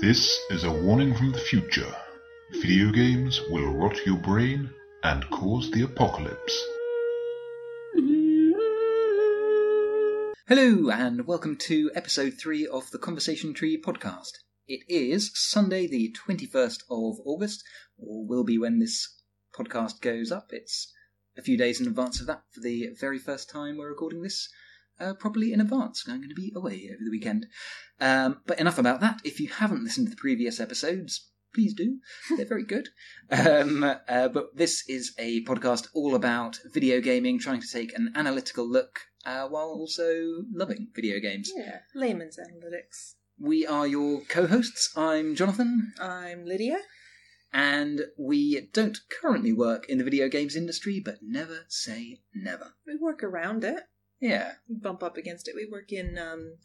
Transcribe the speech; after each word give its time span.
This 0.00 0.38
is 0.50 0.62
a 0.62 0.70
warning 0.70 1.12
from 1.12 1.32
the 1.32 1.40
future. 1.40 1.92
Video 2.52 2.92
games 2.92 3.40
will 3.50 3.74
rot 3.74 4.06
your 4.06 4.18
brain 4.18 4.70
and 5.02 5.28
cause 5.30 5.72
the 5.72 5.82
apocalypse. 5.82 6.64
Hello, 10.46 10.88
and 10.90 11.26
welcome 11.26 11.56
to 11.56 11.90
episode 11.96 12.34
3 12.40 12.68
of 12.68 12.88
the 12.92 12.98
Conversation 12.98 13.52
Tree 13.52 13.76
podcast. 13.76 14.34
It 14.68 14.82
is 14.88 15.32
Sunday, 15.34 15.88
the 15.88 16.14
21st 16.28 16.84
of 16.88 17.16
August, 17.24 17.64
or 17.98 18.24
will 18.24 18.44
be 18.44 18.56
when 18.56 18.78
this 18.78 19.20
podcast 19.52 20.00
goes 20.00 20.30
up. 20.30 20.50
It's 20.52 20.92
a 21.36 21.42
few 21.42 21.58
days 21.58 21.80
in 21.80 21.88
advance 21.88 22.20
of 22.20 22.28
that 22.28 22.44
for 22.52 22.60
the 22.60 22.90
very 23.00 23.18
first 23.18 23.50
time 23.50 23.78
we're 23.78 23.88
recording 23.88 24.22
this 24.22 24.48
uh, 25.00 25.14
properly 25.14 25.52
in 25.52 25.60
advance. 25.60 26.04
I'm 26.06 26.18
going 26.18 26.28
to 26.28 26.34
be 26.34 26.52
away 26.54 26.88
over 26.90 27.04
the 27.04 27.10
weekend. 27.10 27.46
Um, 28.00 28.40
but 28.46 28.60
enough 28.60 28.78
about 28.78 29.00
that. 29.00 29.20
If 29.24 29.40
you 29.40 29.48
haven't 29.48 29.84
listened 29.84 30.06
to 30.06 30.10
the 30.10 30.20
previous 30.20 30.60
episodes, 30.60 31.28
please 31.54 31.74
do. 31.74 31.98
They're 32.36 32.46
very 32.46 32.64
good. 32.64 32.88
Um, 33.30 33.84
uh, 33.84 34.28
but 34.28 34.56
this 34.56 34.88
is 34.88 35.14
a 35.18 35.44
podcast 35.44 35.88
all 35.94 36.14
about 36.14 36.58
video 36.72 37.00
gaming, 37.00 37.38
trying 37.38 37.60
to 37.60 37.70
take 37.70 37.96
an 37.96 38.12
analytical 38.14 38.68
look 38.68 39.00
uh, 39.24 39.46
while 39.48 39.68
also 39.68 40.42
loving 40.52 40.88
video 40.94 41.20
games. 41.20 41.50
Yeah, 41.54 41.78
layman's 41.94 42.38
analytics. 42.38 43.14
We 43.40 43.66
are 43.66 43.86
your 43.86 44.22
co 44.28 44.46
hosts. 44.46 44.92
I'm 44.96 45.34
Jonathan, 45.34 45.92
I'm 46.00 46.44
Lydia. 46.44 46.78
and 47.52 48.02
we 48.18 48.68
don't 48.72 48.98
currently 49.22 49.52
work 49.52 49.88
in 49.88 49.98
the 49.98 50.04
video 50.04 50.28
games 50.28 50.56
industry, 50.56 51.00
but 51.04 51.18
never 51.22 51.64
say 51.68 52.20
never. 52.34 52.72
We 52.86 52.96
work 52.96 53.22
around 53.22 53.64
it. 53.64 53.84
Yeah, 54.20 54.52
bump 54.68 55.02
up 55.02 55.16
against 55.16 55.48
it. 55.48 55.54
We 55.54 55.66
work 55.70 55.92
in, 55.92 56.18
um, 56.18 56.56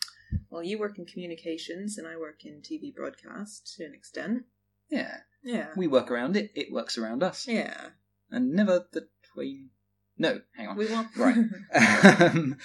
well, 0.49 0.63
you 0.63 0.79
work 0.79 0.97
in 0.97 1.05
communications 1.05 1.97
and 1.97 2.07
I 2.07 2.17
work 2.17 2.45
in 2.45 2.61
TV 2.61 2.93
broadcast 2.93 3.75
to 3.77 3.85
an 3.85 3.93
extent. 3.93 4.43
yeah. 4.89 5.17
Yeah. 5.45 5.67
We 5.75 5.87
work 5.87 6.09
around 6.09 6.37
it, 6.37 6.51
it 6.55 6.71
works 6.71 6.97
around 6.97 7.21
us. 7.21 7.47
yeah. 7.47 7.89
And 8.31 8.53
never 8.53 8.85
the 8.91 9.07
twain. 9.33 9.71
No, 10.17 10.41
hang 10.55 10.67
on. 10.67 10.77
We 10.77 10.85
want. 10.85 11.09
Right. 11.17 11.35
um, 12.21 12.57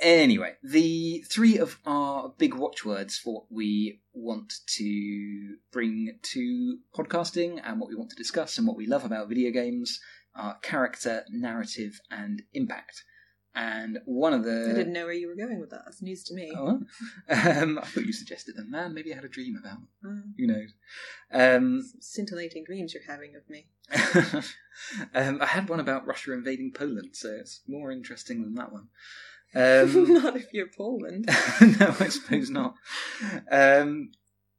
anyway, 0.00 0.54
the 0.62 1.24
three 1.28 1.58
of 1.58 1.78
our 1.84 2.32
big 2.38 2.54
watchwords 2.54 3.18
for 3.18 3.34
what 3.34 3.44
we 3.50 4.00
want 4.14 4.52
to 4.76 5.56
bring 5.72 6.18
to 6.22 6.78
podcasting 6.96 7.60
and 7.64 7.80
what 7.80 7.88
we 7.88 7.96
want 7.96 8.10
to 8.10 8.16
discuss 8.16 8.56
and 8.56 8.66
what 8.66 8.76
we 8.76 8.86
love 8.86 9.04
about 9.04 9.28
video 9.28 9.50
games 9.50 10.00
are 10.34 10.58
character, 10.62 11.24
narrative, 11.28 12.00
and 12.10 12.42
impact. 12.52 13.02
And 13.56 14.00
one 14.04 14.34
of 14.34 14.44
the 14.44 14.68
I 14.70 14.74
didn't 14.74 14.92
know 14.92 15.06
where 15.06 15.14
you 15.14 15.28
were 15.28 15.34
going 15.34 15.58
with 15.58 15.70
that. 15.70 15.82
That's 15.86 16.02
news 16.02 16.22
to 16.24 16.34
me. 16.34 16.52
Oh, 16.54 16.68
um, 17.30 17.78
I 17.78 17.86
thought 17.86 18.04
you 18.04 18.12
suggested 18.12 18.54
them. 18.54 18.70
Man, 18.70 18.92
maybe 18.92 19.12
I 19.12 19.16
had 19.16 19.24
a 19.24 19.30
dream 19.30 19.56
about. 19.58 19.78
Uh, 20.04 20.20
Who 20.36 20.46
knows? 20.46 20.74
Um, 21.32 21.82
scintillating 21.98 22.64
dreams 22.64 22.92
you're 22.92 23.02
having 23.10 23.34
of 23.34 23.48
me. 23.48 23.68
um, 25.14 25.40
I 25.40 25.46
had 25.46 25.70
one 25.70 25.80
about 25.80 26.06
Russia 26.06 26.34
invading 26.34 26.72
Poland, 26.72 27.16
so 27.16 27.30
it's 27.30 27.62
more 27.66 27.90
interesting 27.90 28.42
than 28.42 28.54
that 28.56 28.72
one. 28.72 28.88
Um, 29.54 30.12
Not 30.22 30.36
if 30.36 30.52
you're 30.52 30.68
Poland. 30.76 31.24
no, 31.80 31.96
I 31.98 32.08
suppose 32.08 32.50
not. 32.50 32.74
Um, 33.50 34.10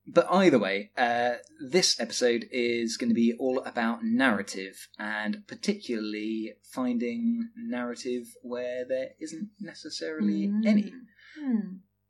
but 0.08 0.27
either 0.31 0.58
way, 0.58 0.91
uh, 0.97 1.36
this 1.59 2.00
episode 2.00 2.45
is 2.52 2.97
going 2.97 3.09
to 3.09 3.16
be 3.16 3.33
all 3.33 3.59
about 3.63 4.03
narrative, 4.03 4.88
and 4.97 5.44
particularly 5.47 6.53
finding 6.63 7.50
narrative 7.58 8.28
where 8.41 8.85
there 8.88 9.09
isn't 9.19 9.50
necessarily 9.59 10.52
any. 10.66 10.94
Hmm. 11.39 11.59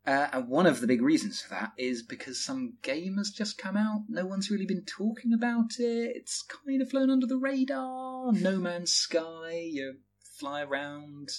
Uh, 0.06 0.30
and 0.32 0.48
one 0.48 0.66
of 0.66 0.80
the 0.80 0.88
big 0.88 1.02
reasons 1.02 1.42
for 1.42 1.50
that 1.50 1.74
is 1.78 2.02
because 2.02 2.42
some 2.42 2.76
game 2.82 3.18
has 3.18 3.30
just 3.30 3.58
come 3.58 3.76
out. 3.76 4.04
No 4.08 4.26
one's 4.26 4.50
really 4.50 4.66
been 4.66 4.86
talking 4.86 5.34
about 5.34 5.80
it. 5.80 6.16
It's 6.16 6.44
kind 6.44 6.82
of 6.82 6.90
flown 6.90 7.10
under 7.10 7.28
the 7.28 7.38
radar. 7.38 8.32
No 8.32 8.58
Man's 8.58 8.94
Sky. 8.94 9.68
You 9.70 9.96
fly 10.40 10.62
around 10.62 11.30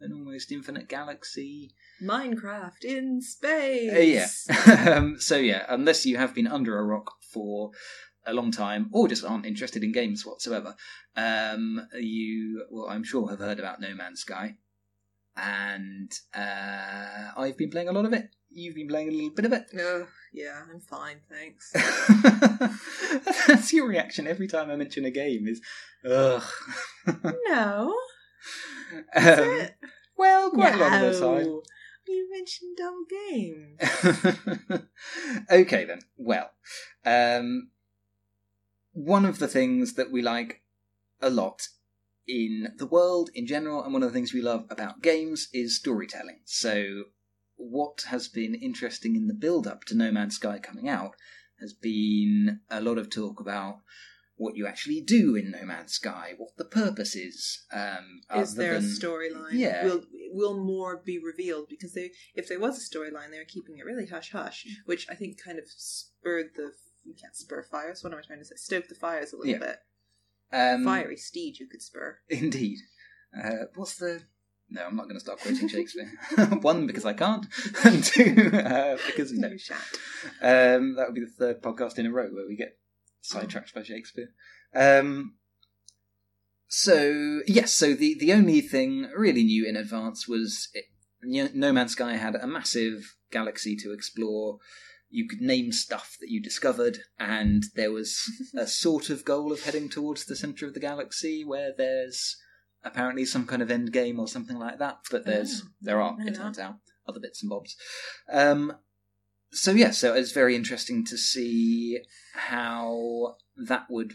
an 0.00 0.12
almost 0.12 0.50
infinite 0.50 0.88
galaxy. 0.88 1.74
Minecraft 2.02 2.84
in 2.84 3.20
space. 3.20 4.48
Uh, 4.48 4.68
yeah. 4.68 4.92
um, 4.96 5.20
so 5.20 5.36
yeah, 5.36 5.64
unless 5.68 6.06
you 6.06 6.16
have 6.16 6.34
been 6.34 6.46
under 6.46 6.78
a 6.78 6.84
rock 6.84 7.12
for 7.32 7.70
a 8.26 8.32
long 8.32 8.50
time 8.50 8.88
or 8.92 9.08
just 9.08 9.24
aren't 9.24 9.46
interested 9.46 9.82
in 9.82 9.92
games 9.92 10.24
whatsoever, 10.24 10.74
um, 11.16 11.86
you 11.98 12.66
well, 12.70 12.88
I'm 12.88 13.04
sure 13.04 13.28
have 13.30 13.40
heard 13.40 13.58
about 13.58 13.80
No 13.80 13.94
Man's 13.94 14.20
Sky. 14.20 14.56
And 15.36 16.12
uh, 16.34 17.30
I've 17.36 17.56
been 17.56 17.70
playing 17.70 17.88
a 17.88 17.92
lot 17.92 18.04
of 18.04 18.12
it. 18.12 18.30
You've 18.50 18.74
been 18.74 18.88
playing 18.88 19.08
a 19.08 19.12
little 19.12 19.30
bit 19.30 19.44
of 19.44 19.52
it. 19.52 19.66
Oh, 19.78 20.06
yeah, 20.32 20.62
I'm 20.72 20.80
fine, 20.80 21.20
thanks. 21.28 21.72
That's 23.46 23.72
your 23.72 23.86
reaction 23.86 24.26
every 24.26 24.48
time 24.48 24.70
I 24.70 24.76
mention 24.76 25.04
a 25.04 25.10
game. 25.10 25.46
Is 25.46 25.60
ugh. 26.04 26.42
no. 27.46 27.94
Um, 29.14 29.68
well, 30.16 30.50
quite 30.50 30.74
a 30.74 30.78
lot 30.78 31.02
of 31.02 31.14
the 31.14 31.20
time. 31.20 31.60
You 32.08 32.30
mentioned 32.30 32.76
dumb 32.78 33.06
games. 33.08 34.82
okay 35.50 35.84
then. 35.84 36.00
Well, 36.16 36.50
um, 37.04 37.70
one 38.92 39.26
of 39.26 39.38
the 39.38 39.48
things 39.48 39.94
that 39.94 40.10
we 40.10 40.22
like 40.22 40.62
a 41.20 41.28
lot 41.28 41.68
in 42.26 42.72
the 42.78 42.86
world 42.86 43.28
in 43.34 43.46
general, 43.46 43.82
and 43.82 43.92
one 43.92 44.02
of 44.02 44.08
the 44.08 44.14
things 44.14 44.32
we 44.32 44.40
love 44.40 44.64
about 44.70 45.02
games 45.02 45.48
is 45.52 45.76
storytelling. 45.76 46.40
So, 46.44 47.04
what 47.56 48.04
has 48.08 48.28
been 48.28 48.54
interesting 48.54 49.14
in 49.14 49.26
the 49.26 49.34
build 49.34 49.66
up 49.66 49.84
to 49.84 49.94
No 49.94 50.10
Man's 50.10 50.36
Sky 50.36 50.58
coming 50.58 50.88
out 50.88 51.14
has 51.60 51.74
been 51.74 52.60
a 52.70 52.80
lot 52.80 52.98
of 52.98 53.10
talk 53.10 53.38
about 53.38 53.80
what 54.38 54.56
you 54.56 54.66
actually 54.66 55.00
do 55.00 55.34
in 55.36 55.50
No 55.50 55.64
Man's 55.64 55.92
Sky, 55.92 56.32
what 56.38 56.56
the 56.56 56.64
purpose 56.64 57.14
is. 57.14 57.62
Um, 57.72 58.22
Is 58.36 58.54
there 58.54 58.74
a 58.74 58.78
storyline? 58.80 59.52
Yeah. 59.52 59.84
Will 59.84 60.04
will 60.32 60.64
more 60.64 60.96
be 61.04 61.18
revealed? 61.18 61.68
Because 61.68 61.92
they, 61.92 62.10
if 62.34 62.48
there 62.48 62.60
was 62.60 62.78
a 62.78 62.96
storyline, 62.96 63.30
they 63.30 63.38
were 63.38 63.44
keeping 63.46 63.76
it 63.78 63.84
really 63.84 64.06
hush 64.06 64.30
hush, 64.32 64.66
which 64.86 65.06
I 65.10 65.14
think 65.14 65.42
kind 65.44 65.58
of 65.58 65.64
spurred 65.68 66.50
the. 66.56 66.72
You 67.04 67.14
can't 67.20 67.36
spur 67.36 67.62
fires. 67.62 68.02
What 68.02 68.12
am 68.12 68.18
I 68.18 68.22
trying 68.22 68.40
to 68.40 68.44
say? 68.44 68.56
Stoke 68.56 68.88
the 68.88 68.94
fires 68.94 69.32
a 69.32 69.36
little 69.36 69.52
Yeah. 69.52 69.58
bit. 69.58 69.78
Um, 70.52 70.84
Fiery 70.84 71.16
steed, 71.16 71.58
you 71.58 71.66
could 71.66 71.82
spur. 71.82 72.18
Indeed. 72.28 72.78
Uh, 73.36 73.66
what's 73.74 73.96
the? 73.96 74.22
No, 74.70 74.84
I'm 74.86 74.96
not 74.96 75.04
going 75.04 75.16
to 75.16 75.20
start 75.20 75.40
quoting 75.40 75.68
Shakespeare. 75.68 76.10
One 76.60 76.86
because 76.86 77.06
I 77.06 77.14
can't, 77.14 77.46
and 77.84 78.04
two 78.04 78.50
uh, 78.52 78.98
because 79.06 79.32
no. 79.32 79.48
Um, 80.42 80.94
that 80.96 81.06
would 81.06 81.14
be 81.14 81.24
the 81.24 81.32
third 81.38 81.62
podcast 81.62 81.98
in 81.98 82.04
a 82.06 82.10
row 82.12 82.28
where 82.28 82.46
we 82.46 82.56
get 82.56 82.76
sidetracked 83.20 83.74
by 83.74 83.82
Shakespeare. 83.82 84.30
Um, 84.74 85.34
so 86.68 87.40
yes, 87.46 87.72
so 87.72 87.94
the 87.94 88.16
the 88.18 88.32
only 88.32 88.60
thing 88.60 89.10
really 89.16 89.42
new 89.42 89.66
in 89.66 89.76
advance 89.76 90.28
was 90.28 90.68
it, 90.74 90.84
No 91.54 91.72
Man's 91.72 91.92
Sky 91.92 92.16
had 92.16 92.36
a 92.36 92.46
massive 92.46 93.16
galaxy 93.30 93.74
to 93.76 93.92
explore. 93.92 94.58
You 95.10 95.26
could 95.26 95.40
name 95.40 95.72
stuff 95.72 96.18
that 96.20 96.30
you 96.30 96.42
discovered, 96.42 96.98
and 97.18 97.64
there 97.74 97.90
was 97.90 98.22
a 98.56 98.66
sort 98.66 99.08
of 99.08 99.24
goal 99.24 99.52
of 99.52 99.62
heading 99.62 99.88
towards 99.88 100.26
the 100.26 100.36
center 100.36 100.66
of 100.66 100.74
the 100.74 100.80
galaxy, 100.80 101.44
where 101.44 101.72
there's 101.76 102.36
apparently 102.84 103.24
some 103.24 103.46
kind 103.46 103.62
of 103.62 103.70
end 103.70 103.92
game 103.92 104.20
or 104.20 104.28
something 104.28 104.58
like 104.58 104.78
that. 104.78 104.98
But 105.10 105.24
there's 105.24 105.62
Oh, 105.64 105.68
there 105.80 106.00
are, 106.02 106.16
it 106.20 106.34
turns 106.34 106.58
out, 106.58 106.76
other 107.08 107.20
bits 107.20 107.42
and 107.42 107.48
bobs. 107.48 107.76
Um, 108.30 108.74
so 109.50 109.72
yeah, 109.72 109.90
so 109.90 110.14
it's 110.14 110.32
very 110.32 110.54
interesting 110.56 111.04
to 111.06 111.16
see 111.18 112.00
how 112.34 113.36
that 113.56 113.86
would 113.90 114.14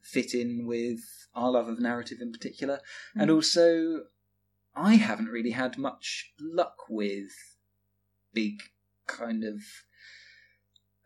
fit 0.00 0.34
in 0.34 0.66
with 0.66 1.00
our 1.34 1.50
love 1.50 1.68
of 1.68 1.78
narrative 1.80 2.18
in 2.20 2.32
particular, 2.32 2.80
and 3.14 3.30
Mm. 3.30 3.34
also 3.34 4.00
I 4.74 4.94
haven't 4.94 5.26
really 5.28 5.50
had 5.50 5.76
much 5.78 6.32
luck 6.40 6.76
with 6.88 7.30
big 8.32 8.62
kind 9.06 9.42
of 9.44 9.60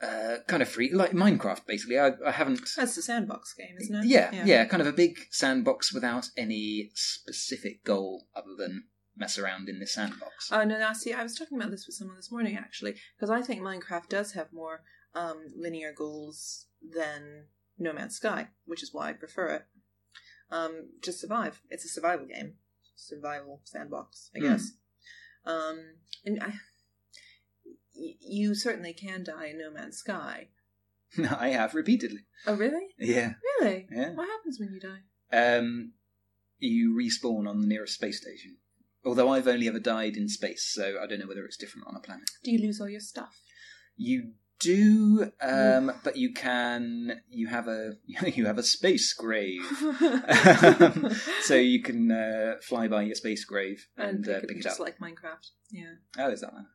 uh, 0.03 0.39
kind 0.49 0.63
of 0.63 0.69
free 0.69 0.93
like 0.93 1.13
Minecraft. 1.13 1.65
Basically, 1.67 1.99
I, 1.99 2.11
I 2.27 2.33
haven't. 2.33 2.61
That's 2.77 2.97
the 2.97 3.03
sandbox 3.03 3.55
game, 3.55 3.77
isn't 3.81 3.95
it? 3.95 4.07
Yeah, 4.07 4.45
yeah, 4.45 4.65
kind 4.65 4.81
of 4.81 4.89
a 4.89 4.93
big 4.93 5.17
sandbox 5.31 5.93
without 5.95 6.29
any 6.37 6.91
specific 6.95 7.85
goal 7.85 8.27
other 8.35 8.55
than 8.59 8.85
mess 9.17 9.39
around 9.39 9.69
in 9.69 9.79
the 9.79 9.87
sandbox. 9.87 10.51
Oh 10.51 10.65
no! 10.65 10.79
Now, 10.79 10.93
see, 10.93 11.13
I 11.13 11.23
was 11.23 11.35
talking 11.35 11.59
about 11.59 11.71
this 11.71 11.87
with 11.87 11.97
someone 11.97 12.17
this 12.17 12.33
morning 12.33 12.57
actually, 12.57 12.95
because 13.17 13.31
I 13.31 13.43
think 13.43 13.61
Minecraft 13.61 14.09
does 14.09 14.33
have 14.33 14.53
more 14.53 14.83
um, 15.15 15.47
linear 15.57 15.93
goals 15.97 16.67
than 16.83 17.47
No 17.79 17.93
Man's 17.93 18.17
Sky, 18.17 18.49
which 18.65 18.83
is 18.83 18.91
why 18.93 19.11
I 19.11 19.13
prefer 19.13 19.49
it. 19.49 19.63
Um, 20.51 20.91
to 21.03 21.13
survive, 21.13 21.61
it's 21.71 21.85
a 21.85 21.89
survival 21.89 22.27
game, 22.27 22.55
survival 22.97 23.61
sandbox, 23.65 24.31
I 24.35 24.39
Hmm. 24.41 24.45
guess. 24.45 24.71
Um, 25.45 25.79
and 26.25 26.43
I, 26.43 26.55
y- 27.95 28.17
you 28.21 28.55
certainly 28.55 28.93
can 28.93 29.25
die 29.25 29.47
in 29.47 29.59
No 29.59 29.71
Man's 29.71 29.99
Sky. 29.99 30.49
I 31.39 31.49
have 31.51 31.75
repeatedly. 31.75 32.21
Oh, 32.47 32.55
really? 32.55 32.89
Yeah, 32.99 33.35
Really? 33.61 33.87
yeah. 33.91 34.11
What 34.15 34.29
happens 34.29 34.59
when 34.59 34.73
you 34.73 34.81
die? 34.81 35.01
Um, 35.59 35.93
you 36.59 36.95
respawn 36.95 37.49
on 37.49 37.61
the 37.61 37.67
nearest 37.67 37.95
space 37.95 38.21
station. 38.21 38.57
Although 39.05 39.31
I've 39.31 39.49
only 39.49 39.69
ever 39.69 39.81
died 39.81 40.17
in 40.17 40.29
space, 40.29 40.71
so 40.73 40.99
I 41.03 41.07
don't 41.07 41.19
know 41.19 41.27
whether 41.27 41.45
it's 41.45 41.57
different 41.57 41.89
on 41.89 41.97
a 41.97 42.01
planet. 42.01 42.31
Do 42.45 42.53
you 42.53 42.59
lose 42.59 42.81
all 42.81 42.89
your 42.89 43.01
stuff? 43.01 43.41
You 43.97 44.33
do, 44.61 45.33
um, 45.41 45.93
but 46.05 46.17
you 46.17 46.33
can. 46.33 47.21
You 47.29 47.49
have 47.49 47.69
a 47.69 47.95
you 48.35 48.47
have 48.47 48.59
a 48.59 48.63
space 48.63 49.13
grave, 49.13 49.61
um, 49.83 51.11
so 51.43 51.57
you 51.57 51.83
can 51.83 52.11
uh, 52.13 52.55
fly 52.63 52.89
by 52.89 53.03
your 53.03 53.15
space 53.17 53.45
grave 53.45 53.89
and, 53.97 54.25
and 54.27 54.29
uh, 54.29 54.41
pick, 54.41 54.49
pick 54.49 54.57
it 54.59 54.61
it 54.61 54.63
just 54.63 54.81
up. 54.81 54.87
like 54.87 54.99
Minecraft. 54.99 55.51
Yeah. 55.71 55.95
Oh, 56.19 56.31
is 56.31 56.41
that 56.41 56.53
that? 56.53 56.67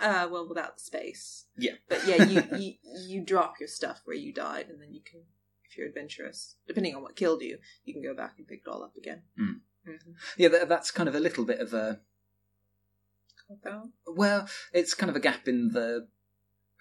Uh, 0.00 0.28
well, 0.30 0.48
without 0.48 0.76
the 0.76 0.82
space. 0.82 1.46
Yeah. 1.56 1.72
But 1.88 2.06
yeah, 2.06 2.22
you, 2.24 2.42
you 2.56 2.72
you 3.06 3.24
drop 3.24 3.54
your 3.58 3.68
stuff 3.68 4.02
where 4.04 4.16
you 4.16 4.32
died, 4.32 4.68
and 4.68 4.80
then 4.80 4.92
you 4.92 5.00
can, 5.04 5.22
if 5.68 5.76
you're 5.76 5.88
adventurous, 5.88 6.56
depending 6.66 6.94
on 6.94 7.02
what 7.02 7.16
killed 7.16 7.42
you, 7.42 7.58
you 7.84 7.94
can 7.94 8.02
go 8.02 8.14
back 8.14 8.34
and 8.38 8.46
pick 8.46 8.60
it 8.66 8.70
all 8.70 8.84
up 8.84 8.96
again. 8.96 9.22
Mm. 9.40 9.60
Mhm. 9.88 10.14
Yeah, 10.36 10.48
that, 10.48 10.68
that's 10.68 10.90
kind 10.90 11.08
of 11.08 11.14
a 11.14 11.20
little 11.20 11.44
bit 11.44 11.60
of 11.60 11.72
a 11.72 12.00
well, 14.06 14.48
it's 14.72 14.94
kind 14.94 15.08
of 15.10 15.16
a 15.16 15.20
gap 15.20 15.48
in 15.48 15.70
the 15.72 16.08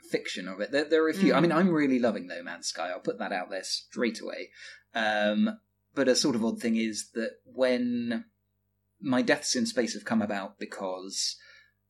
fiction 0.10 0.48
of 0.48 0.60
it. 0.60 0.72
There, 0.72 0.84
there 0.86 1.04
are 1.04 1.10
a 1.10 1.14
few. 1.14 1.34
I 1.34 1.40
mean, 1.40 1.52
Mm. 1.52 1.56
I'm 1.56 1.70
really 1.70 2.00
loving 2.00 2.28
No 2.28 2.44
Man's 2.44 2.68
Sky. 2.68 2.90
I'll 2.90 3.00
put 3.00 3.20
that 3.20 3.32
out 3.32 3.50
there 3.50 3.64
straight 3.64 4.20
away. 4.20 4.50
Um, 4.94 5.60
but 5.96 6.08
a 6.08 6.16
sort 6.16 6.36
of 6.36 6.44
odd 6.44 6.62
thing 6.62 6.76
is 6.76 7.10
that 7.14 7.38
when 7.46 8.26
my 9.00 9.22
deaths 9.22 9.56
in 9.56 9.66
space 9.66 9.94
have 9.94 10.06
come 10.06 10.22
about 10.22 10.60
because 10.60 11.38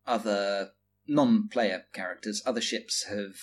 other 0.06 0.72
non-player 1.08 1.86
characters, 1.94 2.42
other 2.46 2.62
ships 2.62 3.06
have 3.06 3.36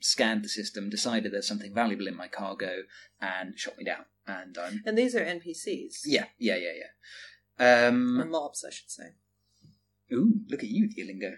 scanned 0.00 0.44
the 0.44 0.48
system, 0.48 0.90
decided 0.90 1.32
there's 1.32 1.48
something 1.48 1.74
valuable 1.74 2.06
in 2.06 2.16
my 2.16 2.28
cargo, 2.28 2.82
and 3.20 3.58
shot 3.58 3.76
me 3.78 3.84
down. 3.84 4.04
And 4.26 4.56
I'm 4.58 4.82
And 4.86 4.96
these 4.96 5.14
are 5.16 5.24
NPCs. 5.24 6.00
yeah, 6.04 6.26
yeah, 6.38 6.56
yeah, 6.56 6.72
yeah. 6.78 7.84
Or 7.84 7.88
Um, 7.88 8.30
mobs, 8.30 8.64
I 8.64 8.70
should 8.70 8.90
say. 8.90 9.08
ooh, 10.12 10.40
look 10.48 10.62
at 10.62 10.68
you, 10.68 10.88
Theolingo. 10.88 11.34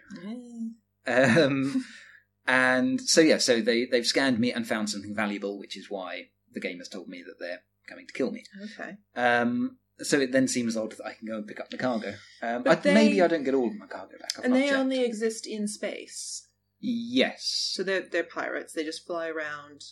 Um, 1.07 1.85
and 2.47 3.01
so 3.01 3.21
yeah, 3.21 3.39
so 3.39 3.61
they 3.61 3.87
they've 3.87 4.07
scanned 4.07 4.39
me 4.39 4.53
and 4.53 4.67
found 4.67 4.91
something 4.91 5.15
valuable, 5.15 5.59
which 5.59 5.77
is 5.77 5.91
why 5.91 6.29
the 6.53 6.61
game 6.61 6.79
has 6.79 6.89
told 6.89 7.09
me 7.09 7.23
that 7.27 7.39
they're 7.41 7.63
coming 7.89 8.07
to 8.07 8.13
kill 8.13 8.31
me. 8.31 8.45
Okay. 8.79 8.97
Um, 9.17 9.79
so 10.01 10.19
it 10.21 10.33
then 10.33 10.49
seems 10.49 10.77
odd 10.77 10.93
that 10.93 11.07
I 11.07 11.15
can 11.15 11.27
go 11.29 11.37
and 11.37 11.47
pick 11.47 11.61
up 11.61 11.71
the 11.71 11.79
cargo. 11.79 12.15
Um, 12.43 12.63
But 12.65 12.79
I, 12.79 12.81
they- 12.81 12.95
Maybe 12.95 13.23
I 13.23 13.29
don't 13.29 13.45
get 13.45 13.55
all 13.55 13.69
of 13.69 13.77
my 13.77 13.87
cargo 13.87 14.19
back. 14.21 14.33
I've 14.39 14.45
And 14.45 14.53
not 14.55 14.59
they 14.61 14.67
checked. 14.67 14.79
only 14.79 15.05
exist 15.05 15.47
in 15.47 15.69
space. 15.69 16.49
yes, 16.81 17.71
So 17.75 17.83
they're 17.83 18.03
they're 18.03 18.25
pirates. 18.25 18.73
They 18.73 18.85
just 18.85 19.07
fly 19.07 19.29
around. 19.29 19.85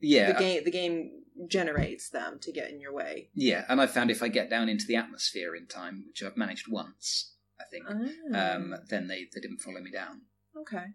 yeah, 0.00 0.32
The 0.32 0.38
game 0.38 0.64
the 0.64 0.70
game 0.70 1.22
generates 1.48 2.08
them 2.10 2.38
to 2.40 2.52
get 2.52 2.70
in 2.70 2.80
your 2.80 2.92
way. 2.92 3.28
yeah. 3.34 3.64
And 3.68 3.80
I 3.80 3.86
found 3.86 4.10
if 4.10 4.22
I 4.22 4.28
get 4.28 4.48
down 4.50 4.68
into 4.68 4.86
the 4.86 4.96
atmosphere 4.96 5.54
in 5.54 5.66
time, 5.66 6.04
which 6.08 6.22
I've 6.22 6.36
managed 6.36 6.66
once, 6.70 7.32
I 7.60 7.64
think, 7.70 7.84
Ah, 7.88 8.54
um, 8.54 8.74
then 8.88 9.06
they 9.08 9.26
they 9.32 9.40
didn't 9.40 9.58
follow 9.60 9.80
me 9.80 9.90
down. 9.90 10.22
okay. 10.56 10.86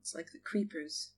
It's 0.00 0.14
like 0.14 0.26
the 0.32 0.40
creepers. 0.44 1.12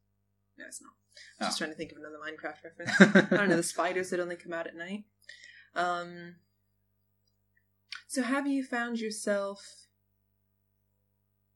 No, 0.59 0.67
it's 0.67 0.81
not. 0.83 0.93
Oh. 1.41 1.47
Just 1.47 1.59
trying 1.59 1.71
to 1.71 1.77
think 1.77 1.91
of 1.93 1.99
another 1.99 2.19
Minecraft 2.19 2.63
reference. 2.65 3.17
I 3.33 3.37
don't 3.37 3.49
know 3.49 3.57
the 3.57 3.63
spiders 3.77 4.11
that 4.11 4.21
only 4.21 4.37
come 4.37 4.53
out 4.53 4.67
at 4.67 4.77
night. 4.77 5.05
Um. 5.75 6.37
So, 8.07 8.23
have 8.23 8.47
you 8.47 8.63
found 8.63 9.01
yourself 9.01 9.87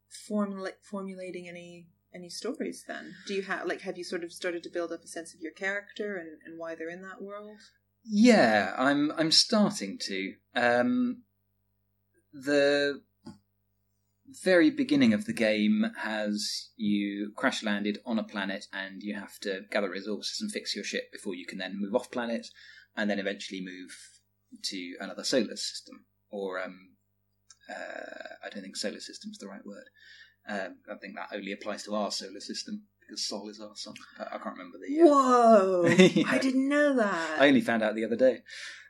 formula- 0.09 0.71
formulating 0.81 1.47
any 1.47 1.87
any 2.13 2.29
stories? 2.29 2.83
Then, 2.87 3.15
do 3.27 3.33
you 3.33 3.43
have 3.43 3.65
like 3.65 3.81
have 3.81 3.97
you 3.97 4.03
sort 4.03 4.23
of 4.23 4.31
started 4.31 4.63
to 4.63 4.69
build 4.69 4.91
up 4.91 5.03
a 5.03 5.07
sense 5.07 5.33
of 5.33 5.41
your 5.41 5.51
character 5.51 6.17
and, 6.17 6.29
and 6.45 6.59
why 6.59 6.75
they're 6.75 6.89
in 6.89 7.01
that 7.03 7.21
world? 7.21 7.59
Yeah, 8.03 8.73
I'm 8.77 9.11
I'm 9.17 9.31
starting 9.31 9.97
to. 10.03 10.33
Um, 10.55 11.23
the 12.33 13.01
very 14.43 14.69
beginning 14.69 15.13
of 15.13 15.25
the 15.25 15.33
game 15.33 15.91
has 15.97 16.69
you 16.75 17.31
crash 17.35 17.63
landed 17.63 17.97
on 18.05 18.19
a 18.19 18.23
planet 18.23 18.67
and 18.71 19.01
you 19.01 19.15
have 19.15 19.39
to 19.39 19.61
gather 19.71 19.89
resources 19.89 20.39
and 20.39 20.51
fix 20.51 20.75
your 20.75 20.85
ship 20.85 21.11
before 21.11 21.33
you 21.33 21.45
can 21.47 21.57
then 21.57 21.79
move 21.79 21.95
off 21.95 22.11
planet 22.11 22.47
and 22.95 23.09
then 23.09 23.17
eventually 23.17 23.59
move 23.59 23.89
to 24.63 24.95
another 24.99 25.23
solar 25.23 25.55
system 25.55 26.05
or 26.29 26.61
um, 26.61 26.89
uh, 27.69 28.35
I 28.45 28.49
don't 28.49 28.61
think 28.61 28.75
solar 28.75 28.99
system's 28.99 29.37
the 29.37 29.47
right 29.47 29.65
word. 29.65 29.89
Um, 30.49 30.77
I 30.91 30.95
think 30.95 31.15
that 31.15 31.29
only 31.33 31.51
applies 31.51 31.83
to 31.83 31.93
our 31.95 32.11
solar 32.11 32.39
system 32.39 32.83
because 33.01 33.25
Sol 33.27 33.49
is 33.49 33.59
our 33.61 33.75
sun. 33.75 33.93
I 34.19 34.23
I 34.35 34.37
can't 34.39 34.57
remember 34.57 34.77
the. 34.79 35.01
Uh, 35.01 35.05
Whoa! 35.05 35.85
Yeah. 35.87 36.23
I 36.31 36.37
didn't 36.39 36.67
know 36.67 36.95
that. 36.95 37.39
I 37.39 37.47
only 37.47 37.61
found 37.61 37.83
out 37.83 37.93
the 37.95 38.05
other 38.05 38.15
day. 38.15 38.39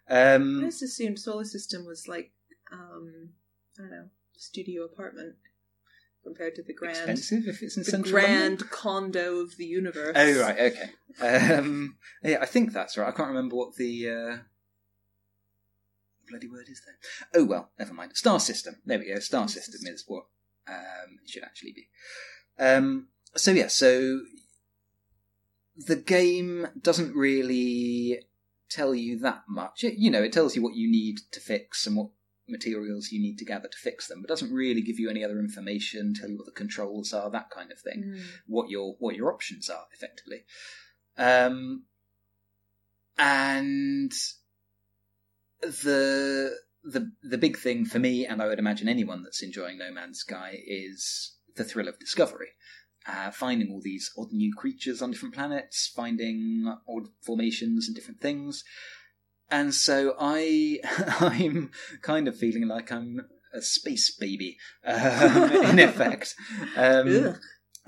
I 0.10 0.34
Um, 0.36 0.62
just 0.62 0.82
assumed 0.82 1.20
solar 1.20 1.44
system 1.44 1.86
was 1.86 2.08
like 2.08 2.32
um 2.72 3.30
I 3.78 3.82
don't 3.84 3.92
know 3.92 4.06
studio 4.38 4.86
apartment 4.86 5.36
compared 6.24 6.56
to 6.56 6.64
the 6.64 6.74
grand 6.74 6.96
expensive 6.98 7.48
if 7.48 7.62
it's 7.62 7.76
in 7.78 7.84
the 7.84 7.92
central 7.92 8.12
grand 8.12 8.62
London. 8.62 8.68
condo 8.72 9.40
of 9.42 9.58
the 9.58 9.66
universe. 9.66 10.14
Oh 10.16 10.40
right, 10.42 10.60
okay. 10.60 10.90
Um, 11.58 11.98
yeah, 12.24 12.38
I 12.42 12.46
think 12.46 12.72
that's 12.74 12.98
right. 12.98 13.08
I 13.10 13.12
can't 13.12 13.30
remember 13.30 13.56
what 13.58 13.76
the 13.76 14.10
uh, 14.10 14.38
bloody 16.30 16.48
word 16.48 16.68
is 16.70 16.82
there. 16.86 17.42
Oh 17.42 17.46
well, 17.46 17.72
never 17.80 17.94
mind. 17.94 18.12
Star 18.16 18.40
system. 18.40 18.76
There 18.86 19.00
we 19.00 19.14
go. 19.14 19.20
Star 19.20 19.48
system. 19.48 19.82
is 19.94 20.04
what 20.08 20.24
um, 20.68 21.20
it 21.24 21.30
should 21.30 21.44
actually 21.44 21.74
be. 21.74 21.88
Um, 22.58 23.08
so 23.36 23.52
yeah, 23.52 23.68
so 23.68 24.22
the 25.78 25.96
game 25.96 26.68
doesn't 26.82 27.16
really 27.16 28.24
tell 28.70 28.94
you 28.94 29.18
that 29.20 29.44
much. 29.48 29.84
It- 29.84 29.98
you 29.98 30.10
know, 30.12 30.22
it 30.22 30.34
tells 30.34 30.56
you 30.56 30.62
what 30.62 30.76
you 30.76 30.90
need 30.92 31.20
to 31.32 31.40
fix 31.40 31.88
and 31.88 31.96
what 31.96 32.10
materials 32.48 33.12
you 33.12 33.20
need 33.22 33.38
to 33.38 33.46
gather 33.46 33.68
to 33.68 33.78
fix 33.78 34.08
them, 34.08 34.22
but 34.22 34.28
doesn't 34.28 34.52
really 34.52 34.82
give 34.82 35.00
you 35.00 35.10
any 35.10 35.24
other 35.24 35.40
information, 35.40 36.14
tell 36.14 36.30
you 36.30 36.36
what 36.38 36.48
the 36.48 36.52
controls 36.52 37.14
are, 37.14 37.30
that 37.30 37.50
kind 37.52 37.72
of 37.72 37.80
thing 37.80 38.04
Mm. 38.04 38.22
what 38.48 38.70
your 38.70 38.96
what 39.00 39.16
your 39.16 39.32
options 39.32 39.70
are 39.70 39.86
effectively 39.94 40.44
um 41.18 41.84
and 43.18 44.12
the 45.62 46.58
the 46.92 47.12
the 47.24 47.38
big 47.38 47.58
thing 47.58 47.86
for 47.86 48.00
me 48.00 48.26
and 48.26 48.42
i 48.42 48.48
would 48.48 48.60
imagine 48.60 48.88
anyone 48.88 49.24
that's 49.24 49.44
enjoying 49.44 49.78
no 49.78 49.92
man's 49.92 50.20
sky 50.20 50.58
is 50.66 51.36
the 51.60 51.64
thrill 51.64 51.88
of 51.88 52.00
discovery. 52.00 52.48
Uh, 53.08 53.32
finding 53.32 53.72
all 53.72 53.82
these 53.82 54.12
odd 54.18 54.32
new 54.32 54.54
creatures 54.54 55.02
on 55.02 55.10
different 55.10 55.34
planets 55.34 55.92
finding 55.96 56.76
odd 56.88 57.08
formations 57.22 57.88
and 57.88 57.96
different 57.96 58.20
things. 58.20 58.64
And 59.50 59.74
so 59.74 60.16
i 60.20 60.80
i'm 61.20 61.72
kind 62.02 62.28
of 62.28 62.38
feeling 62.38 62.68
like 62.68 62.92
i'm 62.92 63.22
a 63.54 63.62
space 63.62 64.16
baby 64.16 64.58
um, 64.86 65.52
in 65.52 65.80
effect. 65.90 66.36
Um, 66.76 67.36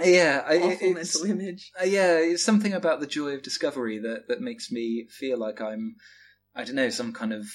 yeah, 0.03 0.43
I, 0.47 0.57
awful 0.57 0.93
mental 0.93 1.25
image. 1.25 1.71
uh, 1.79 1.85
yeah, 1.85 2.17
it's 2.17 2.43
something 2.43 2.73
about 2.73 2.99
the 2.99 3.05
joy 3.05 3.35
of 3.35 3.43
discovery 3.43 3.99
that, 3.99 4.27
that 4.27 4.41
makes 4.41 4.71
me 4.71 5.07
feel 5.11 5.37
like 5.37 5.61
I'm, 5.61 5.97
I 6.55 6.63
don't 6.63 6.75
know, 6.75 6.89
some 6.89 7.13
kind 7.13 7.31
of 7.31 7.45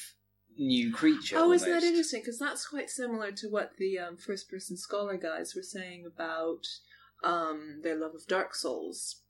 new 0.58 0.92
creature. 0.92 1.36
Oh, 1.38 1.52
isn't 1.52 1.70
that 1.70 1.82
interesting? 1.82 2.20
Because 2.20 2.38
that's 2.38 2.66
quite 2.66 2.90
similar 2.90 3.32
to 3.32 3.48
what 3.48 3.72
the 3.78 3.98
um, 3.98 4.16
first-person 4.16 4.76
scholar 4.76 5.16
guys 5.16 5.54
were 5.54 5.62
saying 5.62 6.04
about 6.06 6.66
um, 7.24 7.80
their 7.82 7.96
love 7.96 8.14
of 8.14 8.26
Dark 8.26 8.54
Souls. 8.54 9.22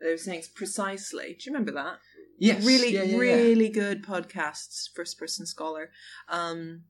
They 0.00 0.10
were 0.10 0.16
saying 0.16 0.42
precisely. 0.54 1.36
Do 1.38 1.50
you 1.50 1.52
remember 1.52 1.72
that? 1.72 1.98
Yes, 2.38 2.64
really, 2.64 2.94
yeah, 2.94 3.02
yeah, 3.02 3.16
yeah. 3.16 3.34
really 3.34 3.68
good 3.68 4.04
podcasts. 4.04 4.88
First-person 4.94 5.46
scholar. 5.46 5.90
Um, 6.28 6.84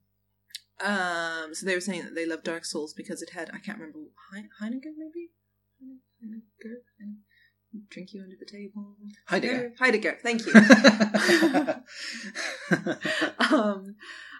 um, 0.80 1.54
so 1.54 1.66
they 1.66 1.74
were 1.74 1.80
saying 1.80 2.04
that 2.04 2.14
they 2.14 2.26
love 2.26 2.44
Dark 2.44 2.64
Souls 2.64 2.94
because 2.94 3.22
it 3.22 3.30
had 3.30 3.50
I 3.52 3.58
can't 3.58 3.78
remember 3.78 3.98
Hein- 4.32 4.50
Heineken 4.62 4.94
maybe. 4.96 5.30
Drink 7.90 8.14
you 8.14 8.22
under 8.22 8.36
the 8.38 8.46
table. 8.46 8.96
Heidegger. 9.26 9.74
Heidegger. 9.78 10.18
Thank 10.22 10.46
you. 10.46 10.52
um, 13.54 13.96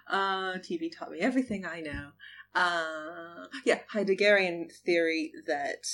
uh, 0.08 0.54
TV 0.58 0.90
taught 0.96 1.10
me 1.10 1.18
everything 1.20 1.66
I 1.66 1.80
know. 1.80 2.10
Uh, 2.54 3.46
yeah, 3.64 3.80
Heideggerian 3.92 4.72
theory 4.72 5.32
that 5.46 5.86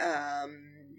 um, 0.00 0.96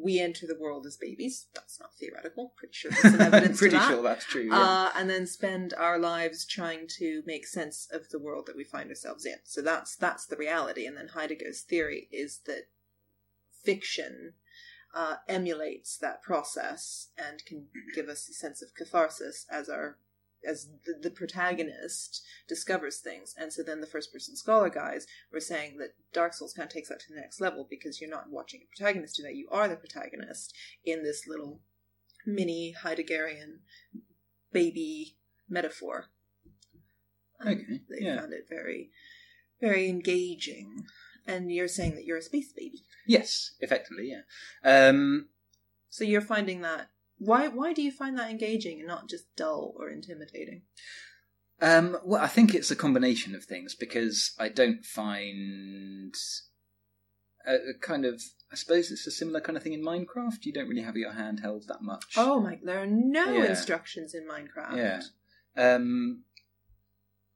we 0.00 0.20
enter 0.20 0.46
the 0.46 0.58
world 0.58 0.86
as 0.86 0.96
babies. 0.96 1.46
That's 1.54 1.80
not 1.80 1.90
theoretical. 1.98 2.52
Pretty 2.56 2.74
sure 2.74 2.90
there's 2.90 3.14
some 3.14 3.20
evidence 3.34 3.58
Pretty 3.58 3.76
that. 3.76 3.88
sure 3.88 4.02
that's 4.02 4.24
true. 4.24 4.46
Yeah. 4.46 4.58
Uh, 4.58 4.90
and 4.96 5.10
then 5.10 5.26
spend 5.26 5.74
our 5.74 5.98
lives 5.98 6.46
trying 6.46 6.86
to 6.98 7.22
make 7.26 7.46
sense 7.46 7.88
of 7.90 8.08
the 8.10 8.18
world 8.18 8.46
that 8.46 8.56
we 8.56 8.64
find 8.64 8.88
ourselves 8.88 9.26
in. 9.26 9.36
So 9.44 9.62
that's 9.62 9.96
that's 9.96 10.26
the 10.26 10.36
reality. 10.36 10.86
And 10.86 10.96
then 10.96 11.08
Heidegger's 11.08 11.62
theory 11.62 12.08
is 12.12 12.40
that 12.46 12.68
fiction 13.64 14.34
uh, 14.94 15.16
emulates 15.28 15.96
that 15.98 16.22
process 16.22 17.08
and 17.18 17.44
can 17.44 17.66
give 17.94 18.08
us 18.08 18.28
a 18.28 18.32
sense 18.32 18.62
of 18.62 18.74
catharsis 18.74 19.46
as 19.50 19.68
our 19.68 19.98
as 20.46 20.68
the, 20.84 20.92
the 21.02 21.10
protagonist 21.10 22.22
discovers 22.46 22.98
things. 22.98 23.34
And 23.38 23.50
so 23.50 23.62
then 23.62 23.80
the 23.80 23.86
first 23.86 24.12
person 24.12 24.36
scholar 24.36 24.68
guys 24.68 25.06
were 25.32 25.40
saying 25.40 25.78
that 25.78 25.94
Dark 26.12 26.34
Souls 26.34 26.52
kind 26.52 26.66
of 26.66 26.72
takes 26.72 26.90
that 26.90 27.00
to 27.00 27.06
the 27.14 27.18
next 27.18 27.40
level 27.40 27.66
because 27.68 27.98
you're 27.98 28.10
not 28.10 28.30
watching 28.30 28.60
a 28.62 28.76
protagonist 28.76 29.16
do 29.16 29.22
that. 29.22 29.36
You 29.36 29.48
are 29.50 29.68
the 29.68 29.76
protagonist 29.76 30.54
in 30.84 31.02
this 31.02 31.26
little 31.26 31.60
mini 32.26 32.74
Heideggerian 32.84 33.60
baby 34.52 35.16
metaphor. 35.48 36.06
Um, 37.40 37.48
Okay, 37.48 37.80
They 37.88 38.04
yeah. 38.04 38.20
found 38.20 38.34
it 38.34 38.46
very, 38.48 38.90
very 39.62 39.88
engaging. 39.88 40.84
And 41.26 41.50
you're 41.50 41.68
saying 41.68 41.94
that 41.94 42.04
you're 42.04 42.18
a 42.18 42.22
space 42.22 42.52
baby. 42.52 42.82
Yes, 43.06 43.54
effectively, 43.60 44.10
yeah. 44.10 44.22
Um, 44.88 45.28
So 45.88 46.04
you're 46.04 46.20
finding 46.20 46.60
that 46.62 46.88
why 47.18 47.48
why 47.48 47.72
do 47.72 47.80
you 47.82 47.92
find 47.92 48.18
that 48.18 48.30
engaging 48.30 48.78
and 48.80 48.88
not 48.88 49.08
just 49.08 49.34
dull 49.36 49.72
or 49.78 49.88
intimidating? 49.88 50.62
Um, 51.60 51.96
well, 52.04 52.20
I 52.20 52.26
think 52.26 52.52
it's 52.54 52.70
a 52.70 52.76
combination 52.76 53.34
of 53.34 53.44
things 53.44 53.74
because 53.74 54.32
I 54.38 54.48
don't 54.48 54.84
find 54.84 56.14
a, 57.46 57.54
a 57.54 57.74
kind 57.80 58.04
of. 58.04 58.20
I 58.52 58.56
suppose 58.56 58.90
it's 58.90 59.06
a 59.06 59.10
similar 59.10 59.40
kind 59.40 59.56
of 59.56 59.62
thing 59.62 59.72
in 59.72 59.82
Minecraft. 59.82 60.44
You 60.44 60.52
don't 60.52 60.68
really 60.68 60.82
have 60.82 60.96
your 60.96 61.12
hand 61.12 61.40
held 61.40 61.66
that 61.68 61.82
much. 61.82 62.14
Oh 62.16 62.40
my 62.40 62.58
there 62.62 62.80
are 62.82 62.86
no 62.86 63.32
Yeah. 63.32 63.44
instructions 63.46 64.14
in 64.14 64.28
Minecraft. 64.28 64.76
yeah. 64.76 65.00
Um, 65.56 66.24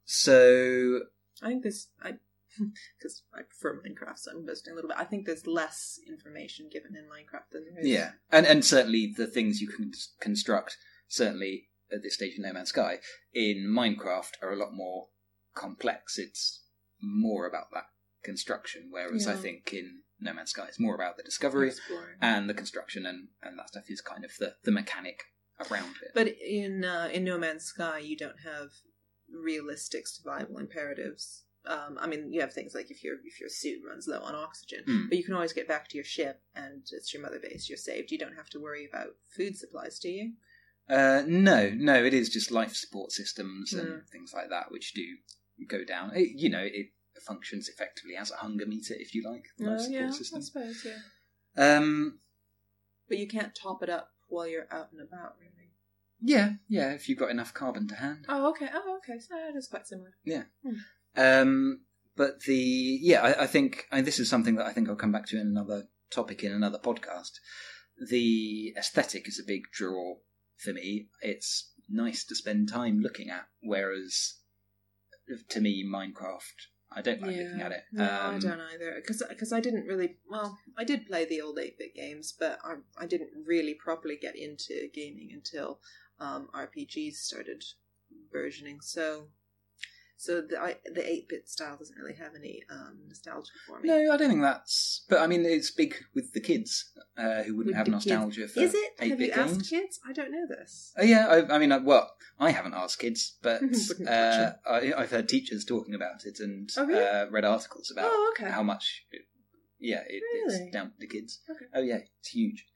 so 0.04 1.00
I 1.42 1.48
think 1.48 1.62
this. 1.62 1.88
I 2.02 2.14
because 2.98 3.22
I 3.34 3.42
prefer 3.42 3.80
Minecraft, 3.80 4.18
so 4.18 4.30
I'm 4.32 4.46
boasting 4.46 4.72
a 4.72 4.74
little 4.74 4.88
bit. 4.88 4.98
I 4.98 5.04
think 5.04 5.26
there's 5.26 5.46
less 5.46 5.98
information 6.08 6.68
given 6.72 6.96
in 6.96 7.04
Minecraft 7.04 7.50
than 7.52 7.64
there 7.64 7.80
is. 7.80 7.88
yeah, 7.88 8.12
and 8.30 8.46
and 8.46 8.64
certainly 8.64 9.12
the 9.16 9.26
things 9.26 9.60
you 9.60 9.68
can 9.68 9.92
construct, 10.20 10.76
certainly 11.06 11.68
at 11.92 12.02
this 12.02 12.14
stage 12.14 12.34
in 12.36 12.42
No 12.42 12.52
Man's 12.52 12.68
Sky, 12.70 12.98
in 13.32 13.66
Minecraft 13.68 14.32
are 14.42 14.52
a 14.52 14.56
lot 14.56 14.74
more 14.74 15.08
complex. 15.54 16.18
It's 16.18 16.62
more 17.00 17.46
about 17.46 17.70
that 17.72 17.86
construction, 18.22 18.88
whereas 18.90 19.26
I 19.26 19.34
think 19.34 19.72
in 19.72 20.00
No 20.20 20.32
Man's 20.32 20.50
Sky 20.50 20.66
it's 20.68 20.80
more 20.80 20.94
about 20.94 21.16
the 21.16 21.22
discovery. 21.22 21.72
And 22.20 22.48
the 22.48 22.54
construction 22.54 23.06
and, 23.06 23.28
and 23.42 23.58
that 23.58 23.68
stuff 23.68 23.84
is 23.88 24.00
kind 24.00 24.24
of 24.24 24.32
the, 24.38 24.54
the 24.64 24.70
mechanic 24.70 25.22
around 25.70 25.96
it. 26.02 26.10
But 26.14 26.28
in 26.40 26.84
uh, 26.84 27.08
in 27.12 27.24
No 27.24 27.38
Man's 27.38 27.64
Sky, 27.64 27.98
you 27.98 28.16
don't 28.16 28.40
have 28.44 28.70
realistic 29.32 30.06
survival 30.06 30.58
imperatives. 30.58 31.44
Um, 31.68 31.98
I 32.00 32.06
mean, 32.06 32.32
you 32.32 32.40
have 32.40 32.52
things 32.54 32.74
like 32.74 32.90
if 32.90 33.04
your 33.04 33.16
if 33.24 33.38
your 33.40 33.50
suit 33.50 33.82
runs 33.86 34.08
low 34.08 34.20
on 34.22 34.34
oxygen, 34.34 34.84
Hmm. 34.86 35.08
but 35.08 35.18
you 35.18 35.24
can 35.24 35.34
always 35.34 35.52
get 35.52 35.68
back 35.68 35.88
to 35.88 35.96
your 35.96 36.04
ship, 36.04 36.40
and 36.56 36.82
it's 36.90 37.12
your 37.12 37.22
mother 37.22 37.38
base. 37.38 37.68
You're 37.68 37.76
saved. 37.76 38.10
You 38.10 38.18
don't 38.18 38.36
have 38.36 38.48
to 38.50 38.58
worry 38.60 38.86
about 38.86 39.16
food 39.28 39.56
supplies, 39.56 39.98
do 39.98 40.08
you? 40.08 40.32
Uh, 40.88 41.22
no, 41.26 41.68
no, 41.68 42.02
it 42.02 42.14
is 42.14 42.30
just 42.30 42.50
life 42.50 42.74
support 42.74 43.12
systems 43.12 43.74
and 43.74 43.88
Mm. 44.02 44.08
things 44.08 44.32
like 44.32 44.48
that 44.48 44.72
which 44.72 44.94
do 44.94 45.18
go 45.66 45.84
down. 45.84 46.16
It, 46.16 46.30
you 46.36 46.48
know, 46.48 46.62
it 46.64 46.92
functions 47.20 47.68
effectively 47.68 48.16
as 48.16 48.30
a 48.30 48.36
hunger 48.36 48.64
meter, 48.64 48.94
if 48.94 49.14
you 49.14 49.22
like, 49.22 49.44
the 49.58 49.64
life 49.64 49.80
Oh, 49.80 49.82
support 49.82 50.00
yeah, 50.00 50.10
system. 50.10 50.38
I 50.38 50.42
suppose, 50.42 50.84
yeah. 50.86 51.76
Um, 51.76 52.20
But 53.08 53.18
you 53.18 53.26
can't 53.28 53.54
top 53.54 53.82
it 53.82 53.90
up 53.90 54.14
while 54.28 54.46
you're 54.46 54.68
out 54.70 54.92
and 54.92 55.00
about, 55.02 55.36
really. 55.40 55.72
yeah, 56.20 56.54
yeah, 56.68 56.92
if 56.92 57.08
you've 57.08 57.18
got 57.18 57.30
enough 57.30 57.52
carbon 57.52 57.86
to 57.88 57.94
hand. 57.96 58.24
Oh, 58.28 58.48
okay. 58.50 58.68
Oh, 58.72 58.96
okay. 58.98 59.18
So 59.18 59.36
it 59.36 59.56
is 59.56 59.68
quite 59.68 59.86
similar. 59.86 60.16
Um, 61.18 61.80
but 62.16 62.40
the 62.40 62.54
yeah, 63.02 63.22
I, 63.22 63.42
I 63.44 63.46
think 63.46 63.86
and 63.92 64.06
this 64.06 64.18
is 64.18 64.28
something 64.30 64.56
that 64.56 64.66
I 64.66 64.72
think 64.72 64.88
I'll 64.88 64.96
come 64.96 65.12
back 65.12 65.26
to 65.26 65.36
in 65.40 65.46
another 65.46 65.88
topic 66.10 66.42
in 66.42 66.52
another 66.52 66.78
podcast. 66.78 67.32
The 68.10 68.74
aesthetic 68.78 69.28
is 69.28 69.40
a 69.40 69.46
big 69.46 69.62
draw 69.72 70.16
for 70.56 70.72
me. 70.72 71.08
It's 71.20 71.72
nice 71.88 72.24
to 72.24 72.34
spend 72.34 72.68
time 72.68 73.00
looking 73.00 73.30
at, 73.30 73.46
whereas 73.60 74.34
to 75.48 75.60
me, 75.60 75.84
Minecraft, 75.84 76.66
I 76.92 77.02
don't 77.02 77.20
like 77.20 77.36
looking 77.36 77.60
at 77.60 77.72
it. 77.72 77.82
No, 77.92 78.04
I 78.04 78.34
Um, 78.34 78.38
don't 78.38 78.60
either. 78.60 78.94
Because 78.96 79.52
I 79.52 79.60
didn't 79.60 79.86
really. 79.86 80.16
Well, 80.28 80.58
I 80.76 80.84
did 80.84 81.06
play 81.06 81.24
the 81.24 81.40
old 81.40 81.58
8 81.58 81.78
bit 81.78 81.94
games, 81.94 82.32
but 82.38 82.58
I, 82.64 82.76
I 82.96 83.06
didn't 83.06 83.30
really 83.46 83.74
properly 83.74 84.16
get 84.20 84.36
into 84.36 84.88
gaming 84.94 85.30
until 85.32 85.80
um, 86.20 86.48
RPGs 86.54 87.14
started 87.14 87.64
versioning. 88.34 88.82
So. 88.82 89.28
So 90.20 90.40
the 90.40 90.58
I, 90.60 90.76
the 90.84 91.08
eight 91.08 91.28
bit 91.28 91.48
style 91.48 91.76
doesn't 91.76 91.96
really 91.96 92.16
have 92.16 92.32
any 92.34 92.64
um, 92.68 92.98
nostalgia 93.06 93.52
for 93.68 93.78
me. 93.78 93.88
No, 93.88 94.12
I 94.12 94.16
don't 94.16 94.28
think 94.28 94.42
that's. 94.42 95.04
But 95.08 95.20
I 95.20 95.28
mean, 95.28 95.44
it's 95.46 95.70
big 95.70 95.94
with 96.12 96.32
the 96.32 96.40
kids 96.40 96.90
uh, 97.16 97.44
who 97.44 97.56
wouldn't 97.56 97.66
With 97.68 97.76
have 97.76 97.86
the 97.86 97.92
kids. 97.92 98.06
nostalgia 98.06 98.48
for 98.48 98.58
Is 98.60 98.74
it? 98.74 98.90
Have 98.98 99.06
you 99.08 99.14
eight-bit 99.14 99.38
asked 99.38 99.70
kids? 99.70 100.00
I 100.04 100.12
don't 100.12 100.32
know 100.32 100.44
this. 100.48 100.92
Oh 100.98 101.04
yeah, 101.04 101.28
I, 101.28 101.54
I 101.54 101.58
mean, 101.58 101.70
I, 101.70 101.76
well, 101.78 102.10
I 102.40 102.50
haven't 102.50 102.74
asked 102.74 102.98
kids, 102.98 103.36
but 103.42 103.60
Wouldn't 103.62 104.08
uh, 104.08 104.54
I, 104.68 104.92
I've 104.96 105.10
heard 105.12 105.28
teachers 105.28 105.64
talking 105.64 105.94
about 105.94 106.24
it 106.24 106.40
and 106.40 106.68
Oh, 106.76 106.84
really? 106.84 107.06
uh, 107.06 107.26
read 107.30 107.44
articles 107.44 107.92
about 107.92 108.10
Oh, 108.12 108.34
okay. 108.36 108.50
how 108.50 108.64
much. 108.64 109.04
It, 109.12 109.22
yeah, 109.78 110.00
it, 110.08 110.20
Really? 110.34 110.64
it's 110.64 110.72
down 110.72 110.86
to 110.88 110.94
the 110.98 111.06
kids. 111.06 111.38
Okay. 111.48 111.66
Oh 111.72 111.80
yeah, 111.82 111.98
it's 112.18 112.28
huge. 112.28 112.66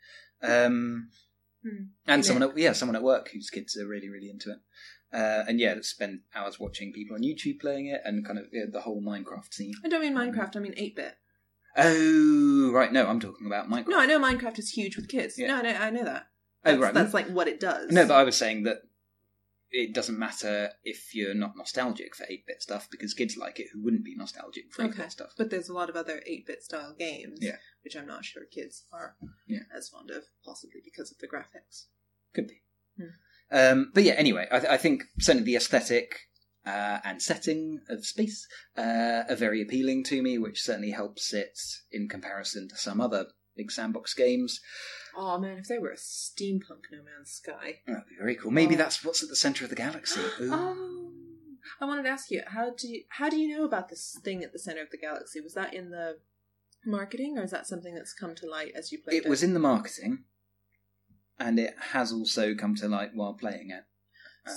Um, 0.43 1.09
Hmm. 1.65 1.85
And 2.09 2.25
someone, 2.27 2.43
at, 2.51 2.59
yeah, 2.59 2.73
someone 2.73 2.97
at 2.97 3.05
work 3.05 3.31
whose 3.33 3.49
kids 3.49 3.77
are 3.77 3.87
really, 3.87 4.09
really 4.09 4.29
into 4.29 4.51
it. 4.51 4.59
Uh, 5.13 5.45
and 5.47 5.61
yeah, 5.61 5.75
that 5.75 5.85
spend 5.85 6.21
hours 6.35 6.59
watching 6.59 6.93
people 6.93 7.15
on 7.17 7.23
YouTube 7.23 7.61
playing 7.61 7.87
it 7.87 8.01
and 8.05 8.25
kind 8.25 8.39
of 8.39 8.47
yeah, 8.53 8.65
the 8.71 8.81
whole 8.81 9.03
Minecraft 9.03 9.53
scene. 9.53 9.75
I 9.85 9.89
don't 9.89 10.01
mean 10.01 10.15
Minecraft. 10.15 10.57
I 10.57 10.61
mean 10.61 10.75
eight 10.77 10.97
bit. 10.97 11.17
Oh 11.77 12.71
right, 12.73 12.93
no, 12.93 13.07
I'm 13.07 13.21
talking 13.21 13.47
about 13.47 13.69
Minecraft. 13.69 13.89
No, 13.89 14.01
I 14.01 14.07
know 14.07 14.21
Minecraft 14.21 14.59
is 14.59 14.71
huge 14.71 14.97
with 14.97 15.09
kids. 15.09 15.39
Yeah. 15.39 15.49
No, 15.49 15.57
I 15.59 15.63
know, 15.63 15.71
I 15.79 15.91
know 15.91 16.05
that. 16.05 16.27
oh 16.65 16.71
That's, 16.73 16.83
right, 16.83 16.95
that's 16.95 17.15
like 17.15 17.29
what 17.29 17.49
it 17.49 17.61
does. 17.61 17.91
No, 17.91 18.07
but 18.07 18.15
I 18.15 18.25
was 18.25 18.37
saying 18.37 18.65
that 18.65 18.79
it 19.71 19.95
doesn't 19.95 20.19
matter 20.19 20.71
if 20.85 21.15
you're 21.15 21.33
not 21.35 21.57
nostalgic 21.57 22.15
for 22.15 22.27
8 22.29 22.47
bit 22.47 22.61
stuff 22.63 22.89
because 22.91 23.15
kids 23.15 23.39
like 23.39 23.59
it 23.59 23.69
who 23.73 23.83
wouldn't 23.83 24.05
be 24.05 24.15
nostalgic 24.15 24.71
for 24.71 24.83
8 24.83 24.89
bit 24.91 25.01
Okay. 25.01 25.09
stuff. 25.09 25.33
But 25.39 25.49
there's 25.49 25.71
a 25.71 25.73
lot 25.75 25.89
of 25.89 25.97
other 25.97 26.23
8 26.27 26.47
bit 26.47 26.63
style 26.63 26.95
games, 26.99 27.39
Yeah. 27.41 27.57
which 27.83 27.97
I'm 27.97 28.07
not 28.07 28.25
sure 28.27 28.43
kids 28.45 28.85
are 28.93 29.17
Yeah. 29.47 29.61
as 29.75 29.89
fond 29.89 30.11
of, 30.11 30.25
possibly 30.45 30.83
because 30.85 31.11
of 31.11 31.19
the 31.19 31.27
graphics. 31.29 31.87
Could 32.35 32.49
be. 32.49 32.61
Hmm. 32.99 33.15
Um, 33.53 33.91
but 33.95 34.03
yeah, 34.05 34.15
anyway, 34.15 34.47
I, 34.51 34.75
I 34.75 34.77
think 34.77 35.05
certainly 35.21 35.45
the 35.45 35.57
aesthetic 35.57 36.17
uh, 36.67 36.99
and 37.05 37.21
setting 37.21 37.81
of 37.89 38.07
space 38.07 38.47
uh, 38.79 39.25
are 39.29 39.37
very 39.37 39.61
appealing 39.61 40.05
to 40.05 40.23
me, 40.23 40.39
which 40.39 40.63
certainly 40.63 40.91
helps 40.93 41.33
it 41.35 41.59
in 41.91 42.09
comparison 42.09 42.69
to 42.69 42.77
some 42.77 43.01
other 43.01 43.27
big 43.57 43.71
sandbox 43.71 44.15
games. 44.15 44.61
Oh 45.17 45.39
man, 45.39 45.59
if 45.59 45.69
they 45.69 45.79
were 45.79 45.91
a 45.91 45.97
steampunk 45.97 46.85
No 46.91 46.99
Man's 47.05 47.31
Sky. 47.33 47.81
That'd 47.87 48.05
be 48.09 48.17
very 48.19 48.35
cool. 48.37 48.51
Maybe 48.51 48.75
Oh. 48.75 48.79
that's 48.79 49.05
what's 49.05 49.23
at 49.23 49.29
the 49.29 49.37
centre 49.37 49.65
of 49.65 49.71
the 49.71 49.77
galaxy. 49.77 50.21
Ooh. 50.41 50.51
Oh, 50.53 51.11
I 51.81 51.85
wanted 51.85 52.05
to 52.05 52.09
ask 52.09 52.31
you 52.31 52.43
how 52.47 52.71
do 52.71 52.89
you, 52.89 53.03
how 53.11 53.29
do 53.29 53.37
you 53.37 53.49
know 53.57 53.65
about 53.65 53.89
this 53.91 54.19
thing 54.25 54.43
at 54.43 54.53
the 54.53 54.59
center 54.59 54.81
of 54.83 54.91
the 54.91 54.97
galaxy? 54.99 55.41
Was 55.41 55.55
that 55.55 55.75
in 55.75 55.91
the 55.91 56.19
marketing, 56.87 57.37
or 57.39 57.45
is 57.45 57.51
that 57.51 57.67
something 57.67 57.95
that's 57.95 58.15
come 58.15 58.35
to 58.37 58.49
light 58.49 58.73
as 58.75 58.91
you 58.91 58.99
played 59.03 59.19
it? 59.19 59.27
It 59.27 59.29
was 59.29 59.43
in 59.43 59.53
the 59.55 59.61
marketing, 59.61 60.25
and 61.39 61.59
it 61.59 61.75
has 61.93 62.13
also 62.13 62.55
come 62.55 62.75
to 62.77 62.89
light 62.89 63.11
while 63.15 63.35
playing 63.35 63.71
it. 63.71 63.85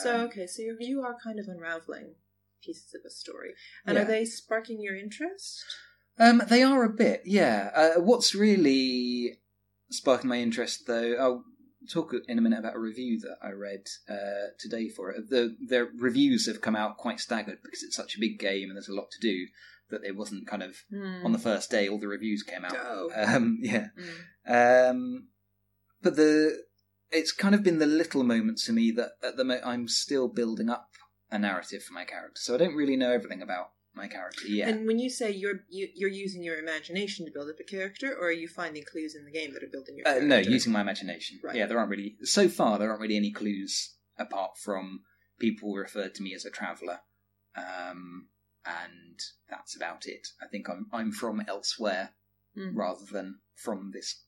So 0.01 0.15
Um, 0.15 0.21
okay, 0.27 0.47
so 0.47 0.61
you 0.61 0.77
you 0.79 1.01
are 1.01 1.15
kind 1.23 1.39
of 1.39 1.47
unraveling 1.47 2.15
pieces 2.63 2.93
of 2.95 3.01
a 3.05 3.09
story, 3.09 3.53
and 3.85 3.95
Yeah. 3.95 4.03
are 4.03 4.07
they 4.07 4.25
sparking 4.25 4.81
your 4.81 4.95
interest? 4.95 5.63
Um, 6.17 6.41
they 6.49 6.63
are 6.63 6.83
a 6.83 6.89
bit, 6.89 7.21
yeah. 7.25 7.71
Uh, 7.75 8.01
what's 8.01 8.33
really 8.33 9.39
sparking 9.91 10.29
my 10.29 10.37
interest, 10.39 10.87
though, 10.87 11.13
I'll 11.19 11.43
talk 11.89 12.15
in 12.27 12.37
a 12.39 12.41
minute 12.41 12.59
about 12.59 12.75
a 12.75 12.79
review 12.79 13.19
that 13.19 13.37
I 13.43 13.51
read 13.51 13.83
uh, 14.09 14.47
today 14.57 14.89
for 14.89 15.11
it. 15.11 15.29
The 15.29 15.55
the 15.67 15.85
reviews 15.97 16.47
have 16.47 16.61
come 16.61 16.75
out 16.75 16.97
quite 16.97 17.19
staggered 17.19 17.59
because 17.63 17.83
it's 17.83 17.95
such 17.95 18.15
a 18.15 18.19
big 18.19 18.39
game 18.39 18.69
and 18.69 18.75
there's 18.77 18.87
a 18.87 18.93
lot 18.95 19.11
to 19.11 19.19
do 19.19 19.47
that 19.91 20.03
it 20.03 20.15
wasn't 20.15 20.47
kind 20.47 20.63
of 20.63 20.83
on 21.23 21.31
the 21.31 21.37
first 21.37 21.69
day 21.69 21.87
all 21.87 21.99
the 21.99 22.07
reviews 22.07 22.41
came 22.41 22.65
out. 22.65 22.75
Oh. 22.75 23.11
Um, 23.15 23.59
yeah. 23.61 23.89
Mm. 24.49 24.89
Um, 24.89 25.27
but 26.05 26.15
the 26.15 26.63
it's 27.11 27.31
kind 27.31 27.53
of 27.55 27.63
been 27.63 27.79
the 27.79 27.85
little 27.85 28.23
moments 28.23 28.65
to 28.65 28.73
me 28.73 28.91
that 28.91 29.11
at 29.23 29.37
the 29.37 29.43
mo- 29.43 29.61
I'm 29.65 29.87
still 29.87 30.27
building 30.27 30.69
up 30.69 30.89
a 31.31 31.37
narrative 31.39 31.83
for 31.83 31.93
my 31.93 32.05
character, 32.05 32.39
so 32.41 32.55
I 32.55 32.57
don't 32.57 32.75
really 32.75 32.95
know 32.95 33.11
everything 33.11 33.41
about 33.41 33.71
my 33.93 34.07
character 34.07 34.47
yet. 34.47 34.67
And 34.69 34.85
when 34.87 34.99
you 34.99 35.09
say 35.09 35.31
you're 35.31 35.61
you, 35.69 35.87
you're 35.95 36.09
using 36.25 36.43
your 36.43 36.57
imagination 36.59 37.25
to 37.25 37.31
build 37.31 37.49
up 37.49 37.59
a 37.59 37.63
character, 37.63 38.13
or 38.13 38.27
are 38.27 38.31
you 38.43 38.47
finding 38.47 38.83
clues 38.83 39.15
in 39.15 39.25
the 39.25 39.31
game 39.31 39.53
that 39.53 39.63
are 39.63 39.71
building 39.71 39.97
your 39.97 40.07
Uh, 40.07 40.11
character? 40.11 40.27
no, 40.27 40.37
using 40.37 40.71
my 40.73 40.81
imagination. 40.81 41.39
Right. 41.43 41.55
Yeah, 41.55 41.65
there 41.67 41.77
aren't 41.79 41.89
really 41.89 42.17
so 42.23 42.47
far. 42.49 42.77
There 42.77 42.89
aren't 42.89 43.01
really 43.01 43.17
any 43.17 43.31
clues 43.31 43.95
apart 44.17 44.51
from 44.57 45.01
people 45.39 45.73
referred 45.73 46.13
to 46.15 46.23
me 46.23 46.33
as 46.35 46.45
a 46.45 46.49
traveller, 46.51 46.99
um, 47.55 48.27
and 48.65 49.19
that's 49.49 49.75
about 49.75 50.05
it. 50.07 50.27
I 50.41 50.47
think 50.47 50.69
I'm 50.69 50.87
I'm 50.91 51.11
from 51.11 51.43
elsewhere 51.47 52.11
Mm. 52.57 52.71
rather 52.73 53.03
than 53.11 53.39
from 53.53 53.91
this 53.93 54.23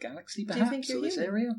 galaxy, 0.00 0.44
perhaps, 0.44 0.90
or 0.90 1.00
this 1.00 1.18
area. 1.18 1.50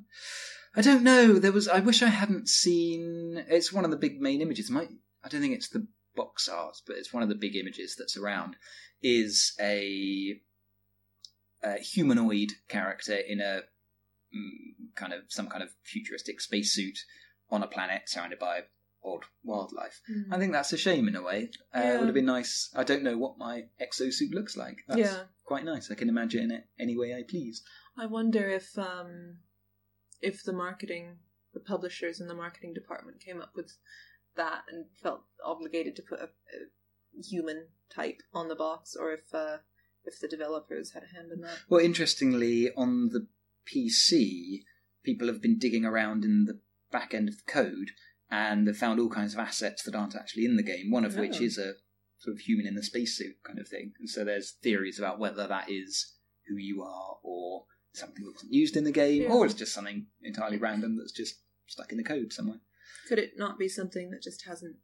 I 0.76 0.82
don't 0.82 1.04
know. 1.04 1.40
There 1.40 1.52
was. 1.52 1.68
I 1.68 1.80
wish 1.80 2.02
I 2.04 2.08
hadn't 2.10 2.48
seen. 2.48 3.44
It's 3.48 3.74
one 3.74 3.86
of 3.86 3.92
the 3.92 3.98
big 3.98 4.22
main 4.22 4.42
images. 4.42 4.70
My, 4.70 4.88
I 5.24 5.28
don't 5.30 5.42
think 5.42 5.56
it's 5.56 5.70
the 5.70 5.88
box 6.16 6.48
art, 6.48 6.78
but 6.86 6.98
it's 6.98 7.14
one 7.14 7.24
of 7.24 7.30
the 7.30 7.36
big 7.36 7.56
images 7.56 7.96
that's 7.98 8.18
around. 8.18 8.56
Is 9.02 9.54
a, 9.60 10.40
a 11.64 11.78
humanoid 11.80 12.52
character 12.68 13.16
in 13.16 13.40
a 13.40 13.62
mm, 14.36 14.94
kind 14.96 15.14
of 15.14 15.22
some 15.30 15.48
kind 15.48 15.64
of 15.64 15.70
futuristic 15.84 16.42
spacesuit 16.42 17.00
on 17.50 17.64
a 17.64 17.68
planet 17.68 18.04
surrounded 18.08 18.40
by 18.40 18.64
odd 19.04 19.24
wildlife. 19.44 20.02
Mm. 20.12 20.26
I 20.34 20.38
think 20.38 20.52
that's 20.52 20.74
a 20.74 20.78
shame 20.78 21.08
in 21.08 21.16
a 21.16 21.22
way. 21.22 21.50
Uh, 21.74 21.80
Yeah. 21.80 21.94
It 21.94 21.98
would 22.00 22.08
have 22.08 22.14
been 22.14 22.26
nice. 22.26 22.70
I 22.76 22.84
don't 22.84 23.04
know 23.04 23.18
what 23.18 23.38
my 23.38 23.64
exosuit 23.82 24.34
looks 24.34 24.58
like. 24.58 24.80
That's 24.88 25.00
Yeah. 25.00 25.24
quite 25.46 25.64
nice. 25.64 25.90
I 25.90 25.96
can 25.96 26.10
imagine 26.10 26.52
it 26.52 26.68
any 26.78 26.98
way 26.98 27.16
I 27.16 27.24
please. 27.24 27.64
I 28.00 28.06
wonder 28.06 28.50
if 28.50 28.78
um 28.78 29.38
if 30.22 30.44
the 30.44 30.54
marketing 30.54 31.18
the 31.54 31.60
publishers 31.60 32.20
in 32.22 32.28
the 32.28 32.34
marketing 32.36 32.74
department 32.74 33.20
came 33.20 33.42
up 33.42 33.52
with 33.56 33.74
that 34.36 34.62
and 34.72 34.86
felt 35.02 35.22
obligated 35.44 35.96
to 35.98 36.02
put 36.02 36.20
a, 36.20 36.26
a 36.26 37.24
human 37.24 37.68
type 37.94 38.22
on 38.34 38.48
the 38.48 38.56
box 38.56 38.96
or 38.96 39.12
if 39.12 39.34
uh 39.34 39.58
if 40.06 40.20
the 40.20 40.28
developers 40.28 40.92
had 40.94 41.04
a 41.04 41.14
hand 41.14 41.32
in 41.32 41.42
that. 41.42 41.58
Well, 41.68 41.84
interestingly, 41.84 42.72
on 42.76 43.10
the 43.10 43.28
PC, 43.68 44.62
people 45.04 45.28
have 45.28 45.42
been 45.42 45.60
digging 45.60 45.84
around 45.86 46.24
in 46.24 46.46
the 46.46 46.60
back 46.92 47.14
end 47.14 47.28
of 47.28 47.36
the 47.38 47.52
code 47.52 47.92
and 48.32 48.66
they've 48.66 48.76
found 48.78 49.00
all 49.00 49.10
kinds 49.10 49.34
of 49.34 49.40
assets 49.40 49.84
that 49.84 49.94
aren't 49.96 50.16
actually 50.16 50.46
in 50.46 50.56
the 50.56 50.64
game. 50.64 50.90
One 50.90 51.04
of 51.04 51.18
which 51.18 51.42
Oh. 51.42 51.44
is 51.44 51.58
a 51.58 51.74
sort 52.20 52.36
of 52.36 52.40
human 52.42 52.66
in 52.66 52.76
the 52.76 52.84
spacesuit 52.84 53.44
kind 53.44 53.60
of 53.60 53.68
thing. 53.68 53.94
And 54.00 54.10
so 54.10 54.24
there's 54.24 54.52
theories 54.52 54.98
about 55.00 55.20
whether 55.20 55.46
that 55.48 55.70
is 55.70 56.14
who 56.48 56.56
you 56.56 56.82
are 56.82 57.18
or 57.22 57.66
something 58.00 58.24
that 58.26 58.34
wasn't 58.34 58.54
used 58.54 58.76
in 58.76 58.84
the 58.84 58.92
game, 58.92 59.24
Yeah. 59.24 59.30
or 59.30 59.46
it's 59.46 59.54
just 59.54 59.74
something 59.74 60.08
entirely 60.24 60.58
random 60.58 60.98
that's 60.98 61.12
just 61.12 61.36
stuck 61.68 61.92
in 61.92 61.98
the 61.98 62.04
code 62.04 62.34
somewhere. 62.34 62.60
Could 63.08 63.20
it 63.20 63.34
not 63.38 63.60
be 63.60 63.68
something 63.70 64.10
that 64.12 64.22
just 64.24 64.46
hasn't 64.46 64.78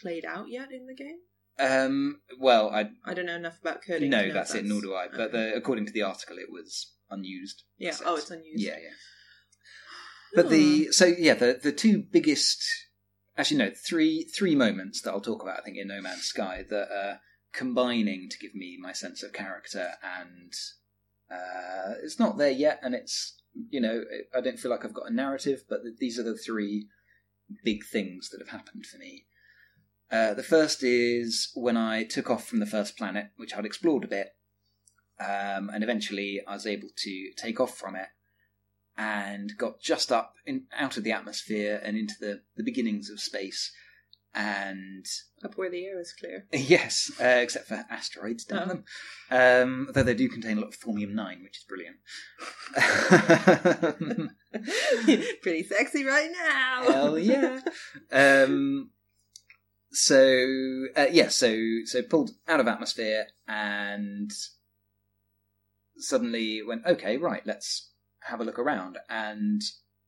played 0.00 0.24
out 0.24 0.48
yet 0.48 0.72
in 0.72 0.86
the 0.86 0.94
game? 0.94 1.18
Um, 1.58 2.22
well, 2.40 2.70
I 2.70 2.90
I 3.04 3.14
don't 3.14 3.26
know 3.26 3.36
enough 3.36 3.60
about 3.60 3.82
coding. 3.86 4.10
no, 4.10 4.20
if 4.20 4.32
that's 4.32 4.54
it. 4.54 4.64
Nor 4.64 4.80
do 4.80 4.94
I. 4.94 5.06
But 5.14 5.32
the, 5.32 5.54
according 5.54 5.86
to 5.86 5.92
the 5.92 6.02
article, 6.02 6.38
it 6.38 6.50
was 6.50 6.92
unused. 7.10 7.62
yeah. 7.78 7.90
assets. 7.90 8.04
Oh, 8.06 8.16
it's 8.16 8.30
unused. 8.30 8.62
Yeah, 8.62 8.78
yeah. 8.82 8.90
But 10.34 10.48
the 10.48 10.90
so 10.92 11.04
yeah, 11.04 11.34
the 11.34 11.60
the 11.62 11.72
two 11.72 12.02
biggest, 12.10 12.64
actually 13.36 13.58
no, 13.58 13.70
three 13.70 14.24
three 14.24 14.54
moments 14.54 15.02
that 15.02 15.10
I'll 15.10 15.20
talk 15.20 15.42
about. 15.42 15.58
I 15.60 15.62
think 15.62 15.76
in 15.76 15.88
No 15.88 16.00
Man's 16.00 16.22
Sky 16.24 16.64
that 16.70 16.88
are 16.90 17.20
combining 17.52 18.30
to 18.30 18.38
give 18.38 18.54
me 18.54 18.78
my 18.80 18.92
sense 18.92 19.22
of 19.22 19.34
character, 19.34 19.92
and 20.02 20.52
uh, 21.32 21.94
it's 22.02 22.18
not 22.18 22.38
there 22.38 22.50
yet, 22.50 22.80
and 22.82 22.94
it's 22.94 23.40
you 23.70 23.80
know 23.80 24.04
I 24.36 24.40
don't 24.40 24.58
feel 24.58 24.70
like 24.70 24.84
I've 24.84 24.94
got 24.94 25.10
a 25.10 25.14
narrative, 25.14 25.64
but 25.68 25.80
these 25.98 26.18
are 26.18 26.22
the 26.22 26.36
three 26.36 26.88
big 27.64 27.84
things 27.84 28.30
that 28.30 28.40
have 28.40 28.50
happened 28.50 28.86
for 28.86 28.98
me. 28.98 29.26
Uh, 30.10 30.34
the 30.34 30.42
first 30.42 30.82
is 30.82 31.50
when 31.54 31.76
I 31.76 32.04
took 32.04 32.30
off 32.30 32.46
from 32.46 32.60
the 32.60 32.66
first 32.66 32.98
planet, 32.98 33.28
which 33.36 33.54
I'd 33.54 33.64
explored 33.64 34.04
a 34.04 34.08
bit, 34.08 34.34
um, 35.18 35.70
and 35.72 35.82
eventually 35.82 36.42
I 36.46 36.54
was 36.54 36.66
able 36.66 36.88
to 36.94 37.30
take 37.36 37.60
off 37.60 37.76
from 37.76 37.96
it 37.96 38.08
and 38.96 39.56
got 39.56 39.80
just 39.80 40.12
up 40.12 40.34
in, 40.44 40.64
out 40.76 40.96
of 40.96 41.04
the 41.04 41.12
atmosphere 41.12 41.80
and 41.82 41.96
into 41.96 42.14
the, 42.20 42.42
the 42.56 42.62
beginnings 42.62 43.08
of 43.08 43.20
space. 43.20 43.72
And 44.34 45.04
Up 45.44 45.58
where 45.58 45.68
the 45.70 45.84
air 45.84 46.00
is 46.00 46.14
clear. 46.18 46.46
yes, 46.52 47.10
uh, 47.20 47.24
except 47.24 47.68
for 47.68 47.84
asteroids, 47.90 48.44
damn 48.44 48.68
them. 48.68 48.84
Um, 49.30 49.90
though 49.92 50.02
they 50.02 50.14
do 50.14 50.28
contain 50.28 50.56
a 50.56 50.60
lot 50.62 50.68
of 50.68 50.78
Thamium 50.80 51.12
9, 51.14 51.42
which 51.42 51.58
is 51.58 51.64
brilliant. 51.64 51.98
Pretty 55.42 55.62
sexy 55.64 56.04
right 56.04 56.30
now. 56.32 56.82
Hell 56.90 57.18
yeah. 57.18 57.60
Um, 58.10 58.90
so 59.90 60.16
uh, 60.96 61.06
yeah, 61.10 61.28
so 61.28 61.54
so 61.84 62.02
pulled 62.02 62.30
out 62.48 62.60
of 62.60 62.68
atmosphere 62.68 63.26
and 63.46 64.30
suddenly 65.98 66.62
went 66.66 66.86
okay, 66.86 67.18
right, 67.18 67.42
let's 67.46 67.90
have 68.20 68.40
a 68.40 68.44
look 68.44 68.58
around 68.58 68.98
and. 69.10 69.60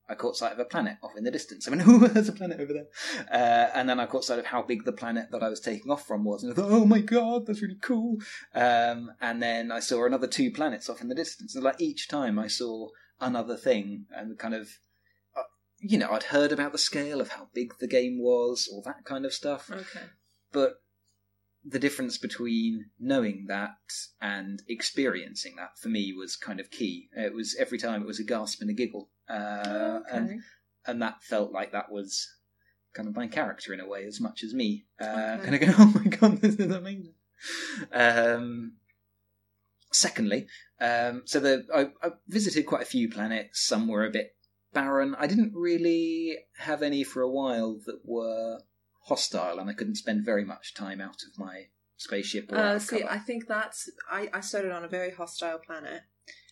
I 0.07 0.15
caught 0.15 0.35
sight 0.35 0.53
of 0.53 0.59
a 0.59 0.65
planet 0.65 0.97
off 1.01 1.17
in 1.17 1.23
the 1.23 1.31
distance. 1.31 1.67
I 1.67 1.71
went, 1.71 1.83
oh, 1.87 1.99
there's 2.07 2.29
a 2.29 2.33
planet 2.33 2.59
over 2.59 2.73
there. 2.73 2.87
Uh, 3.31 3.71
and 3.73 3.89
then 3.89 3.99
I 3.99 4.05
caught 4.05 4.23
sight 4.23 4.39
of 4.39 4.45
how 4.45 4.61
big 4.61 4.85
the 4.85 4.91
planet 4.91 5.31
that 5.31 5.43
I 5.43 5.49
was 5.49 5.59
taking 5.59 5.91
off 5.91 6.05
from 6.05 6.23
was. 6.23 6.43
And 6.43 6.51
I 6.51 6.55
thought, 6.55 6.71
oh 6.71 6.85
my 6.85 6.99
god, 6.99 7.45
that's 7.45 7.61
really 7.61 7.79
cool. 7.81 8.17
Um, 8.53 9.11
and 9.19 9.41
then 9.41 9.71
I 9.71 9.79
saw 9.79 10.05
another 10.05 10.27
two 10.27 10.51
planets 10.51 10.89
off 10.89 11.01
in 11.01 11.07
the 11.07 11.15
distance. 11.15 11.55
And 11.55 11.63
like 11.63 11.81
each 11.81 12.07
time 12.07 12.37
I 12.37 12.47
saw 12.47 12.89
another 13.19 13.57
thing 13.57 14.05
and 14.15 14.37
kind 14.37 14.53
of 14.53 14.77
you 15.79 15.97
know, 15.97 16.11
I'd 16.11 16.23
heard 16.23 16.51
about 16.51 16.71
the 16.71 16.77
scale 16.77 17.21
of 17.21 17.29
how 17.29 17.49
big 17.53 17.77
the 17.79 17.87
game 17.87 18.19
was, 18.19 18.67
all 18.71 18.81
that 18.83 19.05
kind 19.05 19.25
of 19.25 19.33
stuff. 19.33 19.69
Okay. 19.71 20.05
But 20.51 20.81
the 21.63 21.79
difference 21.79 22.17
between 22.17 22.85
knowing 22.99 23.45
that 23.47 23.75
and 24.21 24.61
experiencing 24.67 25.55
that 25.57 25.77
for 25.77 25.89
me 25.89 26.13
was 26.13 26.35
kind 26.35 26.59
of 26.59 26.71
key. 26.71 27.09
It 27.15 27.33
was 27.33 27.55
every 27.59 27.77
time 27.77 28.01
it 28.01 28.07
was 28.07 28.19
a 28.19 28.23
gasp 28.23 28.61
and 28.61 28.69
a 28.69 28.73
giggle, 28.73 29.09
uh, 29.29 29.99
okay. 30.07 30.17
and 30.17 30.41
and 30.85 31.01
that 31.01 31.23
felt 31.23 31.51
like 31.51 31.71
that 31.71 31.91
was 31.91 32.35
kind 32.93 33.07
of 33.09 33.15
my 33.15 33.27
character 33.27 33.73
in 33.73 33.79
a 33.79 33.87
way 33.87 34.05
as 34.05 34.21
much 34.21 34.43
as 34.43 34.53
me. 34.53 34.85
Uh, 34.99 35.37
Okay. 35.39 35.43
Kind 35.43 35.55
of 35.55 35.61
going, 35.61 35.73
oh 35.77 36.01
my 36.03 36.09
god, 36.09 36.41
this 36.41 36.55
is 36.55 36.71
amazing. 36.71 37.13
Um, 37.91 38.73
secondly, 39.91 40.47
um, 40.79 41.23
so 41.25 41.39
the 41.39 41.65
I, 41.73 42.07
I 42.07 42.11
visited 42.27 42.65
quite 42.65 42.81
a 42.81 42.85
few 42.85 43.09
planets. 43.09 43.61
Some 43.61 43.87
were 43.87 44.05
a 44.05 44.11
bit 44.11 44.35
barren. 44.73 45.15
I 45.17 45.27
didn't 45.27 45.53
really 45.53 46.37
have 46.57 46.81
any 46.81 47.03
for 47.03 47.21
a 47.21 47.29
while 47.29 47.79
that 47.85 48.01
were 48.03 48.59
hostile, 49.03 49.59
and 49.59 49.69
I 49.69 49.73
couldn't 49.73 49.95
spend 49.95 50.25
very 50.25 50.45
much 50.45 50.73
time 50.73 51.01
out 51.01 51.23
of 51.23 51.37
my 51.37 51.67
spaceship. 51.97 52.51
Or 52.51 52.57
Uh, 52.57 52.79
see, 52.79 52.99
cover. 52.99 53.11
I 53.11 53.19
think 53.19 53.47
that's. 53.47 53.89
I, 54.09 54.29
I 54.33 54.41
started 54.41 54.71
on 54.71 54.83
a 54.83 54.87
very 54.87 55.11
hostile 55.11 55.59
planet 55.59 56.01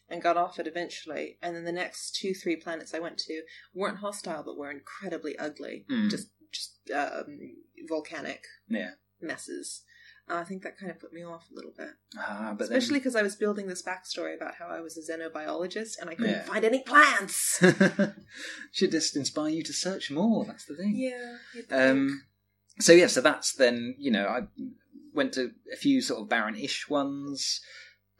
and 0.09 0.21
got 0.21 0.37
off 0.37 0.59
it 0.59 0.67
eventually. 0.67 1.37
And 1.41 1.55
then 1.55 1.63
the 1.65 1.71
next 1.71 2.15
two, 2.15 2.33
three 2.33 2.55
planets 2.55 2.93
I 2.93 2.99
went 2.99 3.17
to 3.19 3.41
weren't 3.73 3.97
hostile, 3.99 4.43
but 4.43 4.57
were 4.57 4.71
incredibly 4.71 5.37
ugly. 5.39 5.85
Mm. 5.91 6.09
Just, 6.09 6.29
just 6.51 6.77
um, 6.95 7.39
volcanic 7.87 8.43
yeah. 8.67 8.91
messes. 9.21 9.83
Uh, 10.29 10.35
I 10.35 10.43
think 10.45 10.63
that 10.63 10.77
kind 10.79 10.89
of 10.89 10.99
put 11.01 11.11
me 11.11 11.21
off 11.23 11.47
a 11.51 11.55
little 11.55 11.73
bit, 11.77 11.89
Ah, 12.17 12.53
but 12.57 12.63
especially 12.63 12.99
because 12.99 13.15
I 13.15 13.23
was 13.23 13.35
building 13.35 13.67
this 13.67 13.81
backstory 13.83 14.33
about 14.37 14.55
how 14.55 14.67
I 14.67 14.79
was 14.79 14.97
a 14.97 15.01
xenobiologist 15.11 15.99
and 15.99 16.09
I 16.09 16.15
couldn't 16.15 16.31
Yeah. 16.31 16.43
find 16.43 16.63
any 16.63 16.81
plants. 16.81 17.61
should 18.71 18.91
just 18.91 19.17
inspire 19.17 19.49
you 19.49 19.63
to 19.63 19.73
search 19.73 20.11
more. 20.11 20.45
That's 20.45 20.65
the 20.65 20.75
thing. 20.75 20.93
yeah. 20.95 21.37
Um, 21.75 22.23
so 22.79 22.93
yeah, 22.93 23.07
so 23.07 23.19
that's 23.19 23.53
then 23.55 23.95
you 23.97 24.11
know 24.11 24.25
I 24.27 24.41
went 25.13 25.33
to 25.33 25.51
a 25.71 25.75
few 25.75 26.01
sort 26.01 26.21
of 26.21 26.29
barren-ish 26.29 26.87
ones, 26.89 27.59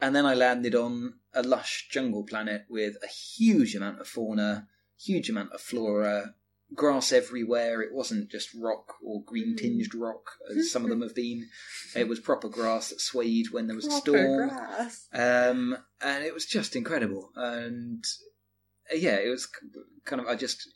and 0.02 0.16
then 0.16 0.26
I 0.26 0.34
landed 0.34 0.76
on 0.76 1.16
a 1.34 1.44
lush 1.44 1.88
jungle 1.92 2.24
planet 2.24 2.66
with 2.70 2.96
a 3.04 3.08
huge 3.08 3.76
amount 3.76 4.00
of 4.00 4.08
fauna, 4.08 4.68
huge 5.00 5.30
amount 5.30 5.52
of 5.54 5.62
flora, 5.62 6.36
grass 6.76 7.12
everywhere. 7.12 7.82
It 7.82 7.94
wasn't 7.94 8.32
just 8.32 8.50
rock 8.56 8.96
or 9.04 9.24
green 9.24 9.56
tinged 9.56 9.94
rock 9.94 10.32
as 10.56 10.72
some 10.72 10.84
of 10.84 10.90
them 10.90 11.02
have 11.02 11.16
been. 11.16 11.48
It 11.96 12.08
was 12.08 12.20
proper 12.20 12.50
grass 12.50 12.90
that 12.90 13.02
swayed 13.02 13.52
when 13.52 13.68
there 13.68 13.76
was 13.76 13.88
a 13.88 13.92
storm. 13.92 14.50
Um, 15.14 15.78
and 16.02 16.24
it 16.24 16.34
was 16.34 16.46
just 16.46 16.76
incredible. 16.76 17.32
And 17.36 18.04
uh, 18.92 18.96
yeah, 18.96 19.16
it 19.16 19.30
was 19.30 19.48
kind 20.06 20.22
of, 20.22 20.28
I 20.28 20.36
just 20.36 20.68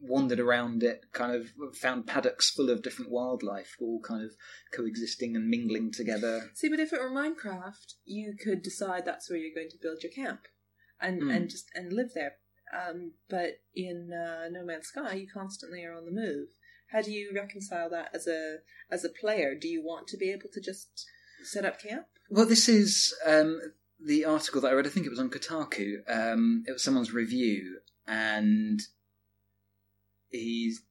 wandered 0.00 0.40
around 0.40 0.82
it, 0.82 1.06
kind 1.12 1.34
of 1.34 1.48
found 1.74 2.06
paddocks 2.06 2.50
full 2.50 2.70
of 2.70 2.82
different 2.82 3.10
wildlife, 3.10 3.76
all 3.80 4.00
kind 4.00 4.24
of 4.24 4.32
coexisting 4.72 5.34
and 5.36 5.48
mingling 5.48 5.90
together. 5.92 6.50
See, 6.54 6.68
but 6.68 6.80
if 6.80 6.92
it 6.92 7.00
were 7.00 7.10
Minecraft, 7.10 7.94
you 8.04 8.34
could 8.42 8.62
decide 8.62 9.04
that's 9.04 9.30
where 9.30 9.38
you're 9.38 9.54
going 9.54 9.70
to 9.70 9.78
build 9.80 10.02
your 10.02 10.12
camp, 10.12 10.42
and 11.00 11.22
Hmm. 11.22 11.30
and 11.30 11.50
just 11.50 11.68
and 11.74 11.92
live 11.92 12.12
there. 12.14 12.36
Um, 12.72 13.12
but 13.28 13.60
in 13.74 14.12
uh, 14.12 14.48
No 14.50 14.64
Man's 14.64 14.88
Sky, 14.88 15.14
you 15.14 15.28
constantly 15.32 15.84
are 15.84 15.94
on 15.94 16.04
the 16.04 16.10
move. 16.10 16.48
How 16.90 17.00
do 17.00 17.10
you 17.12 17.32
reconcile 17.34 17.88
that 17.90 18.10
as 18.14 18.26
a 18.26 18.58
as 18.90 19.04
a 19.04 19.08
player? 19.08 19.54
Do 19.54 19.68
you 19.68 19.82
want 19.84 20.08
to 20.08 20.16
be 20.16 20.30
able 20.30 20.48
to 20.52 20.60
just 20.60 21.06
set 21.44 21.64
up 21.64 21.80
camp? 21.80 22.06
Well, 22.28 22.46
this 22.46 22.68
is 22.68 23.14
um, 23.24 23.60
the 24.04 24.24
article 24.24 24.60
that 24.60 24.68
I 24.68 24.72
read. 24.72 24.86
I 24.86 24.90
think 24.90 25.06
it 25.06 25.10
was 25.10 25.18
on 25.20 25.30
Kotaku. 25.30 25.98
Um, 26.08 26.64
it 26.66 26.72
was 26.72 26.82
someone's 26.82 27.12
review, 27.12 27.78
and 28.06 28.80
he's 30.30 30.82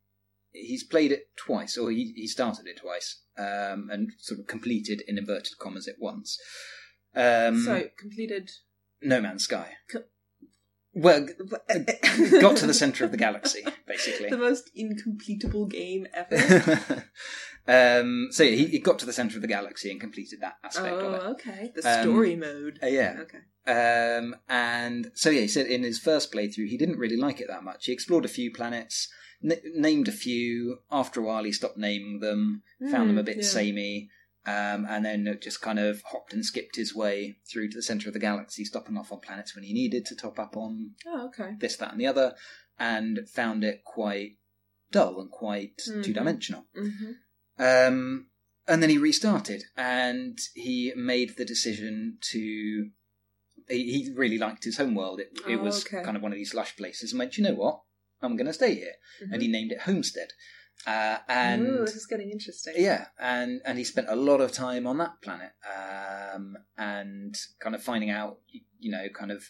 he's 0.51 0.83
played 0.83 1.11
it 1.11 1.29
twice, 1.35 1.77
or 1.77 1.91
he 1.91 2.13
he 2.15 2.27
started 2.27 2.67
it 2.67 2.77
twice, 2.81 3.21
um, 3.37 3.89
and 3.91 4.11
sort 4.19 4.39
of 4.39 4.47
completed 4.47 5.01
in 5.07 5.17
inverted 5.17 5.57
commas 5.59 5.87
it 5.87 5.97
once. 5.99 6.39
Um, 7.15 7.61
so 7.63 7.83
completed. 7.97 8.51
No 9.01 9.21
Man's 9.21 9.43
Sky. 9.43 9.73
Co- 9.91 10.03
Well, 10.93 11.27
got 12.41 12.57
to 12.57 12.67
the 12.67 12.73
centre 12.73 13.03
of 13.05 13.11
the 13.11 13.17
galaxy, 13.17 13.63
basically. 13.87 14.29
the 14.29 14.37
most 14.37 14.69
incompletable 14.77 15.69
game 15.69 16.07
ever. 16.13 17.05
um, 17.67 18.29
so 18.31 18.43
yeah, 18.43 18.55
he, 18.55 18.65
he 18.67 18.79
got 18.79 18.99
to 18.99 19.05
the 19.05 19.13
centre 19.13 19.37
of 19.37 19.41
the 19.41 19.47
galaxy 19.49 19.91
and 19.91 19.99
completed 19.99 20.39
that 20.41 20.55
aspect 20.63 20.95
oh, 20.95 20.99
of 21.07 21.13
it. 21.15 21.21
okay. 21.31 21.71
The 21.75 21.89
Um, 21.97 22.01
story 22.01 22.35
mode. 22.37 22.79
Uh, 22.81 22.87
yeah. 22.87 23.17
Okay. 23.21 23.39
Um, 23.67 24.35
and 24.47 25.11
so 25.15 25.29
yeah, 25.29 25.41
he 25.41 25.47
said 25.47 25.67
in 25.67 25.83
his 25.83 25.99
first 25.99 26.31
playthrough 26.31 26.67
he 26.69 26.77
didn't 26.77 26.97
really 26.99 27.17
like 27.17 27.41
it 27.41 27.47
that 27.49 27.63
much. 27.63 27.85
He 27.87 27.91
explored 27.91 28.23
a 28.25 28.29
few 28.29 28.51
planets, 28.53 29.09
n- 29.43 29.61
named 29.73 30.07
a 30.07 30.11
few. 30.11 30.79
After 30.91 31.19
a 31.19 31.23
while, 31.23 31.43
he 31.43 31.51
stopped 31.51 31.77
naming 31.77 32.19
them, 32.19 32.63
found 32.91 33.09
them 33.09 33.17
a 33.17 33.23
Mm, 33.23 33.25
bit 33.25 33.37
yeah. 33.37 33.43
samey, 33.43 34.09
um, 34.45 34.85
and 34.87 35.03
then 35.05 35.37
just 35.41 35.61
kind 35.61 35.79
of 35.79 36.01
hopped 36.03 36.33
and 36.33 36.45
skipped 36.45 36.75
his 36.75 36.93
way 36.95 37.37
through 37.51 37.69
to 37.69 37.77
the 37.77 37.81
centre 37.83 38.07
of 38.09 38.13
the 38.13 38.19
galaxy, 38.19 38.63
stopping 38.65 38.97
off 38.97 39.11
on 39.11 39.19
planets 39.19 39.55
when 39.55 39.63
he 39.63 39.73
needed 39.73 40.05
to 40.05 40.15
top 40.15 40.37
up 40.39 40.55
on 40.55 40.91
Oh, 41.05 41.27
okay. 41.27 41.55
this, 41.59 41.77
that, 41.77 41.91
and 41.91 41.99
the 42.01 42.07
other, 42.07 42.35
and 42.77 43.27
found 43.29 43.63
it 43.63 43.83
quite 43.83 44.37
dull 44.91 45.19
and 45.19 45.31
quite 45.31 45.77
Mhm. 45.89 46.03
two 46.03 46.13
dimensional. 46.13 46.65
hmm 46.75 47.11
Um, 47.57 48.27
and 48.67 48.81
then 48.81 48.89
he 48.89 48.97
restarted, 48.97 49.63
and 49.77 50.37
he 50.53 50.91
made 50.95 51.37
the 51.37 51.45
decision 51.45 52.17
to. 52.31 52.89
He, 53.69 54.03
he 54.03 54.11
really 54.13 54.37
liked 54.37 54.63
his 54.65 54.77
homeworld. 54.77 55.19
It, 55.21 55.31
it 55.47 55.55
Oh, 55.59 55.63
was 55.63 55.85
okay. 55.85 56.03
kind 56.03 56.17
of 56.17 56.23
one 56.23 56.31
of 56.31 56.37
these 56.37 56.53
lush 56.53 56.75
places, 56.75 57.11
and 57.11 57.19
went, 57.19 57.37
"You 57.37 57.43
know 57.45 57.53
what? 57.55 57.81
I'm 58.21 58.35
going 58.35 58.47
to 58.47 58.53
stay 58.53 58.75
here." 58.75 58.93
Mm-hmm. 59.23 59.33
And 59.33 59.41
he 59.41 59.47
named 59.47 59.71
it 59.71 59.81
Homestead. 59.81 60.29
Uh, 60.85 61.17
and 61.29 61.65
Ooh, 61.65 61.85
this 61.85 61.95
is 61.95 62.05
getting 62.05 62.29
interesting. 62.31 62.73
yeah, 62.77 63.05
and 63.17 63.61
and 63.65 63.77
he 63.77 63.83
spent 63.83 64.07
a 64.09 64.15
lot 64.15 64.41
of 64.41 64.51
time 64.51 64.85
on 64.85 64.97
that 64.97 65.21
planet, 65.21 65.51
um, 65.65 66.57
and 66.77 67.33
kind 67.59 67.73
of 67.75 67.81
finding 67.81 68.09
out, 68.09 68.39
you 68.79 68.91
know, 68.91 69.07
kind 69.17 69.31
of 69.31 69.45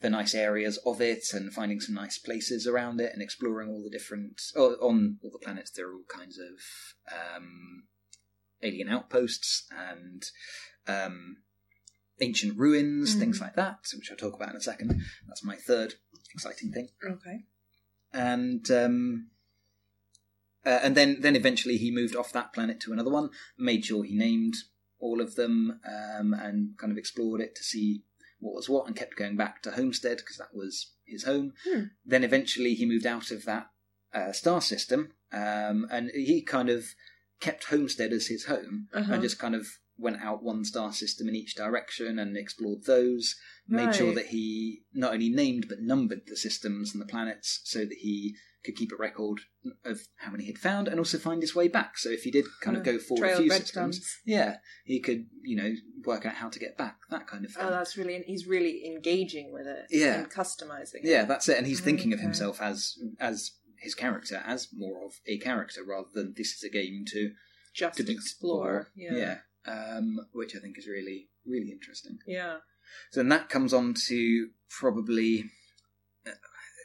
the 0.00 0.08
nice 0.08 0.34
areas 0.34 0.78
of 0.86 1.00
it, 1.00 1.24
and 1.34 1.52
finding 1.52 1.80
some 1.80 1.94
nice 1.96 2.18
places 2.18 2.66
around 2.68 3.00
it, 3.00 3.12
and 3.12 3.20
exploring 3.20 3.68
all 3.68 3.82
the 3.82 3.90
different. 3.90 4.40
Oh, 4.56 4.74
on 4.80 5.18
all 5.22 5.30
the 5.32 5.44
planets, 5.44 5.70
there 5.72 5.88
are 5.88 5.94
all 5.94 6.04
kinds 6.08 6.38
of 6.38 7.14
um, 7.36 7.82
alien 8.62 8.88
outposts 8.88 9.66
and 9.76 10.22
um, 10.86 11.38
ancient 12.20 12.56
ruins, 12.56 13.14
things 13.16 13.38
Mhm. 13.38 13.42
like 13.42 13.56
that, 13.56 13.78
which 13.96 14.10
I'll 14.10 14.16
talk 14.16 14.34
about 14.36 14.50
in 14.50 14.56
a 14.56 14.60
second. 14.62 15.02
That's 15.26 15.42
my 15.44 15.56
third 15.56 15.94
exciting 16.32 16.72
thing 16.72 16.88
Okay. 17.04 17.44
And 18.12 18.70
um, 18.70 19.26
uh, 20.64 20.80
and 20.82 20.96
then 20.96 21.20
then 21.20 21.36
eventually 21.36 21.76
he 21.76 21.90
moved 21.90 22.14
off 22.16 22.32
that 22.32 22.52
planet 22.52 22.80
to 22.80 22.92
another 22.92 23.10
one. 23.10 23.30
Made 23.58 23.84
sure 23.84 24.04
he 24.04 24.14
named 24.16 24.54
all 24.98 25.20
of 25.20 25.34
them 25.34 25.80
um, 25.86 26.34
and 26.34 26.76
kind 26.76 26.92
of 26.92 26.98
explored 26.98 27.40
it 27.40 27.54
to 27.56 27.62
see 27.62 28.02
what 28.38 28.54
was 28.54 28.68
what, 28.68 28.86
and 28.86 28.96
kept 28.96 29.16
going 29.16 29.36
back 29.36 29.62
to 29.62 29.70
Homestead 29.72 30.18
because 30.18 30.36
that 30.38 30.54
was 30.54 30.92
his 31.06 31.24
home. 31.24 31.52
Hmm. 31.68 31.84
Then 32.04 32.24
eventually 32.24 32.74
he 32.74 32.86
moved 32.86 33.06
out 33.06 33.30
of 33.30 33.44
that 33.44 33.68
uh, 34.14 34.32
star 34.32 34.60
system, 34.60 35.12
um, 35.32 35.86
and 35.90 36.10
he 36.14 36.42
kind 36.42 36.68
of 36.68 36.86
kept 37.40 37.64
Homestead 37.64 38.12
as 38.12 38.26
his 38.26 38.44
home, 38.46 38.88
Uh-huh. 38.92 39.12
and 39.14 39.22
just 39.22 39.38
kind 39.38 39.54
of 39.54 39.66
went 40.00 40.22
out 40.22 40.42
one 40.42 40.64
star 40.64 40.92
system 40.92 41.28
in 41.28 41.36
each 41.36 41.54
direction 41.54 42.18
and 42.18 42.36
explored 42.36 42.84
those. 42.84 43.36
Made 43.68 43.94
sure 43.94 44.12
that 44.14 44.26
he 44.26 44.82
not 44.92 45.12
only 45.12 45.28
named 45.28 45.66
but 45.68 45.80
numbered 45.80 46.22
the 46.26 46.36
systems 46.36 46.92
and 46.92 47.00
the 47.00 47.06
planets 47.06 47.60
so 47.64 47.80
that 47.80 47.98
he 48.00 48.34
could 48.64 48.76
keep 48.76 48.92
a 48.92 48.96
record 48.96 49.40
of 49.84 50.00
how 50.16 50.30
many 50.30 50.44
he'd 50.44 50.58
found 50.58 50.88
and 50.88 50.98
also 50.98 51.18
find 51.18 51.40
his 51.40 51.54
way 51.54 51.68
back. 51.68 51.96
So 51.96 52.10
if 52.10 52.24
he 52.24 52.30
did 52.30 52.44
kind 52.60 52.76
of 52.76 52.82
go 52.82 52.98
forward 52.98 53.22
trail 53.22 53.38
a 53.38 53.42
few 53.42 53.50
systems, 53.50 54.20
yeah, 54.24 54.56
he 54.84 55.00
could, 55.00 55.26
you 55.42 55.56
know, 55.56 55.72
work 56.04 56.26
out 56.26 56.34
how 56.34 56.48
to 56.48 56.58
get 56.58 56.76
back, 56.76 56.96
that 57.10 57.26
kind 57.26 57.44
of 57.44 57.52
oh, 57.56 57.60
thing. 57.60 57.68
Oh, 57.68 57.70
that's 57.70 57.96
really. 57.96 58.22
He's 58.26 58.46
really 58.46 58.84
engaging 58.86 59.52
with 59.52 59.66
it. 59.66 59.86
Yeah. 59.90 60.20
And 60.20 60.30
customizing. 60.30 61.00
yeah, 61.02 61.22
It. 61.22 61.28
that's 61.28 61.48
it. 61.48 61.58
And 61.58 61.66
he's 61.66 61.80
thinking 61.80 62.12
of 62.12 62.20
himself 62.20 62.60
as 62.60 62.98
as 63.18 63.52
his 63.78 63.94
character, 63.94 64.42
as 64.44 64.68
more 64.76 65.04
of 65.04 65.14
a 65.26 65.38
character 65.38 65.82
rather 65.86 66.08
than 66.12 66.34
this 66.36 66.52
is 66.52 66.62
a 66.62 66.70
game 66.70 67.04
to 67.12 67.30
Just 67.74 67.96
to 67.96 68.12
explore. 68.12 68.88
Yeah. 68.94 69.14
Yeah. 69.14 69.38
Um, 69.66 70.20
which 70.32 70.56
I 70.56 70.58
think 70.58 70.78
is 70.78 70.86
really, 70.88 71.28
really 71.46 71.70
interesting. 71.70 72.18
Yeah. 72.26 72.56
So 73.10 73.20
then 73.20 73.28
that 73.28 73.48
comes 73.50 73.74
on 73.74 73.94
to 74.08 74.48
probably 74.70 75.44
uh, 76.26 76.30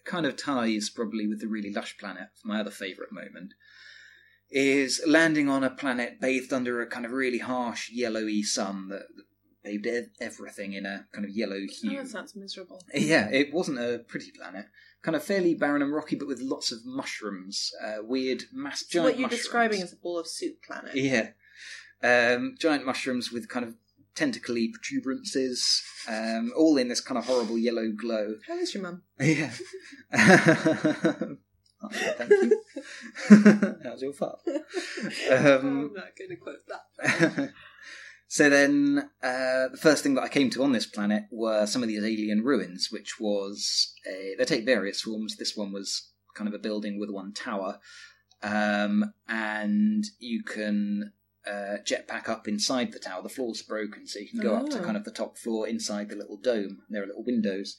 kind 0.06 0.26
of 0.26 0.36
ties 0.36 0.90
probably 0.90 1.26
with 1.26 1.40
the 1.40 1.48
really 1.48 1.72
lush 1.72 1.98
planet. 1.98 2.28
My 2.44 2.60
other 2.60 2.72
favourite 2.72 3.12
moment 3.14 3.54
is 4.50 5.02
landing 5.08 5.50
on 5.50 5.64
a 5.64 5.70
planet 5.70 6.20
bathed 6.22 6.54
under 6.54 6.82
a 6.82 6.88
kind 6.88 7.06
of 7.06 7.12
really 7.12 7.40
harsh 7.40 7.90
yellowy 7.92 8.44
sun 8.44 8.90
that 8.90 9.04
bathed 9.64 9.88
ev- 9.88 10.10
everything 10.22 10.74
in 10.74 10.86
a 10.86 11.08
kind 11.12 11.26
of 11.26 11.32
yellow 11.32 11.56
Oh, 11.56 11.90
hue. 11.90 11.98
that 11.98 12.08
sounds 12.10 12.36
miserable. 12.36 12.84
Yeah, 12.94 13.30
it 13.32 13.54
wasn't 13.54 13.80
a 13.80 14.04
pretty 14.08 14.32
planet. 14.32 14.66
Kind 15.02 15.16
of 15.16 15.24
fairly 15.24 15.56
barren 15.56 15.82
and 15.82 15.94
rocky, 15.94 16.16
but 16.16 16.28
with 16.28 16.40
lots 16.42 16.72
of 16.72 16.80
mushrooms, 16.86 17.72
uh, 17.84 17.98
weird 18.04 18.44
mass 18.54 18.82
So 18.82 18.86
giant 18.90 19.06
what 19.06 19.20
you're 19.20 19.28
mushrooms. 19.28 19.42
describing 19.44 19.82
is 19.82 19.94
a 19.94 19.98
ball 19.98 20.20
of 20.20 20.28
soup 20.28 20.62
planet. 20.62 20.96
Yeah. 20.96 21.30
Um, 22.06 22.56
giant 22.60 22.86
mushrooms 22.86 23.32
with 23.32 23.50
kind 23.50 23.65
of 23.65 23.74
tentacly 24.15 24.72
protuberances, 24.72 25.82
um, 26.08 26.54
all 26.56 26.78
in 26.78 26.88
this 26.88 27.02
kind 27.02 27.18
of 27.18 27.26
horrible 27.26 27.58
yellow 27.58 27.91
glow. 27.91 28.36
How 28.48 28.58
is 28.58 28.74
your 28.74 28.84
mum? 28.84 29.04
Yeah. 29.20 29.52
Oh, 31.84 31.89
thank 31.91 32.30
you. 32.30 32.62
How's 33.84 34.02
your 34.02 34.13
fart? 34.13 34.39
Um, 34.48 34.56
I'm 35.32 35.94
not 35.94 36.15
going 36.18 36.30
to 36.30 36.36
quote 36.38 36.65
that. 36.68 37.54
so 38.28 38.50
then, 38.50 39.10
uh, 39.22 39.68
the 39.72 39.80
first 39.80 40.04
thing 40.04 40.15
that 40.15 40.24
I 40.24 40.30
came 40.30 40.50
to 40.52 40.63
on 40.63 40.72
this 40.72 40.86
planet 40.86 41.24
were 41.32 41.65
some 41.65 41.84
of 41.84 41.89
these 41.89 42.04
alien 42.04 42.44
ruins, 42.44 42.89
which 42.91 43.20
was 43.20 43.94
a, 44.08 44.36
they 44.38 44.46
take 44.46 44.65
various 44.65 45.02
forms. 45.02 45.36
This 45.36 45.56
one 45.56 45.72
was 45.72 46.10
kind 46.36 46.48
of 46.48 46.54
a 46.54 46.60
building 46.60 47.00
with 47.00 47.10
one 47.10 47.34
tower, 47.34 47.80
um, 48.41 49.13
and 49.28 50.06
you 50.20 50.44
can 50.44 51.13
uh, 51.48 51.78
jetpack 51.84 52.28
up 52.30 52.48
inside 52.48 52.92
the 52.92 53.00
tower. 53.00 53.22
The 53.22 53.30
floor's 53.30 53.62
broken, 53.62 54.08
so 54.08 54.20
you 54.20 54.30
can 54.30 54.42
go 54.42 54.56
up 54.56 54.70
to 54.70 54.80
Oh. 54.80 54.84
kind 54.84 54.98
of 54.98 55.04
the 55.04 55.12
top 55.12 55.38
floor 55.38 55.68
inside 55.68 56.10
the 56.10 56.16
little 56.16 56.38
dome. 56.38 56.80
There 56.90 57.04
are 57.04 57.08
little 57.08 57.24
windows. 57.24 57.78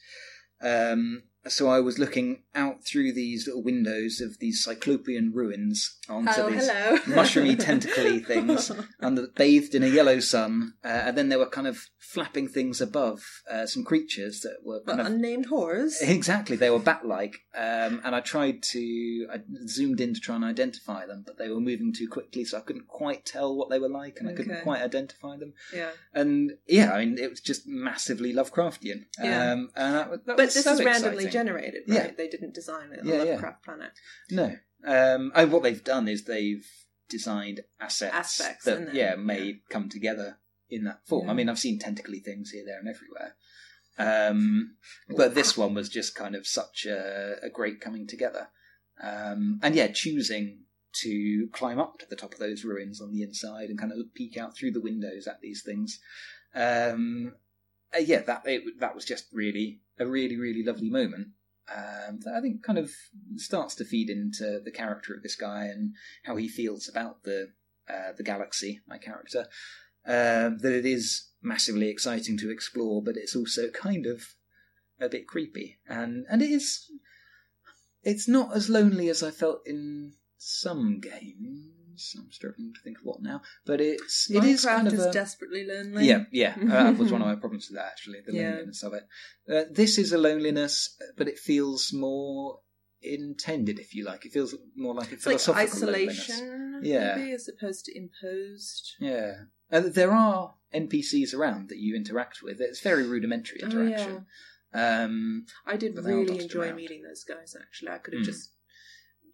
Um, 0.61 1.23
so 1.47 1.69
I 1.69 1.79
was 1.79 1.99
looking 1.99 2.43
out 2.55 2.83
through 2.83 3.13
these 3.13 3.47
little 3.47 3.63
windows 3.63 4.21
of 4.21 4.39
these 4.39 4.63
cyclopean 4.63 5.31
ruins 5.33 5.97
onto 6.09 6.31
oh, 6.37 6.49
these 6.49 6.69
hello. 6.69 6.97
mushroomy 7.05 7.59
tentacly 7.59 8.19
things 8.19 8.71
under 8.99 9.27
bathed 9.27 9.75
in 9.75 9.83
a 9.83 9.87
yellow 9.87 10.19
sun, 10.19 10.73
uh, 10.83 10.87
and 10.87 11.17
then 11.17 11.29
there 11.29 11.39
were 11.39 11.49
kind 11.49 11.67
of 11.67 11.87
flapping 11.97 12.47
things 12.47 12.79
above, 12.79 13.23
uh, 13.51 13.65
some 13.65 13.83
creatures 13.83 14.41
that 14.41 14.57
were 14.63 14.81
kind 14.81 15.01
of 15.01 15.07
unnamed 15.07 15.47
horrors. 15.47 15.97
exactly 16.01 16.55
they 16.55 16.69
were 16.69 16.79
bat-like, 16.79 17.35
um, 17.55 18.01
and 18.03 18.15
I 18.15 18.21
tried 18.21 18.63
to 18.63 19.27
I 19.31 19.39
zoomed 19.65 20.01
in 20.01 20.13
to 20.13 20.19
try 20.19 20.35
and 20.35 20.45
identify 20.45 21.05
them, 21.05 21.23
but 21.25 21.37
they 21.37 21.49
were 21.49 21.59
moving 21.59 21.93
too 21.93 22.07
quickly, 22.07 22.45
so 22.45 22.57
I 22.57 22.61
couldn't 22.61 22.87
quite 22.87 23.25
tell 23.25 23.55
what 23.55 23.69
they 23.69 23.79
were 23.79 23.89
like, 23.89 24.17
and 24.19 24.29
I 24.29 24.33
couldn't 24.33 24.63
quite 24.63 24.81
identify 24.81 25.37
them. 25.37 25.53
yeah. 25.73 25.91
And 26.13 26.51
yeah, 26.67 26.93
I 26.93 27.05
mean, 27.05 27.17
it 27.17 27.29
was 27.29 27.41
just 27.41 27.67
massively 27.67 28.33
Lovecraftian. 28.33 29.05
Yeah. 29.21 29.51
Um, 29.51 29.69
and 29.75 29.95
that, 29.95 30.25
that 30.25 30.37
But 30.37 30.53
this 30.53 30.63
so 30.63 30.73
is 30.73 30.83
randomly 30.83 31.25
exciting. 31.25 31.31
Generated, 31.37 31.83
right? 31.87 32.05
Yeah. 32.05 32.11
They 32.17 32.27
didn't 32.27 32.53
design 32.53 32.91
it 32.93 32.99
on 33.01 33.07
Yeah, 33.07 33.21
a 33.21 33.25
yeah. 33.25 33.51
Planet. 33.63 33.91
No. 34.29 34.55
Um, 34.85 35.31
and 35.35 35.51
what 35.51 35.63
they've 35.63 35.83
done 35.83 36.07
is 36.07 36.23
they've 36.23 36.65
designed 37.09 37.61
assets, 37.79 38.13
Aspects 38.13 38.65
that 38.65 38.93
yeah 38.93 39.15
may 39.15 39.61
come 39.69 39.89
together 39.89 40.37
in 40.69 40.83
that 40.83 40.99
form. 41.07 41.25
Yeah. 41.25 41.31
I 41.31 41.35
mean, 41.35 41.49
I've 41.49 41.59
seen 41.59 41.79
tentacly 41.79 42.19
things 42.19 42.51
here, 42.51 42.63
there, 42.65 42.79
and 42.79 42.87
everywhere. 42.87 43.35
Um, 43.99 44.75
but 45.15 45.33
this 45.33 45.57
one 45.57 45.73
was 45.73 45.89
just 45.89 46.13
kind 46.13 46.35
of 46.35 46.45
such 46.45 46.85
a, 46.85 47.35
a 47.41 47.49
great 47.49 47.81
coming 47.81 48.05
together. 48.07 48.49
Um, 49.01 49.59
and 49.63 49.75
yeah, 49.75 49.87
choosing 49.87 50.65
to 51.01 51.47
climb 51.51 51.79
up 51.79 51.99
to 51.99 52.05
the 52.09 52.15
top 52.15 52.33
of 52.33 52.39
those 52.39 52.63
ruins 52.63 53.01
on 53.01 53.11
the 53.11 53.23
inside 53.23 53.69
and 53.69 53.79
kind 53.79 53.91
of 53.91 53.97
peek 54.13 54.37
out 54.37 54.55
through 54.55 54.71
the 54.71 54.81
windows 54.81 55.27
at 55.27 55.41
these 55.41 55.63
things. 55.63 55.99
Um, 56.53 57.33
uh, 57.95 57.99
yeah, 57.99 58.21
that 58.21 58.43
it, 58.45 58.79
that 58.79 58.95
was 58.95 59.05
just 59.05 59.25
really 59.31 59.81
a 59.99 60.05
really 60.05 60.37
really 60.37 60.63
lovely 60.63 60.89
moment. 60.89 61.29
Um, 61.69 62.19
that 62.23 62.33
I 62.33 62.41
think 62.41 62.63
kind 62.63 62.79
of 62.79 62.91
starts 63.35 63.75
to 63.75 63.85
feed 63.85 64.09
into 64.09 64.61
the 64.63 64.71
character 64.71 65.13
of 65.13 65.21
this 65.21 65.35
guy 65.35 65.65
and 65.65 65.95
how 66.23 66.37
he 66.37 66.47
feels 66.47 66.87
about 66.87 67.23
the 67.23 67.51
uh, 67.89 68.13
the 68.15 68.23
galaxy. 68.23 68.81
My 68.87 68.97
character 68.97 69.47
um, 70.05 70.59
that 70.59 70.73
it 70.73 70.85
is 70.85 71.27
massively 71.41 71.89
exciting 71.89 72.37
to 72.37 72.49
explore, 72.49 73.01
but 73.03 73.17
it's 73.17 73.35
also 73.35 73.69
kind 73.69 74.05
of 74.05 74.35
a 74.99 75.09
bit 75.09 75.27
creepy, 75.27 75.79
and 75.87 76.25
and 76.29 76.41
it 76.41 76.49
is. 76.49 76.89
It's 78.03 78.27
not 78.27 78.55
as 78.55 78.69
lonely 78.69 79.09
as 79.09 79.21
I 79.21 79.31
felt 79.31 79.67
in 79.67 80.13
some 80.37 81.01
games. 81.01 81.76
I'm 82.17 82.31
struggling 82.31 82.73
to 82.73 82.81
think 82.81 82.97
of 82.99 83.05
what 83.05 83.21
now, 83.21 83.41
but 83.65 83.81
it's 83.81 84.29
it 84.29 84.43
is 84.43 84.63
Minecraft 84.65 84.75
kind 84.75 84.87
of 84.87 84.93
is 84.93 85.05
a, 85.05 85.11
desperately 85.11 85.65
lonely. 85.65 86.07
yeah, 86.07 86.25
yeah. 86.31 86.55
Uh, 86.59 86.83
that 86.91 86.97
was 86.97 87.11
one 87.11 87.21
of 87.21 87.27
my 87.27 87.35
problems 87.43 87.69
with 87.69 87.77
that, 87.77 87.87
actually, 87.87 88.19
the 88.25 88.33
Yeah. 88.33 88.51
loneliness 88.51 88.83
of 88.83 88.93
it. 88.93 89.03
Uh, 89.51 89.63
this 89.71 89.97
is 89.97 90.11
a 90.13 90.17
loneliness, 90.17 90.95
but 91.17 91.27
it 91.27 91.39
feels 91.39 91.91
more 91.93 92.61
intended, 93.01 93.79
if 93.79 93.93
you 93.95 94.03
like. 94.05 94.25
It 94.25 94.31
feels 94.33 94.55
more 94.75 94.93
like 94.93 95.11
a 95.11 95.15
It's 95.15 95.25
like 95.25 95.39
philosophical 95.39 95.89
loneliness. 95.89 96.29
isolation, 96.29 96.81
Yeah. 96.83 97.15
maybe, 97.15 97.31
as 97.31 97.47
opposed 97.47 97.85
to 97.85 97.97
imposed. 97.97 98.95
Yeah. 98.99 99.43
Uh, 99.71 99.81
there 99.81 100.11
are 100.11 100.55
NPCs 100.73 101.33
around 101.33 101.69
that 101.69 101.77
you 101.77 101.95
interact 101.95 102.41
with. 102.41 102.59
It's 102.61 102.79
very 102.81 103.07
rudimentary 103.07 103.59
Oh, 103.61 103.65
interaction. 103.65 104.25
Um, 104.73 105.45
I 105.65 105.77
did 105.77 105.95
But 105.95 106.03
they 106.03 106.13
all 106.13 106.19
really 106.25 106.43
enjoy 106.43 106.67
around. 106.67 106.75
meeting 106.75 107.01
those 107.03 107.23
guys. 107.23 107.55
Actually, 107.59 107.91
I 107.91 107.97
could 107.99 108.13
have 108.13 108.23
Mm. 108.23 108.25
just 108.25 108.51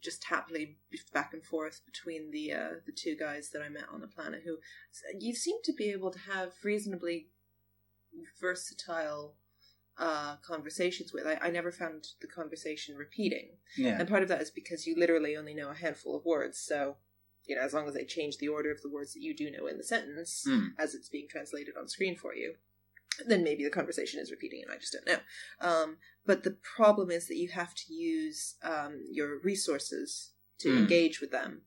just 0.04 0.24
happily 0.24 0.76
back 1.12 1.32
and 1.32 1.42
forth 1.42 1.80
between 1.86 2.30
the 2.30 2.52
uh, 2.52 2.68
the 2.86 2.92
two 2.92 3.16
guys 3.16 3.50
that 3.50 3.62
I 3.62 3.68
met 3.68 3.84
on 3.92 4.00
the 4.00 4.06
planet. 4.06 4.42
Who 4.44 4.58
you 5.18 5.34
seem 5.34 5.56
to 5.64 5.72
be 5.72 5.90
able 5.90 6.10
to 6.10 6.18
have 6.18 6.52
reasonably 6.62 7.28
versatile 8.40 9.34
uh, 9.98 10.36
conversations 10.46 11.12
with. 11.12 11.26
I, 11.26 11.38
I 11.40 11.50
never 11.50 11.72
found 11.72 12.06
the 12.20 12.26
conversation 12.26 12.96
repeating, 12.96 13.50
yeah. 13.76 13.96
and 13.98 14.08
part 14.08 14.22
of 14.22 14.28
that 14.28 14.42
is 14.42 14.50
because 14.50 14.86
you 14.86 14.94
literally 14.96 15.36
only 15.36 15.54
know 15.54 15.70
a 15.70 15.74
handful 15.74 16.16
of 16.16 16.24
words. 16.24 16.58
So, 16.58 16.96
you 17.46 17.56
know, 17.56 17.62
as 17.62 17.72
long 17.72 17.88
as 17.88 17.94
they 17.94 18.04
change 18.04 18.38
the 18.38 18.48
order 18.48 18.70
of 18.70 18.82
the 18.82 18.90
words 18.90 19.14
that 19.14 19.22
you 19.22 19.34
do 19.34 19.50
know 19.50 19.66
in 19.66 19.78
the 19.78 19.84
sentence 19.84 20.44
Mm. 20.46 20.70
as 20.78 20.94
it's 20.94 21.08
being 21.08 21.28
translated 21.28 21.74
on 21.78 21.88
screen 21.88 22.16
for 22.16 22.34
you, 22.34 22.54
then 23.26 23.44
maybe 23.44 23.64
the 23.64 23.70
conversation 23.70 24.20
is 24.20 24.30
repeating 24.30 24.62
and 24.62 24.72
I 24.72 24.78
just 24.78 24.92
don't 24.92 25.06
know. 25.06 25.20
Um, 25.60 25.96
but 26.26 26.42
the 26.42 26.56
problem 26.76 27.10
is 27.10 27.28
that 27.28 27.36
you 27.36 27.48
have 27.50 27.74
to 27.74 27.92
use 27.92 28.56
um, 28.62 29.02
your 29.10 29.38
resources 29.40 30.30
to 30.60 30.68
Mm. 30.68 30.78
engage 30.78 31.20
with 31.20 31.30
them. 31.30 31.62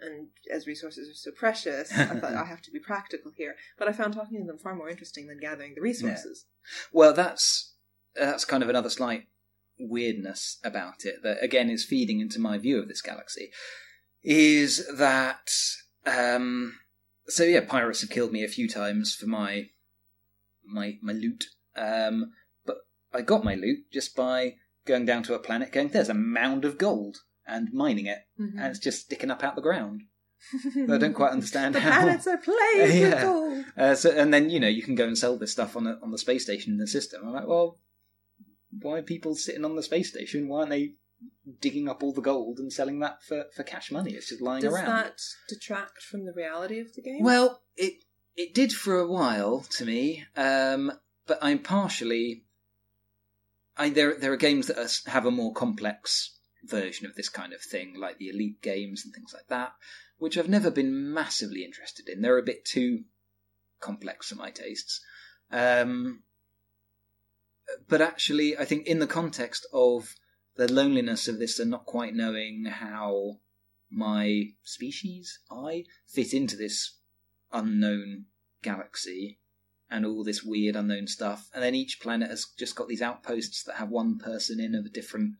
And 0.00 0.28
as 0.52 0.66
resources 0.66 1.08
are 1.08 1.14
so 1.14 1.30
precious, 1.30 1.92
I 1.92 2.18
thought 2.18 2.34
I 2.42 2.44
have 2.44 2.62
to 2.62 2.70
be 2.70 2.78
practical 2.80 3.30
here. 3.36 3.54
But 3.78 3.88
I 3.88 3.92
found 3.92 4.14
talking 4.14 4.40
to 4.40 4.46
them 4.46 4.58
far 4.58 4.74
more 4.74 4.88
interesting 4.88 5.26
than 5.28 5.38
gathering 5.38 5.74
the 5.74 5.80
resources. 5.80 6.46
Well, 6.92 7.12
that's 7.12 7.74
that's 8.14 8.44
kind 8.44 8.62
of 8.62 8.68
another 8.68 8.90
slight 8.90 9.28
weirdness 9.78 10.58
about 10.64 11.04
it 11.04 11.22
that 11.22 11.42
again 11.42 11.68
is 11.68 11.84
feeding 11.84 12.20
into 12.20 12.38
my 12.40 12.58
view 12.58 12.78
of 12.78 12.88
this 12.88 13.02
galaxy. 13.02 13.50
is 14.22 14.86
that 14.96 15.50
um, 16.06 16.78
so 17.26 17.42
yeah, 17.44 17.60
pirates 17.66 18.00
have 18.02 18.10
killed 18.10 18.32
me 18.32 18.44
a 18.44 18.48
few 18.48 18.68
times 18.68 19.14
for 19.14 19.26
my 19.26 19.68
my 20.66 20.98
my 21.02 21.12
loot. 21.12 21.44
Um, 21.76 22.32
but 22.64 22.76
I 23.12 23.22
got 23.22 23.44
my 23.44 23.54
loot 23.54 23.90
just 23.92 24.14
by 24.16 24.56
going 24.86 25.06
down 25.06 25.22
to 25.24 25.34
a 25.34 25.38
planet, 25.38 25.72
going 25.72 25.88
there's 25.88 26.08
a 26.08 26.14
mound 26.14 26.64
of 26.64 26.78
gold, 26.78 27.18
and 27.46 27.72
mining 27.72 28.06
it, 28.06 28.18
Mhm. 28.38 28.54
and 28.58 28.66
it's 28.66 28.78
just 28.78 29.02
sticking 29.02 29.30
up 29.30 29.42
out 29.42 29.56
the 29.56 29.62
ground. 29.62 30.02
I 30.76 30.98
don't 30.98 31.14
quite 31.14 31.32
understand 31.32 31.74
the 31.74 31.80
how. 31.80 32.02
planets 32.02 32.26
are 32.26 32.36
plagued 32.36 32.78
with 32.78 32.94
Yeah. 32.96 33.22
gold. 33.22 33.64
Uh, 33.76 33.94
so, 33.94 34.10
and 34.10 34.32
then 34.32 34.50
you 34.50 34.60
know 34.60 34.68
you 34.68 34.82
can 34.82 34.94
go 34.94 35.06
and 35.06 35.16
sell 35.16 35.36
this 35.38 35.52
stuff 35.52 35.74
on 35.76 35.84
the 35.84 35.98
on 36.02 36.10
the 36.10 36.18
space 36.18 36.42
station 36.44 36.72
in 36.74 36.78
the 36.78 36.86
system. 36.86 37.22
I'm 37.26 37.32
like, 37.32 37.46
well, 37.46 37.80
why 38.80 38.98
are 38.98 39.02
people 39.02 39.34
sitting 39.36 39.64
on 39.64 39.74
the 39.76 39.82
space 39.82 40.10
station? 40.10 40.48
Why 40.48 40.58
aren't 40.60 40.70
they 40.70 40.94
digging 41.60 41.88
up 41.88 42.02
all 42.02 42.12
the 42.12 42.20
gold 42.20 42.58
and 42.58 42.70
selling 42.72 42.98
that 42.98 43.22
for, 43.22 43.44
for 43.56 43.62
cash 43.62 43.90
money? 43.90 44.12
It's 44.12 44.28
just 44.28 44.42
lying 44.42 44.62
Does 44.62 44.74
around. 44.74 44.84
Does 44.84 45.36
that 45.48 45.54
detract 45.54 46.02
from 46.02 46.26
the 46.26 46.32
reality 46.34 46.78
of 46.80 46.92
the 46.94 47.00
game? 47.02 47.22
Well, 47.22 47.62
it 47.76 48.03
it 48.36 48.54
did 48.54 48.72
for 48.72 48.98
a 48.98 49.06
while 49.06 49.60
to 49.70 49.84
me, 49.84 50.24
um, 50.36 50.92
but 51.26 51.38
I'm 51.42 51.60
partially. 51.60 52.42
I 53.76 53.90
there 53.90 54.14
there 54.18 54.32
are 54.32 54.36
games 54.36 54.68
that 54.68 54.78
are, 54.78 55.10
have 55.10 55.26
a 55.26 55.30
more 55.30 55.52
complex 55.52 56.38
version 56.64 57.06
of 57.06 57.14
this 57.14 57.28
kind 57.28 57.52
of 57.52 57.60
thing, 57.60 57.94
like 57.98 58.18
the 58.18 58.28
Elite 58.28 58.60
games 58.62 59.04
and 59.04 59.14
things 59.14 59.34
like 59.34 59.48
that, 59.48 59.72
which 60.18 60.38
I've 60.38 60.48
never 60.48 60.70
been 60.70 61.12
massively 61.12 61.64
interested 61.64 62.08
in. 62.08 62.22
They're 62.22 62.38
a 62.38 62.42
bit 62.42 62.64
too 62.64 63.04
complex 63.80 64.28
for 64.28 64.36
my 64.36 64.50
tastes. 64.50 65.00
Um, 65.50 66.22
but 67.88 68.00
actually, 68.00 68.56
I 68.56 68.64
think 68.64 68.86
in 68.86 68.98
the 68.98 69.06
context 69.06 69.66
of 69.72 70.14
the 70.56 70.72
loneliness 70.72 71.28
of 71.28 71.38
this 71.38 71.58
and 71.58 71.70
not 71.70 71.86
quite 71.86 72.14
knowing 72.14 72.66
how 72.66 73.38
my 73.90 74.50
species, 74.62 75.38
I, 75.50 75.84
fit 76.06 76.32
into 76.32 76.56
this 76.56 76.94
unknown 77.54 78.26
galaxy 78.62 79.38
and 79.90 80.04
all 80.04 80.24
this 80.24 80.42
weird 80.42 80.76
unknown 80.76 81.06
stuff. 81.06 81.48
And 81.54 81.62
then 81.62 81.74
each 81.74 82.00
planet 82.00 82.28
has 82.28 82.46
just 82.58 82.74
got 82.74 82.88
these 82.88 83.02
outposts 83.02 83.62
that 83.64 83.76
have 83.76 83.88
one 83.88 84.18
person 84.18 84.60
in 84.60 84.74
of 84.74 84.84
a 84.84 84.90
different 84.90 85.34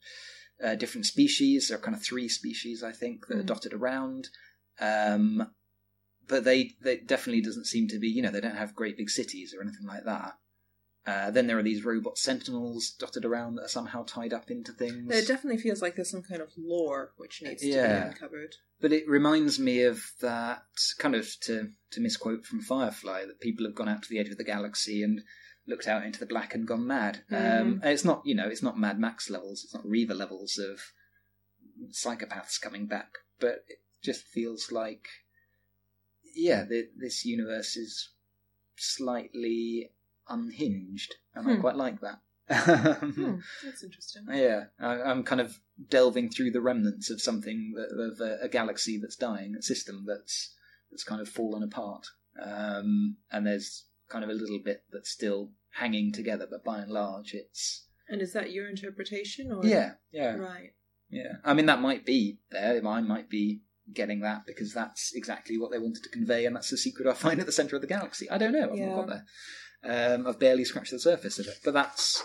uh, 0.62 0.76
different 0.76 1.04
species. 1.04 1.68
There 1.68 1.76
are 1.76 1.80
kind 1.80 1.96
of 1.96 2.02
three 2.02 2.28
species, 2.28 2.82
I 2.84 2.92
think, 2.92 3.26
that 3.26 3.38
are 3.38 3.42
Mm. 3.42 3.46
dotted 3.46 3.74
around. 3.74 4.28
Um, 4.80 5.52
but 6.26 6.44
they, 6.44 6.76
they 6.80 6.98
definitely 6.98 7.42
doesn't 7.42 7.66
seem 7.66 7.88
to 7.88 7.98
be, 7.98 8.08
you 8.08 8.22
know, 8.22 8.30
they 8.30 8.40
don't 8.40 8.56
have 8.56 8.74
great 8.74 8.96
big 8.96 9.10
cities 9.10 9.52
or 9.52 9.62
anything 9.62 9.86
like 9.86 10.04
that. 10.04 10.34
Uh, 11.06 11.30
then 11.30 11.46
there 11.46 11.58
are 11.58 11.62
these 11.62 11.84
robot 11.84 12.16
sentinels 12.16 12.90
dotted 12.98 13.26
around 13.26 13.56
that 13.56 13.64
are 13.64 13.68
somehow 13.68 14.02
tied 14.04 14.32
up 14.32 14.50
into 14.50 14.72
things. 14.72 15.14
it 15.14 15.28
definitely 15.28 15.60
feels 15.60 15.82
like 15.82 15.96
there's 15.96 16.10
some 16.10 16.22
kind 16.22 16.40
of 16.40 16.50
lore 16.56 17.12
which 17.18 17.42
needs 17.42 17.60
to 17.60 17.68
be 17.68 17.74
uncovered. 17.74 18.56
But 18.80 18.92
it 18.92 19.06
reminds 19.08 19.58
me 19.58 19.82
of 19.82 20.02
that 20.20 20.62
kind 20.98 21.14
of 21.14 21.28
to 21.42 21.68
to 21.90 22.00
misquote 22.00 22.46
from 22.46 22.60
Firefly 22.62 23.26
that 23.26 23.40
people 23.40 23.66
have 23.66 23.74
gone 23.74 23.88
out 23.88 24.02
to 24.02 24.08
the 24.08 24.18
edge 24.18 24.30
of 24.30 24.38
the 24.38 24.44
galaxy 24.44 25.02
and 25.02 25.20
looked 25.66 25.86
out 25.88 26.04
into 26.04 26.20
the 26.20 26.26
black 26.26 26.54
and 26.54 26.66
gone 26.66 26.86
mad. 26.86 27.22
Um, 27.30 27.36
Mhm. 27.36 27.72
and 27.82 27.90
it's 27.90 28.04
not 28.04 28.22
you 28.24 28.34
know 28.34 28.48
it's 28.48 28.62
not 28.62 28.78
Mad 28.78 28.98
Max 28.98 29.28
levels, 29.28 29.62
it's 29.64 29.74
not 29.74 29.86
Reaver 29.86 30.14
levels 30.14 30.56
of 30.58 30.80
psychopaths 31.90 32.60
coming 32.60 32.86
back, 32.86 33.18
but 33.40 33.64
it 33.68 33.80
just 34.02 34.26
feels 34.26 34.72
like 34.72 35.06
yeah, 36.34 36.64
the, 36.64 36.88
this 36.96 37.24
universe 37.24 37.76
is 37.76 38.08
slightly 38.76 39.90
unhinged, 40.28 41.14
and 41.34 41.48
I 41.48 41.54
Hmm. 41.54 41.60
quite 41.60 41.76
like 41.76 42.00
that. 42.00 42.20
Hmm, 42.48 43.36
that's 43.64 43.82
interesting. 43.82 44.24
Yeah, 44.30 44.64
I, 44.78 45.00
I'm 45.02 45.22
kind 45.22 45.40
of 45.40 45.58
delving 45.88 46.30
through 46.30 46.50
the 46.50 46.60
remnants 46.60 47.10
of 47.10 47.20
something 47.20 47.72
that, 47.76 47.88
of 48.12 48.20
a, 48.20 48.44
a 48.44 48.48
galaxy 48.48 48.98
that's 48.98 49.16
dying, 49.16 49.54
a 49.58 49.62
system 49.62 50.04
that's 50.06 50.54
that's 50.90 51.04
kind 51.04 51.20
of 51.20 51.28
fallen 51.28 51.62
apart, 51.62 52.06
um, 52.40 53.16
and 53.32 53.46
there's 53.46 53.84
kind 54.08 54.22
of 54.24 54.30
a 54.30 54.34
little 54.34 54.60
bit 54.62 54.82
that's 54.92 55.10
still 55.10 55.50
hanging 55.72 56.12
together, 56.12 56.46
but 56.48 56.62
by 56.64 56.78
and 56.80 56.90
large, 56.92 57.32
it's 57.34 57.86
And 58.08 58.20
is 58.22 58.32
that 58.34 58.52
your 58.52 58.68
interpretation, 58.68 59.50
or 59.50 59.64
yeah, 59.66 59.94
yeah, 60.12 60.34
right? 60.36 60.72
yeah. 61.08 61.36
I 61.44 61.54
mean, 61.54 61.66
that 61.66 61.80
might 61.80 62.04
be 62.04 62.38
there. 62.50 62.86
I 62.86 63.00
might 63.00 63.28
be 63.30 63.62
getting 63.92 64.20
that 64.20 64.46
because 64.46 64.72
that's 64.72 65.12
exactly 65.14 65.58
what 65.58 65.70
they 65.72 65.78
wanted 65.78 66.02
to 66.04 66.08
convey, 66.10 66.44
and 66.46 66.54
that's 66.54 66.70
the 66.70 66.76
secret 66.76 67.08
I 67.08 67.14
find 67.14 67.40
at 67.40 67.46
the 67.46 67.52
center 67.52 67.74
of 67.76 67.82
the 67.82 67.88
galaxy. 67.88 68.28
I 68.30 68.38
don't 68.38 68.52
know. 68.52 68.70
I've 68.70 68.78
Yeah. 68.78 68.86
not 68.90 68.96
got 68.96 69.08
there. 69.08 69.24
Um, 69.84 70.26
I've 70.26 70.38
barely 70.38 70.64
scratched 70.64 70.92
the 70.92 70.98
surface 70.98 71.38
of 71.38 71.46
it, 71.46 71.58
but 71.64 71.74
that's 71.74 72.22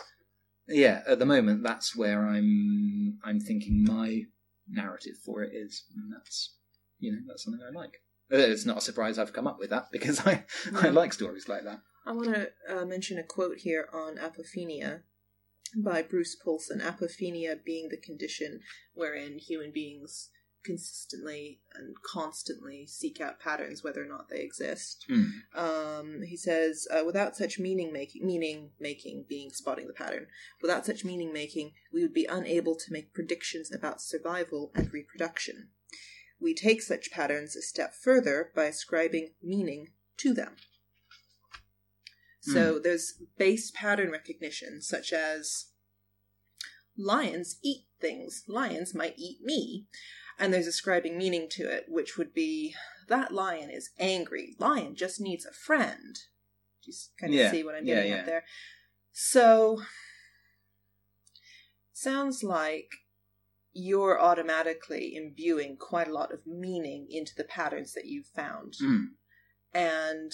yeah. 0.68 1.02
At 1.08 1.20
the 1.20 1.26
moment, 1.26 1.64
that's 1.64 1.96
where 1.96 2.26
I'm. 2.28 3.20
I'm 3.24 3.40
thinking 3.40 3.84
my 3.84 4.24
narrative 4.68 5.16
for 5.26 5.44
it 5.44 5.52
is, 5.54 5.84
and 5.96 6.14
that's 6.14 6.56
you 7.00 7.12
know 7.12 7.20
that's 7.28 7.44
something 7.44 7.62
I 7.66 7.72
like. 7.78 8.02
Uh, 8.32 8.38
It's 8.38 8.66
not 8.66 8.78
a 8.78 8.82
surprise 8.82 9.18
I've 9.18 9.34
come 9.34 9.48
up 9.48 9.60
with 9.60 9.72
that 9.72 9.92
because 9.92 10.26
I 10.26 10.46
I 10.76 10.90
like 10.90 11.14
stories 11.14 11.50
like 11.50 11.64
that. 11.64 11.82
I 12.06 12.12
want 12.14 12.34
to 12.34 12.50
uh, 12.70 12.86
mention 12.86 13.18
a 13.18 13.24
quote 13.24 13.58
here 13.60 13.88
on 13.94 14.18
apophenia 14.18 15.02
by 15.76 16.02
Bruce 16.02 16.36
Polson. 16.36 16.80
Apophenia 16.80 17.64
being 17.64 17.90
the 17.90 17.98
condition 17.98 18.62
wherein 18.94 19.38
human 19.38 19.72
beings 19.72 20.30
consistently 20.64 21.60
and 21.74 21.96
constantly 22.04 22.86
seek 22.86 23.22
out 23.22 23.40
patterns, 23.40 23.84
whether 23.84 24.04
or 24.04 24.08
not 24.08 24.30
they 24.30 24.42
exist. 24.42 25.06
Hmm. 25.08 25.24
Um, 25.56 26.22
he 26.26 26.38
says, 26.38 26.88
uh, 26.92 27.04
without 27.06 27.36
such 27.36 27.60
meaning 27.60 27.94
making, 27.94 28.26
meaning 28.26 28.72
making 28.80 29.26
being 29.28 29.52
spotting 29.52 29.88
the 29.88 29.94
pattern, 29.94 30.28
without 30.62 30.86
such 30.86 31.06
meaning 31.06 31.34
making, 31.34 31.72
we 31.94 32.02
would 32.02 32.14
be 32.14 32.26
unable 32.26 32.76
to 32.76 32.92
make 32.92 33.14
predictions 33.14 33.74
about 33.74 34.02
survival 34.02 34.72
and 34.76 34.94
reproduction. 34.94 35.70
We 36.40 36.54
take 36.54 36.82
such 36.82 37.12
patterns 37.12 37.56
a 37.56 37.62
step 37.62 37.94
further 37.94 38.52
by 38.56 38.66
ascribing 38.66 39.32
meaning 39.42 39.90
to 40.18 40.34
them. 40.34 40.56
So 42.42 42.80
there's 42.80 43.22
base 43.38 43.70
pattern 43.70 44.12
recognition, 44.12 44.82
such 44.82 45.14
as 45.14 45.68
lions 46.98 47.58
eat 47.64 47.86
things. 48.00 48.44
Lions 48.48 48.96
might 48.96 49.16
eat 49.18 49.40
me. 49.44 49.88
And 50.40 50.54
there's 50.54 50.68
ascribing 50.68 51.18
meaning 51.18 51.48
to 51.52 51.64
it, 51.64 51.86
which 51.90 52.18
would 52.18 52.34
be 52.34 52.74
that 53.10 53.34
lion 53.34 53.70
is 53.70 53.90
angry. 54.00 54.56
Lion 54.58 54.96
just 54.96 55.20
needs 55.20 55.46
a 55.46 55.52
friend. 55.52 56.16
Do 56.84 56.92
you 56.92 56.98
kind 57.20 57.34
of 57.34 57.40
Yeah, 57.40 57.52
see 57.52 57.64
what 57.64 57.76
I'm 57.76 57.86
getting 57.86 58.12
yeah. 58.12 58.20
at 58.20 58.26
there? 58.26 58.46
So, 59.12 59.82
sounds 61.92 62.42
like 62.44 62.90
you're 63.74 64.20
automatically 64.20 65.16
imbuing 65.16 65.76
quite 65.78 66.08
a 66.08 66.14
lot 66.14 66.34
of 66.34 66.48
meaning 66.48 67.08
into 67.10 67.36
the 67.36 67.44
patterns 67.44 67.94
that 67.94 68.06
you've 68.06 68.28
found. 68.28 68.76
Hmm. 68.80 69.04
And 69.74 70.32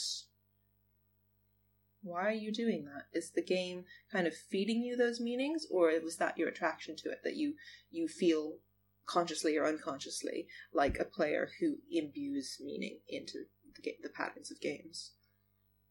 why 2.04 2.28
are 2.28 2.32
you 2.32 2.52
doing 2.52 2.86
that? 2.86 3.08
Is 3.18 3.32
the 3.32 3.42
game 3.42 3.86
kind 4.12 4.28
of 4.28 4.36
feeding 4.36 4.84
you 4.84 4.96
those 4.96 5.20
meanings, 5.20 5.66
or 5.72 5.92
was 6.04 6.18
that 6.18 6.38
your 6.38 6.48
attraction 6.50 6.96
to 6.98 7.10
it 7.10 7.22
that 7.24 7.36
you 7.36 7.56
you 7.90 8.08
feel 8.08 8.58
consciously 9.06 9.58
or 9.58 9.66
unconsciously 9.66 10.48
like 10.74 11.00
a 11.00 11.06
player 11.06 11.50
who 11.60 11.78
imbues 11.92 12.58
meaning 12.64 13.00
into 13.08 13.46
the, 13.76 13.82
ga- 13.82 13.98
the 14.02 14.10
patterns 14.10 14.52
of 14.52 14.60
games? 14.60 15.12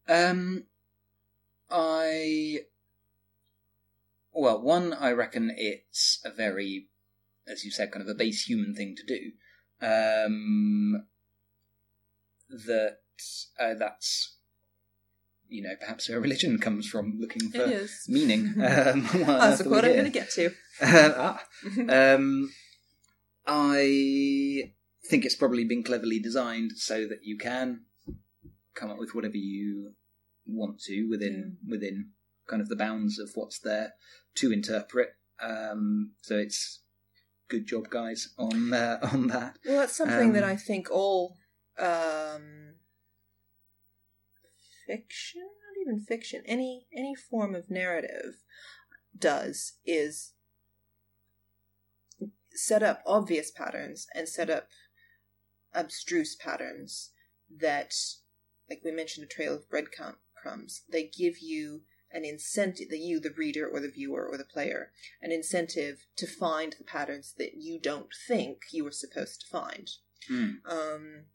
Um, 0.07 0.65
I 1.69 2.59
well, 4.35 4.61
one, 4.61 4.93
I 4.93 5.11
reckon 5.11 5.53
it's 5.55 6.21
a 6.25 6.29
very, 6.29 6.87
as 7.47 7.63
you 7.63 7.71
said, 7.71 7.91
kind 7.91 8.03
of 8.03 8.09
a 8.09 8.17
base 8.17 8.43
human 8.43 8.75
thing 8.75 8.95
to 8.97 9.03
do. 9.05 9.31
Um, 9.81 11.05
that 12.49 12.97
uh, 13.59 13.73
that's 13.79 14.35
you 15.47 15.63
know 15.63 15.75
perhaps 15.79 16.09
where 16.09 16.19
religion 16.19 16.59
comes 16.59 16.87
from, 16.87 17.17
looking 17.19 17.49
for 17.49 17.87
meaning. 18.07 18.53
Um, 18.61 19.03
what 19.25 19.25
That's 19.25 19.61
quote 19.61 19.85
I'm 19.85 19.93
going 19.93 20.05
to 20.05 20.09
get 20.09 20.29
to. 20.31 20.51
ah, 20.81 21.43
um, 21.89 22.51
I 23.47 24.73
think 25.05 25.25
it's 25.25 25.35
probably 25.35 25.65
been 25.65 25.83
cleverly 25.83 26.19
designed 26.19 26.73
so 26.75 27.07
that 27.07 27.23
you 27.23 27.37
can 27.37 27.81
come 28.73 28.89
up 28.89 28.97
with 28.97 29.13
whatever 29.13 29.37
you 29.37 29.93
want 30.45 30.79
to 30.79 31.07
within 31.09 31.57
within 31.67 32.09
kind 32.47 32.61
of 32.61 32.69
the 32.69 32.75
bounds 32.75 33.19
of 33.19 33.31
what's 33.35 33.59
there 33.59 33.93
to 34.35 34.51
interpret. 34.51 35.09
Um, 35.41 36.11
so 36.21 36.37
it's 36.37 36.81
good 37.47 37.65
job, 37.65 37.89
guys, 37.89 38.33
on 38.37 38.73
uh, 38.73 38.99
on 39.13 39.27
that. 39.27 39.57
Well, 39.65 39.79
that's 39.79 39.95
something 39.95 40.33
that 40.33 40.43
Um, 40.43 40.49
I 40.49 40.55
think 40.55 40.89
all 40.91 41.37
um, 41.77 42.75
fiction, 44.87 45.41
not 45.41 45.81
even 45.81 45.99
fiction, 45.99 46.43
any 46.45 46.87
any 46.95 47.15
form 47.15 47.55
of 47.55 47.69
narrative 47.69 48.43
does 49.17 49.73
is 49.85 50.33
set 52.55 52.83
up 52.83 53.01
obvious 53.05 53.51
patterns 53.51 54.07
and 54.15 54.27
set 54.27 54.49
up 54.49 54.69
abstruse 55.73 56.35
patterns 56.35 57.11
that, 57.59 57.93
like 58.69 58.81
we 58.83 58.91
mentioned, 58.91 59.25
a 59.25 59.27
trail 59.27 59.53
of 59.53 59.69
breadcrumbs. 59.69 60.83
They 60.89 61.03
give 61.05 61.39
you 61.39 61.81
an 62.11 62.23
incentive, 62.23 62.89
that 62.89 62.99
you, 62.99 63.19
the 63.19 63.33
reader 63.37 63.67
or 63.67 63.79
the 63.81 63.91
viewer 63.91 64.25
or 64.25 64.37
the 64.37 64.45
player, 64.45 64.91
an 65.21 65.31
incentive 65.31 66.05
to 66.15 66.25
find 66.25 66.73
the 66.77 66.85
patterns 66.85 67.33
that 67.37 67.55
you 67.55 67.79
don't 67.79 68.09
think 68.27 68.61
you 68.71 68.83
were 68.83 68.91
supposed 68.91 69.41
to 69.41 69.47
find. 69.47 69.89
Hmm. 70.27 70.51
Um, 70.65 71.25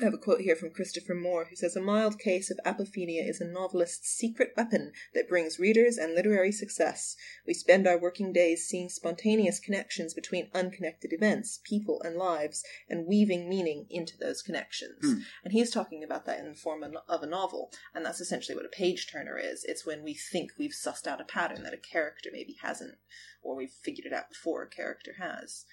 I 0.00 0.04
have 0.04 0.14
a 0.14 0.18
quote 0.18 0.42
here 0.42 0.54
from 0.54 0.70
Christopher 0.70 1.14
Moore 1.14 1.46
who 1.46 1.56
says 1.56 1.74
A 1.74 1.80
mild 1.80 2.20
case 2.20 2.52
of 2.52 2.60
apophenia 2.64 3.28
is 3.28 3.40
a 3.40 3.44
novelist's 3.44 4.08
secret 4.08 4.52
weapon 4.56 4.92
that 5.12 5.28
brings 5.28 5.58
readers 5.58 5.96
and 5.96 6.14
literary 6.14 6.52
success. 6.52 7.16
We 7.44 7.54
spend 7.54 7.84
our 7.88 7.98
working 7.98 8.32
days 8.32 8.64
seeing 8.64 8.90
spontaneous 8.90 9.58
connections 9.58 10.14
between 10.14 10.50
unconnected 10.54 11.12
events, 11.12 11.58
people, 11.64 12.00
and 12.04 12.14
lives, 12.14 12.62
and 12.88 13.08
weaving 13.08 13.48
meaning 13.48 13.86
into 13.90 14.16
those 14.16 14.40
connections. 14.40 15.00
Hmm. 15.02 15.18
And 15.42 15.52
he's 15.52 15.72
talking 15.72 16.04
about 16.04 16.26
that 16.26 16.38
in 16.38 16.50
the 16.50 16.54
form 16.54 16.84
of 16.84 16.94
of 17.08 17.24
a 17.24 17.26
novel, 17.26 17.72
and 17.92 18.06
that's 18.06 18.20
essentially 18.20 18.54
what 18.54 18.66
a 18.66 18.68
page 18.68 19.10
turner 19.10 19.36
is. 19.36 19.64
It's 19.64 19.84
when 19.84 20.04
we 20.04 20.14
think 20.14 20.52
we've 20.56 20.70
sussed 20.70 21.08
out 21.08 21.20
a 21.20 21.24
pattern 21.24 21.64
that 21.64 21.74
a 21.74 21.76
character 21.76 22.30
maybe 22.32 22.56
hasn't, 22.62 22.98
or 23.42 23.56
we've 23.56 23.70
figured 23.70 24.06
it 24.06 24.12
out 24.12 24.28
before 24.28 24.62
a 24.62 24.68
character 24.68 25.14
has. 25.18 25.64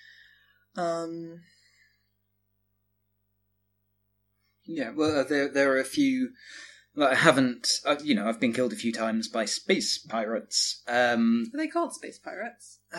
Um, 0.76 1.42
Yeah, 4.66 4.92
well, 4.92 5.20
uh, 5.20 5.24
there 5.24 5.48
there 5.48 5.72
are 5.74 5.80
a 5.80 5.86
few. 5.86 6.32
Well, 6.96 7.10
I 7.12 7.16
haven't, 7.16 7.68
uh, 7.86 7.98
you 8.02 8.16
know, 8.16 8.26
I've 8.26 8.40
been 8.40 8.54
killed 8.54 8.72
a 8.72 8.78
few 8.78 8.94
times 8.94 9.28
by 9.28 9.44
space 9.44 9.98
pirates. 9.98 10.82
Um, 10.88 11.52
are 11.54 11.58
they 11.58 11.68
called 11.68 11.94
space 11.94 12.18
pirates? 12.18 12.80
uh, 12.94 12.98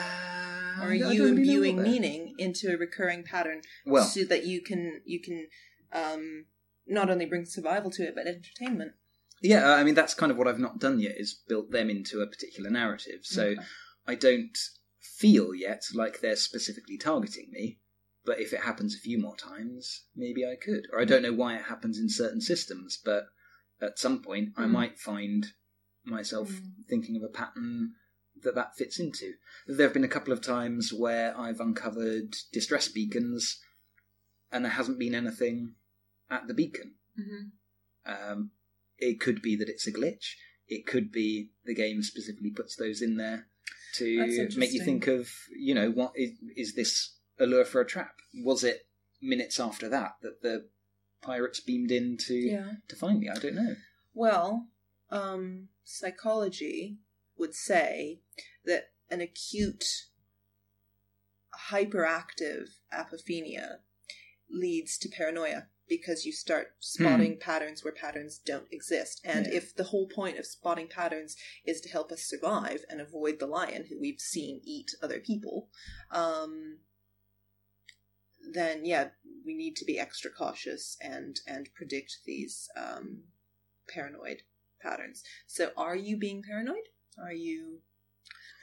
Or 0.83 0.89
are 0.89 0.91
I 0.91 0.95
you 0.95 1.25
really 1.25 1.31
imbuing 1.31 1.83
meaning 1.83 2.35
into 2.39 2.71
a 2.75 2.77
recurring 2.77 3.23
pattern 3.23 3.63
Well, 3.87 4.05
so 4.05 4.25
that 4.25 4.45
you 4.45 4.61
can 4.61 5.01
you 5.07 5.21
can 5.21 5.47
um, 5.93 6.45
not 6.87 7.09
only 7.09 7.25
bring 7.25 7.47
survival 7.47 7.91
to 7.93 8.03
it 8.03 8.15
but 8.15 8.27
entertainment? 8.27 8.93
yeah, 9.41 9.73
I 9.73 9.83
mean 9.83 9.95
that's 9.95 10.13
kind 10.15 10.31
of 10.31 10.37
what 10.37 10.47
I've 10.47 10.59
not 10.59 10.79
done 10.79 10.99
yet 11.01 11.15
is 11.17 11.33
built 11.49 11.71
them 11.71 11.89
into 11.89 12.21
a 12.21 12.27
particular 12.27 12.71
narrative. 12.71 13.21
So. 13.23 13.55
I 14.09 14.15
don't 14.15 14.57
feel 15.01 15.55
yet 15.55 15.83
like 15.95 16.21
they're 16.21 16.37
specifically 16.37 16.97
targeting 16.97 17.49
me. 17.51 17.79
But 18.27 18.41
if 18.41 18.53
it 18.53 18.61
happens 18.61 18.95
a 18.95 18.99
few 18.99 19.19
more 19.19 19.37
times, 19.37 20.03
maybe 20.17 20.45
I 20.45 20.57
could. 20.57 20.89
Or 20.93 21.01
I 21.01 21.05
don't 21.05 21.23
know 21.23 21.33
why 21.33 21.57
it 21.57 21.63
happens 21.63 21.99
in 21.99 22.09
certain 22.11 22.41
systems, 22.41 22.99
but 23.03 23.29
at 23.81 23.99
some 23.99 24.21
point 24.23 24.53
I 24.57 24.65
Mm. 24.65 24.71
might 24.71 24.99
find 24.99 25.47
myself 26.05 26.51
Mm. 26.51 26.85
thinking 26.89 27.17
of 27.17 27.23
a 27.23 27.29
pattern 27.29 27.95
that 28.43 28.55
that 28.57 28.77
fits 28.77 28.99
into. 28.99 29.35
There 29.67 29.87
have 29.87 29.95
been 29.95 30.05
a 30.05 30.09
couple 30.09 30.33
of 30.33 30.43
times 30.43 30.93
where 30.93 31.37
I've 31.39 31.61
uncovered 31.61 32.37
distress 32.53 32.89
beacons, 32.89 33.63
and 34.53 34.65
there 34.65 34.73
hasn't 34.73 34.99
been 34.99 35.15
anything 35.15 35.77
at 36.29 36.47
the 36.49 36.55
beacon. 36.55 36.97
Mm-hmm. 37.19 37.45
Um, 38.13 38.51
it 38.99 39.21
could 39.21 39.41
be 39.41 39.57
that 39.57 39.69
it's 39.69 39.87
a 39.87 39.93
glitch. 39.93 40.35
It 40.69 40.87
could 40.87 41.13
be 41.13 41.53
the 41.65 41.75
game 41.75 42.03
specifically 42.03 42.51
puts 42.51 42.77
those 42.77 43.01
in 43.01 43.17
there 43.17 43.49
to 43.95 44.49
make 44.57 44.73
you 44.73 44.85
think 44.85 45.07
of, 45.07 45.31
you 45.57 45.75
know, 45.75 45.91
what 45.91 46.13
is, 46.17 46.33
is 46.57 46.75
this 46.75 47.16
a 47.39 47.47
lure 47.47 47.65
for 47.65 47.81
a 47.81 47.87
trap? 47.87 48.17
Was 48.35 48.65
it 48.65 48.87
minutes 49.21 49.59
after 49.59 49.89
that 49.89 50.17
that 50.23 50.43
the 50.43 50.69
pirates 51.23 51.61
beamed 51.61 51.91
in 51.91 52.17
to 52.19 52.35
Yeah. 52.35 52.73
to 52.89 52.97
find 52.97 53.21
me? 53.21 53.29
I 53.29 53.39
don't 53.39 53.55
know. 53.55 53.77
Well, 54.15 54.69
um, 55.11 55.69
psychology 55.85 56.99
would 57.37 57.55
say 57.55 58.21
that 58.65 58.93
an 59.11 59.21
acute 59.21 59.85
hyperactive 61.71 62.69
apophenia 62.93 63.79
leads 64.51 64.97
to 64.99 65.09
paranoia 65.09 65.69
because 65.89 66.25
you 66.25 66.33
start 66.33 66.75
spotting 66.81 67.39
patterns 67.39 67.85
where 67.85 67.93
patterns 67.93 68.39
don't 68.39 68.67
exist. 68.73 69.21
And 69.25 69.47
Yeah. 69.47 69.55
if 69.55 69.75
the 69.75 69.85
whole 69.85 70.09
point 70.09 70.37
of 70.39 70.45
spotting 70.47 70.89
patterns 70.89 71.37
is 71.65 71.81
to 71.83 71.89
help 71.89 72.11
us 72.11 72.25
survive 72.25 72.85
and 72.89 73.01
avoid 73.01 73.39
the 73.39 73.47
lion 73.47 73.85
who 73.87 73.99
we've 73.99 74.21
seen 74.21 74.61
eat 74.65 74.91
other 75.01 75.21
people, 75.21 75.71
um, 76.11 76.81
then 78.53 78.85
yeah, 78.85 79.09
we 79.45 79.55
need 79.55 79.77
to 79.77 79.85
be 79.85 79.99
extra 79.99 80.31
cautious 80.31 80.97
and 81.01 81.41
and 81.47 81.69
predict 81.75 82.19
these 82.25 82.69
um, 82.77 83.25
paranoid 83.89 84.43
patterns. 84.83 85.23
So, 85.47 85.71
are 85.77 85.97
you 85.97 86.19
being 86.19 86.43
paranoid? 86.43 86.89
Are 87.23 87.33
you, 87.33 87.81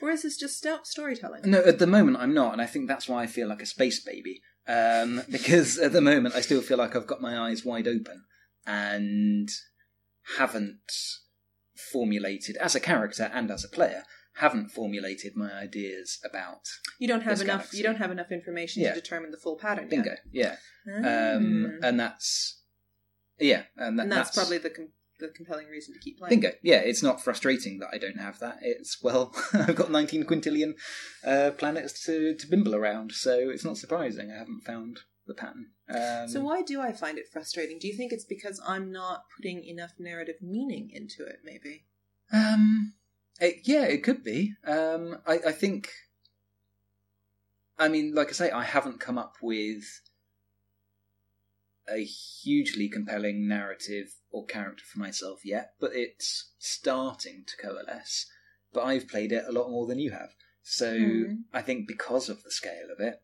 or 0.02 0.10
is 0.12 0.24
this 0.24 0.38
just 0.38 0.58
stout 0.58 0.86
storytelling? 0.88 1.41
No, 1.46 1.60
at 1.60 1.80
the 1.80 1.88
moment 1.88 2.17
I'm 2.17 2.34
not, 2.34 2.54
and 2.54 2.62
I 2.62 2.65
think 2.65 2.88
that's 2.88 3.08
why 3.08 3.24
I 3.24 3.28
feel 3.28 3.48
like 3.48 3.62
a 3.62 3.65
space 3.65 4.04
baby. 4.04 4.41
Um, 4.67 5.24
because 5.32 5.78
at 5.78 5.91
the 5.91 6.02
moment 6.02 6.36
I 6.36 6.41
still 6.41 6.62
feel 6.62 6.78
like 6.78 6.96
I've 6.96 7.08
got 7.08 7.22
my 7.22 7.38
eyes 7.38 7.65
wide 7.65 7.88
open 7.88 8.24
and 8.65 9.50
haven't 10.38 10.91
formulated 11.91 12.56
as 12.58 12.76
a 12.76 12.80
character 12.80 13.30
and 13.34 13.52
as 13.52 13.63
a 13.63 13.69
player 13.69 14.04
haven't 14.38 14.69
formulated 14.69 15.36
my 15.36 15.52
ideas 15.54 16.19
about 16.24 16.62
You 17.00 17.08
don't 17.08 17.22
have 17.22 17.39
enough. 17.41 17.58
galaxy. 17.58 17.78
You 17.78 17.84
don't 17.84 17.98
have 17.98 18.12
enough 18.12 18.32
information 18.32 18.82
Yeah. 18.84 18.93
to 18.93 19.00
determine 19.02 19.32
the 19.32 19.38
full 19.38 19.58
pattern. 19.58 19.89
bingo. 19.89 20.15
Yet. 20.32 20.60
Yeah, 20.88 20.96
um, 20.98 21.80
Mm. 21.80 21.80
and 21.84 22.00
that's 22.00 22.60
yeah, 23.39 23.63
and, 23.78 23.98
that, 24.00 24.04
and 24.04 24.12
that's, 24.12 24.36
probably 24.36 24.58
the 24.60 24.69
com- 24.69 24.89
the 25.19 25.28
compelling 25.30 25.67
reason 25.67 25.93
to 25.93 26.00
keep 26.00 26.17
playing. 26.17 26.39
bingo. 26.41 26.56
Yeah, 26.62 26.78
it's 26.80 27.02
not 27.04 27.24
frustrating 27.24 27.80
that 27.80 27.89
I 27.93 27.98
don't 27.98 28.19
have 28.19 28.39
that. 28.39 28.58
It's 28.62 29.02
well, 29.04 29.34
I've 29.54 29.76
got 29.76 29.91
19 29.91 30.26
quintillion 30.26 30.74
uh, 31.24 31.52
planets 31.52 32.04
to 32.06 32.36
to 32.36 32.48
bimble 32.48 32.76
around, 32.76 33.12
so 33.13 33.50
it's 33.50 33.63
not 33.65 33.78
surprising 33.78 34.32
I 34.32 34.38
haven't 34.38 34.62
found 34.62 35.00
the 35.28 35.34
pattern. 35.34 35.67
Um, 35.89 36.28
So 36.28 36.41
why 36.41 36.63
do 36.63 36.82
I 36.82 36.91
find 36.91 37.17
it 37.17 37.28
frustrating? 37.32 37.78
Do 37.80 37.88
you 37.88 37.96
think 37.96 38.12
it's 38.12 38.26
because 38.26 38.60
I'm 38.67 38.91
not 38.91 39.24
putting 39.38 39.63
enough 39.63 39.93
narrative 40.00 40.36
meaning 40.41 40.89
into 40.91 41.24
it? 41.26 41.39
Maybe. 41.46 41.86
Um, 42.32 42.93
it, 43.39 43.62
yeah, 43.63 43.84
it 43.84 44.04
could 44.04 44.24
be. 44.24 44.54
Um, 44.65 45.17
I, 45.26 45.39
I 45.48 45.52
think. 45.52 45.89
I 47.78 47.88
mean, 47.88 48.13
like 48.13 48.30
I 48.30 48.34
say, 48.34 48.52
I 48.52 48.63
haven't 48.63 49.00
come 49.00 49.17
up 49.17 49.36
with 49.41 49.84
a 51.89 52.04
hugely 52.04 52.88
compelling 52.88 53.48
narrative 53.48 54.13
or 54.32 54.46
character 54.46 54.84
for 54.86 55.00
myself 55.00 55.41
yet, 55.43 55.74
but 55.80 55.91
it's 55.93 56.52
starting 56.60 57.43
to 57.48 57.58
coalesce. 57.58 58.28
But 58.72 58.84
I've 58.84 59.08
played 59.08 59.32
it 59.32 59.46
a 59.48 59.52
lot 59.52 59.69
more 59.69 59.86
than 59.86 60.00
you 60.00 60.12
have, 60.12 60.34
so 60.62 60.98
Hmm. 60.98 61.34
I 61.52 61.62
think 61.62 61.88
because 61.88 62.30
of 62.30 62.43
the 62.43 62.52
scale 62.52 62.89
of 62.91 63.00
it, 63.00 63.22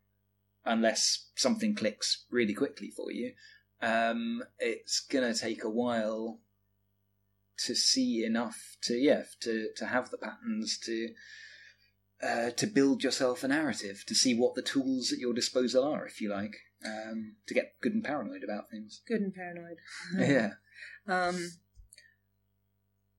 unless 0.65 1.29
something 1.35 1.73
clicks 1.73 2.25
really 2.29 2.53
quickly 2.53 2.91
for 2.91 3.11
you, 3.11 3.33
um, 3.81 4.43
it's 4.59 4.99
gonna 4.99 5.33
take 5.33 5.63
a 5.63 5.69
while 5.69 6.39
to 7.65 7.75
see 7.75 8.23
enough 8.23 8.77
to 8.83 8.93
yeah 8.93 9.23
to 9.41 9.69
to 9.75 9.85
have 9.85 10.09
the 10.09 10.17
patterns 10.17 10.77
to 10.77 11.09
uh, 12.21 12.51
to 12.51 12.67
build 12.67 13.03
yourself 13.03 13.43
a 13.43 13.47
narrative 13.47 14.03
to 14.05 14.13
see 14.13 14.35
what 14.35 14.55
the 14.55 14.61
tools 14.61 15.11
at 15.13 15.19
your 15.19 15.33
disposal 15.33 15.83
are 15.83 16.05
if 16.05 16.19
you 16.19 16.29
like 16.29 16.57
um, 16.85 17.35
to 17.47 17.53
get 17.53 17.73
good 17.81 17.93
and 17.93 18.03
paranoid 18.03 18.43
about 18.43 18.69
things 18.69 19.01
Good 19.07 19.21
and 19.21 19.33
paranoid. 19.33 19.77
yeah 20.17 20.51
Um, 21.07 21.51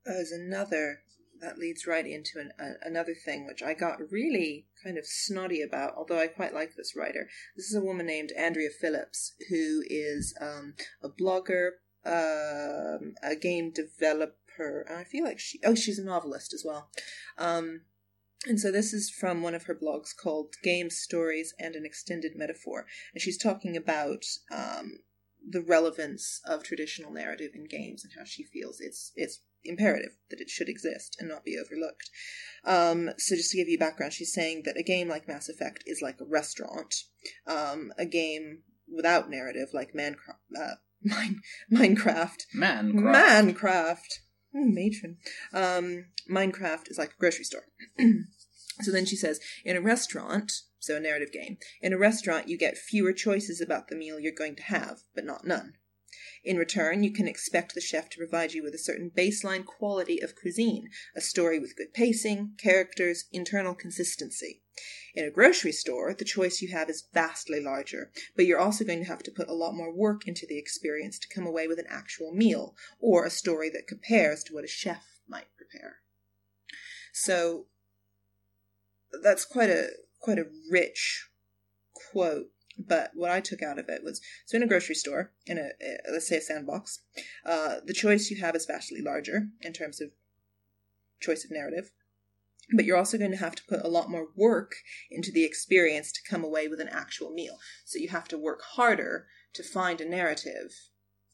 there's 0.05 0.33
another 0.33 1.00
that 1.40 1.59
leads 1.59 1.87
right 1.87 2.07
into 2.07 2.38
an, 2.38 2.53
a, 2.59 2.87
another 2.87 3.14
thing 3.14 3.46
which 3.46 3.62
I 3.62 3.74
got 3.74 3.98
really 4.11 4.66
kind 4.85 4.98
of 4.98 5.07
snotty 5.07 5.62
about, 5.62 5.94
although 5.96 6.20
I 6.20 6.26
quite 6.26 6.55
like 6.55 6.74
this 6.76 6.94
writer. 6.96 7.29
This 7.57 7.66
is 7.66 7.74
a 7.74 7.85
woman 7.85 8.07
named 8.07 8.33
Andrea 8.37 8.68
Phillips, 8.70 9.35
who 9.48 9.83
is 9.87 10.35
um, 10.40 10.74
a 11.03 11.09
blogger, 11.09 11.70
um, 12.05 13.15
a 13.23 13.37
game 13.41 13.73
developer. 13.73 14.87
I 14.91 15.05
feel 15.05 15.25
like 15.25 15.39
she, 15.39 15.59
oh, 15.65 15.75
she's 15.75 15.99
a 15.99 16.05
novelist 16.05 16.53
as 16.53 16.65
well. 16.65 16.91
Um, 17.39 17.83
and 18.47 18.59
so 18.59 18.73
this 18.73 18.93
is 18.93 19.11
from 19.11 19.43
one 19.43 19.55
of 19.55 19.65
her 19.65 19.75
blogs 19.75 20.17
called 20.17 20.55
Game 20.63 20.89
Stories 20.89 21.55
and 21.59 21.75
an 21.75 21.85
Extended 21.85 22.33
Metaphor. 22.35 22.87
And 23.13 23.21
she's 23.21 23.37
talking 23.37 23.77
about 23.77 24.25
um, 24.51 25.01
the 25.47 25.61
relevance 25.61 26.41
of 26.47 26.65
traditional 26.65 27.13
narrative 27.13 27.51
in 27.55 27.65
games 27.65 28.05
and 28.05 28.13
how 28.17 28.25
she 28.25 28.45
feels 28.45 28.81
it's 28.81 29.13
it's 29.15 29.41
imperative 29.63 30.13
that 30.31 30.41
it 30.41 30.49
should 30.49 30.71
exist 30.71 31.17
and 31.19 31.29
not 31.29 31.44
be 31.44 31.59
overlooked. 31.59 32.09
Um, 32.65 33.11
so 33.19 33.37
just 33.37 33.51
to 33.51 33.59
give 33.59 33.69
you 33.69 33.79
background, 33.79 34.15
she's 34.15 34.33
saying 34.33 34.63
that 34.65 34.79
a 34.79 34.83
game 34.83 35.09
like 35.09 35.29
Mass 35.29 35.51
Effect 35.51 35.85
is 35.87 36.01
like 36.01 36.19
a 36.21 36.25
restaurant. 36.25 36.94
Um, 37.46 37.92
a 37.98 38.07
game 38.07 38.63
without 38.90 39.29
narrative, 39.29 39.69
like 39.75 39.92
Mancra- 39.92 40.38
uh, 40.59 40.75
Mine- 41.03 41.40
Minecraft, 41.73 42.42
Minecraft, 42.55 44.21
matron. 44.53 45.17
Um, 45.53 46.07
Minecraft 46.31 46.90
is 46.90 46.98
like 46.98 47.11
a 47.11 47.21
grocery 47.21 47.44
store. 47.44 47.65
so 48.81 48.90
then 48.90 49.07
she 49.07 49.17
says, 49.17 49.40
in 49.65 49.77
a 49.77 49.81
restaurant, 49.81 50.53
so 50.79 50.96
a 50.96 51.01
narrative 51.01 51.33
game, 51.33 51.59
in 51.81 51.92
a 51.92 51.98
restaurant 51.98 52.48
you 52.48 52.57
get 52.59 52.79
fewer 52.79 53.13
choices 53.13 53.61
about 53.61 53.88
the 53.88 53.96
meal 53.96 54.19
you're 54.19 54.33
going 54.33 54.57
to 54.57 54.63
have, 54.65 55.01
but 55.15 55.25
not 55.25 55.46
none. 55.46 55.75
In 56.43 56.57
return, 56.57 57.03
you 57.03 57.13
can 57.13 57.29
expect 57.29 57.75
the 57.75 57.81
chef 57.81 58.09
to 58.11 58.19
provide 58.19 58.53
you 58.53 58.63
with 58.63 58.75
a 58.75 58.79
certain 58.79 59.11
baseline 59.11 59.65
quality 59.65 60.21
of 60.21 60.35
cuisine, 60.35 60.88
a 61.15 61.21
story 61.21 61.59
with 61.59 61.77
good 61.77 61.93
pacing, 61.93 62.55
characters, 62.57 63.27
internal 63.31 63.75
consistency. 63.75 64.63
In 65.15 65.27
a 65.27 65.31
grocery 65.31 65.73
store, 65.73 66.15
the 66.15 66.25
choice 66.25 66.63
you 66.63 66.69
have 66.69 66.88
is 66.88 67.09
vastly 67.13 67.61
larger, 67.61 68.11
but 68.37 68.47
you're 68.47 68.59
also 68.59 68.85
going 68.85 69.01
to 69.01 69.09
have 69.09 69.23
to 69.25 69.31
put 69.31 69.49
a 69.49 69.55
lot 69.55 69.75
more 69.75 69.93
work 69.93 70.27
into 70.27 70.47
the 70.47 70.59
experience 70.59 71.19
to 71.19 71.29
come 71.29 71.47
away 71.47 71.67
with 71.67 71.79
an 71.79 71.87
actual 71.88 72.33
meal, 72.33 72.75
or 73.01 73.27
a 73.27 73.31
story 73.31 73.69
that 73.71 73.87
compares 73.87 74.43
to 74.45 74.55
what 74.55 74.65
a 74.65 74.69
chef 74.69 75.21
might 75.29 75.49
prepare. 75.57 75.97
So 77.13 77.67
that's 79.23 79.45
quite 79.45 79.71
a 79.71 79.91
quite 80.21 80.38
a 80.38 80.49
rich 80.71 81.29
quote 81.93 82.51
But 82.87 83.10
what 83.14 83.31
I 83.31 83.40
took 83.40 83.62
out 83.62 83.78
of 83.78 83.88
it 83.88 84.02
was 84.02 84.20
so 84.46 84.56
in 84.56 84.62
a 84.62 84.66
grocery 84.66 84.94
store, 84.94 85.33
in 85.46 85.58
a, 85.58 85.70
a 85.83 86.12
let's 86.12 86.28
say 86.28 86.37
a 86.37 86.40
sandbox, 86.40 87.00
uh, 87.44 87.76
the 87.85 87.94
choice 87.94 88.31
you 88.31 88.40
have 88.40 88.56
is 88.56 88.66
vastly 88.66 89.00
larger 89.02 89.48
in 89.60 89.72
terms 89.72 90.00
of 90.00 90.10
choice 91.20 91.44
of 91.44 91.50
narrative. 91.50 91.90
But 92.72 92.85
you're 92.85 92.96
also 92.96 93.18
going 93.18 93.33
to 93.33 93.37
have 93.37 93.56
to 93.56 93.64
put 93.68 93.85
a 93.85 93.88
lot 93.88 94.10
more 94.10 94.28
work 94.37 94.76
into 95.10 95.33
the 95.33 95.44
experience 95.44 96.12
to 96.12 96.20
come 96.28 96.44
away 96.44 96.68
with 96.68 96.81
an 96.81 96.88
actual 96.88 97.31
meal. 97.33 97.58
So 97.85 97.98
you 97.98 98.08
have 98.08 98.28
to 98.28 98.38
work 98.38 98.62
harder 98.62 99.26
to 99.54 99.64
find 99.64 100.00
a 100.00 100.08
narrative 100.08 100.72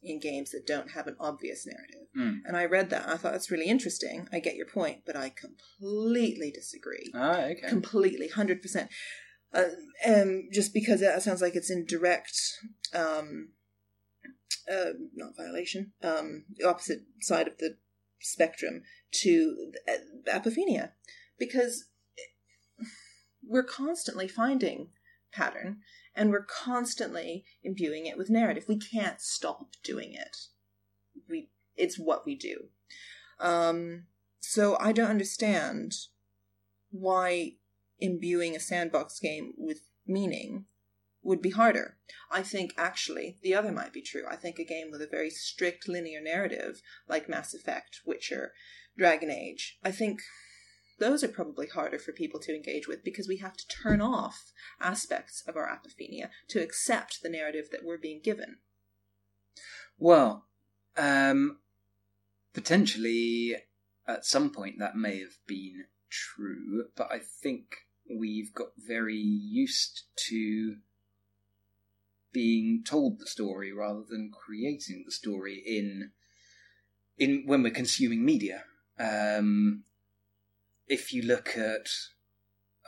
in 0.03 0.20
games 0.20 0.51
that 0.53 0.66
don't 0.66 0.92
have 0.92 1.07
an 1.07 1.16
obvious 1.20 1.66
narrative. 1.66 2.09
Mm. 2.16 2.40
And 2.47 2.57
I 2.57 2.64
read 2.64 2.90
that. 2.90 3.09
I 3.09 3.16
thought 3.16 3.32
that's 3.32 3.51
really 3.51 3.66
interesting. 3.66 4.28
I 4.32 4.38
get 4.38 4.57
your 4.57 4.66
point, 4.66 5.03
but 5.05 5.16
I 5.16 5.30
completely 5.30 6.51
disagree. 6.51 7.11
Ah, 7.14 7.40
okay. 7.40 7.68
Completely, 7.68 8.28
100%. 8.28 8.88
Uh, 9.57 9.71
um, 10.07 10.49
just 10.53 10.75
because 10.75 11.01
that 11.01 11.23
sounds 11.23 11.41
like 11.41 11.57
it's 11.57 11.71
in 11.71 11.87
direct, 11.87 12.39
um, 12.95 13.53
uh, 14.71 14.91
not 15.15 15.33
violation, 15.35 15.93
um, 16.03 16.45
the 16.57 16.69
opposite 16.69 17.01
side 17.23 17.49
of 17.49 17.57
the 17.57 17.79
spectrum 18.21 18.83
to 19.11 19.73
uh, 19.89 20.31
apophenia. 20.31 20.91
Because 21.39 21.87
we're 23.43 23.65
constantly 23.65 24.29
finding 24.29 24.89
pattern 25.33 25.79
and 26.15 26.31
we're 26.31 26.45
constantly 26.45 27.45
imbuing 27.63 28.05
it 28.05 28.19
with 28.19 28.29
narrative. 28.29 28.65
We 28.69 28.79
can't 28.79 29.21
stop 29.21 29.69
doing 29.83 30.13
it. 30.13 30.37
We 31.29 31.49
it's 31.77 31.99
what 31.99 32.27
we 32.27 32.35
do. 32.35 32.69
Um, 33.41 34.05
so 34.41 34.77
I 34.81 34.93
don't 34.93 35.11
understand 35.11 35.95
why 36.91 37.53
imbuing 37.99 38.55
a 38.55 38.61
sandbox 38.61 39.18
game 39.18 39.53
with 39.57 39.80
meaning 40.07 40.66
would 41.22 41.42
be 41.42 41.51
harder. 41.51 41.97
I 42.30 42.42
think 42.42 42.72
actually 42.76 43.38
the 43.42 43.55
other 43.55 43.72
might 43.72 43.92
be 43.92 44.03
true. 44.03 44.24
I 44.30 44.36
think 44.36 44.59
a 44.59 44.64
game 44.64 44.90
with 44.90 45.03
a 45.03 45.09
very 45.09 45.30
strict 45.30 45.88
linear 45.88 46.20
narrative 46.20 46.80
like 47.09 47.28
Mass 47.28 47.53
Effect, 47.53 48.01
Witcher, 48.07 48.53
Dragon 48.97 49.30
Age, 49.30 49.78
I 49.82 49.90
think 49.90 50.20
those 50.99 51.22
are 51.22 51.28
probably 51.28 51.66
harder 51.66 51.99
for 51.99 52.12
people 52.12 52.40
to 52.40 52.55
engage 52.55 52.88
with 52.88 53.05
because 53.05 53.28
we 53.28 53.38
have 53.38 53.57
to 53.57 53.68
turn 53.68 54.01
off 54.01 54.53
aspects 54.80 55.42
of 55.47 55.57
our 55.57 55.68
apophenia 55.68 56.30
to 56.49 56.62
accept 56.62 57.22
the 57.22 57.28
narrative 57.28 57.66
that 57.70 57.84
we're 57.84 57.99
being 57.99 58.20
given. 58.22 58.59
Well, 59.99 60.47
um, 60.97 61.59
potentially 62.55 63.57
at 64.07 64.24
some 64.24 64.51
point 64.51 64.78
that 64.78 64.97
may 64.97 65.18
have 65.18 65.38
been 65.47 65.84
true, 66.09 66.84
but 66.97 67.11
I 67.12 67.18
think 67.18 67.86
we've 68.15 68.53
got 68.55 68.69
very 68.77 69.17
used 69.17 70.03
to 70.29 70.77
being 72.33 72.83
told 72.85 73.19
the 73.19 73.27
story 73.27 73.73
rather 73.73 74.03
than 74.09 74.31
creating 74.31 75.05
the 75.07 75.13
story 75.13 75.63
in 75.67 76.11
in 77.19 77.45
when 77.47 77.63
we're 77.63 77.71
consuming 77.71 78.25
media. 78.25 78.65
Um, 78.99 79.85
if 80.87 81.13
you 81.13 81.23
look 81.23 81.57
at 81.57 81.89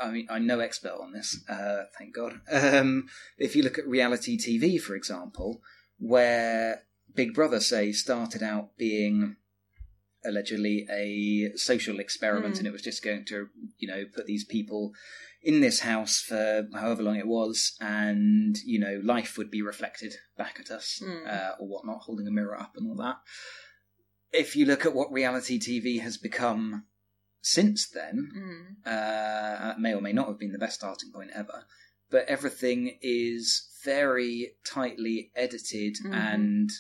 I 0.01 0.11
mean, 0.11 0.27
I'm 0.31 0.47
no 0.47 0.61
expert 0.61 0.93
on 0.93 1.13
this, 1.13 1.43
uh, 1.49 1.85
thank 1.99 2.15
God. 2.15 2.41
Um, 2.53 3.09
if 3.37 3.57
you 3.57 3.63
look 3.63 3.79
at 3.79 3.87
reality 3.89 4.39
TV, 4.39 4.81
for 4.81 4.95
example, 4.95 5.61
where 5.99 6.83
Big 7.15 7.35
Brother, 7.35 7.59
say, 7.59 7.91
started 7.93 8.43
out 8.43 8.77
being 8.77 9.37
allegedly 10.25 10.87
a 10.91 11.57
social 11.57 12.01
experiment 12.01 12.55
Mm. 12.55 12.59
and 12.59 12.67
it 12.67 12.73
was 12.73 12.83
just 12.83 13.03
going 13.03 13.25
to, 13.27 13.49
you 13.79 13.89
know, 13.89 14.05
put 14.15 14.27
these 14.27 14.45
people 14.45 14.93
in 15.43 15.61
this 15.61 15.81
house 15.81 16.21
for 16.21 16.69
however 16.75 17.03
long 17.03 17.17
it 17.17 17.27
was 17.27 17.77
and, 17.81 18.59
you 18.65 18.79
know, 18.79 19.01
life 19.05 19.39
would 19.39 19.51
be 19.51 19.63
reflected 19.63 20.15
back 20.37 20.59
at 20.61 20.71
us 20.71 21.01
Mm. 21.03 21.27
uh, 21.27 21.55
or 21.61 21.69
whatnot, 21.69 22.03
holding 22.03 22.27
a 22.27 22.31
mirror 22.33 22.59
up 22.59 22.77
and 22.77 22.89
all 22.89 22.97
that. 22.97 23.19
If 24.33 24.57
you 24.57 24.67
look 24.67 24.85
at 24.85 24.95
what 24.95 25.13
reality 25.13 25.59
TV 25.59 26.01
has 26.01 26.17
become 26.19 26.87
since 27.41 27.89
then, 27.89 28.33
Mm. 28.35 28.87
uh, 28.87 29.79
may 29.79 29.95
or 29.95 30.01
may 30.03 30.13
not 30.13 30.27
have 30.29 30.39
been 30.39 30.53
the 30.53 30.59
best 30.59 30.75
starting 30.81 31.13
point 31.13 31.31
ever, 31.33 31.65
but 32.11 32.27
everything 32.27 32.99
is 33.01 33.69
very 33.85 34.57
tightly 34.65 35.31
edited 35.37 35.97
Mhm. 36.05 36.13
and 36.13 36.71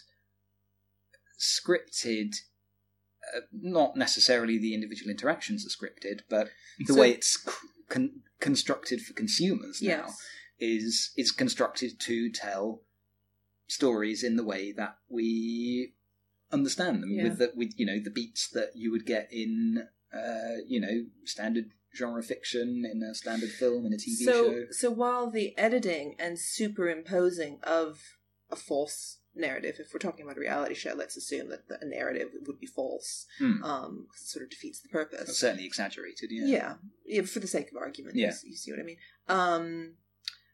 scripted. 1.38 2.34
Uh, 3.36 3.40
not 3.52 3.96
necessarily 3.96 4.58
the 4.58 4.74
individual 4.74 5.10
interactions 5.10 5.64
are 5.66 5.70
scripted, 5.70 6.20
but 6.28 6.50
the 6.78 6.94
So- 6.94 7.00
way 7.00 7.12
it's 7.12 7.36
con- 7.88 8.22
constructed 8.40 9.00
for 9.02 9.12
consumers 9.14 9.82
now 9.82 10.06
Yes. 10.06 10.18
is 10.58 11.10
is 11.16 11.30
constructed 11.32 11.98
to 12.00 12.30
tell 12.30 12.82
stories 13.66 14.22
in 14.24 14.36
the 14.36 14.44
way 14.44 14.72
that 14.72 14.96
we 15.08 15.94
understand 16.52 17.02
them 17.02 17.10
Yeah. 17.10 17.24
with 17.24 17.38
the 17.38 17.52
with 17.54 17.72
you 17.78 17.84
know 17.86 18.00
the 18.00 18.10
beats 18.10 18.48
that 18.50 18.74
you 18.74 18.90
would 18.90 19.04
get 19.04 19.28
in 19.32 19.86
uh, 20.12 20.56
you 20.66 20.80
know 20.80 21.06
standard 21.24 21.70
genre 21.94 22.22
fiction 22.22 22.84
in 22.90 23.02
a 23.02 23.14
standard 23.14 23.50
film 23.50 23.84
in 23.86 23.92
a 23.92 23.96
TV 23.96 24.24
so, 24.24 24.50
show. 24.52 24.66
so 24.70 24.90
while 24.90 25.30
the 25.30 25.56
editing 25.58 26.14
and 26.18 26.38
superimposing 26.38 27.58
of 27.62 28.16
a 28.50 28.56
false 28.56 29.17
narrative, 29.38 29.76
if 29.78 29.92
we're 29.92 29.98
talking 30.00 30.24
about 30.24 30.36
a 30.36 30.40
reality 30.40 30.74
show, 30.74 30.94
let's 30.94 31.16
assume 31.16 31.48
that 31.50 31.68
the, 31.68 31.78
a 31.80 31.84
narrative 31.84 32.28
would 32.46 32.58
be 32.60 32.66
false, 32.66 33.26
Hmm. 33.38 33.62
um, 33.64 34.06
it 34.14 34.20
sort 34.20 34.42
of 34.44 34.50
defeats 34.50 34.80
the 34.80 34.88
purpose. 34.88 35.38
certainly 35.38 35.64
exaggerated, 35.66 36.30
yeah. 36.30 36.46
yeah. 36.46 36.74
yeah, 37.06 37.22
for 37.22 37.40
the 37.40 37.46
sake 37.46 37.70
of 37.70 37.76
argument. 37.76 38.16
you 38.16 38.22
Yeah. 38.22 38.28
s- 38.28 38.44
you, 38.44 38.56
see 38.56 38.70
what 38.72 38.80
I 38.80 38.84
mean. 38.84 38.98
Um, 39.28 39.94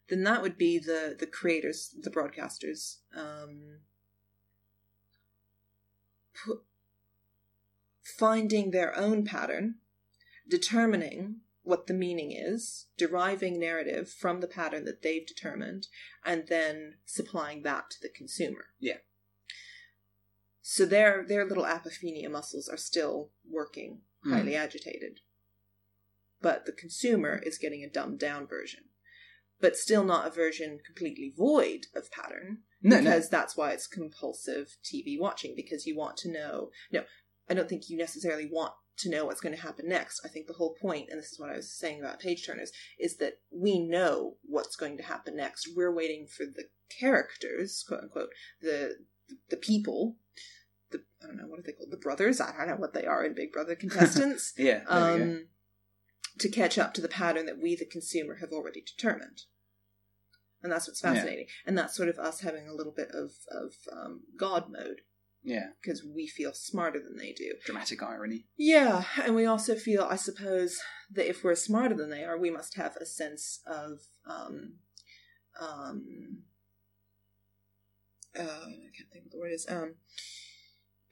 then 0.08 0.22
that 0.24 0.42
would 0.42 0.58
be 0.58 0.78
the 0.78 1.16
the 1.18 1.26
creators, 1.26 1.94
the 2.00 2.10
broadcasters, 2.10 2.98
um, 3.16 3.78
finding 8.02 8.70
their 8.70 8.96
own 8.96 9.24
pattern, 9.24 9.76
determining 10.48 11.36
what 11.64 11.86
the 11.86 11.94
meaning 11.94 12.30
is, 12.30 12.86
deriving 12.96 13.58
narrative 13.58 14.08
from 14.10 14.40
the 14.40 14.46
pattern 14.46 14.84
that 14.84 15.02
they've 15.02 15.26
determined, 15.26 15.88
and 16.24 16.46
then 16.48 16.94
supplying 17.06 17.62
that 17.62 17.90
to 17.90 17.96
the 18.00 18.08
consumer. 18.08 18.66
Yeah. 18.78 18.98
So 20.62 20.86
their 20.86 21.24
their 21.26 21.44
little 21.46 21.64
apophenia 21.64 22.30
muscles 22.30 22.68
are 22.68 22.76
still 22.76 23.30
working, 23.50 24.02
Hmm. 24.22 24.32
highly 24.32 24.54
agitated. 24.54 25.20
But 26.40 26.66
the 26.66 26.72
consumer 26.72 27.40
is 27.44 27.58
getting 27.58 27.82
a 27.82 27.90
dumbed 27.90 28.18
down 28.20 28.46
version. 28.46 28.84
But 29.60 29.76
still 29.76 30.04
not 30.04 30.26
a 30.26 30.30
version 30.30 30.80
completely 30.84 31.32
void 31.34 31.86
of 31.94 32.10
pattern 32.10 32.64
No, 32.82 32.96
no. 32.96 33.02
because 33.02 33.30
that's 33.30 33.56
why 33.56 33.72
it's 33.72 33.86
compulsive 33.86 34.76
TV 34.82 35.18
watching 35.18 35.54
because 35.54 35.86
you 35.86 35.96
want 35.96 36.16
to 36.18 36.30
know. 36.30 36.70
No, 36.90 37.04
I 37.48 37.54
don't 37.54 37.68
think 37.68 37.88
you 37.88 37.96
necessarily 37.96 38.46
want 38.46 38.74
to 38.98 39.10
know 39.10 39.24
what's 39.26 39.40
going 39.40 39.54
to 39.54 39.60
happen 39.60 39.88
next. 39.88 40.20
I 40.24 40.28
think 40.28 40.46
the 40.46 40.52
whole 40.54 40.74
point, 40.80 41.08
and 41.10 41.18
this 41.18 41.32
is 41.32 41.40
what 41.40 41.50
I 41.50 41.56
was 41.56 41.72
saying 41.72 42.00
about 42.00 42.20
page 42.20 42.46
turners, 42.46 42.70
is 42.98 43.16
that 43.16 43.34
we 43.50 43.78
know 43.80 44.36
what's 44.44 44.76
going 44.76 44.96
to 44.98 45.02
happen 45.02 45.36
next. 45.36 45.68
We're 45.76 45.92
waiting 45.94 46.26
for 46.26 46.44
the 46.44 46.64
characters, 46.98 47.84
quote 47.86 48.02
unquote, 48.04 48.30
the 48.62 48.96
the 49.50 49.56
people. 49.56 50.16
The, 50.90 51.02
I 51.22 51.26
don't 51.26 51.38
know 51.38 51.46
what 51.48 51.58
are 51.58 51.62
they 51.62 51.72
called, 51.72 51.90
the 51.90 51.96
brothers. 51.96 52.40
I 52.40 52.52
don't 52.56 52.68
know 52.68 52.76
what 52.76 52.94
they 52.94 53.04
are 53.06 53.24
in 53.24 53.34
Big 53.34 53.52
Brother 53.52 53.74
contestants. 53.84 54.52
Yeah, 54.56 54.82
there 54.88 55.12
we 55.14 55.18
go. 55.18 55.24
um, 55.24 55.46
to 56.38 56.48
catch 56.48 56.78
up 56.78 56.94
to 56.94 57.00
the 57.00 57.08
pattern 57.08 57.46
that 57.46 57.60
we, 57.60 57.74
the 57.74 57.84
consumer, 57.86 58.36
have 58.36 58.50
already 58.52 58.80
determined. 58.82 59.42
And 60.62 60.72
that's 60.72 60.86
what's 60.88 61.02
Yeah. 61.02 61.14
fascinating. 61.14 61.46
And 61.66 61.76
that's 61.76 61.96
sort 61.96 62.08
of 62.08 62.18
us 62.18 62.40
having 62.40 62.68
a 62.68 62.72
little 62.74 62.92
bit 62.92 63.08
of, 63.12 63.32
of 63.50 63.72
um, 63.92 64.22
God 64.38 64.70
mode 64.70 65.02
yeah, 65.44 65.68
because 65.80 66.02
we 66.02 66.26
feel 66.26 66.54
smarter 66.54 66.98
than 66.98 67.18
they 67.18 67.32
do. 67.32 67.52
dramatic 67.66 68.02
irony. 68.02 68.46
Yeah, 68.56 69.04
and 69.22 69.34
we 69.34 69.44
also 69.44 69.74
feel, 69.74 70.08
I 70.10 70.16
suppose, 70.16 70.80
that 71.10 71.28
if 71.28 71.44
we're 71.44 71.54
smarter 71.54 71.94
than 71.94 72.08
they 72.08 72.24
are, 72.24 72.38
we 72.38 72.50
must 72.50 72.76
have 72.76 72.96
a 72.96 73.04
sense 73.04 73.60
of, 73.66 74.00
um, 74.26 74.76
um, 75.60 76.38
uh, 78.36 78.42
I 78.42 78.90
can't 78.96 79.10
think 79.12 79.24
what 79.24 79.32
the 79.32 79.38
word 79.38 79.52
is, 79.52 79.66
um, 79.68 79.96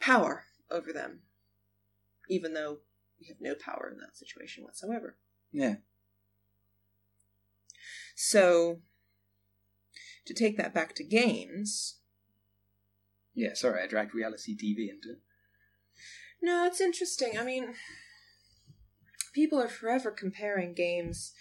power 0.01 0.45
over 0.71 0.95
them, 0.95 1.21
even 2.31 2.55
though 2.55 2.79
we 3.21 3.27
have 3.27 3.37
no 3.39 3.55
power 3.55 3.91
in 3.93 3.99
that 3.99 4.17
situation 4.17 4.65
whatsoever. 4.65 5.19
Yeah, 5.53 5.77
So, 8.15 8.81
to 10.25 10.33
take 10.33 10.57
that 10.57 10.73
back 10.73 10.95
to 10.95 11.05
games, 11.05 11.99
yeah. 13.35 13.55
Sorry, 13.55 13.83
I 13.83 13.87
dragged 13.87 14.15
reality 14.15 14.57
TV 14.57 14.89
into 14.89 15.11
it. 15.13 15.21
No, 16.41 16.67
it's 16.67 16.81
interesting. 16.81 17.39
I 17.39 17.45
mean, 17.45 17.75
people 19.33 19.61
are 19.61 19.69
forever 19.69 20.11
comparing 20.11 20.75
games 20.75 21.33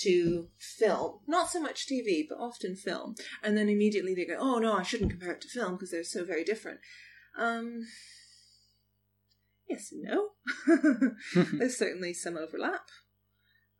to 0.00 0.48
film. 0.58 1.20
Not 1.26 1.50
so 1.50 1.60
much 1.60 1.86
TV, 1.86 2.24
but 2.28 2.38
often 2.38 2.76
film. 2.76 3.14
And 3.42 3.56
then 3.56 3.68
immediately 3.68 4.14
they 4.14 4.24
go, 4.24 4.36
oh 4.38 4.58
no, 4.58 4.74
I 4.74 4.82
shouldn't 4.82 5.10
compare 5.10 5.32
it 5.32 5.40
to 5.42 5.48
film 5.48 5.72
because 5.72 5.90
they're 5.90 6.04
so 6.04 6.24
very 6.24 6.44
different. 6.44 6.80
Um, 7.38 7.86
yes 9.68 9.92
and 9.92 10.02
no. 10.02 11.14
There's 11.52 11.78
certainly 11.78 12.14
some 12.14 12.36
overlap. 12.36 12.88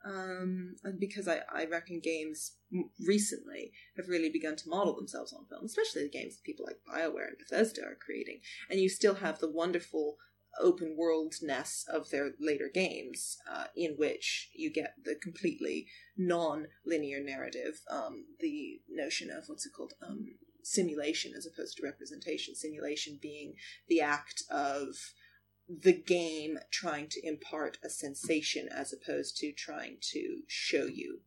Um, 0.05 0.77
and 0.83 0.99
because 0.99 1.29
I, 1.29 1.41
I 1.53 1.67
reckon 1.67 2.01
games 2.01 2.57
recently 3.07 3.73
have 3.97 4.09
really 4.09 4.31
begun 4.31 4.57
to 4.57 4.69
model 4.69 4.97
themselves 4.97 5.33
on 5.33 5.47
film, 5.47 5.65
especially 5.65 6.03
the 6.03 6.19
games 6.19 6.37
that 6.37 6.45
people 6.45 6.67
like 6.67 6.81
BioWare 6.89 7.29
and 7.29 7.39
Bethesda 7.39 7.83
are 7.83 7.99
creating. 8.05 8.41
And 8.69 8.81
you 8.81 8.89
still 8.89 9.15
have 9.17 9.39
the 9.39 9.51
wonderful 9.51 10.17
open 10.61 10.97
worldness 10.99 11.85
of 11.89 12.11
their 12.11 12.33
later 12.39 12.71
games, 12.73 13.39
uh, 13.51 13.67
in 13.77 13.95
which 13.97 14.51
you 14.55 14.71
get 14.71 14.95
the 15.03 15.15
completely 15.15 15.87
non 16.17 16.67
linear 16.85 17.21
narrative, 17.21 17.81
um, 17.91 18.25
the 18.41 18.81
notion 18.91 19.31
of 19.31 19.45
what's 19.47 19.67
it 19.67 19.73
called? 19.77 19.95
Um, 20.07 20.27
simulation 20.65 21.33
as 21.37 21.47
opposed 21.47 21.77
to 21.77 21.83
representation. 21.85 22.55
Simulation 22.55 23.19
being 23.21 23.55
the 23.89 24.01
act 24.01 24.45
of 24.51 24.95
the 25.69 25.93
game 25.93 26.59
trying 26.71 27.09
to 27.09 27.27
impart 27.27 27.79
a 27.85 27.89
sensation 27.89 28.69
as 28.69 28.93
opposed 28.93 29.37
to 29.39 29.53
trying 29.53 29.99
to 30.01 30.41
show 30.47 30.87
you 30.87 31.21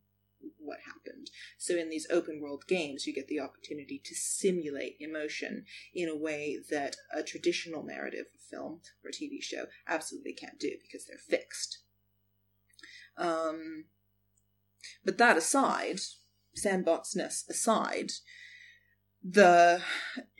what 0.58 0.78
happened. 0.86 1.30
So 1.58 1.76
in 1.76 1.88
these 1.90 2.06
open 2.10 2.40
world 2.40 2.64
games, 2.68 3.06
you 3.06 3.14
get 3.14 3.28
the 3.28 3.40
opportunity 3.40 4.00
to 4.04 4.14
simulate 4.14 4.96
emotion 5.00 5.64
in 5.94 6.08
a 6.08 6.16
way 6.16 6.58
that 6.70 6.96
a 7.12 7.22
traditional 7.22 7.82
narrative 7.82 8.26
film 8.50 8.80
or 9.04 9.10
TV 9.10 9.42
show 9.42 9.66
absolutely 9.88 10.32
can't 10.32 10.58
do 10.58 10.72
because 10.82 11.06
they're 11.06 11.18
fixed. 11.18 11.78
Um, 13.16 13.86
but 15.04 15.18
that 15.18 15.36
aside, 15.36 16.00
sandboxness 16.56 17.48
aside, 17.48 18.12
the 19.22 19.82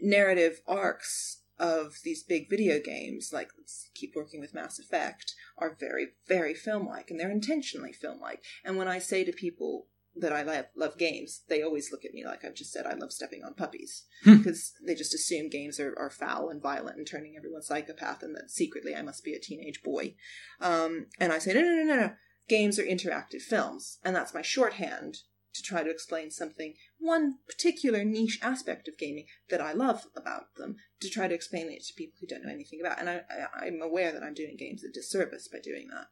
narrative 0.00 0.60
arcs 0.66 1.42
of 1.58 1.96
these 2.04 2.22
big 2.22 2.48
video 2.50 2.80
games, 2.80 3.30
like 3.32 3.50
let's 3.58 3.90
keep 3.94 4.14
working 4.14 4.40
with 4.40 4.54
Mass 4.54 4.78
Effect, 4.78 5.34
are 5.58 5.76
very, 5.78 6.08
very 6.28 6.54
film 6.54 6.86
like, 6.86 7.10
and 7.10 7.18
they're 7.18 7.30
intentionally 7.30 7.92
film 7.92 8.20
like. 8.20 8.42
And 8.64 8.76
when 8.76 8.88
I 8.88 8.98
say 8.98 9.24
to 9.24 9.32
people 9.32 9.86
that 10.18 10.32
I 10.32 10.42
love, 10.42 10.66
love 10.74 10.98
games, 10.98 11.42
they 11.48 11.62
always 11.62 11.92
look 11.92 12.04
at 12.04 12.14
me 12.14 12.24
like 12.24 12.44
I've 12.44 12.54
just 12.54 12.72
said 12.72 12.86
I 12.86 12.94
love 12.94 13.12
stepping 13.12 13.44
on 13.44 13.54
puppies. 13.54 14.04
Hmm. 14.24 14.38
Because 14.38 14.72
they 14.86 14.94
just 14.94 15.14
assume 15.14 15.48
games 15.48 15.78
are, 15.78 15.94
are 15.98 16.10
foul 16.10 16.48
and 16.48 16.62
violent 16.62 16.96
and 16.96 17.06
turning 17.06 17.34
everyone 17.36 17.62
psychopath, 17.62 18.22
and 18.22 18.34
that 18.34 18.50
secretly 18.50 18.94
I 18.94 19.02
must 19.02 19.24
be 19.24 19.34
a 19.34 19.40
teenage 19.40 19.82
boy. 19.82 20.14
Um, 20.60 21.06
and 21.20 21.32
I 21.32 21.38
say, 21.38 21.52
no, 21.52 21.60
no, 21.60 21.74
no, 21.74 21.82
no, 21.84 21.96
no. 21.96 22.12
Games 22.48 22.78
are 22.78 22.84
interactive 22.84 23.42
films. 23.42 23.98
And 24.04 24.14
that's 24.14 24.34
my 24.34 24.42
shorthand 24.42 25.18
to 25.56 25.62
try 25.62 25.82
to 25.82 25.90
explain 25.90 26.30
something, 26.30 26.74
one 26.98 27.36
particular 27.46 28.04
niche 28.04 28.38
aspect 28.42 28.88
of 28.88 28.98
gaming 28.98 29.26
that 29.48 29.60
I 29.60 29.72
love 29.72 30.06
about 30.16 30.54
them, 30.56 30.76
to 31.00 31.10
try 31.10 31.28
to 31.28 31.34
explain 31.34 31.70
it 31.70 31.84
to 31.86 31.94
people 31.94 32.18
who 32.20 32.26
don't 32.26 32.44
know 32.44 32.52
anything 32.52 32.80
about. 32.80 33.00
And 33.00 33.08
I, 33.08 33.22
I, 33.30 33.66
I'm 33.66 33.82
aware 33.82 34.12
that 34.12 34.22
I'm 34.22 34.34
doing 34.34 34.56
games 34.56 34.84
a 34.84 34.92
disservice 34.92 35.48
by 35.48 35.58
doing 35.62 35.88
that, 35.88 36.06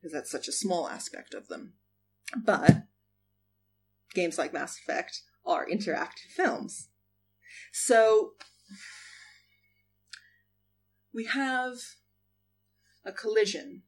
because 0.00 0.12
that's 0.12 0.30
such 0.30 0.48
a 0.48 0.52
small 0.52 0.88
aspect 0.88 1.34
of 1.34 1.48
them. 1.48 1.74
But 2.36 2.82
games 4.14 4.38
like 4.38 4.52
Mass 4.52 4.78
Effect 4.78 5.22
are 5.46 5.66
interactive 5.66 6.30
films. 6.34 6.88
So 7.72 8.32
we 11.14 11.24
have 11.24 11.74
a 13.04 13.12
collision 13.12 13.82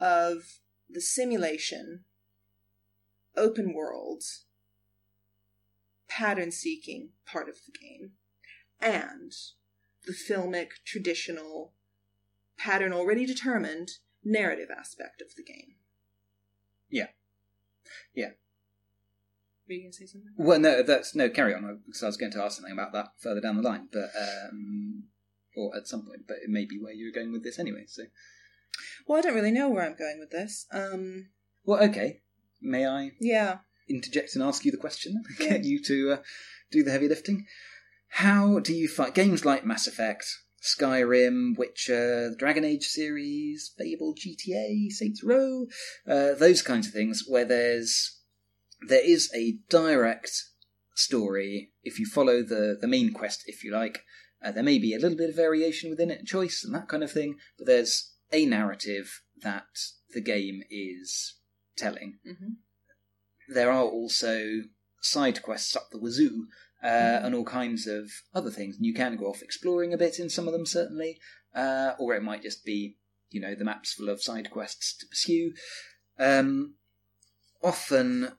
of 0.00 0.60
the 0.90 1.00
simulation 1.00 2.04
open 3.38 3.74
world, 3.74 4.22
pattern 6.08 6.50
seeking 6.50 7.10
part 7.26 7.48
of 7.48 7.56
the 7.66 7.72
game, 7.78 8.12
and 8.80 9.32
the 10.06 10.12
filmic, 10.12 10.68
traditional, 10.84 11.72
pattern 12.56 12.92
already 12.92 13.24
determined 13.26 13.90
narrative 14.24 14.68
aspect 14.76 15.20
of 15.20 15.34
the 15.36 15.42
game. 15.42 15.76
Yeah. 16.90 17.08
Yeah. 18.14 18.30
Were 19.68 19.74
you 19.74 19.82
going 19.82 19.92
to 19.92 19.98
say 19.98 20.06
something? 20.06 20.32
Well, 20.36 20.58
no, 20.58 20.82
that's 20.82 21.14
no 21.14 21.28
carry 21.28 21.54
on 21.54 21.80
because 21.86 22.02
I 22.02 22.06
was 22.06 22.16
going 22.16 22.32
to 22.32 22.42
ask 22.42 22.56
something 22.56 22.72
about 22.72 22.92
that 22.94 23.08
further 23.18 23.40
down 23.40 23.56
the 23.56 23.62
line, 23.62 23.88
but 23.92 24.10
um, 24.18 25.04
or 25.56 25.76
at 25.76 25.86
some 25.86 26.06
point, 26.06 26.22
but 26.26 26.38
it 26.38 26.48
may 26.48 26.64
be 26.64 26.78
where 26.80 26.92
you're 26.92 27.12
going 27.12 27.32
with 27.32 27.44
this 27.44 27.58
anyway. 27.58 27.84
So, 27.86 28.04
Well, 29.06 29.18
I 29.18 29.22
don't 29.22 29.34
really 29.34 29.50
know 29.50 29.68
where 29.68 29.84
I'm 29.84 29.96
going 29.96 30.18
with 30.18 30.30
this. 30.30 30.66
Um, 30.72 31.28
well, 31.64 31.82
okay. 31.84 32.22
May 32.60 32.86
I 32.86 33.12
yeah. 33.20 33.58
interject 33.88 34.34
and 34.34 34.42
ask 34.42 34.64
you 34.64 34.70
the 34.70 34.76
question? 34.76 35.22
Get 35.38 35.64
you 35.64 35.82
to 35.84 36.12
uh, 36.12 36.16
do 36.70 36.82
the 36.82 36.90
heavy 36.90 37.08
lifting. 37.08 37.46
How 38.08 38.58
do 38.58 38.72
you 38.72 38.88
find 38.88 39.14
games 39.14 39.44
like 39.44 39.64
Mass 39.64 39.86
Effect, 39.86 40.24
Skyrim, 40.62 41.56
Witcher, 41.56 42.30
the 42.30 42.36
Dragon 42.36 42.64
Age 42.64 42.86
series, 42.86 43.72
Fable, 43.78 44.14
GTA, 44.14 44.90
Saints 44.90 45.22
Row, 45.22 45.66
uh, 46.06 46.34
those 46.34 46.62
kinds 46.62 46.88
of 46.88 46.92
things, 46.92 47.24
where 47.26 47.44
there's 47.44 48.18
there 48.88 49.04
is 49.04 49.30
a 49.34 49.58
direct 49.68 50.30
story. 50.94 51.72
If 51.82 51.98
you 51.98 52.06
follow 52.06 52.42
the 52.42 52.76
the 52.80 52.88
main 52.88 53.12
quest, 53.12 53.44
if 53.46 53.62
you 53.62 53.72
like, 53.72 54.02
uh, 54.42 54.52
there 54.52 54.62
may 54.62 54.78
be 54.78 54.94
a 54.94 54.98
little 54.98 55.18
bit 55.18 55.30
of 55.30 55.36
variation 55.36 55.90
within 55.90 56.10
it, 56.10 56.26
choice 56.26 56.64
and 56.64 56.74
that 56.74 56.88
kind 56.88 57.02
of 57.02 57.12
thing, 57.12 57.36
but 57.56 57.66
there's 57.66 58.12
a 58.32 58.46
narrative 58.46 59.22
that 59.42 59.66
the 60.12 60.20
game 60.20 60.62
is 60.70 61.34
telling 61.78 62.18
hmm 62.24 62.52
there 63.48 63.70
are 63.70 63.84
also 63.84 64.62
side 65.00 65.42
quests 65.42 65.74
up 65.74 65.88
the 65.90 65.98
wazoo 65.98 66.48
uh, 66.82 66.86
Mhm. 66.86 67.24
and 67.24 67.34
all 67.34 67.44
kinds 67.44 67.86
of 67.86 68.10
other 68.34 68.50
things. 68.50 68.76
And 68.76 68.84
you 68.84 68.92
can 68.92 69.16
go 69.16 69.26
off 69.26 69.42
exploring 69.42 69.94
a 69.94 69.96
bit 69.98 70.18
in 70.18 70.28
some 70.28 70.46
of 70.46 70.52
them, 70.52 70.66
certainly, 70.66 71.18
uh, 71.54 71.94
or 71.98 72.14
it 72.14 72.22
might 72.22 72.42
just 72.42 72.62
be, 72.64 72.98
you 73.30 73.40
know, 73.40 73.54
the 73.54 73.64
map's 73.64 73.94
full 73.94 74.10
of 74.10 74.22
side 74.22 74.50
quests 74.50 74.94
to 74.98 75.06
pursue. 75.06 75.54
Um, 76.18 76.74
often, 77.62 78.32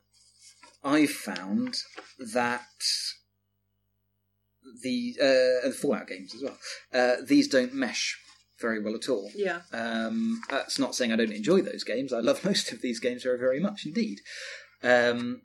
I've 0.84 1.10
found 1.10 1.78
that 2.32 2.68
the 4.82 5.16
uh, 5.66 5.70
Fallout 5.72 6.06
games 6.06 6.34
as 6.34 6.42
well. 6.42 6.58
Uh, 6.92 7.16
these 7.26 7.48
don't 7.48 7.74
mesh 7.74 8.19
very 8.60 8.82
well 8.82 8.94
at 8.94 9.08
all. 9.08 9.30
Yeah. 9.34 9.60
Um, 9.72 10.40
that's 10.48 10.78
not 10.78 10.94
saying 10.94 11.12
I 11.12 11.16
don't 11.16 11.32
enjoy 11.32 11.62
those 11.62 11.84
games. 11.84 12.12
I 12.12 12.20
love 12.20 12.44
most 12.44 12.72
of 12.72 12.82
these 12.82 13.00
games 13.00 13.22
very, 13.22 13.38
very 13.38 13.60
much 13.60 13.86
indeed. 13.86 14.20
Um, 14.82 15.42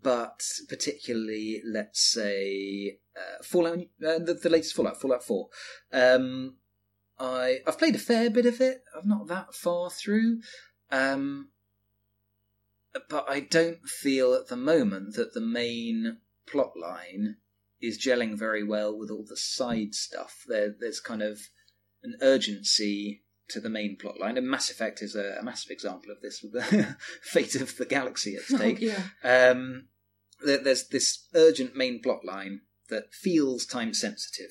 but 0.00 0.42
particularly, 0.68 1.62
let's 1.66 2.00
say 2.00 2.98
uh, 3.16 3.42
Fallout, 3.42 3.78
uh, 3.78 4.18
the, 4.18 4.38
the 4.42 4.50
latest 4.50 4.74
Fallout, 4.74 5.00
Fallout 5.00 5.24
Four. 5.24 5.48
Um, 5.92 6.56
I 7.18 7.58
I've 7.66 7.78
played 7.78 7.94
a 7.94 7.98
fair 7.98 8.30
bit 8.30 8.46
of 8.46 8.60
it. 8.60 8.82
I'm 8.96 9.08
not 9.08 9.28
that 9.28 9.54
far 9.54 9.90
through, 9.90 10.40
um, 10.90 11.50
but 13.08 13.26
I 13.28 13.40
don't 13.40 13.86
feel 13.86 14.34
at 14.34 14.48
the 14.48 14.56
moment 14.56 15.14
that 15.16 15.34
the 15.34 15.40
main 15.40 16.18
plot 16.46 16.72
line 16.76 17.36
is 17.80 17.98
gelling 17.98 18.38
very 18.38 18.62
well 18.62 18.96
with 18.96 19.10
all 19.10 19.24
the 19.28 19.36
side 19.36 19.94
stuff. 19.94 20.44
There, 20.46 20.74
there's 20.78 21.00
kind 21.00 21.22
of 21.22 21.40
an 22.02 22.16
urgency 22.20 23.22
to 23.48 23.60
the 23.60 23.68
main 23.68 23.96
plot 23.96 24.18
line, 24.18 24.36
and 24.36 24.48
Mass 24.48 24.70
Effect 24.70 25.02
is 25.02 25.14
a, 25.14 25.36
a 25.40 25.42
massive 25.42 25.70
example 25.70 26.10
of 26.10 26.20
this 26.20 26.42
with 26.42 26.52
the 26.52 26.96
fate 27.22 27.54
of 27.54 27.76
the 27.76 27.84
galaxy 27.84 28.36
at 28.36 28.42
stake. 28.42 28.80
yeah. 28.80 29.02
Um, 29.22 29.88
there, 30.44 30.58
there's 30.58 30.88
this 30.88 31.28
urgent 31.34 31.76
main 31.76 32.00
plot 32.02 32.24
line 32.24 32.62
that 32.88 33.12
feels 33.12 33.66
time 33.66 33.94
sensitive, 33.94 34.50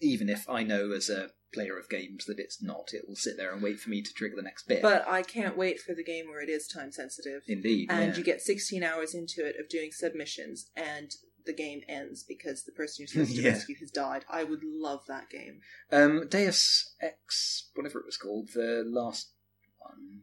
even 0.00 0.28
if 0.28 0.48
I 0.48 0.62
know 0.62 0.92
as 0.92 1.08
a 1.08 1.30
player 1.54 1.78
of 1.78 1.88
games 1.88 2.24
that 2.26 2.38
it's 2.38 2.60
not. 2.60 2.92
It 2.92 3.04
will 3.06 3.16
sit 3.16 3.36
there 3.36 3.52
and 3.52 3.62
wait 3.62 3.78
for 3.78 3.88
me 3.90 4.02
to 4.02 4.12
trigger 4.12 4.36
the 4.36 4.42
next 4.42 4.66
bit. 4.66 4.82
But 4.82 5.06
I 5.08 5.22
can't 5.22 5.56
wait 5.56 5.80
for 5.80 5.94
the 5.94 6.04
game 6.04 6.26
where 6.26 6.42
it 6.42 6.48
is 6.48 6.66
time 6.66 6.90
sensitive. 6.90 7.42
Indeed, 7.46 7.90
and 7.90 8.12
yeah. 8.12 8.18
you 8.18 8.24
get 8.24 8.42
16 8.42 8.82
hours 8.82 9.14
into 9.14 9.46
it 9.46 9.56
of 9.58 9.68
doing 9.68 9.90
submissions 9.92 10.70
and 10.76 11.12
the 11.46 11.52
game 11.52 11.82
ends 11.88 12.22
because 12.22 12.64
the 12.64 12.72
person 12.72 12.96
you're 13.02 13.08
supposed 13.08 13.36
to 13.36 13.42
Yeah. 13.42 13.50
rescue 13.52 13.76
has 13.80 13.90
died. 13.90 14.24
I 14.30 14.44
would 14.44 14.62
love 14.64 15.00
that 15.08 15.30
game. 15.30 15.60
um, 15.92 16.26
Deus 16.28 16.94
Ex, 17.00 17.70
whatever 17.74 17.98
it 18.00 18.06
was 18.06 18.16
called, 18.16 18.50
the 18.54 18.82
last 18.86 19.32
one. 19.78 20.22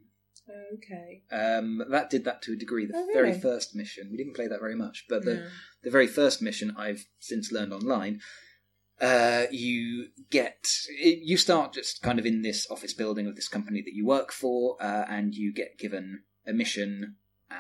Okay. 0.73 1.23
Um, 1.31 1.81
that 1.89 2.09
did 2.09 2.25
that 2.25 2.41
to 2.43 2.53
a 2.53 2.57
degree. 2.57 2.85
The 2.85 2.93
Oh, 2.97 3.07
very 3.13 3.29
really? 3.29 3.39
first 3.41 3.75
mission, 3.75 4.09
we 4.11 4.17
didn't 4.17 4.35
play 4.35 4.47
that 4.47 4.59
very 4.59 4.75
much, 4.75 5.05
but 5.07 5.23
the 5.23 5.35
Yeah. 5.35 5.49
the 5.83 5.91
very 5.91 6.07
first 6.07 6.41
mission 6.41 6.73
I've 6.77 7.07
since 7.19 7.51
learned 7.51 7.71
online, 7.73 8.19
uh, 8.99 9.45
you 9.51 10.09
get 10.29 10.67
you 10.99 11.37
start 11.37 11.73
just 11.73 12.01
kind 12.01 12.19
of 12.19 12.25
in 12.25 12.41
this 12.41 12.69
office 12.69 12.93
building 12.93 13.27
of 13.27 13.35
this 13.35 13.47
company 13.47 13.81
that 13.81 13.93
you 13.93 14.05
work 14.05 14.31
for, 14.31 14.77
uh, 14.83 15.05
and 15.07 15.33
you 15.35 15.53
get 15.53 15.77
given 15.77 16.23
a 16.45 16.53
mission, 16.53 17.15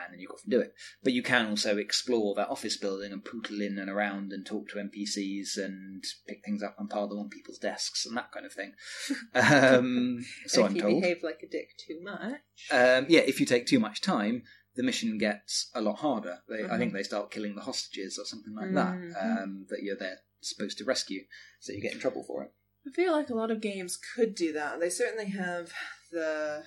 and 0.05 0.13
then 0.13 0.19
you 0.19 0.27
go 0.27 0.33
off 0.35 0.43
and 0.43 0.51
do 0.51 0.59
it. 0.61 0.73
But 1.03 1.13
you 1.13 1.21
can 1.23 1.47
also 1.47 1.77
explore 1.77 2.33
that 2.35 2.49
office 2.49 2.77
building 2.77 3.11
and 3.11 3.23
pootle 3.23 3.61
in 3.61 3.77
and 3.77 3.89
around 3.89 4.31
and 4.31 4.45
talk 4.45 4.69
to 4.69 4.77
NPCs 4.77 5.57
and 5.57 6.03
pick 6.27 6.43
things 6.45 6.63
up 6.63 6.75
and 6.79 6.89
pile 6.89 7.07
them 7.07 7.19
on 7.19 7.29
people's 7.29 7.57
desks 7.59 8.05
and 8.05 8.15
that 8.17 8.31
kind 8.31 8.45
of 8.45 8.53
thing. 8.53 8.73
Um, 9.33 10.25
so 10.47 10.65
and 10.65 10.75
I'm 10.75 10.81
told. 10.81 10.91
if 10.91 10.95
you 10.95 11.01
behave 11.01 11.23
like 11.23 11.41
a 11.43 11.47
dick 11.47 11.69
too 11.87 11.99
much. 12.01 12.41
Um, 12.71 13.05
yeah, 13.09 13.21
if 13.21 13.39
you 13.39 13.45
take 13.45 13.65
too 13.65 13.79
much 13.79 14.01
time, 14.01 14.43
the 14.75 14.83
mission 14.83 15.17
gets 15.17 15.69
a 15.75 15.81
lot 15.81 15.97
harder. 15.99 16.39
They, 16.47 16.63
I 16.65 16.67
Mhm. 16.69 16.77
think 16.77 16.93
they 16.93 17.03
start 17.03 17.31
killing 17.31 17.55
the 17.55 17.61
hostages 17.61 18.17
or 18.17 18.25
something 18.25 18.53
like 18.55 18.71
that 18.73 18.93
Mhm. 18.95 19.43
um, 19.43 19.65
that 19.69 19.83
you're 19.83 19.97
there 19.97 20.19
supposed 20.41 20.77
to 20.79 20.85
rescue, 20.85 21.25
so 21.59 21.73
you 21.73 21.81
get 21.81 21.93
in 21.93 21.99
trouble 21.99 22.23
for 22.23 22.43
it. 22.43 22.51
I 22.87 22.91
feel 22.91 23.11
like 23.11 23.29
a 23.29 23.35
lot 23.35 23.51
of 23.51 23.61
games 23.61 23.97
could 24.15 24.33
do 24.33 24.53
that. 24.53 24.79
They 24.79 24.89
certainly 24.89 25.27
have 25.31 25.71
the 26.11 26.63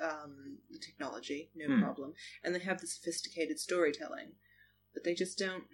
um, 0.00 0.58
the 0.70 0.78
technology, 0.78 1.50
no 1.54 1.66
Hmm. 1.66 1.80
problem, 1.80 2.14
and 2.42 2.54
they 2.54 2.60
have 2.60 2.80
the 2.80 2.86
sophisticated 2.86 3.58
storytelling, 3.58 4.32
but 4.94 5.04
they 5.04 5.14
just 5.14 5.38
don't. 5.38 5.64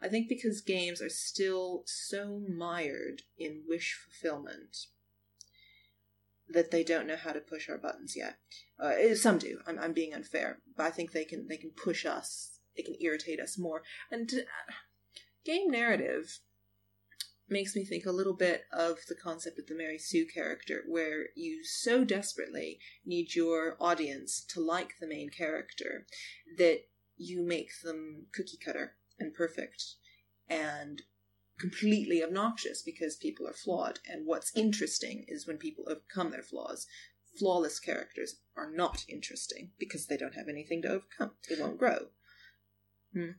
I 0.00 0.08
think 0.08 0.28
because 0.28 0.60
games 0.60 1.02
are 1.02 1.08
still 1.08 1.82
so 1.86 2.40
mired 2.48 3.22
in 3.36 3.64
wish 3.66 3.94
fulfillment 3.94 4.86
that 6.48 6.70
they 6.70 6.84
don't 6.84 7.06
know 7.06 7.16
how 7.16 7.32
to 7.32 7.40
push 7.40 7.68
our 7.68 7.78
buttons 7.78 8.16
yet. 8.16 8.38
Uh, 8.82 8.92
eh, 8.96 9.14
some 9.14 9.38
do. 9.38 9.60
I'm, 9.66 9.78
I'm 9.78 9.92
being 9.92 10.14
unfair, 10.14 10.60
but 10.76 10.86
I 10.86 10.90
think 10.90 11.12
they 11.12 11.24
can 11.24 11.48
they 11.48 11.56
can 11.56 11.70
push 11.70 12.06
us. 12.06 12.60
They 12.76 12.82
can 12.82 12.96
irritate 13.00 13.40
us 13.40 13.58
more. 13.58 13.82
And 14.10 14.32
uh, 14.32 14.72
game 15.44 15.70
narrative 15.70 16.38
makes 17.48 17.74
me 17.74 17.84
think 17.84 18.06
a 18.06 18.12
little 18.12 18.34
bit 18.34 18.64
of 18.72 18.98
the 19.08 19.14
concept 19.14 19.58
of 19.58 19.66
the 19.66 19.74
Mary 19.74 19.98
Sue 19.98 20.26
character, 20.26 20.82
where 20.86 21.28
you 21.34 21.64
so 21.64 22.04
desperately 22.04 22.78
need 23.04 23.34
your 23.34 23.76
audience 23.80 24.44
to 24.48 24.60
like 24.60 24.94
the 25.00 25.06
main 25.06 25.30
character 25.30 26.06
that 26.56 26.82
you 27.16 27.42
make 27.42 27.70
them 27.82 28.26
cookie 28.32 28.58
cutter 28.62 28.94
and 29.18 29.34
perfect 29.34 29.94
and 30.48 31.02
completely 31.58 32.22
obnoxious 32.22 32.82
because 32.82 33.16
people 33.16 33.46
are 33.46 33.52
flawed. 33.52 33.98
And 34.06 34.26
what's 34.26 34.56
interesting 34.56 35.24
is 35.28 35.46
when 35.46 35.58
people 35.58 35.84
overcome 35.88 36.30
their 36.30 36.42
flaws. 36.42 36.86
Flawless 37.38 37.78
characters 37.78 38.36
are 38.56 38.70
not 38.70 39.04
interesting 39.08 39.70
because 39.78 40.06
they 40.06 40.16
don't 40.16 40.34
have 40.34 40.48
anything 40.48 40.82
to 40.82 40.88
overcome. 40.88 41.32
They 41.48 41.60
won't 41.60 41.78
grow. 41.78 42.08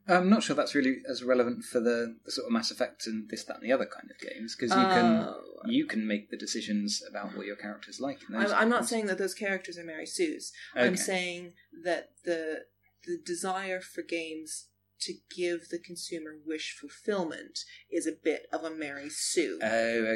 I'm 0.07 0.29
not 0.29 0.43
sure 0.43 0.55
that's 0.55 0.75
really 0.75 0.97
as 1.09 1.23
relevant 1.23 1.63
for 1.63 1.79
the, 1.79 2.17
the 2.25 2.31
sort 2.31 2.47
of 2.47 2.51
Mass 2.51 2.71
Effect 2.71 3.07
and 3.07 3.29
this, 3.29 3.43
that, 3.45 3.57
and 3.57 3.63
the 3.63 3.71
other 3.71 3.85
kind 3.85 4.09
of 4.09 4.19
games 4.19 4.55
because 4.55 4.75
you 4.75 4.83
can 4.83 5.29
Oh. 5.61 5.69
you 5.69 5.85
can 5.85 6.07
make 6.07 6.29
the 6.31 6.37
decisions 6.37 7.03
about 7.09 7.35
what 7.35 7.45
your 7.45 7.55
character's 7.55 7.99
like. 7.99 8.19
In 8.29 8.39
those 8.39 8.51
I'm, 8.51 8.63
I'm 8.63 8.69
not 8.69 8.87
saying 8.87 9.07
that 9.07 9.17
those 9.17 9.33
characters 9.33 9.77
are 9.77 9.83
Mary 9.83 10.05
Sue's. 10.05 10.51
Okay. 10.75 10.85
I'm 10.85 10.95
saying 10.95 11.53
that 11.83 12.11
the 12.23 12.65
the 13.05 13.17
desire 13.25 13.81
for 13.81 14.01
games 14.01 14.67
to 15.01 15.13
give 15.35 15.69
the 15.69 15.79
consumer 15.79 16.31
wish 16.45 16.75
fulfillment 16.79 17.59
is 17.89 18.05
a 18.05 18.11
bit 18.11 18.47
of 18.51 18.63
a 18.63 18.69
Mary 18.69 19.09
Sue. 19.09 19.59
Oh, 19.63 19.67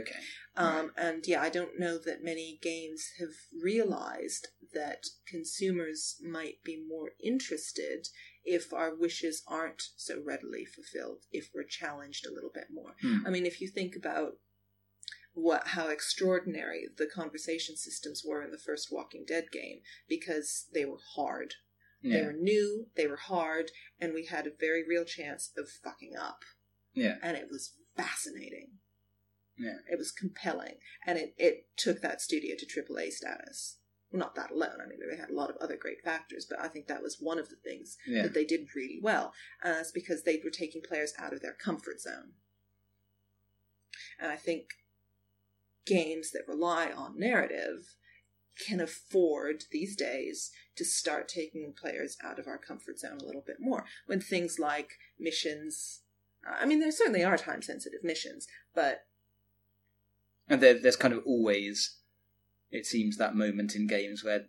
okay. 0.01 0.19
Um, 0.55 0.91
and 0.97 1.25
yeah, 1.25 1.41
I 1.41 1.49
don't 1.49 1.79
know 1.79 1.97
that 1.97 2.23
many 2.23 2.59
games 2.61 3.11
have 3.19 3.29
realized 3.61 4.49
that 4.73 5.05
consumers 5.27 6.17
might 6.21 6.63
be 6.63 6.77
more 6.87 7.11
interested 7.23 8.07
if 8.45 8.73
our 8.73 8.93
wishes 8.95 9.43
aren't 9.47 9.81
so 9.95 10.21
readily 10.25 10.65
fulfilled, 10.65 11.23
if 11.31 11.49
we're 11.53 11.63
challenged 11.63 12.25
a 12.25 12.33
little 12.33 12.51
bit 12.53 12.67
more. 12.73 12.95
Hmm. 13.01 13.25
I 13.25 13.29
mean, 13.29 13.45
if 13.45 13.61
you 13.61 13.67
think 13.67 13.95
about 13.95 14.33
what 15.33 15.69
how 15.69 15.87
extraordinary 15.87 16.85
the 16.97 17.07
conversation 17.07 17.75
systems 17.75 18.23
were 18.25 18.43
in 18.43 18.51
the 18.51 18.57
first 18.57 18.89
Walking 18.91 19.25
Dead 19.27 19.45
game 19.51 19.79
because 20.07 20.67
they 20.73 20.85
were 20.85 20.99
hard. 21.15 21.55
They 22.05 22.21
were 22.21 22.33
new, 22.33 22.87
they 22.97 23.07
were 23.07 23.15
hard, 23.15 23.71
and 23.97 24.13
we 24.13 24.25
had 24.25 24.45
a 24.45 24.51
very 24.59 24.83
real 24.85 25.05
chance 25.05 25.51
of 25.57 25.69
fucking 25.69 26.17
up 26.19 26.39
Yeah. 26.93 27.15
and 27.23 27.37
it 27.37 27.47
was 27.49 27.75
fascinating. 27.95 28.71
Yeah. 29.57 29.77
It 29.89 29.97
was 29.97 30.11
compelling, 30.11 30.79
and 31.07 31.17
it, 31.17 31.33
it 31.37 31.67
took 31.77 32.01
that 32.01 32.21
studio 32.21 32.55
to 32.59 32.65
AAA 32.65 33.11
status. 33.13 33.77
Not 34.15 34.35
that 34.35 34.51
alone. 34.51 34.79
I 34.79 34.87
mean, 34.87 34.99
they 35.09 35.17
had 35.17 35.31
a 35.31 35.33
lot 35.33 35.49
of 35.49 35.57
other 35.57 35.75
great 35.75 36.03
factors, 36.03 36.45
but 36.47 36.59
I 36.61 36.67
think 36.67 36.85
that 36.87 37.01
was 37.01 37.17
one 37.19 37.39
of 37.39 37.49
the 37.49 37.55
things 37.55 37.97
Yeah. 38.05 38.21
that 38.21 38.33
they 38.35 38.45
did 38.45 38.67
really 38.75 38.99
well. 39.01 39.33
Uh, 39.63 39.69
and 39.69 39.75
that's 39.77 39.91
because 39.91 40.23
they 40.23 40.39
were 40.43 40.51
taking 40.51 40.81
players 40.83 41.13
out 41.17 41.33
of 41.33 41.41
their 41.41 41.53
comfort 41.53 41.99
zone. 41.99 42.33
And 44.19 44.31
I 44.31 44.35
think 44.35 44.69
games 45.85 46.31
that 46.31 46.47
rely 46.47 46.91
on 46.91 47.17
narrative 47.19 47.95
can 48.67 48.79
afford 48.79 49.63
these 49.71 49.95
days 49.95 50.51
to 50.75 50.85
start 50.85 51.27
taking 51.27 51.73
players 51.73 52.15
out 52.23 52.37
of 52.37 52.47
our 52.47 52.59
comfort 52.59 52.99
zone 52.99 53.17
a 53.19 53.25
little 53.25 53.43
bit 53.45 53.57
more. 53.59 53.83
When 54.05 54.21
things 54.21 54.59
like 54.59 54.91
missions, 55.19 56.01
uh, 56.47 56.57
I 56.59 56.65
mean, 56.67 56.79
there 56.79 56.91
certainly 56.91 57.23
are 57.23 57.37
time 57.37 57.63
sensitive 57.63 58.03
missions, 58.03 58.47
but 58.75 59.07
And 60.47 60.61
there, 60.61 60.75
there's 60.79 60.95
kind 60.95 61.13
of 61.15 61.23
always, 61.25 61.97
it 62.73 62.85
seems, 62.87 63.17
that 63.17 63.35
moment 63.35 63.75
in 63.75 63.87
games 63.87 64.23
where 64.23 64.47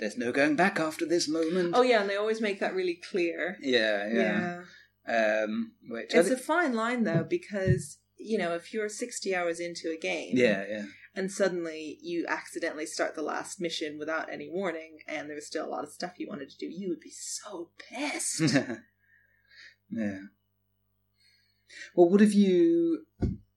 there's 0.00 0.16
no 0.16 0.32
going 0.32 0.56
back 0.56 0.80
after 0.80 1.06
this 1.06 1.28
moment. 1.28 1.74
oh 1.74 1.82
yeah, 1.82 2.00
and 2.00 2.10
they 2.10 2.16
always 2.16 2.40
make 2.40 2.60
that 2.60 2.74
really 2.74 2.98
clear. 3.10 3.56
yeah, 3.60 4.08
yeah. 4.12 4.60
Um, 5.06 5.72
which 5.88 6.14
It's 6.14 6.30
a 6.30 6.36
fine 6.36 6.74
line 6.74 7.04
though, 7.04 7.24
because 7.28 7.98
you 8.18 8.36
know, 8.36 8.54
if 8.54 8.74
you're 8.74 8.88
60 8.88 9.34
hours 9.34 9.60
into 9.60 9.90
a 9.90 10.00
game, 10.00 10.32
yeah, 10.34 10.64
yeah. 10.68 10.84
and 11.14 11.30
suddenly 11.30 11.98
you 12.02 12.26
accidentally 12.26 12.86
start 12.86 13.14
the 13.14 13.22
last 13.22 13.60
mission 13.60 13.98
without 13.98 14.32
any 14.32 14.48
warning, 14.50 14.98
and 15.06 15.30
there's 15.30 15.46
still 15.46 15.66
a 15.66 15.70
lot 15.70 15.84
of 15.84 15.92
stuff 15.92 16.18
you 16.18 16.26
wanted 16.28 16.50
to 16.50 16.58
do, 16.58 16.66
you 16.66 16.88
would 16.88 17.00
be 17.00 17.12
so 17.12 17.70
pissed. 17.78 18.40
yeah. 19.90 20.20
Well, 21.94 22.08
what 22.08 22.20
have 22.20 22.32
you? 22.32 23.04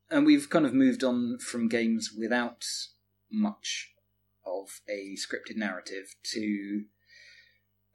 And 0.09 0.25
we've 0.25 0.49
kind 0.49 0.65
of 0.65 0.73
moved 0.73 1.03
on 1.03 1.39
from 1.39 1.69
games 1.69 2.11
without 2.17 2.65
much 3.31 3.91
of 4.45 4.81
a 4.89 5.15
scripted 5.15 5.57
narrative 5.57 6.15
to 6.33 6.83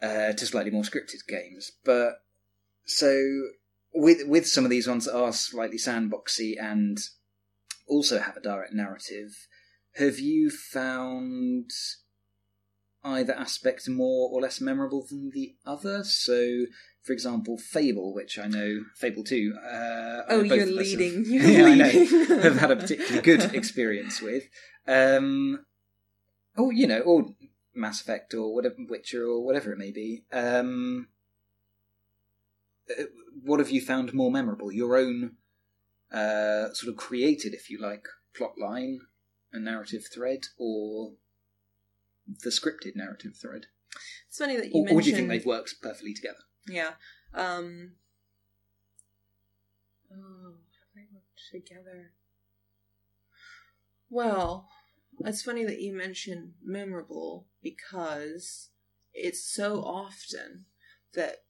uh, 0.03 0.33
to 0.33 0.47
slightly 0.47 0.71
more 0.71 0.83
scripted 0.83 1.27
games. 1.29 1.73
But 1.85 2.23
so 2.85 3.21
with 3.95 4.27
with 4.27 4.47
some 4.47 4.65
of 4.65 4.71
these 4.71 4.87
ones 4.89 5.07
that 5.07 5.17
are 5.17 5.33
slightly 5.33 5.79
sandboxy 5.79 6.55
and 6.61 6.99
also 7.87 8.19
have 8.19 8.37
a 8.37 8.41
direct 8.41 8.73
narrative, 8.75 9.47
have 9.97 10.19
you 10.19 10.51
found 10.51 11.71
either 13.05 13.33
aspect 13.35 13.89
more 13.89 14.29
or 14.33 14.41
less 14.41 14.61
memorable 14.61 15.07
than 15.09 15.31
the 15.33 15.55
other? 15.65 16.03
So, 16.05 16.67
for 17.03 17.13
example, 17.13 17.57
Fable, 17.57 18.13
which 18.13 18.39
I 18.39 18.49
know 18.49 18.81
Fable 18.97 19.23
Two. 19.25 19.55
Uh, 19.65 20.23
Oh, 20.29 20.43
you're 20.43 20.55
us 20.63 20.69
have- 20.69 20.69
leading. 20.71 21.25
You're 21.27 21.45
yeah, 21.49 21.65
I 21.67 21.75
know, 21.77 22.41
have 22.43 22.57
had 22.59 22.71
a 22.73 22.77
particularly 22.77 23.23
good 23.23 23.43
experience 23.55 24.21
with. 24.21 24.45
Um, 24.89 25.65
or 26.57 26.73
you 26.73 26.87
know, 26.87 27.01
or 27.01 27.27
Mass 27.75 28.01
Effect, 28.01 28.35
or 28.35 28.55
whatever, 28.55 28.77
Witcher, 28.89 29.25
or 29.27 29.45
whatever 29.45 29.73
it 29.73 29.79
may 29.79 29.91
be. 29.91 30.25
Um, 30.33 31.09
uh, 32.91 33.05
what 33.43 33.61
have 33.61 33.71
you 33.71 33.81
found 33.81 34.15
more 34.15 34.31
memorable? 34.31 34.73
Your 34.73 34.97
own 34.97 35.33
uh, 36.13 36.73
sort 36.73 36.91
of 36.91 36.97
created, 36.97 37.53
if 37.53 37.69
you 37.69 37.79
like, 37.81 38.07
plot 38.35 38.53
line, 38.59 39.01
a 39.53 39.59
narrative 39.59 40.07
thread, 40.13 40.47
or 40.59 41.13
the 42.43 42.51
scripted 42.51 42.97
narrative 42.97 43.37
thread? 43.37 43.67
It's 44.29 44.39
funny 44.39 44.57
that 44.57 44.67
you 44.67 44.73
Or, 44.75 44.85
mentioned. 44.85 44.99
or 44.99 45.03
do 45.03 45.11
you 45.11 45.17
think 45.17 45.29
they've 45.29 45.47
worked 45.47 45.75
perfectly 45.83 46.15
together? 46.15 46.41
Yeah. 46.69 46.93
Um. 47.35 47.93
Oh, 50.11 50.55
have 50.55 50.95
they 50.95 51.07
worked 51.13 51.41
together? 51.51 52.13
Well, 54.09 54.69
it's 55.25 55.43
funny 55.43 55.65
that 55.65 55.81
you 55.81 55.93
mention 55.95 56.55
memorable 56.63 57.47
because 57.63 58.71
it's 59.15 59.45
so 59.45 59.83
often 59.83 60.67
that 61.15 61.45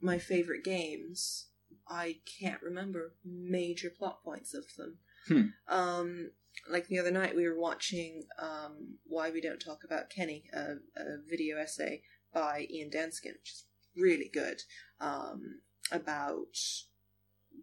my 0.00 0.18
favorite 0.18 0.64
games, 0.64 1.46
I 1.88 2.18
can't 2.40 2.62
remember 2.62 3.14
major 3.24 3.90
plot 3.90 4.22
points 4.24 4.54
of 4.54 4.64
them. 4.76 4.98
Hmm. 5.28 5.72
Um, 5.72 6.30
like 6.70 6.88
the 6.88 6.98
other 6.98 7.10
night, 7.10 7.36
we 7.36 7.48
were 7.48 7.58
watching 7.58 8.24
um, 8.38 8.98
Why 9.04 9.30
We 9.30 9.40
Don't 9.40 9.60
Talk 9.60 9.84
About 9.84 10.10
Kenny, 10.10 10.44
a, 10.52 10.76
a 10.96 11.18
video 11.28 11.58
essay 11.58 12.02
by 12.32 12.66
Ian 12.70 12.90
Danskin, 12.90 13.34
which 13.38 13.52
is 13.52 13.64
really 13.96 14.30
good, 14.32 14.62
um, 15.00 15.60
about 15.90 16.56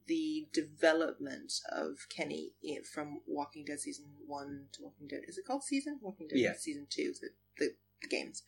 the 0.10 0.48
development 0.52 1.54
of 1.72 2.08
Kenny 2.10 2.52
from 2.92 3.22
Walking 3.28 3.64
Dead 3.64 3.80
season 3.80 4.06
one 4.26 4.66
to 4.74 4.82
Walking 4.82 5.08
Dead. 5.08 5.22
Is 5.28 5.38
it 5.38 5.46
called 5.46 5.64
season? 5.64 6.00
Walking 6.02 6.28
Dead 6.28 6.40
Yeah. 6.40 6.54
season 6.58 6.88
two, 6.90 7.14
the, 7.22 7.30
the, 7.60 7.76
the 8.02 8.08
games. 8.10 8.42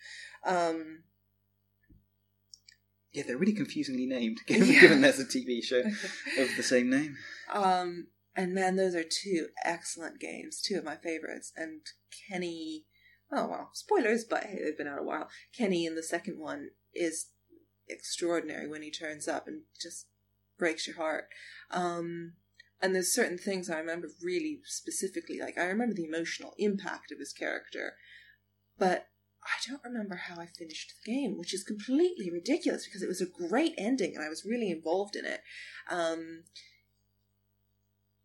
Um, 0.45 1.03
Yeah, 3.13 3.23
they're 3.27 3.37
really 3.37 3.53
confusingly 3.53 4.05
named, 4.07 4.39
given, 4.47 4.67
Yeah. 4.69 4.81
given 4.81 5.01
there's 5.01 5.19
a 5.19 5.25
TV 5.25 5.63
show 5.63 5.79
of 6.39 6.55
the 6.57 6.63
same 6.63 6.89
name. 6.89 7.15
Um, 7.51 8.07
and 8.35 8.53
man, 8.53 8.75
those 8.75 8.95
are 8.95 9.03
two 9.03 9.47
excellent 9.63 10.19
games, 10.19 10.61
two 10.61 10.77
of 10.77 10.83
my 10.83 10.95
favorites. 10.95 11.51
And 11.55 11.81
Kenny, 12.27 12.85
oh 13.31 13.47
well, 13.47 13.69
spoilers, 13.73 14.23
but 14.23 14.45
hey, 14.45 14.59
they've 14.63 14.77
been 14.77 14.87
out 14.87 14.99
a 14.99 15.03
while. 15.03 15.29
Kenny 15.55 15.85
in 15.85 15.95
the 15.95 16.03
second 16.03 16.39
one 16.39 16.69
is 16.93 17.27
extraordinary 17.89 18.67
when 18.67 18.81
he 18.81 18.89
turns 18.89 19.27
up 19.27 19.47
and 19.47 19.63
just 19.81 20.07
breaks 20.61 20.85
your 20.85 20.95
heart. 20.95 21.27
Um, 21.71 22.33
and 22.81 22.93
there's 22.93 23.13
certain 23.13 23.39
things 23.39 23.67
I 23.67 23.79
remember 23.79 24.07
really 24.21 24.61
specifically, 24.63 25.39
like 25.41 25.57
I 25.57 25.65
remember 25.65 25.95
the 25.95 26.05
emotional 26.05 26.53
impact 26.59 27.11
of 27.11 27.17
his 27.17 27.33
character, 27.33 27.95
but 28.77 29.07
I 29.43 29.57
don't 29.67 29.83
remember 29.83 30.15
how 30.15 30.39
I 30.39 30.45
finished 30.45 30.93
the 31.03 31.11
game, 31.11 31.37
which 31.37 31.53
is 31.53 31.63
completely 31.63 32.29
ridiculous 32.31 32.85
because 32.85 33.01
it 33.01 33.07
was 33.07 33.21
a 33.21 33.47
great 33.49 33.73
ending 33.75 34.15
and 34.15 34.23
I 34.23 34.29
was 34.29 34.45
really 34.45 34.69
involved 34.69 35.15
in 35.15 35.25
it. 35.25 35.41
Um, 35.89 36.43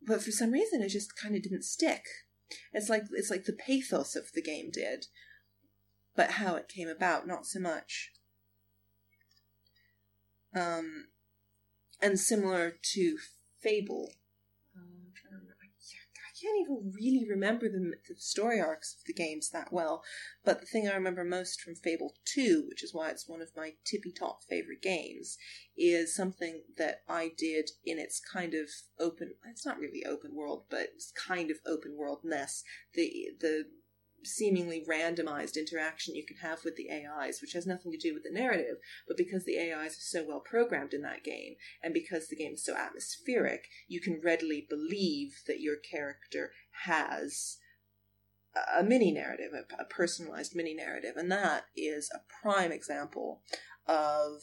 but 0.07 0.23
for 0.23 0.31
some 0.31 0.51
reason, 0.51 0.83
it 0.83 0.91
just 0.91 1.17
kind 1.17 1.35
of 1.35 1.43
didn't 1.43 1.65
stick. 1.65 2.05
It's 2.73 2.91
like 2.91 3.05
it's 3.13 3.31
like 3.31 3.45
the 3.45 3.55
pathos 3.55 4.15
of 4.15 4.31
the 4.35 4.43
game 4.43 4.71
did, 4.71 5.07
but 6.15 6.33
how 6.33 6.55
it 6.55 6.69
came 6.69 6.89
about, 6.89 7.27
not 7.27 7.47
so 7.47 7.61
much. 7.61 8.13
Um, 10.55 11.07
and 12.01 12.19
similar 12.19 12.75
to 12.95 13.19
Fable. 13.61 14.13
Um, 14.77 15.07
I 15.33 16.39
can't 16.41 16.61
even 16.61 16.93
really 16.95 17.27
remember 17.29 17.67
the, 17.69 17.95
the 18.09 18.15
story 18.17 18.61
arcs 18.61 18.95
of 18.95 19.05
the 19.07 19.15
games 19.15 19.49
that 19.51 19.73
well, 19.73 20.05
but 20.45 20.61
the 20.61 20.67
thing 20.67 20.87
I 20.87 20.95
remember 20.95 21.25
most 21.25 21.63
from 21.63 21.75
Fable 21.75 22.15
2, 22.27 22.67
which 22.69 22.85
is 22.85 22.93
why 22.93 23.09
it's 23.09 23.29
one 23.29 23.41
of 23.41 23.57
my 23.57 23.73
tippy 23.85 24.13
top 24.13 24.45
favorite 24.45 24.83
games, 24.83 25.39
is 25.79 26.15
something 26.15 26.63
that 26.77 27.03
I 27.09 27.33
did 27.37 27.71
in 27.85 27.99
its 27.99 28.21
kind 28.21 28.53
of 28.53 28.69
open 29.01 29.33
it's 29.47 29.65
not 29.65 29.79
really 29.79 30.05
open 30.05 30.35
world, 30.35 30.65
but 30.69 30.91
it's 30.95 31.11
kind 31.13 31.51
of 31.51 31.57
open 31.67 31.97
worldness. 31.97 32.63
The 32.95 33.29
the 33.41 33.65
seemingly 34.27 34.85
randomized 34.89 35.57
interaction 35.57 36.15
you 36.15 36.25
can 36.27 36.37
have 36.39 36.65
with 36.65 36.77
the 36.77 36.91
AIs, 36.91 37.41
which 37.41 37.53
has 37.53 37.67
nothing 37.67 37.93
to 37.93 37.99
do 37.99 38.15
with 38.15 38.23
the 38.25 38.31
narrative, 38.31 38.77
but 39.07 39.17
because 39.17 39.45
the 39.45 39.59
AIs 39.59 39.93
are 39.93 40.01
so 40.01 40.25
well 40.27 40.41
programmed 40.41 40.93
in 40.93 41.03
that 41.03 41.25
game, 41.25 41.55
and 41.83 41.95
because 41.95 42.29
the 42.29 42.37
game 42.37 42.55
is 42.55 42.65
so 42.65 42.77
atmospheric, 42.77 43.69
you 43.89 44.01
can 44.01 44.21
readily 44.23 44.67
believe 44.69 45.41
that 45.47 45.61
your 45.61 45.77
character 45.77 46.53
has 46.85 47.59
a 48.79 48.83
mini 48.83 49.13
narrative, 49.13 49.53
a, 49.79 49.85
personalized 49.85 50.55
mini 50.55 50.75
narrative, 50.75 51.13
and 51.17 51.31
that 51.31 51.67
is 51.77 52.11
a 52.15 52.21
prime 52.43 52.73
example 52.73 53.43
of 53.87 54.43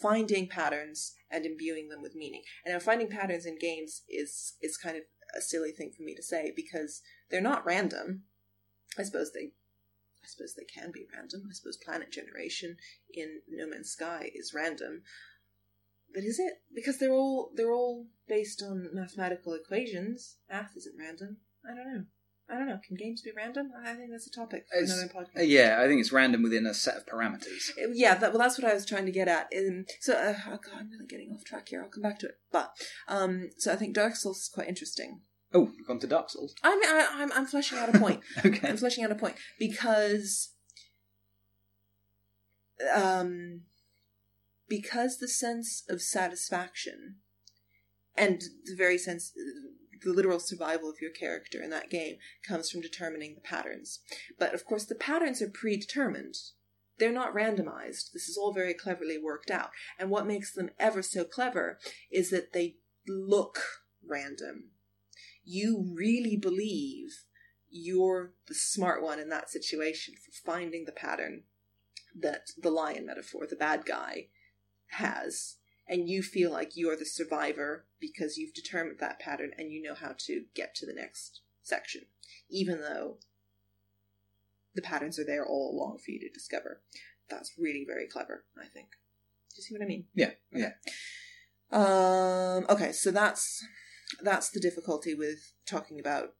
finding 0.00 0.48
patterns 0.48 1.14
and 1.30 1.44
imbuing 1.44 1.88
them 1.88 2.02
with 2.02 2.14
meaning. 2.14 2.42
And 2.64 2.74
now 2.74 2.80
finding 2.80 3.08
patterns 3.08 3.46
in 3.46 3.58
games 3.58 4.02
is 4.08 4.54
is 4.60 4.76
kind 4.76 4.96
of 4.96 5.02
a 5.36 5.40
silly 5.40 5.72
thing 5.72 5.92
for 5.96 6.02
me 6.02 6.14
to 6.14 6.22
say 6.22 6.52
because 6.54 7.02
they're 7.30 7.40
not 7.40 7.66
random. 7.66 8.22
I 8.98 9.02
suppose 9.02 9.32
they 9.32 9.52
I 10.22 10.28
suppose 10.28 10.54
they 10.54 10.64
can 10.64 10.90
be 10.90 11.06
random. 11.14 11.44
I 11.48 11.52
suppose 11.54 11.76
planet 11.76 12.10
generation 12.10 12.76
in 13.14 13.42
No 13.48 13.68
Man's 13.68 13.90
Sky 13.90 14.30
is 14.34 14.52
random. 14.54 15.02
But 16.12 16.24
is 16.24 16.38
it? 16.40 16.54
Because 16.74 16.98
they're 16.98 17.12
all 17.12 17.52
they're 17.54 17.72
all 17.72 18.06
based 18.26 18.62
on 18.62 18.88
mathematical 18.92 19.54
equations. 19.54 20.36
Math 20.50 20.72
isn't 20.76 20.98
random. 20.98 21.36
I 21.64 21.74
don't 21.74 21.94
know. 21.94 22.04
I 22.48 22.54
don't 22.54 22.68
know. 22.68 22.78
Can 22.86 22.96
games 22.96 23.22
be 23.22 23.32
random? 23.36 23.72
I 23.84 23.94
think 23.94 24.10
that's 24.12 24.26
a 24.28 24.30
topic 24.30 24.66
for 24.70 24.76
It's- 24.78 24.92
another 24.96 25.12
podcast. 25.12 25.40
Uh, 25.40 25.42
yeah, 25.42 25.80
I 25.80 25.88
think 25.88 26.00
it's 26.00 26.12
random 26.12 26.42
within 26.42 26.64
a 26.66 26.74
set 26.74 26.96
of 26.96 27.04
parameters. 27.06 27.70
Uh, 27.76 27.88
yeah, 27.92 28.14
that, 28.14 28.32
well, 28.32 28.38
that's 28.40 28.56
what 28.56 28.70
I 28.70 28.74
was 28.74 28.86
trying 28.86 29.06
to 29.06 29.12
get 29.12 29.26
at. 29.26 29.52
Um, 29.56 29.84
so, 30.00 30.14
uh, 30.14 30.34
oh 30.46 30.58
god, 30.58 30.74
I'm 30.78 30.90
really 30.90 31.06
getting 31.06 31.32
off 31.32 31.44
track 31.44 31.68
here. 31.68 31.82
I'll 31.82 31.88
come 31.88 32.02
back 32.04 32.20
to 32.20 32.26
it. 32.26 32.38
But, 32.52 32.72
um, 33.08 33.50
so 33.58 33.72
I 33.72 33.76
think 33.76 33.94
Dark 33.96 34.14
Souls 34.14 34.42
is 34.42 34.48
quite 34.48 34.68
interesting. 34.68 35.22
Oh, 35.56 35.70
we've 35.74 35.86
gone 35.86 35.98
to 36.00 36.06
Dark 36.06 36.28
Souls. 36.28 36.54
I 36.62 36.76
mean, 36.76 36.84
I, 36.84 37.08
I'm, 37.14 37.32
I'm 37.32 37.46
fleshing 37.46 37.78
out 37.78 37.94
a 37.94 37.98
point. 37.98 38.20
Okay. 38.44 38.68
I'm 38.68 38.76
fleshing 38.76 39.04
out 39.04 39.10
a 39.10 39.14
point 39.14 39.36
because, 39.58 40.50
um, 42.94 43.62
because 44.68 45.16
the 45.16 45.28
sense 45.28 45.82
of 45.88 46.02
satisfaction 46.02 47.16
and 48.14 48.42
the 48.66 48.76
very 48.76 48.98
sense, 48.98 49.32
the 50.04 50.12
literal 50.12 50.40
survival 50.40 50.90
of 50.90 51.00
your 51.00 51.10
character 51.10 51.62
in 51.62 51.70
that 51.70 51.88
game 51.88 52.16
comes 52.46 52.70
from 52.70 52.82
determining 52.82 53.34
the 53.34 53.40
patterns. 53.40 54.00
But 54.38 54.52
of 54.52 54.66
course, 54.66 54.84
the 54.84 54.94
patterns 54.94 55.40
are 55.40 55.48
predetermined. 55.48 56.34
They're 56.98 57.12
not 57.12 57.34
randomized. 57.34 58.12
This 58.12 58.28
is 58.28 58.36
all 58.38 58.52
very 58.52 58.74
cleverly 58.74 59.16
worked 59.16 59.50
out. 59.50 59.70
And 59.98 60.10
what 60.10 60.26
makes 60.26 60.52
them 60.52 60.68
ever 60.78 61.00
so 61.00 61.24
clever 61.24 61.78
is 62.12 62.28
that 62.28 62.52
they 62.52 62.76
look 63.08 63.60
random. 64.06 64.72
You 65.46 65.92
really 65.94 66.36
believe 66.36 67.22
you're 67.70 68.32
the 68.48 68.54
smart 68.54 69.02
one 69.02 69.20
in 69.20 69.28
that 69.30 69.48
situation 69.48 70.14
for 70.14 70.32
finding 70.44 70.84
the 70.84 70.92
pattern 70.92 71.44
that 72.18 72.50
the 72.60 72.70
lion 72.70 73.06
metaphor, 73.06 73.46
the 73.48 73.56
bad 73.56 73.84
guy, 73.86 74.26
has. 74.88 75.56
And 75.88 76.08
you 76.08 76.22
feel 76.22 76.50
like 76.50 76.72
you're 76.74 76.96
the 76.96 77.06
survivor 77.06 77.86
because 78.00 78.36
you've 78.36 78.54
determined 78.54 78.98
that 78.98 79.20
pattern 79.20 79.52
and 79.56 79.70
you 79.70 79.80
know 79.80 79.94
how 79.94 80.14
to 80.18 80.44
get 80.54 80.74
to 80.76 80.86
the 80.86 80.92
next 80.92 81.42
section, 81.62 82.02
even 82.50 82.80
though 82.80 83.18
the 84.74 84.82
patterns 84.82 85.18
are 85.18 85.24
there 85.24 85.46
all 85.46 85.72
along 85.72 85.98
for 85.98 86.10
you 86.10 86.18
to 86.20 86.28
discover. 86.28 86.80
That's 87.30 87.52
really 87.56 87.84
very 87.86 88.08
clever, 88.08 88.44
I 88.58 88.66
think. 88.66 88.88
Do 89.50 89.56
you 89.58 89.62
see 89.62 89.74
what 89.74 89.82
I 89.82 89.86
mean? 89.86 90.06
Yeah, 90.14 90.30
yeah. 90.52 90.72
Um, 91.70 92.66
okay, 92.68 92.92
so 92.92 93.10
that's 93.10 93.64
that's 94.22 94.50
the 94.50 94.60
difficulty 94.60 95.14
with 95.14 95.52
talking 95.66 95.98
about 95.98 96.34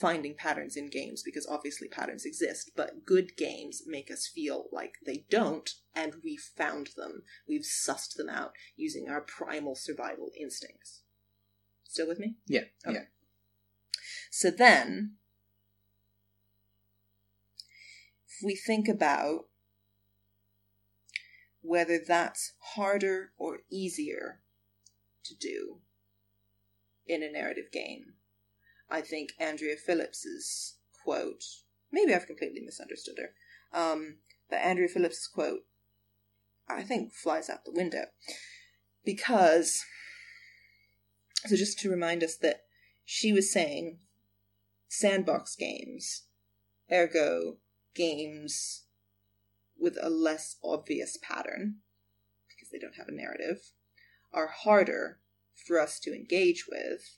finding 0.00 0.34
patterns 0.34 0.76
in 0.76 0.88
games 0.88 1.22
because 1.22 1.46
obviously 1.50 1.88
patterns 1.88 2.24
exist, 2.24 2.70
but 2.76 3.04
good 3.04 3.36
games 3.36 3.82
make 3.86 4.10
us 4.10 4.26
feel 4.26 4.66
like 4.72 4.94
they 5.04 5.24
don't, 5.30 5.70
and 5.94 6.14
we've 6.24 6.50
found 6.56 6.90
them. 6.96 7.22
We've 7.48 7.62
sussed 7.62 8.14
them 8.16 8.28
out 8.28 8.52
using 8.76 9.08
our 9.08 9.20
primal 9.20 9.74
survival 9.74 10.30
instincts. 10.38 11.02
Still 11.84 12.08
with 12.08 12.18
me? 12.18 12.36
Yeah, 12.46 12.64
Okay. 12.86 12.94
yeah. 12.94 13.04
So 14.30 14.50
then, 14.50 15.16
if 18.28 18.44
we 18.44 18.54
think 18.54 18.88
about 18.88 19.46
whether 21.62 21.98
that's 21.98 22.54
harder 22.74 23.32
or 23.36 23.58
easier 23.70 24.40
to 25.24 25.34
do 25.34 25.80
in 27.10 27.22
a 27.24 27.30
narrative 27.30 27.72
game, 27.72 28.14
I 28.88 29.00
think 29.00 29.32
Andrea 29.38 29.76
Phillips's 29.76 30.76
quote, 31.02 31.44
maybe 31.90 32.14
I've 32.14 32.26
completely 32.26 32.60
misunderstood 32.60 33.16
her, 33.18 33.32
um, 33.78 34.18
but 34.48 34.60
Andrea 34.60 34.88
Phillips's 34.88 35.26
quote, 35.26 35.64
I 36.68 36.82
think 36.82 37.12
flies 37.12 37.50
out 37.50 37.64
the 37.64 37.72
window. 37.72 38.04
Because, 39.04 39.84
so 41.46 41.56
just 41.56 41.80
to 41.80 41.90
remind 41.90 42.22
us 42.22 42.36
that 42.36 42.62
she 43.04 43.32
was 43.32 43.52
saying 43.52 43.98
sandbox 44.88 45.56
games, 45.56 46.24
ergo 46.92 47.56
games 47.94 48.84
with 49.78 49.98
a 50.00 50.10
less 50.10 50.56
obvious 50.62 51.18
pattern, 51.20 51.76
because 52.48 52.70
they 52.70 52.78
don't 52.78 52.96
have 52.96 53.08
a 53.08 53.12
narrative, 53.12 53.72
are 54.32 54.48
harder 54.48 55.19
for 55.66 55.78
us 55.80 55.98
to 56.00 56.14
engage 56.14 56.66
with 56.70 57.16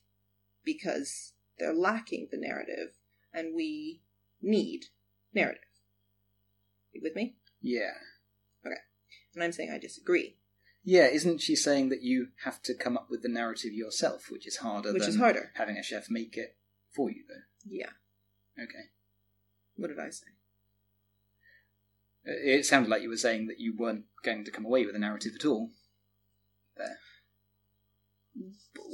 because 0.65 1.33
they're 1.59 1.75
lacking 1.75 2.29
the 2.31 2.39
narrative 2.39 2.95
and 3.33 3.55
we 3.55 4.03
need 4.41 4.87
narrative. 5.35 5.63
You 6.93 7.01
with 7.03 7.17
me? 7.17 7.37
Yeah. 7.61 7.93
Okay. 8.67 8.77
And 9.35 9.43
I'm 9.43 9.53
saying 9.53 9.71
I 9.71 9.79
disagree, 9.79 10.37
Yeah, 10.85 11.07
isn't 11.07 11.41
she 11.41 11.57
saying 11.57 11.89
that 11.91 12.03
you 12.03 12.29
have 12.45 12.61
to 12.63 12.75
come 12.75 12.97
up 12.97 13.09
with 13.11 13.23
the 13.23 13.29
narrative 13.29 13.73
yourself, 13.73 14.31
which 14.31 14.47
is 14.47 14.57
harder 14.59 14.93
which 14.93 15.03
than 15.03 15.11
is 15.11 15.17
harder. 15.17 15.53
having 15.55 15.77
a 15.79 15.83
chef 15.83 16.11
make 16.11 16.37
it 16.37 16.57
for 16.95 17.11
you, 17.11 17.25
though? 17.29 17.45
Yeah. 17.65 17.91
Okay. 18.59 18.91
What 19.77 19.89
did 19.89 19.99
I 19.99 20.11
say? 20.11 20.27
Uh, 22.27 22.33
It 22.45 22.67
sounded 22.67 22.91
like 22.91 23.03
you 23.03 23.09
were 23.09 23.17
saying 23.17 23.47
that 23.47 23.59
you 23.61 23.75
weren't 23.77 24.05
going 24.23 24.45
to 24.45 24.51
come 24.51 24.67
away 24.67 24.85
with 24.85 24.95
a 24.95 24.99
narrative 24.99 25.33
at 25.39 25.45
all. 25.47 25.71
There. 26.77 26.99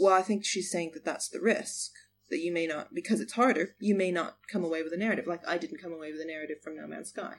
Well, 0.01 0.15
I 0.15 0.23
think 0.23 0.45
she's 0.45 0.71
saying 0.71 0.93
that 0.95 1.05
that's 1.05 1.29
the 1.29 1.41
risk. 1.41 1.93
That 2.31 2.41
you 2.41 2.53
may 2.53 2.67
not, 2.67 2.93
because 2.93 3.23
it's 3.23 3.33
harder, 3.33 3.75
you 3.81 3.95
may 3.95 4.11
not 4.11 4.37
come 4.53 4.63
away 4.63 4.83
with 4.83 4.93
a 4.93 4.99
narrative. 4.99 5.27
Like 5.27 5.49
I 5.49 5.57
didn't 5.57 5.81
come 5.81 5.95
away 5.95 6.13
with 6.13 6.21
a 6.21 6.27
narrative 6.27 6.59
from 6.63 6.77
No 6.77 6.87
Man's 6.87 7.09
Sky. 7.09 7.37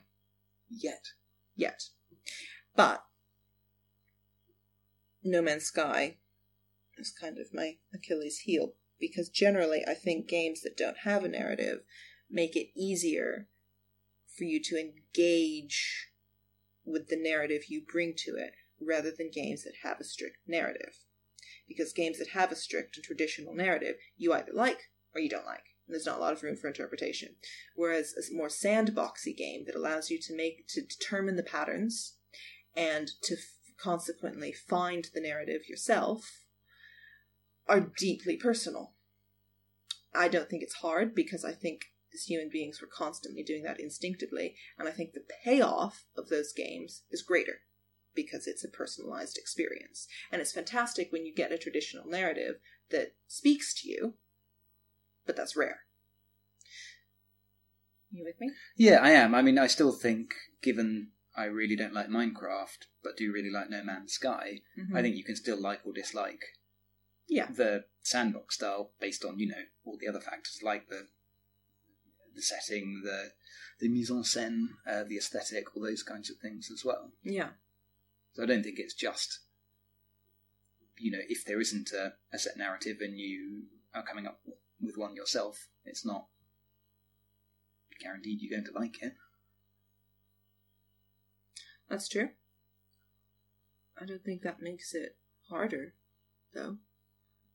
Yet. 0.67 1.09
Yet. 1.55 1.83
But 2.75 3.03
No 5.23 5.43
Man's 5.43 5.65
Sky 5.65 6.17
is 6.97 7.11
kind 7.11 7.37
of 7.37 7.53
my 7.53 7.77
Achilles 7.93 8.39
heel 8.39 8.73
because 8.99 9.29
generally 9.29 9.83
I 9.87 9.93
think 9.93 10.27
games 10.27 10.61
that 10.61 10.77
don't 10.77 10.99
have 11.03 11.23
a 11.23 11.29
narrative 11.29 11.81
make 12.29 12.55
it 12.55 12.69
easier 12.75 13.47
for 14.37 14.43
you 14.43 14.61
to 14.63 14.79
engage 14.79 16.09
with 16.85 17.09
the 17.09 17.21
narrative 17.21 17.65
you 17.69 17.81
bring 17.81 18.13
to 18.17 18.31
it 18.31 18.53
rather 18.81 19.11
than 19.11 19.29
games 19.31 19.63
that 19.63 19.73
have 19.83 19.99
a 19.99 20.03
strict 20.03 20.37
narrative. 20.47 20.95
Because 21.69 21.93
games 21.93 22.19
that 22.19 22.29
have 22.29 22.51
a 22.51 22.55
strict 22.55 22.97
and 22.97 23.05
traditional 23.05 23.53
narrative, 23.53 23.95
you 24.17 24.33
either 24.33 24.51
like 24.53 24.89
or 25.15 25.21
you 25.21 25.29
don't 25.29 25.45
like. 25.45 25.63
And 25.87 25.93
there's 25.93 26.05
not 26.05 26.17
a 26.17 26.21
lot 26.21 26.33
of 26.33 26.43
room 26.43 26.57
for 26.57 26.67
interpretation. 26.67 27.35
Whereas 27.75 28.13
a 28.17 28.35
more 28.35 28.49
sandboxy 28.49 29.35
game 29.35 29.63
that 29.65 29.75
allows 29.75 30.09
you 30.09 30.19
to 30.19 30.35
make 30.35 30.67
to 30.69 30.81
determine 30.81 31.35
the 31.35 31.43
patterns 31.43 32.15
and 32.75 33.09
to 33.23 33.35
f- 33.35 33.41
consequently 33.81 34.51
find 34.51 35.07
the 35.13 35.21
narrative 35.21 35.61
yourself 35.69 36.41
are 37.67 37.91
deeply 37.97 38.35
personal. 38.35 38.93
I 40.13 40.27
don't 40.27 40.49
think 40.49 40.63
it's 40.63 40.75
hard 40.75 41.15
because 41.15 41.45
I 41.45 41.53
think 41.53 41.85
as 42.13 42.23
human 42.23 42.49
beings 42.49 42.81
we're 42.81 42.87
constantly 42.87 43.43
doing 43.43 43.63
that 43.63 43.79
instinctively, 43.79 44.55
and 44.77 44.87
I 44.87 44.91
think 44.91 45.13
the 45.13 45.25
payoff 45.43 46.05
of 46.17 46.29
those 46.29 46.51
games 46.51 47.03
is 47.11 47.21
greater 47.21 47.61
because 48.15 48.47
it's 48.47 48.63
a 48.63 48.69
personalized 48.69 49.37
experience. 49.37 50.07
And 50.31 50.41
it's 50.41 50.51
fantastic 50.51 51.11
when 51.11 51.25
you 51.25 51.33
get 51.33 51.51
a 51.51 51.57
traditional 51.57 52.07
narrative 52.07 52.55
that 52.89 53.13
speaks 53.27 53.73
to 53.81 53.89
you, 53.89 54.13
but 55.25 55.35
that's 55.35 55.55
rare. 55.55 55.81
You 58.11 58.23
with 58.23 58.39
me? 58.41 58.51
Yeah, 58.75 58.99
I 59.01 59.11
am. 59.11 59.35
I 59.35 59.41
mean, 59.41 59.59
I 59.59 59.67
still 59.67 59.91
think, 59.91 60.33
given 60.61 61.11
I 61.35 61.45
really 61.45 61.75
don't 61.75 61.93
like 61.93 62.07
Minecraft, 62.09 62.87
but 63.03 63.15
do 63.15 63.31
really 63.31 63.51
like 63.51 63.69
No 63.69 63.83
Man's 63.83 64.13
Sky, 64.13 64.61
Mhm. 64.77 64.95
I 64.95 65.01
think 65.01 65.15
you 65.15 65.23
can 65.23 65.35
still 65.35 65.59
like 65.59 65.85
or 65.85 65.93
dislike 65.93 66.57
Yeah. 67.27 67.51
the 67.51 67.85
sandbox 68.01 68.55
style 68.55 68.91
based 68.99 69.23
on 69.23 69.37
you 69.39 69.47
know 69.47 69.65
all 69.85 69.97
the 69.97 70.07
other 70.07 70.19
factors 70.21 70.61
like 70.63 70.89
the 70.89 71.07
the 72.33 72.41
setting, 72.41 73.01
the 73.03 73.33
the 73.79 73.89
mise 73.89 74.09
en 74.09 74.23
scène, 74.23 74.67
uh, 74.85 75.03
the 75.03 75.17
aesthetic, 75.17 75.75
all 75.75 75.83
those 75.83 76.03
kinds 76.03 76.29
of 76.29 76.37
things 76.39 76.69
as 76.71 76.83
well. 76.83 77.13
Yeah. 77.23 77.51
So 78.33 78.43
I 78.43 78.45
don't 78.45 78.63
think 78.63 78.79
it's 78.79 78.93
just 78.93 79.39
you 80.97 81.11
know 81.11 81.19
if 81.27 81.45
there 81.45 81.59
isn't 81.59 81.91
a, 81.91 82.13
a 82.33 82.39
set 82.39 82.57
narrative 82.57 82.97
and 83.01 83.17
you 83.17 83.63
are 83.93 84.03
coming 84.03 84.27
up 84.27 84.39
with 84.81 84.97
one 84.97 85.15
yourself, 85.15 85.67
it's 85.85 86.05
not 86.05 86.27
guaranteed 87.99 88.39
you're 88.41 88.57
going 88.57 88.71
to 88.71 88.79
like 88.79 89.01
it. 89.01 89.13
That's 91.89 92.07
true. 92.07 92.29
I 94.01 94.05
don't 94.05 94.23
think 94.23 94.43
that 94.43 94.61
makes 94.61 94.93
it 94.93 95.17
harder, 95.49 95.93
though. 96.53 96.77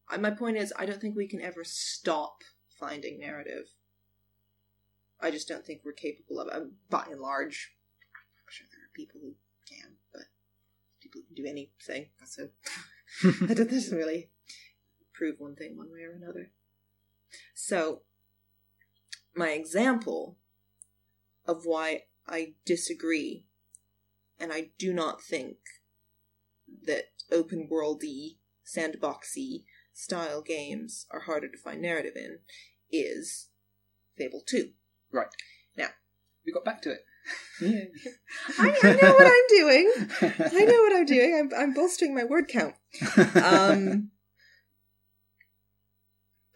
I, 0.09 0.19
my 0.19 0.31
point 0.31 0.59
is, 0.59 0.73
I 0.77 0.85
don't 0.85 1.01
think 1.01 1.17
we 1.17 1.29
can 1.29 1.41
ever 1.41 1.65
stop 1.65 2.43
finding 2.79 3.19
narrative. 3.19 3.69
I 5.21 5.31
just 5.31 5.49
don't 5.49 5.65
think 5.65 5.81
we're 5.85 5.93
capable 5.93 6.41
of 6.41 6.49
it. 6.49 6.69
By 6.91 7.07
and 7.11 7.21
large, 7.21 7.73
I'm 8.37 8.51
sure 8.51 8.67
there 8.71 8.85
are 8.85 8.93
people 8.95 9.21
who 9.23 9.35
do 11.35 11.47
anything. 11.47 12.09
So 12.25 12.49
that 13.43 13.69
doesn't 13.71 13.97
really 13.97 14.31
prove 15.13 15.37
one 15.39 15.55
thing 15.55 15.77
one 15.77 15.93
way 15.93 16.03
or 16.03 16.13
another. 16.13 16.51
So, 17.55 18.03
my 19.35 19.51
example 19.51 20.37
of 21.47 21.63
why 21.65 22.05
I 22.29 22.55
disagree 22.65 23.47
and 24.39 24.53
I 24.53 24.71
do 24.79 24.93
not 24.93 25.23
think 25.23 25.57
that 26.87 27.11
open 27.31 27.69
worldy, 27.71 28.37
sandboxy 28.65 29.65
style 29.93 30.43
games 30.43 31.07
are 31.11 31.21
harder 31.21 31.49
to 31.49 31.59
find 31.59 31.81
narrative 31.81 32.17
in 32.17 32.39
is 32.91 33.49
Fable 34.17 34.43
2. 34.47 34.71
Right. 35.13 35.29
Now. 35.77 35.89
we 36.45 36.53
got 36.53 36.65
back 36.65 36.83
to 36.83 36.93
it. 36.93 37.05
I, 37.61 37.89
I 38.83 38.99
know 39.01 39.15
what 39.15 39.27
I'm 39.27 39.49
doing. 39.49 39.93
I 40.21 40.65
know 40.65 40.83
what 40.83 40.97
I'm 40.97 41.07
doing. 41.07 41.35
I'm, 41.39 41.51
I'm 41.57 41.75
bolstering 41.75 42.15
my 42.15 42.25
word 42.25 42.49
count. 42.49 42.75
Um, 43.43 44.11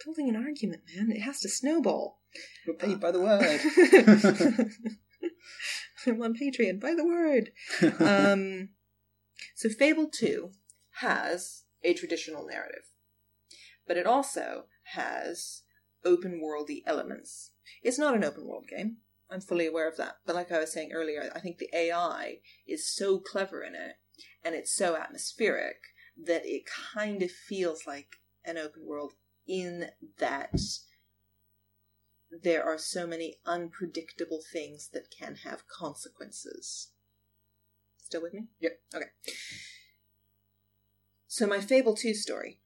building 0.05 0.29
an 0.29 0.37
argument, 0.37 0.83
man. 0.95 1.11
It 1.11 1.21
has 1.21 1.41
to 1.41 1.49
snowball. 1.49 2.21
We're 2.67 2.75
paid 2.75 3.01
by 3.01 3.11
the 3.11 3.21
word. 3.21 3.61
I'm 6.07 6.23
on 6.23 6.35
Patreon 6.35 6.81
by 6.81 6.95
the 6.95 7.05
word. 7.05 7.51
Um, 8.01 8.71
so 9.55 9.69
Fable 9.69 10.09
2 10.09 10.51
has 11.01 11.65
a 11.83 11.95
traditional 11.95 12.47
narrative, 12.47 12.85
but 13.87 13.97
it 13.97 14.07
also 14.07 14.65
has 14.95 15.63
open 16.05 16.41
worldy 16.43 16.83
elements. 16.87 17.51
It's 17.83 17.99
not 17.99 18.15
an 18.15 18.25
open 18.25 18.47
world 18.47 18.67
game. 18.69 18.99
I'm 19.31 19.41
fully 19.41 19.67
aware 19.67 19.89
of 19.89 19.97
that. 19.99 20.17
But 20.27 20.37
like 20.37 20.51
I 20.51 20.59
was 20.59 20.73
saying 20.73 20.93
earlier, 20.93 21.31
I 21.35 21.41
think 21.41 21.59
the 21.59 21.71
AI 21.75 22.39
is 22.67 22.89
so 22.89 23.19
clever 23.19 23.63
in 23.63 23.75
it 23.75 23.97
and 24.45 24.55
it's 24.55 24.75
so 24.75 24.97
atmospheric 24.97 25.77
that 26.17 26.43
it 26.45 26.65
kind 26.95 27.23
of 27.23 27.31
feels 27.31 27.87
like 27.87 28.17
an 28.45 28.59
open 28.59 28.87
world 28.87 29.13
in 29.47 29.91
that 30.19 30.59
there 32.31 32.65
are 32.65 32.79
so 32.79 33.07
many 33.07 33.39
unpredictable 33.47 34.41
things 34.53 34.89
that 34.93 35.11
can 35.11 35.37
have 35.45 35.69
consequences. 35.69 36.91
Still 38.03 38.23
with 38.23 38.35
me? 38.35 38.49
Yep. 38.61 38.81
Okay. 38.95 39.07
So, 41.27 41.47
my 41.47 41.61
Fable 41.61 41.95
2 41.95 42.15
story. 42.15 42.59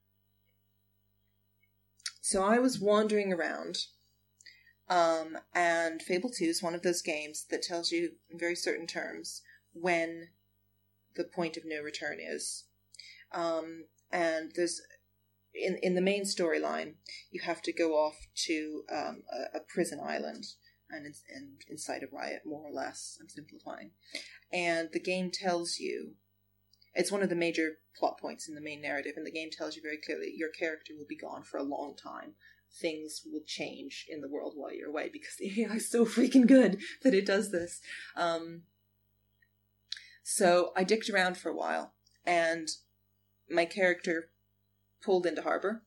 So, 2.20 2.42
I 2.42 2.58
was 2.58 2.80
wandering 2.80 3.32
around, 3.32 3.86
um, 4.92 5.38
and 5.54 6.02
Fable 6.02 6.28
2 6.28 6.44
is 6.44 6.62
one 6.62 6.74
of 6.74 6.82
those 6.82 7.00
games 7.00 7.46
that 7.50 7.62
tells 7.62 7.90
you 7.90 8.12
in 8.30 8.38
very 8.38 8.54
certain 8.54 8.86
terms 8.86 9.40
when 9.72 10.28
the 11.16 11.24
point 11.24 11.56
of 11.56 11.62
no 11.64 11.80
return 11.80 12.18
is. 12.20 12.64
Um, 13.32 13.84
and 14.12 14.52
there's 14.54 14.82
in 15.54 15.78
in 15.82 15.94
the 15.94 16.02
main 16.02 16.24
storyline, 16.24 16.94
you 17.30 17.40
have 17.42 17.62
to 17.62 17.72
go 17.72 17.94
off 17.94 18.26
to 18.46 18.84
um, 18.92 19.22
a, 19.32 19.58
a 19.58 19.60
prison 19.60 19.98
island 20.02 20.44
and, 20.90 21.06
and 21.06 21.62
incite 21.68 22.02
a 22.02 22.14
riot, 22.14 22.42
more 22.44 22.66
or 22.66 22.72
less. 22.72 23.16
I'm 23.20 23.30
simplifying, 23.30 23.92
and 24.52 24.90
the 24.92 25.00
game 25.00 25.30
tells 25.30 25.78
you 25.78 26.16
it's 26.94 27.12
one 27.12 27.22
of 27.22 27.30
the 27.30 27.34
major 27.34 27.78
plot 27.98 28.18
points 28.20 28.46
in 28.46 28.54
the 28.54 28.60
main 28.60 28.82
narrative, 28.82 29.14
and 29.16 29.26
the 29.26 29.32
game 29.32 29.48
tells 29.50 29.74
you 29.74 29.82
very 29.82 29.98
clearly 30.04 30.34
your 30.36 30.50
character 30.50 30.92
will 30.98 31.06
be 31.08 31.16
gone 31.16 31.42
for 31.42 31.56
a 31.56 31.62
long 31.62 31.94
time. 31.96 32.34
Things 32.80 33.22
will 33.30 33.42
change 33.46 34.06
in 34.08 34.20
the 34.20 34.28
world 34.28 34.54
while 34.56 34.72
you're 34.72 34.88
away 34.88 35.10
because 35.12 35.36
the 35.38 35.62
AI 35.62 35.74
is 35.74 35.90
so 35.90 36.04
freaking 36.04 36.46
good 36.46 36.80
that 37.02 37.14
it 37.14 37.26
does 37.26 37.50
this. 37.52 37.80
Um, 38.16 38.62
so 40.22 40.72
I 40.76 40.84
dicked 40.84 41.10
around 41.10 41.36
for 41.36 41.50
a 41.50 41.56
while, 41.56 41.94
and 42.24 42.68
my 43.50 43.64
character 43.64 44.30
pulled 45.02 45.26
into 45.26 45.42
harbor, 45.42 45.82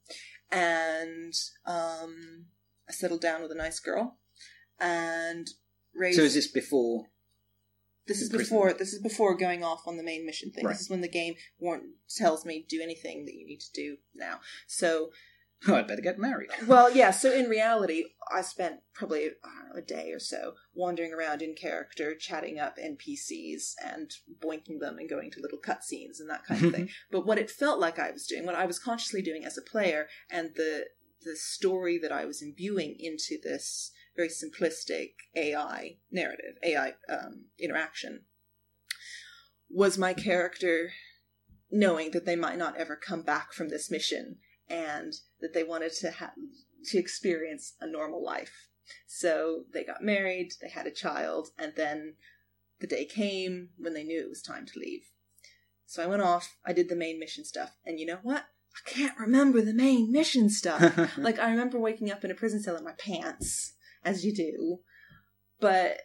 and 0.52 1.34
um, 1.66 2.46
I 2.88 2.92
settled 2.92 3.22
down 3.22 3.42
with 3.42 3.52
a 3.52 3.56
nice 3.56 3.80
girl, 3.80 4.18
and 4.80 5.48
raised. 5.96 6.18
so 6.18 6.24
is 6.24 6.36
this 6.36 6.48
before? 6.48 7.08
This 8.08 8.22
is 8.22 8.30
prison? 8.30 8.46
before. 8.46 8.74
This 8.74 8.94
is 8.94 9.02
before 9.02 9.36
going 9.36 9.64
off 9.64 9.88
on 9.88 9.98
the 9.98 10.04
main 10.04 10.26
mission 10.26 10.52
thing. 10.52 10.66
Right. 10.66 10.74
This 10.74 10.82
is 10.82 10.90
when 10.90 11.02
the 11.02 11.08
game 11.08 11.36
warn 11.60 11.94
tells 12.16 12.46
me 12.46 12.66
do 12.68 12.82
anything 12.82 13.26
that 13.26 13.34
you 13.34 13.46
need 13.48 13.62
to 13.62 13.72
do 13.74 13.98
now. 14.14 14.42
So, 14.68 15.10
Oh, 15.68 15.76
I'd 15.76 15.88
better 15.88 16.02
get 16.02 16.20
married. 16.20 16.50
well, 16.68 16.92
yeah. 16.92 17.12
So 17.12 17.32
in 17.32 17.50
reality, 17.50 18.06
I 18.34 18.42
spent 18.42 18.82
probably 18.94 19.26
know, 19.26 19.80
a 19.80 19.82
day 19.82 20.12
or 20.12 20.20
so 20.20 20.54
wandering 20.74 21.14
around 21.14 21.42
in 21.42 21.56
character, 21.56 22.16
chatting 22.16 22.60
up 22.60 22.78
NPCs 22.78 23.74
and 23.84 24.12
boinking 24.44 24.80
them 24.80 24.98
and 24.98 25.10
going 25.10 25.32
to 25.32 25.42
little 25.42 25.60
cutscenes 25.60 26.20
and 26.20 26.30
that 26.30 26.46
kind 26.46 26.66
of 26.66 26.74
thing. 26.74 26.90
But 27.12 27.26
what 27.26 27.38
it 27.38 27.52
felt 27.52 27.80
like 27.80 28.00
I 28.00 28.12
was 28.12 28.26
doing, 28.26 28.46
what 28.46 28.56
I 28.56 28.66
was 28.66 28.80
consciously 28.80 29.22
doing 29.22 29.46
as 29.46 29.58
a 29.58 29.62
player, 29.62 30.08
and 30.30 30.52
the 30.56 30.86
the 31.24 31.36
story 31.36 31.98
that 31.98 32.12
I 32.12 32.26
was 32.26 32.42
imbuing 32.42 32.96
into 33.00 33.38
this 33.42 33.92
very 34.16 34.30
simplistic 34.30 35.14
AI 35.36 35.98
narrative, 36.12 36.56
AI 36.64 36.94
um, 37.10 37.46
interaction, 37.60 38.26
was 39.70 39.98
my 39.98 40.14
character 40.14 40.92
knowing 41.72 42.12
that 42.12 42.26
they 42.26 42.36
might 42.36 42.58
not 42.58 42.78
ever 42.78 42.96
come 42.96 43.24
back 43.24 43.54
from 43.54 43.70
this 43.70 43.90
mission 43.90 44.38
and 44.70 45.14
that 45.42 45.54
they 45.54 45.64
wanted 45.64 45.94
to 45.94 46.12
have 46.12 46.34
to 46.86 46.98
experience 46.98 47.74
a 47.80 47.88
normal 47.88 48.24
life. 48.24 48.70
So 49.08 49.64
they 49.74 49.84
got 49.84 50.04
married, 50.04 50.54
they 50.62 50.70
had 50.70 50.88
a 50.88 50.92
child, 50.92 51.50
and 51.58 51.74
then 51.76 52.16
the 52.80 52.88
day 52.88 53.06
came 53.06 53.70
when 53.78 53.94
they 53.94 54.04
knew 54.04 54.22
it 54.22 54.30
was 54.30 54.42
time 54.42 54.66
to 54.66 54.80
leave. 54.80 55.02
So 55.86 56.04
I 56.04 56.08
went 56.08 56.22
off, 56.22 56.58
I 56.66 56.74
did 56.74 56.90
the 56.90 56.96
main 56.96 57.20
mission 57.20 57.46
stuff, 57.46 57.72
and 57.86 58.00
you 58.00 58.06
know 58.06 58.20
what? 58.22 58.46
I 58.76 58.90
can't 58.90 59.18
remember 59.18 59.62
the 59.62 59.74
main 59.74 60.12
mission 60.12 60.50
stuff. 60.50 60.82
like 61.18 61.40
I 61.40 61.50
remember 61.50 61.80
waking 61.80 62.12
up 62.12 62.24
in 62.24 62.32
a 62.32 62.36
prison 62.36 62.62
cell 62.62 62.76
in 62.76 62.84
my 62.84 62.94
pants, 62.94 63.74
as 64.04 64.26
you 64.26 64.34
do, 64.34 64.80
but 65.60 66.02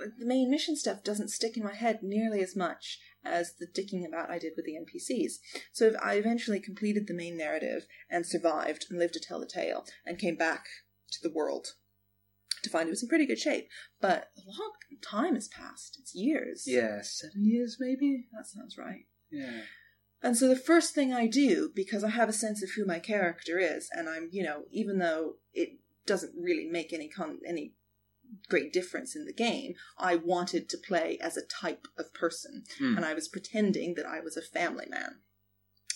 like, 0.00 0.12
the 0.18 0.26
main 0.26 0.50
mission 0.50 0.76
stuff 0.76 1.02
doesn't 1.02 1.28
stick 1.28 1.56
in 1.56 1.64
my 1.64 1.74
head 1.74 2.00
nearly 2.02 2.40
as 2.40 2.56
much 2.56 2.98
as 3.24 3.54
the 3.58 3.66
dicking 3.66 4.06
about 4.06 4.30
I 4.30 4.38
did 4.38 4.52
with 4.56 4.64
the 4.64 4.76
NPCs. 4.76 5.34
So 5.72 5.86
if 5.86 5.94
I 6.02 6.14
eventually 6.14 6.60
completed 6.60 7.06
the 7.06 7.14
main 7.14 7.36
narrative 7.36 7.86
and 8.10 8.26
survived 8.26 8.86
and 8.90 8.98
lived 8.98 9.14
to 9.14 9.20
tell 9.20 9.40
the 9.40 9.46
tale 9.46 9.84
and 10.04 10.18
came 10.18 10.36
back 10.36 10.66
to 11.12 11.18
the 11.22 11.34
world 11.34 11.74
to 12.62 12.70
find 12.70 12.86
it 12.86 12.90
was 12.90 13.02
in 13.02 13.08
pretty 13.08 13.26
good 13.26 13.38
shape. 13.38 13.68
But 14.00 14.30
a 14.36 14.42
long 14.46 14.72
time 15.02 15.34
has 15.34 15.48
passed. 15.48 15.98
It's 16.00 16.14
years. 16.14 16.64
yeah, 16.66 17.02
seven 17.02 17.44
years 17.44 17.76
maybe. 17.80 18.28
That 18.32 18.46
sounds 18.46 18.78
right. 18.78 19.06
Yeah. 19.30 19.62
And 20.22 20.36
so 20.36 20.46
the 20.46 20.56
first 20.56 20.94
thing 20.94 21.12
I 21.12 21.26
do, 21.26 21.70
because 21.74 22.04
I 22.04 22.10
have 22.10 22.28
a 22.28 22.32
sense 22.32 22.62
of 22.62 22.70
who 22.70 22.84
my 22.84 23.00
character 23.00 23.58
is, 23.58 23.88
and 23.92 24.08
I'm, 24.08 24.28
you 24.30 24.44
know, 24.44 24.62
even 24.70 24.98
though 24.98 25.34
it 25.52 25.70
doesn't 26.06 26.32
really 26.40 26.66
make 26.66 26.92
any 26.92 27.08
con- 27.08 27.40
any 27.46 27.74
great 28.48 28.72
difference 28.72 29.14
in 29.16 29.24
the 29.26 29.32
game, 29.32 29.74
I 29.98 30.16
wanted 30.16 30.68
to 30.70 30.78
play 30.78 31.18
as 31.20 31.36
a 31.36 31.44
type 31.46 31.86
of 31.98 32.12
person, 32.14 32.64
Hmm. 32.78 32.96
and 32.96 33.04
I 33.04 33.14
was 33.14 33.28
pretending 33.28 33.94
that 33.94 34.06
I 34.06 34.20
was 34.20 34.36
a 34.36 34.42
family 34.42 34.86
man, 34.88 35.20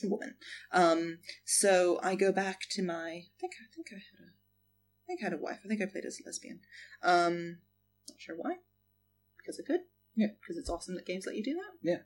woman. 0.03 0.37
Um, 0.73 1.19
so 1.45 1.99
I 2.03 2.15
go 2.15 2.33
back 2.33 2.63
to 2.71 2.83
my, 2.83 3.09
I 3.09 3.27
think, 3.41 3.55
I 3.61 3.67
think 3.75 3.89
I 3.93 3.97
had 3.97 4.21
a, 4.21 4.31
I 4.31 5.07
think 5.07 5.21
I 5.23 5.25
had 5.25 5.33
a 5.33 5.43
wife. 5.43 5.61
I 5.65 5.69
think 5.69 5.81
I 5.81 5.87
played 5.87 6.05
as 6.05 6.21
a 6.21 6.27
lesbian. 6.27 6.61
Um, 7.03 7.59
not 8.09 8.21
sure 8.21 8.37
why, 8.37 8.57
because 9.39 9.61
I 9.61 9.67
could. 9.67 9.81
Yeah. 10.19 10.29
because 10.41 10.57
it's 10.57 10.71
awesome 10.71 10.95
that 10.95 11.05
games 11.05 11.27
let 11.27 11.37
you 11.37 11.45
do 11.45 11.55
that. 11.55 11.73
Yeah, 11.83 11.99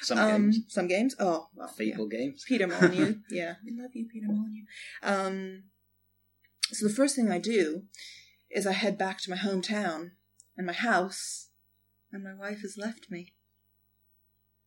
some 0.00 0.18
um, 0.18 0.50
games, 0.50 0.60
some 0.68 0.88
games. 0.88 1.14
Oh, 1.20 1.48
well, 1.54 1.68
yeah. 1.78 1.92
Fable 1.92 2.06
games. 2.08 2.44
Peter 2.48 2.66
Molyneux. 2.66 3.16
yeah, 3.30 3.56
I 3.62 3.82
love 3.82 3.90
you, 3.92 4.08
Peter 4.10 4.26
Molyneux. 4.26 4.64
Um, 5.02 5.64
so 6.70 6.88
the 6.88 6.94
first 6.94 7.14
thing 7.14 7.30
I 7.30 7.38
do 7.38 7.82
is 8.50 8.66
I 8.66 8.72
head 8.72 8.98
back 8.98 9.18
to 9.22 9.30
my 9.30 9.36
hometown 9.36 10.12
and 10.56 10.66
my 10.66 10.72
house, 10.72 11.48
and 12.12 12.24
my 12.24 12.34
wife 12.34 12.62
has 12.62 12.76
left 12.78 13.10
me 13.10 13.34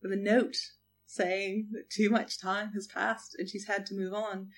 with 0.02 0.12
a 0.12 0.18
note 0.18 0.58
saying 1.06 1.70
that 1.74 1.90
too 1.90 2.10
much 2.10 2.40
time 2.40 2.72
has 2.74 2.88
passed 2.88 3.36
and 3.38 3.50
she's 3.50 3.68
had 3.68 3.86
to 3.88 3.96
move 3.96 4.14
on. 4.14 4.50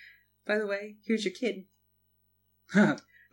By 0.46 0.58
the 0.58 0.68
way, 0.68 0.98
here's 1.06 1.26
your 1.26 1.34
kid. 1.34 1.66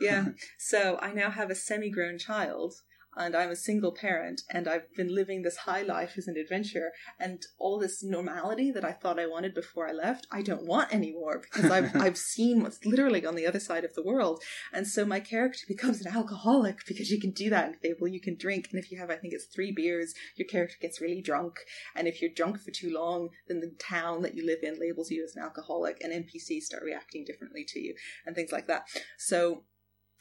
Yeah. 0.01 0.27
So 0.59 0.99
I 1.03 1.13
now 1.13 1.31
have 1.31 1.51
a 1.51 1.55
semi 1.55 1.91
grown 1.91 2.19
child 2.19 2.75
and 3.17 3.35
I'm 3.35 3.51
a 3.51 3.57
single 3.57 3.93
parent 3.93 4.43
and 4.51 4.69
I've 4.69 4.93
been 4.95 5.15
living 5.15 5.43
this 5.43 5.59
high 5.59 5.83
life 5.83 6.15
as 6.17 6.29
an 6.29 6.37
adventurer 6.37 6.93
and 7.19 7.45
all 7.59 7.79
this 7.79 8.03
normality 8.03 8.71
that 8.71 8.85
I 8.85 8.93
thought 8.93 9.19
I 9.19 9.27
wanted 9.27 9.55
before 9.55 9.89
I 9.89 9.93
left, 9.93 10.27
I 10.31 10.43
don't 10.43 10.67
want 10.67 10.95
anymore 10.95 11.41
because 11.41 11.71
I've 11.71 11.95
I've 12.01 12.19
seen 12.19 12.63
what's 12.63 12.85
literally 12.85 13.27
on 13.27 13.35
the 13.35 13.47
other 13.47 13.61
side 13.61 13.85
of 13.85 13.95
the 13.95 14.03
world. 14.03 14.43
And 14.73 14.87
so 14.87 15.05
my 15.05 15.21
character 15.21 15.61
becomes 15.67 16.01
an 16.01 16.13
alcoholic 16.13 16.87
because 16.87 17.11
you 17.11 17.21
can 17.21 17.33
do 17.33 17.51
that 17.51 17.69
in 17.69 17.75
Fable. 17.75 18.09
You 18.09 18.21
can 18.21 18.37
drink 18.37 18.69
and 18.71 18.83
if 18.83 18.91
you 18.91 18.99
have 18.99 19.11
I 19.11 19.17
think 19.17 19.35
it's 19.35 19.47
three 19.47 19.73
beers, 19.73 20.15
your 20.37 20.47
character 20.47 20.77
gets 20.81 21.01
really 21.01 21.23
drunk. 21.23 21.59
And 21.97 22.07
if 22.07 22.21
you're 22.21 22.31
drunk 22.31 22.61
for 22.61 22.71
too 22.71 22.93
long, 22.93 23.31
then 23.49 23.61
the 23.61 23.75
town 23.79 24.23
that 24.23 24.35
you 24.35 24.47
live 24.47 24.63
in 24.63 24.79
labels 24.79 25.11
you 25.11 25.25
as 25.25 25.35
an 25.37 25.43
alcoholic 25.43 25.99
and 26.03 26.13
NPCs 26.13 26.63
start 26.63 26.83
reacting 26.85 27.25
differently 27.25 27.65
to 27.69 27.81
you 27.81 27.95
and 28.27 28.37
things 28.37 28.53
like 28.53 28.67
that. 28.69 28.85
So 29.19 29.65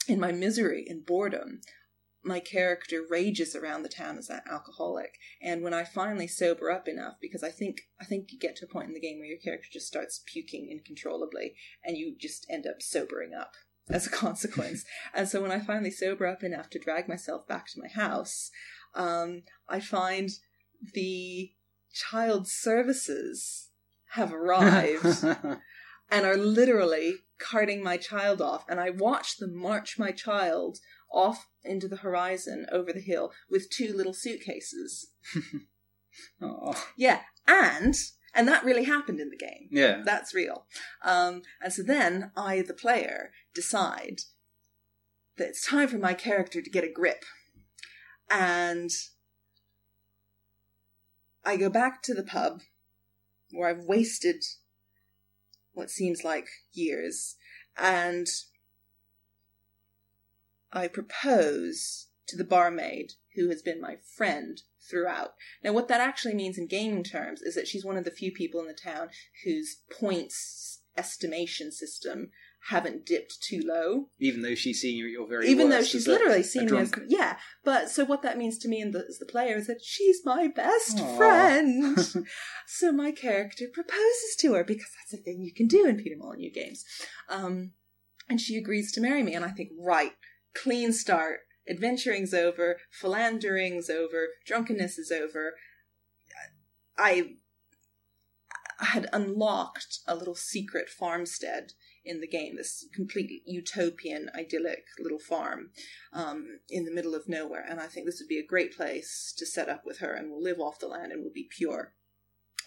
in 0.08 0.20
my 0.20 0.32
misery 0.32 0.86
and 0.88 1.06
boredom, 1.06 1.62
my 2.24 2.40
character 2.40 3.04
rages 3.08 3.56
around 3.56 3.84
the 3.84 3.90
town 3.90 4.18
as 4.18 4.30
an 4.30 4.42
alcoholic. 4.50 5.18
And 5.42 5.64
when 5.64 5.74
I 5.74 5.84
finally 5.84 6.28
sober 6.28 6.70
up 6.70 6.88
enough, 6.88 7.16
because 7.22 7.44
I 7.44 7.50
think 7.50 7.82
I 8.00 8.06
think 8.06 8.32
you 8.32 8.40
get 8.40 8.56
to 8.58 8.66
a 8.66 8.68
point 8.68 8.88
in 8.88 8.94
the 8.94 9.00
game 9.00 9.20
where 9.20 9.28
your 9.28 9.40
character 9.40 9.68
just 9.72 9.88
starts 9.88 10.22
puking 10.26 10.70
uncontrollably, 10.72 11.56
and 11.84 11.98
you 11.98 12.16
just 12.20 12.46
end 12.50 12.68
up 12.68 12.82
sobering 12.82 13.34
up 13.34 13.54
as 13.90 14.08
a 14.08 14.12
consequence. 14.12 14.84
and 15.14 15.28
so 15.28 15.42
when 15.42 15.52
I 15.52 15.60
finally 15.60 15.92
sober 15.92 16.28
up 16.28 16.44
enough 16.44 16.70
to 16.72 16.80
drag 16.80 17.08
myself 17.08 17.48
back 17.48 17.68
to 17.68 17.82
my 17.82 17.88
house, 17.88 18.52
um, 18.96 19.44
I 19.68 19.80
find 19.80 20.30
the 20.94 21.52
child 21.94 22.48
services 22.48 23.70
have 24.14 24.34
arrived 24.34 25.24
and 26.12 26.26
are 26.26 26.38
literally 26.38 27.16
carting 27.40 27.84
my 27.84 27.98
child 27.98 28.42
off. 28.42 28.66
And 28.68 28.80
I 28.80 28.90
watch 28.90 29.38
them 29.38 29.56
march 29.56 29.98
my 29.98 30.12
child 30.12 30.80
off 31.12 31.48
into 31.64 31.88
the 31.88 31.98
horizon 31.98 32.66
over 32.72 32.94
the 32.94 33.00
hill 33.00 33.32
with 33.50 33.70
two 33.70 33.94
little 33.94 34.14
suitcases. 34.14 35.12
oh. 36.42 36.86
Yeah, 36.98 37.22
and 37.48 37.96
and 38.34 38.48
that 38.48 38.64
really 38.64 38.84
happened 38.84 39.20
in 39.20 39.30
the 39.30 39.38
game. 39.38 39.68
Yeah. 39.72 40.02
That's 40.06 40.34
real. 40.34 40.66
Um, 41.04 41.42
and 41.62 41.74
so 41.74 41.82
then 41.82 42.32
I, 42.36 42.62
the 42.62 42.74
player, 42.74 43.32
decide 43.54 44.22
that 45.38 45.50
it's 45.50 45.66
time 45.66 45.88
for 45.88 45.98
my 45.98 46.14
character 46.14 46.62
to 46.62 46.70
get 46.70 46.84
a 46.84 46.92
grip. 46.92 47.26
And 48.30 48.92
I 51.44 51.58
go 51.58 51.70
back 51.70 52.04
to 52.04 52.14
the 52.14 52.24
pub 52.24 52.62
where 53.52 53.70
I've 53.70 53.86
wasted 53.86 54.44
what 55.74 55.90
seems 55.90 56.24
like 56.24 56.48
years, 56.72 57.36
and 57.78 58.28
I 60.72 60.88
propose 60.88 62.08
to 62.28 62.38
the 62.38 62.44
barmaid 62.44 63.14
who 63.36 63.50
has 63.50 63.62
been 63.62 63.82
my 63.82 63.98
friend 64.18 64.62
throughout. 64.90 65.34
Now, 65.64 65.74
what 65.74 65.88
that 65.88 66.02
actually 66.02 66.36
means 66.36 66.58
in 66.58 66.68
gaming 66.68 67.04
terms 67.04 67.42
is 67.42 67.56
that 67.56 67.68
she's 67.68 67.86
one 67.86 67.98
of 67.98 68.06
the 68.06 68.12
few 68.12 68.32
people 68.32 68.60
in 68.60 68.68
the 68.68 68.74
town 68.74 69.10
whose 69.46 69.78
points 69.92 70.82
estimation 70.98 71.72
system 71.72 72.30
haven't 72.68 73.06
dipped 73.06 73.42
too 73.42 73.62
low. 73.66 74.10
Even 74.20 74.42
though 74.42 74.56
she's 74.56 74.82
seen 74.82 74.98
you 74.98 75.06
at 75.06 75.12
your 75.12 75.28
very 75.28 75.48
Even 75.48 75.70
though 75.70 75.82
she's 75.82 76.08
literally 76.08 76.44
seen 76.44 76.66
me 76.66 76.78
as 76.78 76.92
yeah. 77.08 77.38
But 77.64 77.90
so 77.90 78.04
what 78.04 78.22
that 78.24 78.38
means 78.38 78.58
to 78.60 78.68
me 78.68 78.82
and 78.82 78.94
the, 78.94 79.06
as 79.08 79.18
the 79.18 79.26
player 79.26 79.56
is 79.56 79.68
that 79.68 79.82
she's 79.82 80.20
my 80.26 80.48
best 80.48 81.00
Aw. 81.00 81.18
friend. 81.18 81.98
so 82.68 82.92
my 82.92 83.12
character 83.12 83.66
proposes 83.74 84.36
to 84.40 84.54
her 84.54 84.64
because 84.64 84.90
that's 85.00 85.20
a 85.20 85.24
thing 85.24 85.42
you 85.42 85.54
can 85.54 85.68
do 85.68 85.86
in 85.86 85.98
Peter 85.98 86.18
Molyneux 86.18 86.52
games. 86.52 86.84
Um, 87.30 87.72
and 88.28 88.40
she 88.40 88.58
agrees 88.58 88.92
to 88.92 89.02
marry 89.02 89.24
me, 89.24 89.34
and 89.34 89.44
I 89.44 89.50
think 89.50 89.72
right, 89.80 90.12
clean 90.62 90.94
start. 90.94 91.42
Adventuring's 91.68 92.34
over, 92.34 92.78
philandering's 92.92 93.90
over, 93.90 94.30
drunkenness 94.46 94.98
is 94.98 95.12
over. 95.12 95.54
I 96.98 97.36
had 98.80 99.08
unlocked 99.14 100.00
a 100.08 100.16
little 100.16 100.36
secret 100.36 100.90
farmstead 100.90 101.74
in 102.04 102.22
the 102.22 102.28
game, 102.28 102.56
this 102.56 102.86
complete 102.94 103.44
utopian, 103.46 104.30
idyllic 104.34 104.86
little 105.00 105.20
farm 105.20 105.72
um, 106.14 106.60
in 106.70 106.86
the 106.86 106.92
middle 106.92 107.14
of 107.14 107.30
nowhere. 107.30 107.64
And 107.70 107.80
I 107.80 107.88
think 107.88 108.06
this 108.06 108.20
would 108.20 108.30
be 108.30 108.40
a 108.40 108.46
great 108.46 108.76
place 108.76 109.34
to 109.38 109.46
set 109.46 109.70
up 109.70 109.84
with 109.86 110.00
her, 110.00 110.14
and 110.14 110.32
we'll 110.32 110.42
live 110.42 110.60
off 110.60 110.80
the 110.80 110.88
land 110.88 111.12
and 111.12 111.22
we'll 111.22 111.34
be 111.34 111.50
pure. 111.50 111.94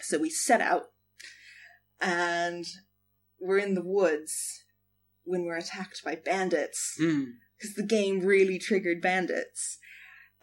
So 0.01 0.17
we 0.17 0.29
set 0.29 0.61
out, 0.61 0.91
and 1.99 2.65
we're 3.39 3.57
in 3.57 3.73
the 3.73 3.83
woods 3.83 4.63
when 5.23 5.45
we're 5.45 5.57
attacked 5.57 6.03
by 6.03 6.15
bandits 6.15 6.95
Hmm. 6.97 7.23
Because 7.63 7.75
the 7.75 7.83
game 7.83 8.19
really 8.19 8.59
triggered 8.59 9.01
bandits. 9.01 9.77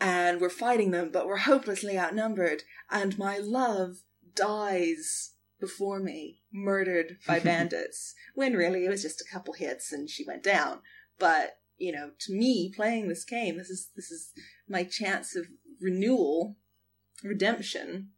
And 0.00 0.40
we're 0.40 0.48
fighting 0.48 0.90
them, 0.90 1.10
but 1.12 1.26
we're 1.26 1.36
hopelessly 1.36 1.98
outnumbered. 1.98 2.62
And 2.90 3.18
my 3.18 3.36
love 3.36 3.96
dies 4.34 5.34
before 5.60 6.00
me, 6.00 6.40
murdered 6.50 7.18
by 7.26 7.38
bandits. 7.40 8.14
when 8.34 8.54
really 8.54 8.86
it 8.86 8.88
was 8.88 9.02
just 9.02 9.20
a 9.20 9.30
couple 9.30 9.52
hits 9.52 9.92
and 9.92 10.08
she 10.08 10.24
went 10.26 10.42
down. 10.42 10.80
But, 11.18 11.58
you 11.76 11.92
know, 11.92 12.12
to 12.20 12.32
me, 12.32 12.72
playing 12.74 13.08
this 13.08 13.26
game, 13.26 13.58
this 13.58 13.68
is 13.68 13.90
this 13.94 14.10
is 14.10 14.32
my 14.66 14.84
chance 14.84 15.36
of 15.36 15.46
renewal, 15.78 16.56
redemption, 17.22 18.12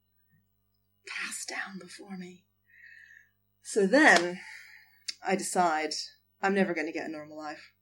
cast 1.08 1.48
down 1.48 1.80
before 1.80 2.16
me. 2.16 2.44
So 3.62 3.88
then 3.88 4.38
I 5.26 5.34
decide 5.34 5.94
I'm 6.40 6.54
never 6.54 6.74
going 6.74 6.86
to 6.86 6.92
get 6.92 7.08
a 7.08 7.12
normal 7.12 7.38
life 7.38 7.72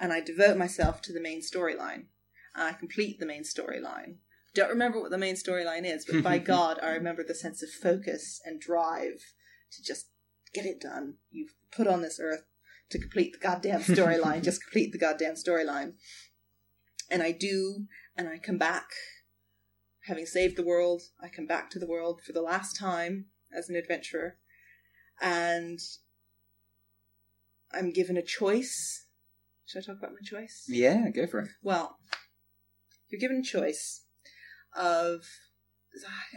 and 0.00 0.12
I 0.12 0.20
devote 0.20 0.56
myself 0.56 1.02
to 1.02 1.12
the 1.12 1.20
main 1.20 1.42
storyline. 1.42 2.06
And 2.54 2.64
I 2.64 2.72
complete 2.72 3.20
the 3.20 3.26
main 3.26 3.42
storyline. 3.42 4.16
Don't 4.54 4.70
remember 4.70 5.00
what 5.00 5.10
the 5.10 5.18
main 5.18 5.36
storyline 5.36 5.84
is, 5.84 6.04
but 6.04 6.24
by 6.24 6.38
God, 6.54 6.80
I 6.82 6.90
remember 6.90 7.22
the 7.22 7.34
sense 7.34 7.62
of 7.62 7.70
focus 7.70 8.40
and 8.44 8.60
drive 8.60 9.20
to 9.72 9.82
just 9.82 10.06
get 10.52 10.64
it 10.64 10.80
done. 10.80 11.14
You've 11.30 11.54
put 11.70 11.86
on 11.86 12.02
this 12.02 12.18
earth 12.20 12.44
to 12.88 12.98
complete 12.98 13.34
the 13.34 13.38
goddamn 13.38 13.82
storyline. 13.82 14.42
just 14.42 14.62
complete 14.62 14.90
the 14.90 14.98
goddamn 14.98 15.34
storyline. 15.34 15.92
And 17.10 17.22
I 17.22 17.32
do, 17.32 17.86
and 18.16 18.28
I 18.28 18.38
come 18.38 18.58
back. 18.58 18.90
Having 20.06 20.26
saved 20.26 20.56
the 20.56 20.64
world, 20.64 21.02
I 21.22 21.28
come 21.28 21.46
back 21.46 21.70
to 21.70 21.78
the 21.78 21.86
world 21.86 22.22
for 22.24 22.32
the 22.32 22.42
last 22.42 22.76
time 22.76 23.26
as 23.54 23.68
an 23.68 23.76
adventurer. 23.76 24.38
And 25.20 25.78
I'm 27.72 27.92
given 27.92 28.16
a 28.16 28.22
choice. 28.22 29.06
Should 29.70 29.84
I 29.84 29.86
talk 29.86 29.98
about 29.98 30.14
my 30.14 30.20
choice? 30.24 30.64
Yeah, 30.66 31.10
go 31.10 31.28
for 31.28 31.38
it. 31.38 31.50
Well, 31.62 31.96
you're 33.08 33.20
given 33.20 33.36
a 33.36 33.42
choice 33.42 34.02
of 34.74 35.22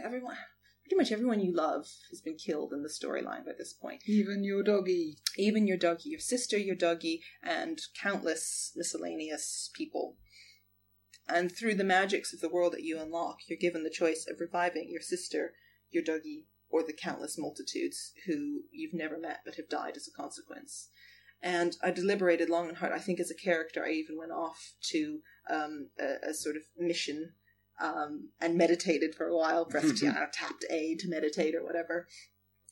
everyone, 0.04 0.36
pretty 0.84 0.94
much 0.94 1.10
everyone 1.10 1.40
you 1.40 1.52
love 1.52 1.88
has 2.10 2.20
been 2.20 2.36
killed 2.36 2.72
in 2.72 2.84
the 2.84 2.88
storyline 2.88 3.44
by 3.44 3.50
this 3.58 3.72
point. 3.72 4.02
Even 4.06 4.44
your 4.44 4.62
doggy. 4.62 5.18
Even 5.36 5.66
your 5.66 5.76
doggy, 5.76 6.10
your 6.10 6.20
sister, 6.20 6.56
your 6.56 6.76
doggy, 6.76 7.22
and 7.42 7.80
countless 8.00 8.72
miscellaneous 8.76 9.68
people. 9.74 10.16
And 11.28 11.50
through 11.50 11.74
the 11.74 11.82
magics 11.82 12.32
of 12.32 12.40
the 12.40 12.48
world 12.48 12.72
that 12.74 12.84
you 12.84 13.00
unlock, 13.00 13.38
you're 13.48 13.58
given 13.58 13.82
the 13.82 13.90
choice 13.90 14.28
of 14.30 14.38
reviving 14.38 14.90
your 14.90 15.02
sister, 15.02 15.54
your 15.90 16.04
doggy, 16.04 16.46
or 16.68 16.84
the 16.84 16.92
countless 16.92 17.36
multitudes 17.36 18.12
who 18.26 18.60
you've 18.70 18.94
never 18.94 19.18
met 19.18 19.40
but 19.44 19.56
have 19.56 19.68
died 19.68 19.96
as 19.96 20.06
a 20.06 20.16
consequence. 20.16 20.90
And 21.44 21.76
I 21.82 21.90
deliberated 21.90 22.48
long 22.48 22.68
and 22.68 22.78
hard. 22.78 22.92
I 22.92 22.98
think 22.98 23.20
as 23.20 23.30
a 23.30 23.34
character, 23.34 23.84
I 23.84 23.90
even 23.90 24.16
went 24.16 24.32
off 24.32 24.72
to 24.92 25.20
um, 25.50 25.90
a, 26.00 26.30
a 26.30 26.34
sort 26.34 26.56
of 26.56 26.62
mission 26.78 27.34
um, 27.78 28.30
and 28.40 28.56
meditated 28.56 29.14
for 29.14 29.26
a 29.26 29.36
while, 29.36 29.66
pressed, 29.66 30.00
you 30.00 30.10
know, 30.10 30.26
tapped 30.32 30.64
A 30.70 30.96
to 31.00 31.08
meditate 31.08 31.54
or 31.54 31.62
whatever, 31.62 32.08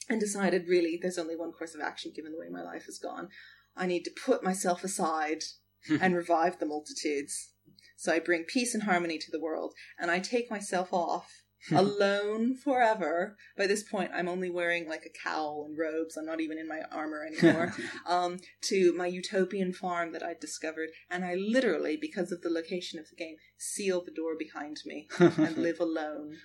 and 0.08 0.18
decided 0.18 0.68
really 0.68 0.98
there's 1.00 1.18
only 1.18 1.36
one 1.36 1.52
course 1.52 1.74
of 1.74 1.82
action 1.82 2.12
given 2.16 2.32
the 2.32 2.38
way 2.38 2.48
my 2.48 2.62
life 2.62 2.86
has 2.86 2.98
gone. 2.98 3.28
I 3.76 3.86
need 3.86 4.04
to 4.04 4.10
put 4.10 4.42
myself 4.42 4.82
aside 4.82 5.42
and 6.00 6.16
revive 6.16 6.58
the 6.58 6.66
multitudes. 6.66 7.50
So 7.98 8.10
I 8.10 8.20
bring 8.20 8.44
peace 8.44 8.72
and 8.72 8.84
harmony 8.84 9.18
to 9.18 9.30
the 9.30 9.40
world, 9.40 9.74
and 9.98 10.10
I 10.10 10.18
take 10.18 10.50
myself 10.50 10.94
off 10.94 11.41
alone 11.72 12.56
forever. 12.56 13.36
By 13.56 13.66
this 13.66 13.82
point, 13.82 14.10
I'm 14.14 14.28
only 14.28 14.50
wearing 14.50 14.88
like 14.88 15.04
a 15.06 15.22
cowl 15.22 15.64
and 15.66 15.78
robes. 15.78 16.16
I'm 16.16 16.26
not 16.26 16.40
even 16.40 16.58
in 16.58 16.66
my 16.66 16.82
armor 16.90 17.24
anymore. 17.24 17.74
um, 18.06 18.38
to 18.62 18.92
my 18.96 19.06
utopian 19.06 19.72
farm 19.72 20.12
that 20.12 20.22
I'd 20.22 20.40
discovered, 20.40 20.90
and 21.10 21.24
I 21.24 21.34
literally, 21.34 21.96
because 21.96 22.32
of 22.32 22.42
the 22.42 22.50
location 22.50 22.98
of 22.98 23.08
the 23.08 23.16
game, 23.16 23.36
seal 23.58 24.02
the 24.04 24.10
door 24.10 24.34
behind 24.38 24.78
me 24.84 25.08
and 25.18 25.56
live 25.56 25.78
alone 25.80 26.38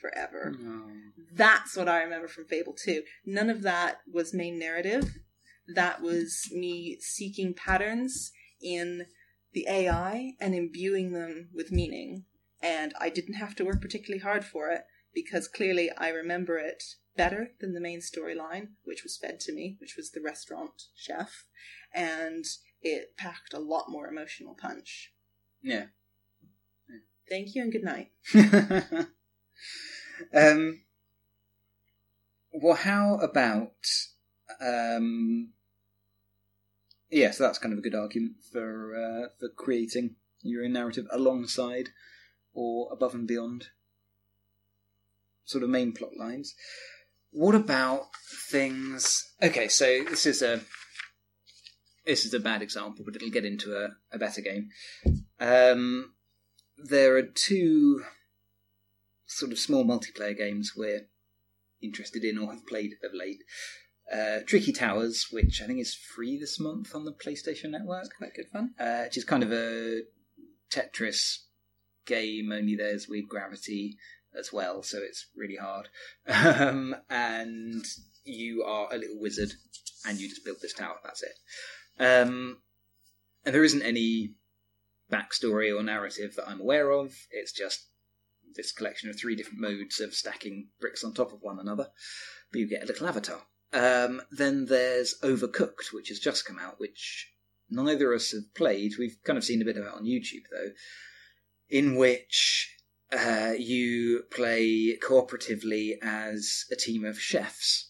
forever. 0.00 0.54
Oh. 0.58 0.90
That's 1.32 1.76
what 1.76 1.88
I 1.88 2.02
remember 2.02 2.28
from 2.28 2.46
Fable 2.46 2.74
2. 2.74 3.02
None 3.26 3.50
of 3.50 3.62
that 3.62 3.98
was 4.10 4.32
main 4.32 4.58
narrative. 4.58 5.16
That 5.74 6.02
was 6.02 6.48
me 6.52 6.98
seeking 7.00 7.54
patterns 7.54 8.32
in 8.62 9.06
the 9.52 9.66
AI 9.68 10.32
and 10.40 10.54
imbuing 10.54 11.12
them 11.12 11.50
with 11.54 11.72
meaning. 11.72 12.24
And 12.62 12.92
I 13.00 13.08
didn't 13.08 13.34
have 13.34 13.54
to 13.56 13.64
work 13.64 13.80
particularly 13.80 14.22
hard 14.22 14.44
for 14.44 14.68
it 14.70 14.82
because 15.14 15.48
clearly 15.48 15.90
I 15.96 16.08
remember 16.10 16.58
it 16.58 16.82
better 17.16 17.52
than 17.60 17.74
the 17.74 17.80
main 17.80 18.00
storyline, 18.00 18.68
which 18.84 19.02
was 19.02 19.16
fed 19.16 19.40
to 19.40 19.52
me, 19.52 19.76
which 19.80 19.96
was 19.96 20.10
the 20.10 20.20
restaurant 20.20 20.84
chef. 20.94 21.44
And 21.92 22.44
it 22.82 23.16
packed 23.16 23.54
a 23.54 23.58
lot 23.58 23.86
more 23.88 24.08
emotional 24.08 24.54
punch. 24.54 25.12
Yeah. 25.62 25.86
Thank 27.28 27.54
you 27.54 27.62
and 27.62 27.72
good 27.72 27.84
night. 27.84 28.10
um, 30.34 30.80
well, 32.52 32.76
how 32.76 33.16
about 33.16 33.86
um, 34.60 35.50
yeah, 37.10 37.30
so 37.30 37.44
that's 37.44 37.58
kind 37.58 37.72
of 37.72 37.78
a 37.78 37.82
good 37.82 37.94
argument 37.94 38.36
for 38.52 38.94
uh, 38.94 39.28
for 39.38 39.48
creating 39.48 40.16
your 40.42 40.64
own 40.64 40.72
narrative 40.72 41.06
alongside 41.10 41.90
or 42.52 42.88
above 42.92 43.14
and 43.14 43.26
beyond 43.26 43.68
sort 45.44 45.64
of 45.64 45.70
main 45.70 45.92
plot 45.92 46.12
lines. 46.18 46.54
What 47.32 47.54
about 47.54 48.06
things? 48.50 49.32
Okay, 49.42 49.68
so 49.68 50.04
this 50.08 50.26
is 50.26 50.42
a 50.42 50.60
this 52.06 52.24
is 52.24 52.34
a 52.34 52.40
bad 52.40 52.62
example, 52.62 53.04
but 53.04 53.14
it'll 53.16 53.30
get 53.30 53.44
into 53.44 53.76
a, 53.76 53.90
a 54.12 54.18
better 54.18 54.40
game. 54.40 54.70
Um, 55.38 56.14
there 56.76 57.16
are 57.16 57.22
two 57.22 58.02
sort 59.26 59.52
of 59.52 59.58
small 59.58 59.84
multiplayer 59.84 60.36
games 60.36 60.72
we're 60.76 61.06
interested 61.82 62.24
in 62.24 62.38
or 62.38 62.52
have 62.52 62.66
played 62.66 62.94
of 63.04 63.12
late. 63.14 63.42
Uh, 64.12 64.40
Tricky 64.44 64.72
Towers, 64.72 65.28
which 65.30 65.62
I 65.62 65.66
think 65.66 65.78
is 65.78 65.94
free 65.94 66.36
this 66.38 66.58
month 66.58 66.96
on 66.96 67.04
the 67.04 67.12
PlayStation 67.12 67.70
Network. 67.70 68.06
It's 68.06 68.16
quite 68.16 68.34
good 68.34 68.48
fun. 68.52 68.74
Uh, 68.78 69.02
which 69.04 69.16
is 69.16 69.24
kind 69.24 69.44
of 69.44 69.52
a 69.52 70.02
Tetris 70.68 71.44
game, 72.10 72.52
only 72.52 72.76
there's 72.76 73.08
weird 73.08 73.28
gravity 73.28 73.96
as 74.38 74.52
well, 74.52 74.82
so 74.82 74.98
it's 74.98 75.26
really 75.36 75.56
hard. 75.56 75.88
Um, 76.28 76.94
and 77.08 77.84
you 78.24 78.64
are 78.64 78.92
a 78.92 78.98
little 78.98 79.18
wizard, 79.18 79.52
and 80.06 80.18
you 80.18 80.28
just 80.28 80.44
build 80.44 80.58
this 80.60 80.74
tower. 80.74 80.96
That's 81.02 81.22
it. 81.22 81.34
Um, 81.98 82.58
and 83.44 83.54
there 83.54 83.64
isn't 83.64 83.82
any 83.82 84.34
backstory 85.10 85.76
or 85.76 85.82
narrative 85.82 86.34
that 86.36 86.48
I'm 86.48 86.60
aware 86.60 86.90
of. 86.90 87.14
It's 87.30 87.52
just 87.52 87.86
this 88.54 88.72
collection 88.72 89.10
of 89.10 89.18
three 89.18 89.36
different 89.36 89.60
modes 89.60 90.00
of 90.00 90.14
stacking 90.14 90.68
bricks 90.80 91.04
on 91.04 91.14
top 91.14 91.32
of 91.32 91.42
one 91.42 91.58
another. 91.58 91.88
But 92.50 92.60
you 92.60 92.68
get 92.68 92.82
a 92.82 92.86
little 92.86 93.06
avatar. 93.06 93.40
Um, 93.72 94.22
then 94.30 94.66
there's 94.66 95.14
Overcooked, 95.22 95.92
which 95.92 96.08
has 96.08 96.18
just 96.18 96.44
come 96.44 96.58
out, 96.58 96.80
which 96.80 97.32
neither 97.70 98.12
of 98.12 98.16
us 98.20 98.32
have 98.32 98.54
played. 98.54 98.92
We've 98.98 99.16
kind 99.24 99.36
of 99.36 99.44
seen 99.44 99.62
a 99.62 99.64
bit 99.64 99.76
of 99.76 99.84
it 99.84 99.92
on 99.92 100.04
YouTube, 100.04 100.44
though, 100.50 100.70
in 101.70 101.96
which 101.96 102.76
uh, 103.12 103.52
you 103.56 104.24
play 104.30 104.96
cooperatively 105.02 105.94
as 106.02 106.64
a 106.70 106.76
team 106.76 107.04
of 107.04 107.20
chefs. 107.20 107.88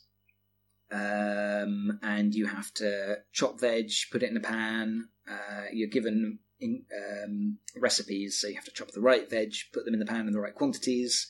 Um, 0.92 2.00
and 2.02 2.34
you 2.34 2.46
have 2.46 2.74
to 2.74 3.18
chop 3.32 3.60
veg, 3.60 3.90
put 4.10 4.22
it 4.22 4.30
in 4.30 4.36
a 4.36 4.40
pan. 4.40 5.08
Uh, 5.30 5.66
you're 5.72 5.88
given 5.88 6.40
in, 6.58 6.84
um, 6.94 7.58
recipes, 7.76 8.38
so 8.40 8.48
you 8.48 8.56
have 8.56 8.64
to 8.64 8.72
chop 8.72 8.90
the 8.90 9.00
right 9.00 9.28
veg, 9.30 9.52
put 9.72 9.84
them 9.84 9.94
in 9.94 10.00
the 10.00 10.06
pan 10.06 10.26
in 10.26 10.32
the 10.32 10.40
right 10.40 10.54
quantities, 10.54 11.28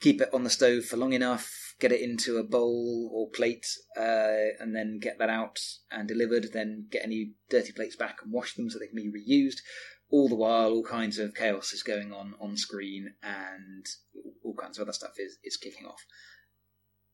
keep 0.00 0.20
it 0.20 0.34
on 0.34 0.42
the 0.44 0.50
stove 0.50 0.84
for 0.84 0.96
long 0.96 1.12
enough, 1.12 1.74
get 1.78 1.92
it 1.92 2.00
into 2.00 2.38
a 2.38 2.42
bowl 2.42 3.08
or 3.12 3.30
plate, 3.30 3.66
uh, 3.96 4.50
and 4.58 4.74
then 4.74 4.98
get 5.00 5.18
that 5.18 5.30
out 5.30 5.60
and 5.90 6.08
delivered. 6.08 6.52
Then 6.52 6.86
get 6.90 7.04
any 7.04 7.32
dirty 7.48 7.72
plates 7.72 7.96
back 7.96 8.18
and 8.22 8.32
wash 8.32 8.54
them 8.54 8.68
so 8.68 8.78
they 8.78 8.88
can 8.88 8.96
be 8.96 9.12
reused. 9.12 9.60
All 10.10 10.28
the 10.28 10.34
while, 10.34 10.70
all 10.70 10.84
kinds 10.84 11.18
of 11.18 11.34
chaos 11.34 11.72
is 11.72 11.82
going 11.82 12.12
on 12.12 12.34
on 12.40 12.56
screen, 12.56 13.14
and 13.22 13.86
all 14.42 14.54
kinds 14.54 14.78
of 14.78 14.82
other 14.82 14.92
stuff 14.92 15.18
is 15.18 15.38
is 15.44 15.56
kicking 15.56 15.86
off. 15.86 16.04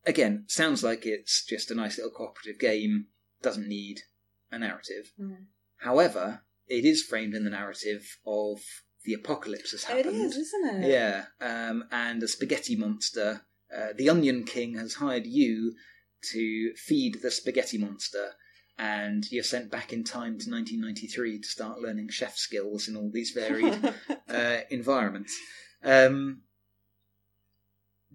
Again, 0.06 0.44
sounds 0.48 0.84
like 0.84 1.06
it's 1.06 1.44
just 1.44 1.70
a 1.70 1.74
nice 1.74 1.96
little 1.96 2.12
cooperative 2.12 2.60
game. 2.60 3.06
Doesn't 3.42 3.68
need 3.68 4.00
a 4.50 4.58
narrative. 4.58 5.12
Mm. 5.20 5.46
However, 5.78 6.42
it 6.68 6.84
is 6.84 7.02
framed 7.02 7.34
in 7.34 7.44
the 7.44 7.50
narrative 7.50 8.18
of 8.26 8.60
the 9.04 9.14
apocalypse 9.14 9.72
has 9.72 9.84
happened. 9.84 10.16
is, 10.16 10.36
isn't 10.36 10.84
it? 10.84 10.90
Yeah, 10.90 11.24
um, 11.40 11.84
and 11.90 12.22
a 12.22 12.28
spaghetti 12.28 12.76
monster. 12.76 13.42
Uh, 13.74 13.88
the 13.96 14.08
Onion 14.08 14.44
King 14.44 14.76
has 14.78 14.94
hired 14.94 15.26
you 15.26 15.74
to 16.32 16.72
feed 16.76 17.20
the 17.22 17.30
spaghetti 17.30 17.76
monster, 17.76 18.30
and 18.78 19.30
you're 19.30 19.44
sent 19.44 19.70
back 19.70 19.92
in 19.92 20.02
time 20.04 20.38
to 20.38 20.50
1993 20.50 21.40
to 21.40 21.48
start 21.48 21.80
learning 21.80 22.08
chef 22.08 22.36
skills 22.36 22.88
in 22.88 22.96
all 22.96 23.10
these 23.10 23.30
varied 23.30 23.94
uh, 24.28 24.56
environments. 24.70 25.36
Um, 25.82 26.42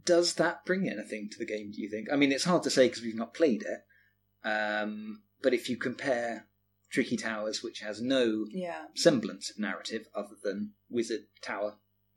does 0.05 0.33
that 0.35 0.65
bring 0.65 0.89
anything 0.89 1.29
to 1.29 1.37
the 1.37 1.45
game? 1.45 1.71
Do 1.71 1.81
you 1.81 1.89
think? 1.89 2.07
I 2.11 2.15
mean, 2.15 2.31
it's 2.31 2.43
hard 2.45 2.63
to 2.63 2.69
say 2.69 2.87
because 2.87 3.03
we've 3.03 3.15
not 3.15 3.33
played 3.33 3.63
it. 3.63 4.47
Um, 4.47 5.21
but 5.41 5.53
if 5.53 5.69
you 5.69 5.77
compare 5.77 6.47
Tricky 6.89 7.17
Towers, 7.17 7.61
which 7.63 7.79
has 7.79 8.01
no 8.01 8.45
yeah. 8.49 8.85
semblance 8.95 9.49
of 9.51 9.59
narrative 9.59 10.07
other 10.15 10.35
than 10.43 10.71
wizard 10.89 11.25
tower 11.41 11.75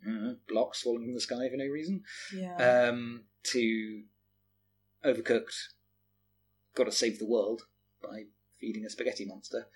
uh, 0.08 0.32
blocks 0.48 0.82
falling 0.82 1.04
from 1.04 1.14
the 1.14 1.20
sky 1.20 1.48
for 1.50 1.56
no 1.56 1.66
reason, 1.66 2.02
Yeah. 2.34 2.88
um, 2.88 3.24
to 3.52 4.02
Overcooked, 5.04 5.54
got 6.74 6.84
to 6.84 6.92
save 6.92 7.18
the 7.18 7.26
world 7.26 7.62
by 8.02 8.24
feeding 8.60 8.84
a 8.84 8.90
spaghetti 8.90 9.24
monster. 9.24 9.66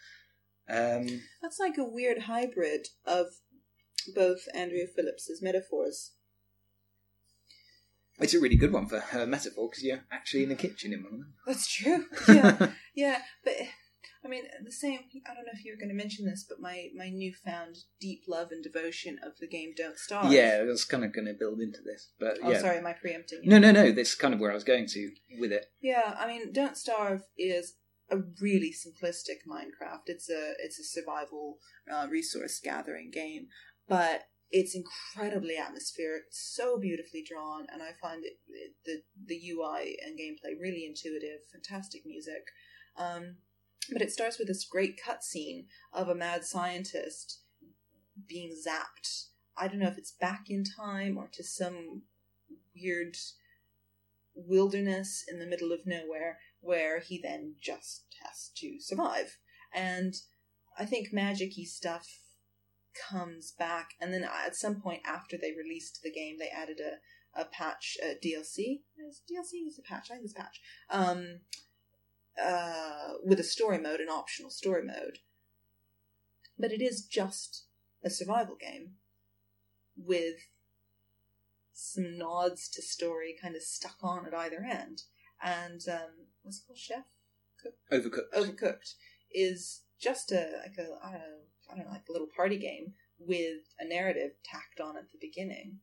Um, 0.68 1.22
That's 1.42 1.58
like 1.60 1.78
a 1.78 1.84
weird 1.84 2.22
hybrid 2.22 2.88
of 3.06 3.26
both 4.14 4.40
Andrea 4.54 4.86
Phillips's 4.86 5.40
metaphors. 5.42 6.12
it's 8.18 8.34
a 8.34 8.40
really 8.40 8.56
good 8.56 8.72
one 8.72 8.86
for 8.86 8.98
her 9.00 9.26
metaphor 9.26 9.68
because 9.68 9.84
you're 9.84 10.04
actually 10.10 10.42
in 10.42 10.48
the 10.48 10.54
kitchen 10.54 10.92
in 10.92 11.02
one 11.04 11.12
of 11.14 11.18
them. 11.20 11.34
That's 11.46 11.66
true. 11.72 12.04
Yeah, 12.28 12.68
yeah, 12.94 13.18
but 13.44 13.54
I 14.24 14.28
mean, 14.28 14.44
the 14.64 14.72
same. 14.72 15.00
I 15.28 15.34
don't 15.34 15.44
know 15.44 15.52
if 15.54 15.64
you 15.64 15.72
were 15.72 15.76
going 15.78 15.90
to 15.90 15.94
mention 15.94 16.26
this, 16.26 16.44
but 16.48 16.58
my 16.60 16.88
my 16.96 17.08
newfound 17.10 17.76
deep 18.00 18.22
love 18.26 18.48
and 18.50 18.62
devotion 18.64 19.18
of 19.24 19.32
the 19.38 19.46
game 19.46 19.72
Don't 19.76 19.96
Starve. 19.98 20.32
Yeah, 20.32 20.58
I 20.62 20.64
was 20.64 20.84
kind 20.84 21.04
of 21.04 21.12
going 21.12 21.26
to 21.26 21.34
build 21.34 21.60
into 21.60 21.80
this, 21.84 22.08
but 22.18 22.38
Oh, 22.42 22.50
yeah. 22.50 22.60
sorry, 22.60 22.78
am 22.78 22.86
I 22.86 22.92
preempting? 22.94 23.40
you? 23.44 23.50
No, 23.50 23.58
no, 23.58 23.70
no. 23.70 23.92
This 23.92 24.10
is 24.10 24.14
kind 24.16 24.34
of 24.34 24.40
where 24.40 24.50
I 24.50 24.54
was 24.54 24.64
going 24.64 24.86
to 24.86 25.10
with 25.38 25.52
it. 25.52 25.66
Yeah, 25.80 26.16
I 26.18 26.26
mean, 26.26 26.52
Don't 26.52 26.76
Starve 26.76 27.22
is 27.38 27.74
a 28.10 28.18
really 28.40 28.72
simplistic 28.72 29.46
Minecraft. 29.48 30.06
It's 30.06 30.30
a 30.30 30.52
it's 30.58 30.78
a 30.78 30.84
survival 30.84 31.58
uh, 31.92 32.06
resource 32.08 32.60
gathering 32.62 33.10
game, 33.10 33.48
but 33.88 34.24
it's 34.50 34.76
incredibly 34.76 35.56
atmospheric, 35.56 36.24
so 36.30 36.78
beautifully 36.78 37.24
drawn, 37.28 37.66
and 37.72 37.82
I 37.82 37.90
find 38.00 38.24
it, 38.24 38.38
it 38.48 38.72
the 38.84 39.02
the 39.26 39.50
UI 39.50 39.98
and 40.04 40.18
gameplay 40.18 40.60
really 40.60 40.86
intuitive. 40.86 41.40
Fantastic 41.52 42.02
music, 42.06 42.46
um, 42.96 43.36
but 43.92 44.02
it 44.02 44.12
starts 44.12 44.38
with 44.38 44.48
this 44.48 44.64
great 44.64 44.98
cutscene 45.04 45.64
of 45.92 46.08
a 46.08 46.14
mad 46.14 46.44
scientist 46.44 47.40
being 48.28 48.50
zapped. 48.50 49.26
I 49.58 49.68
don't 49.68 49.78
know 49.78 49.88
if 49.88 49.98
it's 49.98 50.12
back 50.12 50.44
in 50.48 50.64
time 50.64 51.16
or 51.16 51.28
to 51.32 51.42
some 51.42 52.02
weird 52.74 53.16
wilderness 54.34 55.24
in 55.26 55.38
the 55.38 55.46
middle 55.46 55.72
of 55.72 55.86
nowhere 55.86 56.38
where 56.60 57.00
he 57.00 57.20
then 57.22 57.54
just 57.60 58.04
has 58.22 58.50
to 58.56 58.80
survive. 58.80 59.38
And 59.74 60.14
I 60.78 60.84
think 60.84 61.12
magic-y 61.12 61.64
stuff 61.64 62.06
comes 63.10 63.52
back, 63.52 63.90
and 64.00 64.12
then 64.12 64.24
at 64.24 64.56
some 64.56 64.80
point 64.80 65.02
after 65.04 65.36
they 65.36 65.52
released 65.52 66.00
the 66.02 66.10
game, 66.10 66.36
they 66.38 66.48
added 66.48 66.80
a, 66.80 67.40
a 67.40 67.44
patch, 67.44 67.96
a 68.02 68.14
DLC. 68.14 68.80
Is 69.08 69.22
DLC 69.30 69.66
is 69.66 69.78
a 69.78 69.82
patch, 69.82 70.08
I 70.10 70.14
think 70.14 70.24
it's 70.24 70.34
a 70.34 70.36
patch. 70.36 70.60
Um, 70.90 71.40
uh, 72.42 73.14
with 73.24 73.40
a 73.40 73.44
story 73.44 73.78
mode, 73.78 74.00
an 74.00 74.08
optional 74.08 74.50
story 74.50 74.82
mode. 74.84 75.18
But 76.58 76.72
it 76.72 76.80
is 76.80 77.04
just 77.04 77.64
a 78.04 78.10
survival 78.10 78.56
game 78.56 78.92
with 79.96 80.36
some 81.72 82.16
nods 82.16 82.68
to 82.70 82.82
story 82.82 83.36
kind 83.40 83.54
of 83.54 83.62
stuck 83.62 83.96
on 84.02 84.26
at 84.26 84.34
either 84.34 84.64
end. 84.68 85.02
And 85.42 85.82
um, 85.90 86.26
what's 86.46 86.58
it 86.58 86.66
called? 86.66 86.78
Chef 86.78 87.04
Overcooked. 87.92 88.32
Overcooked 88.34 88.94
is 89.32 89.82
just 90.00 90.30
a 90.30 90.50
like 90.62 90.78
a 90.78 91.04
I 91.04 91.10
don't 91.12 91.20
know 91.20 91.36
I 91.70 91.76
don't 91.76 91.86
know 91.86 91.92
like 91.92 92.08
a 92.08 92.12
little 92.12 92.28
party 92.34 92.58
game 92.58 92.94
with 93.18 93.74
a 93.78 93.84
narrative 93.84 94.32
tacked 94.44 94.80
on 94.80 94.96
at 94.96 95.10
the 95.10 95.18
beginning. 95.20 95.78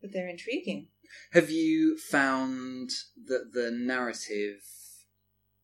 But 0.00 0.12
they're 0.12 0.28
intriguing. 0.28 0.88
Have 1.32 1.50
you 1.50 1.96
found 1.96 2.90
that 3.26 3.52
the 3.52 3.70
narrative, 3.70 4.62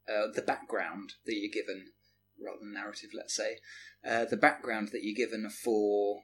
uh, 0.08 0.28
the 0.34 0.42
background 0.42 1.14
that 1.26 1.34
you're 1.34 1.52
given, 1.52 1.88
rather 2.42 2.60
than 2.60 2.72
narrative, 2.72 3.10
let's 3.14 3.34
say, 3.34 3.58
uh, 4.06 4.24
the 4.24 4.36
background 4.36 4.90
that 4.92 5.02
you're 5.02 5.16
given 5.16 5.50
for 5.50 6.22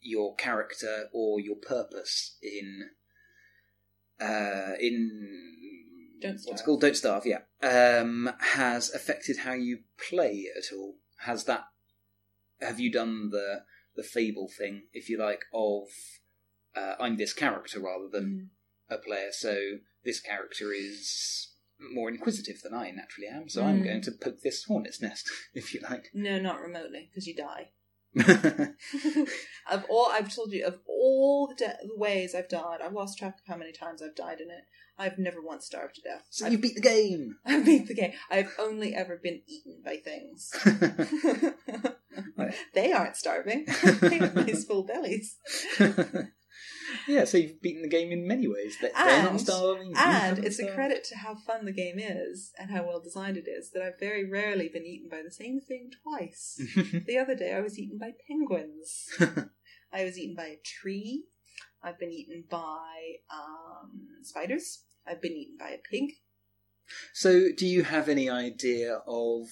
your 0.00 0.36
character 0.36 1.08
or 1.12 1.40
your 1.40 1.56
purpose 1.56 2.36
in 2.42 2.90
uh, 4.20 4.72
in 4.80 5.55
Don't 6.20 6.38
Starve. 6.38 6.60
it 6.60 6.64
called 6.64 6.80
Don't 6.80 6.96
Starve, 6.96 7.24
yeah, 7.26 7.40
um, 7.62 8.30
has 8.40 8.92
affected 8.94 9.38
how 9.38 9.52
you 9.52 9.80
play 10.10 10.46
at 10.56 10.74
all? 10.74 10.96
Has 11.20 11.44
that 11.44 11.64
have 12.60 12.80
you 12.80 12.90
done 12.90 13.30
the 13.30 13.64
the 13.96 14.02
fable 14.02 14.48
thing, 14.48 14.82
if 14.92 15.08
you 15.08 15.18
like, 15.18 15.44
of 15.54 15.88
uh, 16.76 16.94
I'm 17.00 17.16
this 17.16 17.32
character 17.32 17.80
rather 17.80 18.08
than 18.10 18.50
Mm. 18.90 18.94
a 18.94 18.98
player. 18.98 19.32
So 19.32 19.78
this 20.04 20.20
character 20.20 20.72
is 20.72 21.52
more 21.78 22.08
inquisitive 22.10 22.60
than 22.62 22.74
I 22.74 22.90
naturally 22.90 23.28
am. 23.28 23.48
So 23.48 23.64
I'm 23.64 23.80
Mm. 23.80 23.84
going 23.84 24.02
to 24.02 24.12
poke 24.12 24.40
this 24.42 24.64
hornet's 24.64 25.00
nest, 25.00 25.30
if 25.54 25.72
you 25.74 25.80
like. 25.80 26.10
No, 26.12 26.38
not 26.38 26.60
remotely, 26.60 27.08
because 27.10 27.26
you 27.26 27.34
die. 27.34 27.70
of 29.70 29.84
all 29.88 30.08
I've 30.10 30.34
told 30.34 30.52
you, 30.52 30.64
of 30.64 30.78
all 30.86 31.48
the, 31.48 31.54
de- 31.54 31.86
the 31.86 31.96
ways 31.96 32.34
I've 32.34 32.48
died, 32.48 32.80
I've 32.82 32.92
lost 32.92 33.18
track 33.18 33.38
of 33.40 33.46
how 33.46 33.56
many 33.56 33.72
times 33.72 34.02
I've 34.02 34.14
died 34.14 34.40
in 34.40 34.50
it. 34.50 34.64
I've 34.98 35.18
never 35.18 35.42
once 35.42 35.66
starved 35.66 35.96
to 35.96 36.00
death. 36.00 36.26
so 36.30 36.46
I've, 36.46 36.52
you 36.52 36.58
beat 36.58 36.74
the 36.74 36.80
game. 36.80 37.36
I've 37.46 37.66
beat 37.66 37.86
the 37.86 37.94
game. 37.94 38.12
I've 38.30 38.50
only 38.58 38.94
ever 38.94 39.20
been 39.22 39.42
eaten 39.46 39.82
by 39.84 39.96
things. 39.96 40.52
they 42.74 42.92
aren't 42.92 43.16
starving. 43.16 43.66
they 44.00 44.18
have 44.18 44.34
nice 44.34 44.64
full 44.64 44.84
bellies. 44.84 45.36
Yeah, 47.08 47.24
so 47.24 47.38
you've 47.38 47.60
beaten 47.62 47.82
the 47.82 47.88
game 47.88 48.12
in 48.12 48.26
many 48.26 48.46
ways. 48.46 48.76
They- 48.80 48.90
They're 48.92 49.22
not 49.22 49.40
starving. 49.40 49.92
And 49.96 50.38
it's 50.44 50.58
a 50.58 50.64
credit 50.74 51.04
to 51.04 51.16
how 51.16 51.34
fun 51.34 51.64
the 51.64 51.72
game 51.72 51.98
is 51.98 52.52
and 52.58 52.70
how 52.70 52.86
well 52.86 53.00
designed 53.00 53.36
it 53.36 53.48
is 53.48 53.70
that 53.70 53.82
I've 53.82 53.98
very 54.00 54.28
rarely 54.28 54.68
been 54.68 54.84
eaten 54.86 55.08
by 55.08 55.22
the 55.22 55.30
same 55.30 55.60
thing 55.60 55.90
twice. 56.02 56.60
the 57.06 57.18
other 57.18 57.34
day 57.34 57.52
I 57.52 57.60
was 57.60 57.78
eaten 57.78 57.98
by 57.98 58.12
penguins. 58.28 59.08
I 59.92 60.04
was 60.04 60.18
eaten 60.18 60.34
by 60.36 60.46
a 60.46 60.56
tree. 60.64 61.24
I've 61.82 61.98
been 61.98 62.10
eaten 62.12 62.44
by 62.50 63.14
um, 63.30 64.08
spiders. 64.22 64.82
I've 65.06 65.22
been 65.22 65.32
eaten 65.32 65.56
by 65.58 65.70
a 65.70 65.78
pig. 65.78 66.12
So, 67.12 67.46
do 67.56 67.66
you 67.66 67.82
have 67.84 68.08
any 68.08 68.28
idea 68.30 69.00
of, 69.06 69.48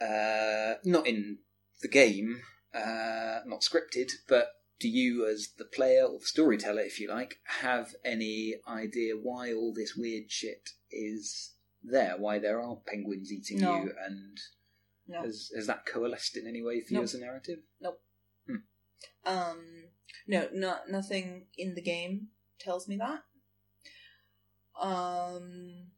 uh, 0.00 0.74
not 0.84 1.06
in 1.06 1.38
the 1.82 1.88
game, 1.88 2.40
uh, 2.74 3.40
not 3.46 3.60
scripted, 3.62 4.10
but 4.28 4.48
do 4.80 4.88
you, 4.88 5.26
as 5.26 5.48
the 5.58 5.64
player 5.64 6.04
or 6.04 6.18
the 6.20 6.26
storyteller, 6.26 6.82
if 6.82 7.00
you 7.00 7.08
like, 7.08 7.38
have 7.60 7.94
any 8.04 8.56
idea 8.66 9.14
why 9.14 9.52
all 9.52 9.72
this 9.74 9.96
weird 9.96 10.30
shit 10.30 10.70
is 10.90 11.54
there? 11.82 12.16
Why 12.16 12.38
there 12.38 12.60
are 12.60 12.76
penguins 12.86 13.32
eating 13.32 13.58
No. 13.58 13.74
you, 13.74 13.92
and 14.04 14.38
No. 15.06 15.22
has 15.22 15.50
has 15.54 15.66
that 15.66 15.86
coalesced 15.86 16.36
in 16.36 16.46
any 16.46 16.62
way 16.62 16.80
for 16.80 16.94
you 16.94 17.02
as 17.02 17.14
a 17.14 17.18
narrative? 17.20 17.60
Um, 19.24 19.88
no, 20.26 20.48
not 20.52 20.88
nothing 20.90 21.46
in 21.56 21.74
the 21.74 21.82
game 21.82 22.28
tells 22.58 22.88
me 22.88 22.96
that. 22.96 23.24
Um, 24.80 25.88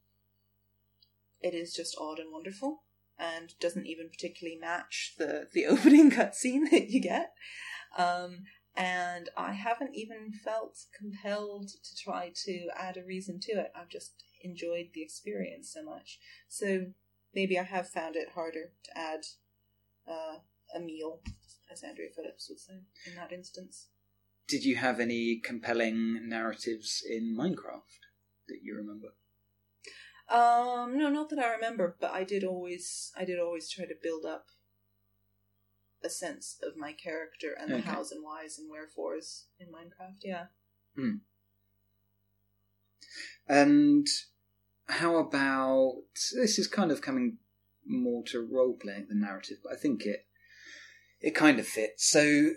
it 1.39 1.53
is 1.53 1.73
just 1.73 1.95
odd 1.99 2.19
and 2.19 2.31
wonderful, 2.31 2.83
and 3.17 3.57
doesn't 3.59 3.87
even 3.87 4.09
particularly 4.09 4.57
match 4.59 5.13
the 5.17 5.47
the 5.53 5.65
opening 5.67 6.11
cutscene 6.11 6.69
that 6.71 6.89
you 6.89 6.99
get. 7.01 7.33
Um, 7.97 8.43
and 8.75 9.29
I 9.35 9.53
haven't 9.53 9.95
even 9.95 10.31
felt 10.31 10.85
compelled 10.97 11.69
to 11.69 11.95
try 11.95 12.31
to 12.45 12.67
add 12.75 12.97
a 12.97 13.03
reason 13.03 13.39
to 13.41 13.53
it. 13.53 13.71
I've 13.75 13.89
just 13.89 14.23
enjoyed 14.43 14.89
the 14.93 15.01
experience 15.01 15.71
so 15.73 15.83
much. 15.83 16.19
So 16.47 16.87
maybe 17.33 17.59
I 17.59 17.63
have 17.63 17.89
found 17.89 18.15
it 18.15 18.29
harder 18.29 18.71
to 18.83 18.97
add 18.97 19.25
uh, 20.07 20.37
a 20.75 20.79
meal, 20.79 21.19
as 21.71 21.83
Andrea 21.83 22.09
Phillips 22.15 22.47
would 22.49 22.59
say 22.59 22.79
in 23.05 23.15
that 23.15 23.31
instance. 23.31 23.87
Did 24.47 24.63
you 24.63 24.75
have 24.77 24.99
any 24.99 25.39
compelling 25.43 26.27
narratives 26.27 27.03
in 27.07 27.35
Minecraft 27.37 27.99
that 28.47 28.59
you 28.61 28.75
remember? 28.75 29.09
Um, 30.29 30.97
no, 30.97 31.09
not 31.09 31.29
that 31.29 31.39
I 31.39 31.51
remember, 31.51 31.97
but 31.99 32.11
I 32.11 32.23
did 32.23 32.43
always, 32.43 33.11
I 33.17 33.25
did 33.25 33.39
always 33.39 33.69
try 33.69 33.85
to 33.85 33.95
build 34.01 34.25
up 34.25 34.47
a 36.03 36.09
sense 36.09 36.59
of 36.63 36.75
my 36.77 36.93
character 36.93 37.53
and 37.59 37.71
the 37.71 37.75
Okay. 37.77 37.89
hows 37.89 38.11
and 38.11 38.23
whys 38.23 38.57
and 38.59 38.69
wherefores 38.69 39.45
in 39.59 39.67
Minecraft. 39.67 40.21
Yeah. 40.23 40.45
And 43.47 44.07
how 44.87 45.17
about 45.17 46.03
this 46.33 46.57
is 46.59 46.67
kind 46.67 46.91
of 46.91 47.01
coming 47.01 47.37
more 47.85 48.23
to 48.27 48.39
role 48.41 48.73
playing 48.77 49.07
than 49.09 49.21
narrative, 49.21 49.57
but 49.63 49.73
I 49.73 49.75
think 49.75 50.05
it 50.05 50.25
it 51.19 51.35
kind 51.35 51.59
of 51.59 51.67
fits. 51.67 52.09
So 52.09 52.51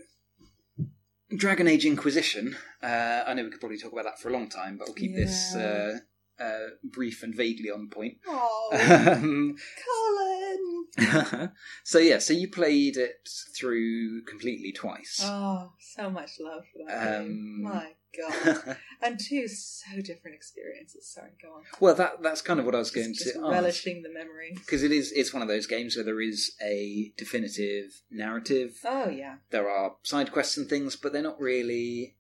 Dragon 1.37 1.67
Age 1.69 1.85
Inquisition, 1.85 2.57
uh, 2.83 3.25
I 3.27 3.35
know 3.35 3.45
we 3.45 3.51
could 3.51 3.61
probably 3.61 3.79
talk 3.79 3.93
about 3.93 4.05
that 4.05 4.21
for 4.21 4.29
a 4.29 4.33
long 4.33 4.49
time, 4.49 4.79
but 4.79 4.89
I'll 4.89 4.95
keep 4.95 5.15
this 5.15 5.55
uh, 5.55 5.99
uh, 6.39 6.67
brief 6.83 7.23
and 7.23 7.35
vaguely 7.35 7.71
on 7.71 7.89
point. 7.91 8.19
Oh, 8.27 8.71
Um, 9.17 9.57
Colin! 9.85 10.84
so 11.85 11.99
yeah, 11.99 12.19
so 12.19 12.33
you 12.33 12.49
played 12.49 12.97
it 12.97 13.29
through 13.57 14.23
completely 14.25 14.73
twice. 14.73 15.21
Oh, 15.23 15.73
so 15.79 16.11
much 16.11 16.31
love 16.41 16.63
for 16.73 16.85
that 16.87 17.19
Um, 17.21 17.25
game. 17.27 17.63
My 17.63 17.93
God. 18.17 18.77
and 19.03 19.19
two 19.19 19.49
so 19.49 20.01
different 20.01 20.37
experiences. 20.37 21.09
Sorry, 21.13 21.31
go 21.43 21.49
on. 21.55 21.63
well, 21.81 21.95
that 21.97 22.23
that's 22.23 22.43
kind 22.43 22.61
of 22.61 22.67
what 22.67 22.75
I 22.75 22.79
was 22.79 22.93
going 22.93 23.13
Just, 23.13 23.25
just 23.25 23.37
to 23.37 23.43
ask. 23.45 23.53
relishing 23.53 24.03
the 24.03 24.09
memory. 24.13 24.53
because 24.55 24.83
it 24.85 24.93
is 24.93 25.11
it's 25.13 25.33
one 25.33 25.43
of 25.43 25.49
those 25.49 25.67
games 25.67 25.97
where 25.97 26.05
there 26.05 26.21
is 26.21 26.53
a 26.63 27.13
definitive 27.17 28.03
narrative 28.11 28.77
Oh, 28.85 29.09
yeah. 29.09 29.37
there 29.51 29.69
are 29.69 29.97
side 30.05 30.31
quests 30.33 30.57
and 30.57 30.69
things 30.69 30.95
but 30.95 31.13
they're 31.13 31.23
not 31.23 31.41
really 31.41 32.15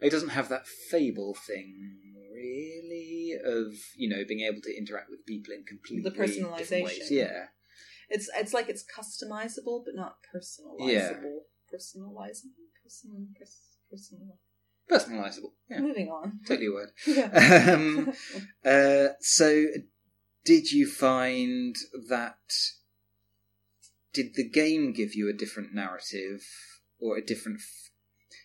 it 0.00 0.10
doesn't 0.10 0.30
have 0.30 0.48
that 0.50 0.66
fable 0.68 1.34
thing 1.34 1.98
really 2.32 3.32
of 3.44 3.72
you 3.96 4.08
know 4.08 4.24
being 4.26 4.40
able 4.40 4.60
to 4.62 4.76
interact 4.76 5.10
with 5.10 5.26
people 5.26 5.52
in 5.54 5.64
completely 5.64 6.08
The 6.08 6.16
personalisation. 6.16 6.58
different 6.58 6.84
ways 6.84 7.10
yeah 7.10 7.44
It's 8.14 8.28
it's 8.36 8.52
like 8.54 8.68
it's 8.68 8.84
customizable, 8.84 9.82
but 9.84 9.94
not 9.94 10.16
personalizable. 10.34 10.92
Yeah. 10.92 11.12
Personalizable? 11.72 12.50
Person, 12.82 13.28
pers- 13.38 13.78
personal. 13.90 14.36
personalizable 14.90 15.52
yeah 15.70 15.80
Moving 15.80 16.08
on. 16.08 16.40
totally 16.46 16.68
word 16.68 16.90
Yeah. 17.06 17.30
um, 17.74 18.12
uh, 18.64 19.08
so 19.20 19.66
did 20.44 20.72
you 20.72 20.86
find 20.86 21.76
that 22.08 22.40
did 24.12 24.34
the 24.34 24.48
game 24.48 24.92
give 24.92 25.14
you 25.14 25.28
a 25.30 25.32
different 25.32 25.72
narrative 25.72 26.42
or 26.98 27.16
a 27.16 27.24
different 27.24 27.60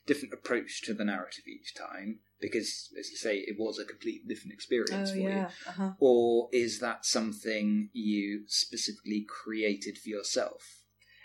different 0.06 0.34
approach 0.34 0.82
to 0.84 0.94
the 0.94 1.04
narrative 1.04 1.46
each 1.48 1.74
time 1.76 2.20
because 2.40 2.90
as 3.00 3.10
you 3.10 3.18
say 3.18 3.38
it 3.38 3.56
was 3.58 3.80
a 3.80 3.86
completely 3.86 4.28
different 4.28 4.54
experience 4.54 5.10
oh, 5.12 5.14
for 5.14 5.20
yeah. 5.20 5.40
you 5.40 5.70
Uh-huh. 5.70 5.92
or 6.00 6.50
is 6.52 6.80
that 6.80 7.06
something 7.06 7.90
you 7.94 8.44
specifically 8.48 9.26
created 9.28 9.98
for 9.98 10.10
yourself 10.10 10.84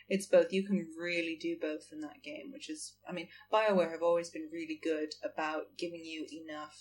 It's 0.08 0.26
both. 0.26 0.52
You 0.52 0.66
can 0.66 0.88
really 0.98 1.38
do 1.40 1.56
both 1.60 1.88
in 1.92 2.00
that 2.00 2.22
game, 2.22 2.52
which 2.52 2.68
is, 2.68 2.96
I 3.08 3.12
mean, 3.12 3.28
BioWare 3.50 3.90
have 3.92 4.02
always 4.02 4.30
been 4.30 4.48
really 4.52 4.78
good 4.82 5.14
about 5.24 5.78
giving 5.78 6.04
you 6.04 6.26
enough 6.42 6.76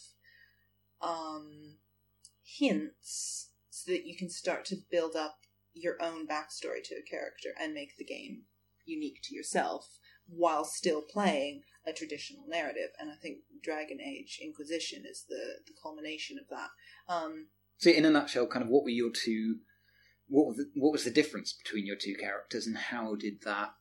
um, 1.02 1.78
hints 2.44 3.52
so 3.70 3.91
that 3.91 4.06
you 4.06 4.18
can 4.18 4.30
start 4.30 4.66
to 4.66 4.76
build 4.91 5.16
up 5.16 5.38
your 5.74 5.95
own 6.02 6.28
backstory 6.28 6.84
to 6.84 6.95
a 6.95 7.10
character 7.10 7.49
and 7.60 7.74
make 7.74 7.95
the 7.98 8.06
game 8.06 8.44
unique 8.86 9.20
to 9.24 9.36
yourself 9.36 9.98
while 10.28 10.66
still 10.66 11.02
playing 11.02 11.62
a 11.86 11.94
traditional 11.94 12.44
narrative. 12.48 12.90
And 12.99 13.10
I 13.10 13.16
think 13.16 13.40
Dragon 13.64 13.99
Age 14.02 14.40
Inquisition 14.41 15.03
is 15.10 15.26
the, 15.28 15.60
the 15.66 15.74
culmination 15.82 16.38
of 16.40 16.48
that. 16.49 16.70
Um, 17.12 17.48
so 17.78 17.90
in 17.90 18.06
a 18.06 18.10
nutshell 18.10 18.48
kind 18.48 18.64
of 18.64 18.70
what 18.70 18.84
were 18.84 18.90
your 18.90 19.12
two 19.12 19.58
what 20.28 20.48
was 20.48 20.58
the, 20.58 20.72
what 20.76 20.94
was 20.94 21.03
the 21.03 21.12
difference 21.12 21.52
between 21.52 21.86
your 21.86 21.98
two 21.98 22.16
characters 22.16 22.66
and 22.66 22.78
how 22.78 23.16
did 23.16 23.41
that 23.41 23.74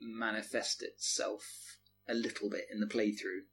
manifest 0.00 0.82
itself 0.82 1.78
a 2.08 2.14
little 2.14 2.48
bit 2.48 2.66
in 2.72 2.78
the 2.78 2.86
playthrough 2.86 3.46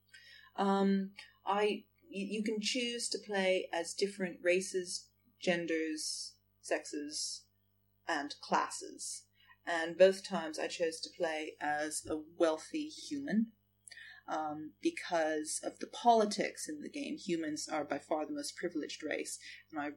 Um, 0.55 1.11
I 1.45 1.85
you, 2.09 2.27
you 2.37 2.43
can 2.43 2.61
choose 2.61 3.09
to 3.09 3.17
play 3.25 3.69
as 3.73 3.93
different 3.93 4.37
races, 4.43 5.07
genders, 5.41 6.33
sexes, 6.61 7.43
and 8.07 8.35
classes. 8.41 9.23
And 9.65 9.97
both 9.97 10.27
times 10.27 10.59
I 10.59 10.67
chose 10.67 10.99
to 11.01 11.09
play 11.17 11.53
as 11.61 12.03
a 12.09 12.17
wealthy 12.37 12.87
human. 12.87 13.47
Um, 14.25 14.71
because 14.81 15.59
of 15.63 15.79
the 15.79 15.87
politics 15.87 16.69
in 16.69 16.79
the 16.79 16.89
game, 16.89 17.17
humans 17.17 17.67
are 17.69 17.83
by 17.83 17.99
far 17.99 18.25
the 18.25 18.33
most 18.33 18.55
privileged 18.55 19.03
race, 19.03 19.37
and 19.69 19.81
I 19.81 19.89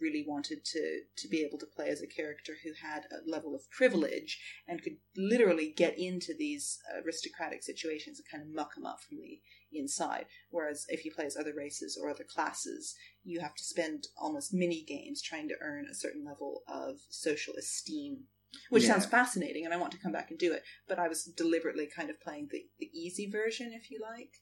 really 0.00 0.24
wanted 0.26 0.64
to 0.64 1.00
to 1.16 1.28
be 1.28 1.42
able 1.42 1.58
to 1.58 1.66
play 1.66 1.88
as 1.88 2.02
a 2.02 2.06
character 2.06 2.54
who 2.62 2.70
had 2.86 3.04
a 3.10 3.28
level 3.28 3.54
of 3.54 3.70
privilege 3.70 4.40
and 4.66 4.82
could 4.82 4.96
literally 5.16 5.72
get 5.76 5.98
into 5.98 6.34
these 6.36 6.78
aristocratic 7.02 7.62
situations 7.62 8.18
and 8.18 8.28
kind 8.30 8.42
of 8.42 8.54
muck 8.54 8.74
them 8.74 8.86
up 8.86 9.00
from 9.00 9.18
the 9.18 9.40
inside. 9.72 10.26
Whereas 10.50 10.86
if 10.88 11.04
you 11.04 11.12
play 11.12 11.26
as 11.26 11.36
other 11.36 11.54
races 11.56 11.98
or 12.00 12.10
other 12.10 12.24
classes, 12.24 12.94
you 13.24 13.40
have 13.40 13.54
to 13.54 13.64
spend 13.64 14.08
almost 14.16 14.54
mini 14.54 14.84
games 14.86 15.22
trying 15.22 15.48
to 15.48 15.56
earn 15.60 15.86
a 15.90 15.94
certain 15.94 16.24
level 16.24 16.62
of 16.68 17.00
social 17.08 17.54
esteem. 17.54 18.24
Which 18.70 18.84
Yeah. 18.84 18.92
sounds 18.92 19.06
fascinating, 19.06 19.64
and 19.64 19.72
I 19.74 19.76
want 19.76 19.92
to 19.92 19.98
come 19.98 20.12
back 20.12 20.30
and 20.30 20.38
do 20.38 20.52
it. 20.52 20.62
But 20.88 20.98
I 20.98 21.08
was 21.08 21.24
deliberately 21.24 21.86
kind 21.86 22.10
of 22.10 22.20
playing 22.20 22.48
the, 22.50 22.64
the 22.78 22.90
easy 22.92 23.28
version, 23.30 23.72
if 23.72 23.90
you 23.90 24.00
like. 24.00 24.32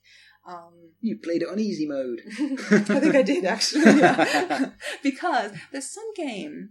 Um, 0.46 0.92
you 1.00 1.18
played 1.18 1.42
it 1.42 1.48
on 1.48 1.60
easy 1.60 1.86
mode 1.86 2.20
I 2.28 2.98
think 3.00 3.14
I 3.14 3.22
did 3.22 3.44
actually, 3.44 3.84
yeah. 4.00 4.70
because 5.04 5.52
there's 5.70 5.92
some 5.92 6.12
game 6.16 6.70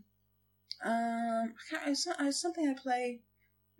Um, 0.83 1.53
I 1.55 1.61
can't, 1.69 1.87
it's, 1.87 2.05
not, 2.07 2.17
it's 2.19 2.41
something 2.41 2.67
I 2.67 2.73
play 2.79 3.21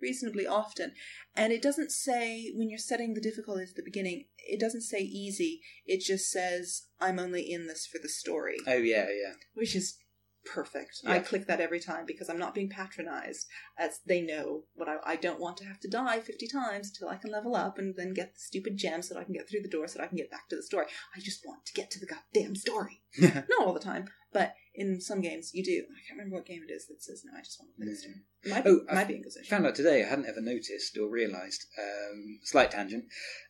reasonably 0.00 0.46
often, 0.46 0.92
and 1.36 1.52
it 1.52 1.62
doesn't 1.62 1.90
say 1.92 2.50
when 2.54 2.70
you're 2.70 2.78
setting 2.78 3.14
the 3.14 3.20
difficulty 3.20 3.62
at 3.62 3.74
the 3.76 3.82
beginning. 3.84 4.24
It 4.38 4.58
doesn't 4.60 4.82
say 4.82 4.98
easy. 5.00 5.60
It 5.86 6.00
just 6.00 6.30
says 6.30 6.86
I'm 7.00 7.18
only 7.18 7.42
in 7.52 7.66
this 7.66 7.86
for 7.86 7.98
the 8.02 8.08
story, 8.08 8.56
Oh 8.66 8.72
yeah, 8.78 9.06
yeah. 9.10 9.34
which 9.54 9.76
is 9.76 9.96
perfect. 10.44 11.00
I 11.06 11.18
click 11.18 11.46
that 11.46 11.60
every 11.60 11.80
time 11.80 12.04
because 12.06 12.28
I'm 12.28 12.38
not 12.38 12.54
being 12.54 12.68
patronized, 12.68 13.46
as 13.78 14.00
they 14.06 14.20
know 14.20 14.64
what 14.74 14.88
I, 14.88 14.96
I 15.04 15.16
don't 15.16 15.40
want 15.40 15.56
to 15.58 15.64
have 15.64 15.80
to 15.80 15.88
die 15.88 16.20
50 16.20 16.46
times 16.48 16.88
until 16.88 17.08
I 17.08 17.16
can 17.16 17.30
level 17.30 17.54
up 17.54 17.78
and 17.78 17.94
then 17.96 18.14
get 18.14 18.34
the 18.34 18.40
stupid 18.40 18.76
gem 18.76 19.02
so 19.02 19.14
that 19.14 19.20
I 19.20 19.24
can 19.24 19.34
get 19.34 19.48
through 19.48 19.62
the 19.62 19.68
door 19.68 19.88
so 19.88 19.98
that 19.98 20.04
I 20.04 20.08
can 20.08 20.16
get 20.16 20.30
back 20.30 20.48
to 20.48 20.56
the 20.56 20.62
story. 20.62 20.86
I 21.16 21.20
just 21.20 21.46
want 21.46 21.66
to 21.66 21.72
get 21.72 21.90
to 21.92 22.00
the 22.00 22.06
goddamn 22.06 22.56
story. 22.56 23.02
Not 23.20 23.44
all 23.60 23.72
the 23.72 23.80
time, 23.80 24.06
but 24.32 24.54
in 24.74 25.00
some 25.00 25.20
games 25.20 25.50
you 25.54 25.62
do. 25.62 25.84
I 25.90 26.00
can't 26.06 26.18
remember 26.18 26.36
what 26.36 26.46
game 26.46 26.62
it 26.68 26.72
is 26.72 26.86
that 26.86 27.02
says 27.02 27.22
no. 27.24 27.32
I 27.38 27.42
just 27.42 27.60
want 27.60 27.72
to 27.76 27.84
play 27.84 27.94
story. 27.94 28.14
It 28.44 28.50
might 28.50 28.64
be, 28.64 28.70
Oh, 28.70 28.80
I 28.90 29.04
be 29.04 29.16
Inquisition. 29.16 29.50
found 29.50 29.66
out 29.66 29.74
today. 29.74 30.02
I 30.02 30.08
hadn't 30.08 30.26
ever 30.26 30.40
noticed 30.40 30.96
or 30.98 31.08
realised. 31.08 31.66
Um, 31.78 32.38
slight 32.42 32.70
tangent. 32.70 33.04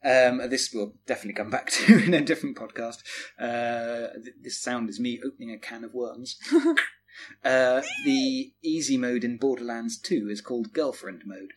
Um, 0.05 0.39
this 0.51 0.73
will 0.73 0.95
definitely 1.07 1.35
come 1.35 1.51
back 1.51 1.71
to 1.71 2.05
in 2.05 2.15
a 2.15 2.21
different 2.21 2.57
podcast. 2.57 2.99
Uh, 3.39 4.13
th- 4.15 4.35
this 4.43 4.61
sound 4.61 4.91
is 4.91 4.99
me 5.01 5.21
opening 5.25 5.53
a 5.53 5.59
can 5.59 5.85
of 5.85 5.95
worms. 5.95 6.37
uh, 7.45 7.83
the 8.05 8.53
easy 8.63 8.97
mode 8.97 9.23
in 9.25 9.37
Borderlands 9.39 9.99
2 10.01 10.29
is 10.31 10.41
called 10.41 10.73
girlfriend 10.73 11.23
mode. 11.27 11.53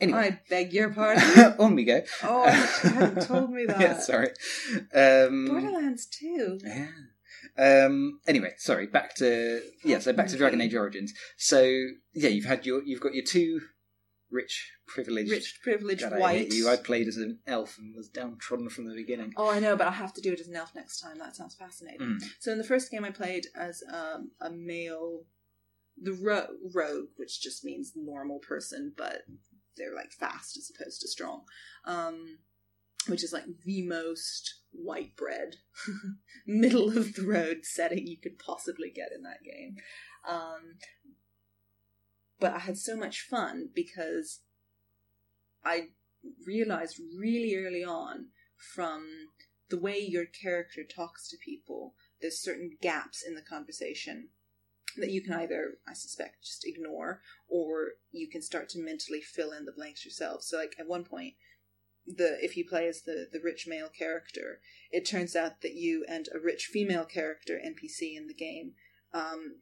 Anyway, 0.00 0.18
I 0.18 0.40
beg 0.48 0.72
your 0.72 0.90
pardon. 0.94 1.54
on 1.58 1.74
we 1.74 1.84
go. 1.84 2.02
oh, 2.22 2.46
you 2.84 2.90
hadn't 2.90 3.26
told 3.26 3.50
me 3.50 3.66
that. 3.66 3.80
yeah, 3.80 3.98
sorry. 3.98 4.28
Um, 4.94 5.46
Borderlands 5.46 6.06
2. 6.06 6.60
Yeah. 6.64 6.86
Um. 7.58 8.20
Anyway, 8.26 8.52
sorry. 8.58 8.86
Back 8.86 9.14
to 9.16 9.60
yeah. 9.84 9.98
So 9.98 10.12
back 10.12 10.28
to 10.28 10.36
Dragon 10.36 10.60
Age 10.60 10.74
Origins. 10.74 11.12
So 11.36 11.62
yeah, 12.14 12.28
you've 12.28 12.44
had 12.44 12.64
your 12.66 12.82
you've 12.84 13.00
got 13.00 13.14
your 13.14 13.24
two 13.24 13.60
rich, 14.30 14.72
privileged, 14.86 15.30
Rich, 15.30 15.60
privileged, 15.62 16.04
white. 16.04 16.38
hate 16.38 16.54
you. 16.54 16.68
I 16.68 16.76
played 16.76 17.08
as 17.08 17.16
an 17.16 17.38
elf 17.46 17.78
and 17.78 17.94
was 17.94 18.08
downtrodden 18.08 18.68
from 18.68 18.86
the 18.86 18.94
beginning. 18.94 19.32
Oh, 19.36 19.50
I 19.50 19.58
know, 19.58 19.76
but 19.76 19.86
I'll 19.86 19.92
have 19.92 20.12
to 20.14 20.20
do 20.20 20.32
it 20.32 20.40
as 20.40 20.48
an 20.48 20.56
elf 20.56 20.74
next 20.74 21.00
time. 21.00 21.18
That 21.18 21.36
sounds 21.36 21.54
fascinating. 21.54 22.00
Mm. 22.00 22.22
So 22.38 22.52
in 22.52 22.58
the 22.58 22.64
first 22.64 22.90
game, 22.90 23.04
I 23.04 23.10
played 23.10 23.46
as 23.54 23.82
um, 23.92 24.30
a 24.40 24.50
male, 24.50 25.22
the 26.00 26.12
ro- 26.12 26.48
rogue, 26.74 27.08
which 27.16 27.40
just 27.40 27.64
means 27.64 27.92
normal 27.96 28.38
person, 28.38 28.92
but 28.96 29.22
they're 29.76 29.94
like 29.94 30.12
fast 30.12 30.56
as 30.56 30.70
opposed 30.74 31.00
to 31.00 31.08
strong, 31.08 31.42
um, 31.84 32.38
which 33.06 33.24
is 33.24 33.32
like 33.32 33.44
the 33.64 33.82
most 33.86 34.57
white 34.72 35.16
bread, 35.16 35.56
middle 36.46 36.96
of 36.96 37.14
the 37.14 37.26
road 37.26 37.60
setting 37.64 38.06
you 38.06 38.16
could 38.16 38.38
possibly 38.38 38.90
get 38.90 39.10
in 39.14 39.22
that 39.22 39.42
game. 39.44 39.76
Um, 40.28 40.76
but 42.40 42.52
I 42.52 42.58
had 42.58 42.78
so 42.78 42.96
much 42.96 43.26
fun 43.28 43.70
because 43.74 44.40
I 45.64 45.88
realized 46.46 47.00
really 47.16 47.56
early 47.56 47.84
on 47.84 48.26
from 48.74 49.06
the 49.68 49.78
way 49.78 49.98
your 49.98 50.24
character 50.24 50.82
talks 50.84 51.28
to 51.28 51.36
people, 51.44 51.94
there's 52.20 52.40
certain 52.40 52.76
gaps 52.80 53.22
in 53.26 53.34
the 53.34 53.42
conversation 53.42 54.28
that 54.96 55.10
you 55.10 55.22
can 55.22 55.34
either, 55.34 55.78
I 55.86 55.92
suspect, 55.92 56.44
just 56.44 56.66
ignore, 56.66 57.20
or 57.48 57.92
you 58.10 58.28
can 58.28 58.42
start 58.42 58.68
to 58.70 58.82
mentally 58.82 59.20
fill 59.20 59.52
in 59.52 59.64
the 59.64 59.72
blanks 59.72 60.04
yourself. 60.04 60.42
So, 60.42 60.56
like 60.56 60.74
at 60.78 60.88
one 60.88 61.04
point, 61.04 61.34
the 62.16 62.38
if 62.42 62.56
you 62.56 62.66
play 62.66 62.88
as 62.88 63.02
the 63.02 63.28
the 63.30 63.40
rich 63.42 63.66
male 63.66 63.88
character, 63.88 64.60
it 64.90 65.06
turns 65.06 65.36
out 65.36 65.60
that 65.62 65.74
you 65.74 66.04
and 66.08 66.28
a 66.34 66.38
rich 66.38 66.68
female 66.72 67.04
character 67.04 67.60
NPC 67.64 68.16
in 68.16 68.26
the 68.26 68.34
game 68.34 68.72
um, 69.12 69.56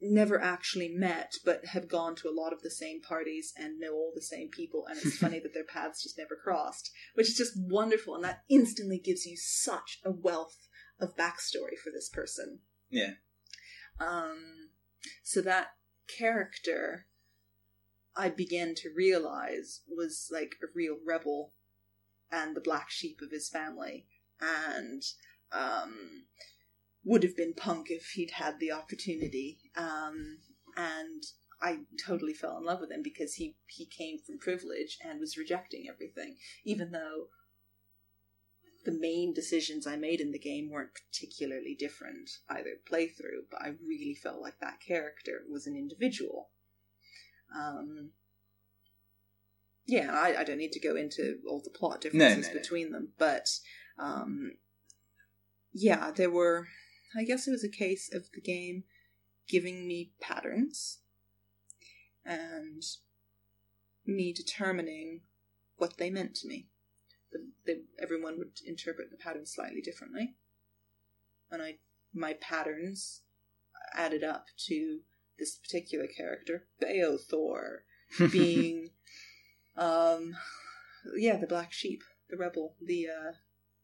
never 0.00 0.40
actually 0.40 0.88
met, 0.88 1.34
but 1.44 1.66
have 1.66 1.88
gone 1.88 2.14
to 2.16 2.28
a 2.28 2.34
lot 2.34 2.52
of 2.52 2.62
the 2.62 2.70
same 2.70 3.00
parties 3.00 3.52
and 3.56 3.78
know 3.78 3.94
all 3.94 4.12
the 4.14 4.22
same 4.22 4.48
people. 4.48 4.86
And 4.88 4.98
it's 4.98 5.16
funny 5.18 5.40
that 5.40 5.54
their 5.54 5.64
paths 5.64 6.02
just 6.02 6.18
never 6.18 6.36
crossed, 6.36 6.90
which 7.14 7.28
is 7.28 7.36
just 7.36 7.56
wonderful. 7.56 8.14
And 8.14 8.24
that 8.24 8.42
instantly 8.48 8.98
gives 8.98 9.26
you 9.26 9.36
such 9.36 10.00
a 10.04 10.10
wealth 10.10 10.68
of 11.00 11.16
backstory 11.16 11.76
for 11.82 11.90
this 11.92 12.08
person. 12.08 12.60
Yeah. 12.90 13.12
Um, 14.00 14.70
so 15.22 15.40
that 15.42 15.68
character, 16.06 17.06
I 18.16 18.28
began 18.28 18.74
to 18.76 18.90
realize 18.94 19.80
was 19.88 20.28
like 20.32 20.56
a 20.62 20.66
real 20.74 20.96
rebel 21.06 21.52
and 22.30 22.54
the 22.54 22.60
black 22.60 22.90
sheep 22.90 23.20
of 23.22 23.30
his 23.30 23.48
family, 23.48 24.06
and 24.40 25.02
um, 25.52 26.24
would 27.04 27.22
have 27.22 27.36
been 27.36 27.54
punk 27.54 27.86
if 27.90 28.10
he'd 28.14 28.32
had 28.32 28.58
the 28.58 28.72
opportunity. 28.72 29.58
Um, 29.76 30.38
and 30.76 31.22
I 31.60 31.80
totally 32.04 32.34
fell 32.34 32.58
in 32.58 32.64
love 32.64 32.80
with 32.80 32.90
him 32.90 33.02
because 33.02 33.34
he 33.34 33.56
he 33.66 33.86
came 33.86 34.18
from 34.18 34.38
privilege 34.38 34.98
and 35.02 35.20
was 35.20 35.38
rejecting 35.38 35.86
everything, 35.88 36.36
even 36.64 36.92
though 36.92 37.28
the 38.84 38.92
main 38.92 39.34
decisions 39.34 39.86
I 39.86 39.96
made 39.96 40.20
in 40.20 40.30
the 40.30 40.38
game 40.38 40.70
weren't 40.70 40.94
particularly 40.94 41.74
different 41.74 42.30
either 42.48 42.78
playthrough, 42.90 43.48
but 43.50 43.60
I 43.60 43.74
really 43.84 44.14
felt 44.14 44.40
like 44.40 44.60
that 44.60 44.80
character 44.80 45.42
was 45.50 45.66
an 45.66 45.76
individual. 45.76 46.50
Um, 47.54 48.10
yeah, 49.86 50.10
I, 50.12 50.40
I 50.40 50.44
don't 50.44 50.58
need 50.58 50.72
to 50.72 50.80
go 50.80 50.96
into 50.96 51.38
all 51.48 51.60
the 51.62 51.70
plot 51.70 52.00
differences 52.00 52.48
no, 52.48 52.54
no. 52.54 52.58
between 52.60 52.92
them, 52.92 53.08
but 53.18 53.48
um, 53.98 54.52
yeah, 55.72 56.10
there 56.10 56.30
were. 56.30 56.68
I 57.16 57.24
guess 57.24 57.46
it 57.46 57.52
was 57.52 57.64
a 57.64 57.68
case 57.68 58.10
of 58.12 58.26
the 58.34 58.40
game 58.40 58.84
giving 59.48 59.86
me 59.86 60.10
patterns 60.20 60.98
and 62.24 62.82
me 64.04 64.32
determining 64.32 65.20
what 65.76 65.96
they 65.98 66.10
meant 66.10 66.34
to 66.36 66.48
me. 66.48 66.66
The, 67.32 67.46
the, 67.64 67.82
everyone 68.02 68.38
would 68.38 68.60
interpret 68.66 69.10
the 69.10 69.16
patterns 69.16 69.52
slightly 69.54 69.80
differently, 69.80 70.34
and 71.50 71.62
I 71.62 71.76
my 72.12 72.32
patterns 72.34 73.22
added 73.94 74.24
up 74.24 74.46
to 74.66 75.00
this 75.38 75.56
particular 75.56 76.06
character, 76.06 76.66
Beothor, 76.82 77.80
being 78.32 78.90
um 79.76 80.34
yeah 81.16 81.36
the 81.36 81.46
black 81.46 81.72
sheep 81.72 82.02
the 82.30 82.36
rebel 82.36 82.74
the 82.82 83.06
uh 83.08 83.32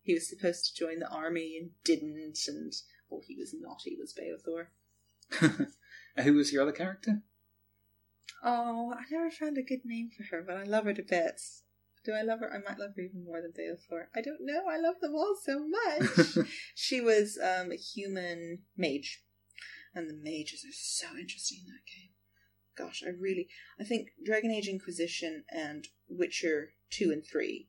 he 0.01 0.14
was 0.14 0.28
supposed 0.28 0.64
to 0.64 0.74
join 0.74 0.98
the 0.98 1.09
army 1.09 1.56
and 1.60 1.70
didn't 1.85 2.39
and 2.48 2.73
well 3.09 3.23
he 3.27 3.36
was 3.36 3.55
not 3.59 3.82
he 3.85 3.97
was 3.97 4.14
Beothor. 4.14 4.66
Who 6.23 6.35
was 6.35 6.52
your 6.52 6.62
other 6.62 6.73
character? 6.73 7.23
oh 8.43 8.93
I 8.93 9.02
never 9.10 9.31
found 9.31 9.59
a 9.59 9.62
good 9.62 9.85
name 9.85 10.10
for 10.16 10.24
her 10.35 10.43
but 10.47 10.56
I 10.56 10.64
love 10.64 10.85
her 10.85 10.94
to 10.94 11.02
bits. 11.02 11.62
Do 12.05 12.12
I 12.14 12.23
love 12.23 12.40
her? 12.40 12.52
I 12.52 12.59
might 12.59 12.81
love 12.81 12.97
her 12.97 13.02
even 13.02 13.24
more 13.24 13.40
than 13.40 13.52
Beothor. 13.52 14.06
I 14.12 14.23
don't 14.23 14.40
know. 14.40 14.64
I 14.69 14.77
love 14.77 14.97
them 15.01 15.14
all 15.14 15.36
so 15.40 15.64
much. 15.69 16.48
She 16.74 17.01
was 17.01 17.39
um 17.40 17.70
a 17.70 17.77
human 17.77 18.62
mage. 18.77 19.23
And 19.94 20.09
the 20.09 20.14
mages 20.14 20.64
are 20.64 20.73
so 20.73 21.16
interesting 21.16 21.59
in 21.60 21.66
that 21.66 21.86
game 21.86 22.11
gosh, 22.82 23.02
I 23.06 23.10
really, 23.10 23.48
I 23.80 23.84
think 23.84 24.09
Dragon 24.24 24.50
Age 24.50 24.68
Inquisition 24.68 25.44
and 25.50 25.86
Witcher 26.09 26.72
2 26.90 27.10
and 27.10 27.24
3, 27.24 27.68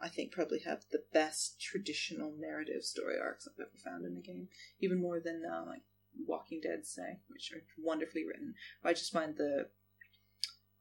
I 0.00 0.08
think 0.08 0.32
probably 0.32 0.60
have 0.60 0.84
the 0.90 1.02
best 1.12 1.60
traditional 1.60 2.32
narrative 2.38 2.84
story 2.84 3.16
arcs 3.20 3.46
I've 3.46 3.60
ever 3.60 3.70
found 3.84 4.04
in 4.04 4.16
a 4.16 4.20
game. 4.20 4.48
Even 4.80 5.00
more 5.00 5.20
than, 5.20 5.42
uh, 5.44 5.64
like, 5.66 5.82
Walking 6.26 6.60
Dead, 6.60 6.86
say, 6.86 7.20
which 7.28 7.52
are 7.52 7.62
wonderfully 7.78 8.24
written. 8.24 8.54
I 8.82 8.92
just 8.92 9.12
find 9.12 9.36
the, 9.36 9.68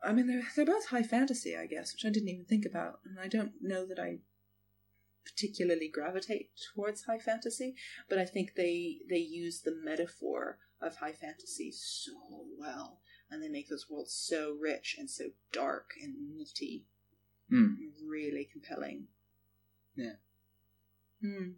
I 0.03 0.13
mean, 0.13 0.27
they're, 0.27 0.47
they're 0.55 0.65
both 0.65 0.87
high 0.87 1.03
fantasy, 1.03 1.55
I 1.55 1.65
guess, 1.65 1.93
which 1.93 2.05
I 2.05 2.09
didn't 2.09 2.29
even 2.29 2.45
think 2.45 2.65
about. 2.65 2.99
And 3.05 3.19
I 3.19 3.27
don't 3.27 3.53
know 3.61 3.85
that 3.85 3.99
I 3.99 4.19
particularly 5.25 5.87
gravitate 5.87 6.49
towards 6.73 7.03
high 7.03 7.19
fantasy, 7.19 7.75
but 8.09 8.17
I 8.17 8.25
think 8.25 8.55
they, 8.55 8.97
they 9.09 9.17
use 9.17 9.61
the 9.61 9.77
metaphor 9.83 10.57
of 10.81 10.95
high 10.95 11.13
fantasy 11.13 11.71
so 11.71 12.13
well 12.57 12.99
and 13.31 13.41
they 13.43 13.49
make 13.49 13.69
this 13.69 13.85
world 13.89 14.09
so 14.09 14.55
rich 14.59 14.95
and 14.97 15.09
so 15.09 15.25
dark 15.51 15.91
and 16.01 16.15
meaty, 16.35 16.85
Hmm. 17.49 17.73
really 18.05 18.45
compelling. 18.51 19.07
Yeah. 19.95 20.13
Hmm. 21.21 21.51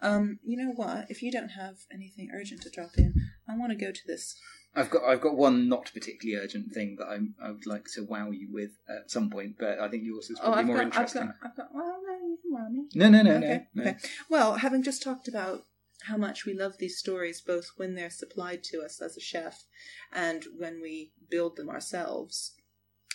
Um, 0.00 0.40
you 0.44 0.56
know 0.56 0.72
what? 0.72 1.06
If 1.10 1.22
you 1.22 1.30
don't 1.30 1.50
have 1.50 1.76
anything 1.92 2.30
urgent 2.34 2.62
to 2.62 2.70
drop 2.70 2.98
in, 2.98 3.14
I 3.48 3.56
want 3.56 3.70
to 3.70 3.76
go 3.84 3.92
to 3.92 4.00
this. 4.06 4.36
I've 4.74 4.90
got 4.90 5.04
I've 5.04 5.20
got 5.20 5.36
one 5.36 5.68
not 5.68 5.90
particularly 5.92 6.42
urgent 6.42 6.72
thing 6.72 6.96
that 6.98 7.06
I'm, 7.06 7.34
I 7.42 7.50
would 7.50 7.66
like 7.66 7.84
to 7.94 8.02
wow 8.04 8.30
you 8.30 8.48
with 8.50 8.70
at 8.88 9.10
some 9.10 9.30
point, 9.30 9.56
but 9.58 9.78
I 9.78 9.88
think 9.88 10.02
yours 10.04 10.30
is 10.30 10.38
Oh, 10.40 10.44
probably 10.44 10.60
I've 10.60 10.66
more 10.66 10.76
got, 10.76 10.82
I've 10.82 10.86
interesting. 10.94 11.26
got, 11.26 11.34
I've 11.42 11.56
got. 11.56 11.74
Well, 11.74 12.00
no, 12.06 12.26
you 12.26 12.38
can 12.42 12.52
wow 12.52 12.68
me. 12.70 12.88
No, 12.94 13.08
no, 13.10 13.22
no, 13.22 13.36
okay, 13.36 13.66
no, 13.74 13.82
no. 13.84 13.90
okay. 13.90 13.98
Well, 14.30 14.54
having 14.56 14.82
just 14.82 15.02
talked 15.02 15.28
about 15.28 15.66
how 16.06 16.16
much 16.16 16.44
we 16.44 16.54
love 16.54 16.78
these 16.78 16.98
stories, 16.98 17.40
both 17.40 17.70
when 17.76 17.94
they're 17.94 18.10
supplied 18.10 18.62
to 18.64 18.82
us 18.82 19.00
as 19.00 19.16
a 19.16 19.20
chef 19.20 19.64
and 20.12 20.44
when 20.56 20.80
we 20.80 21.12
build 21.30 21.56
them 21.56 21.68
ourselves. 21.68 22.54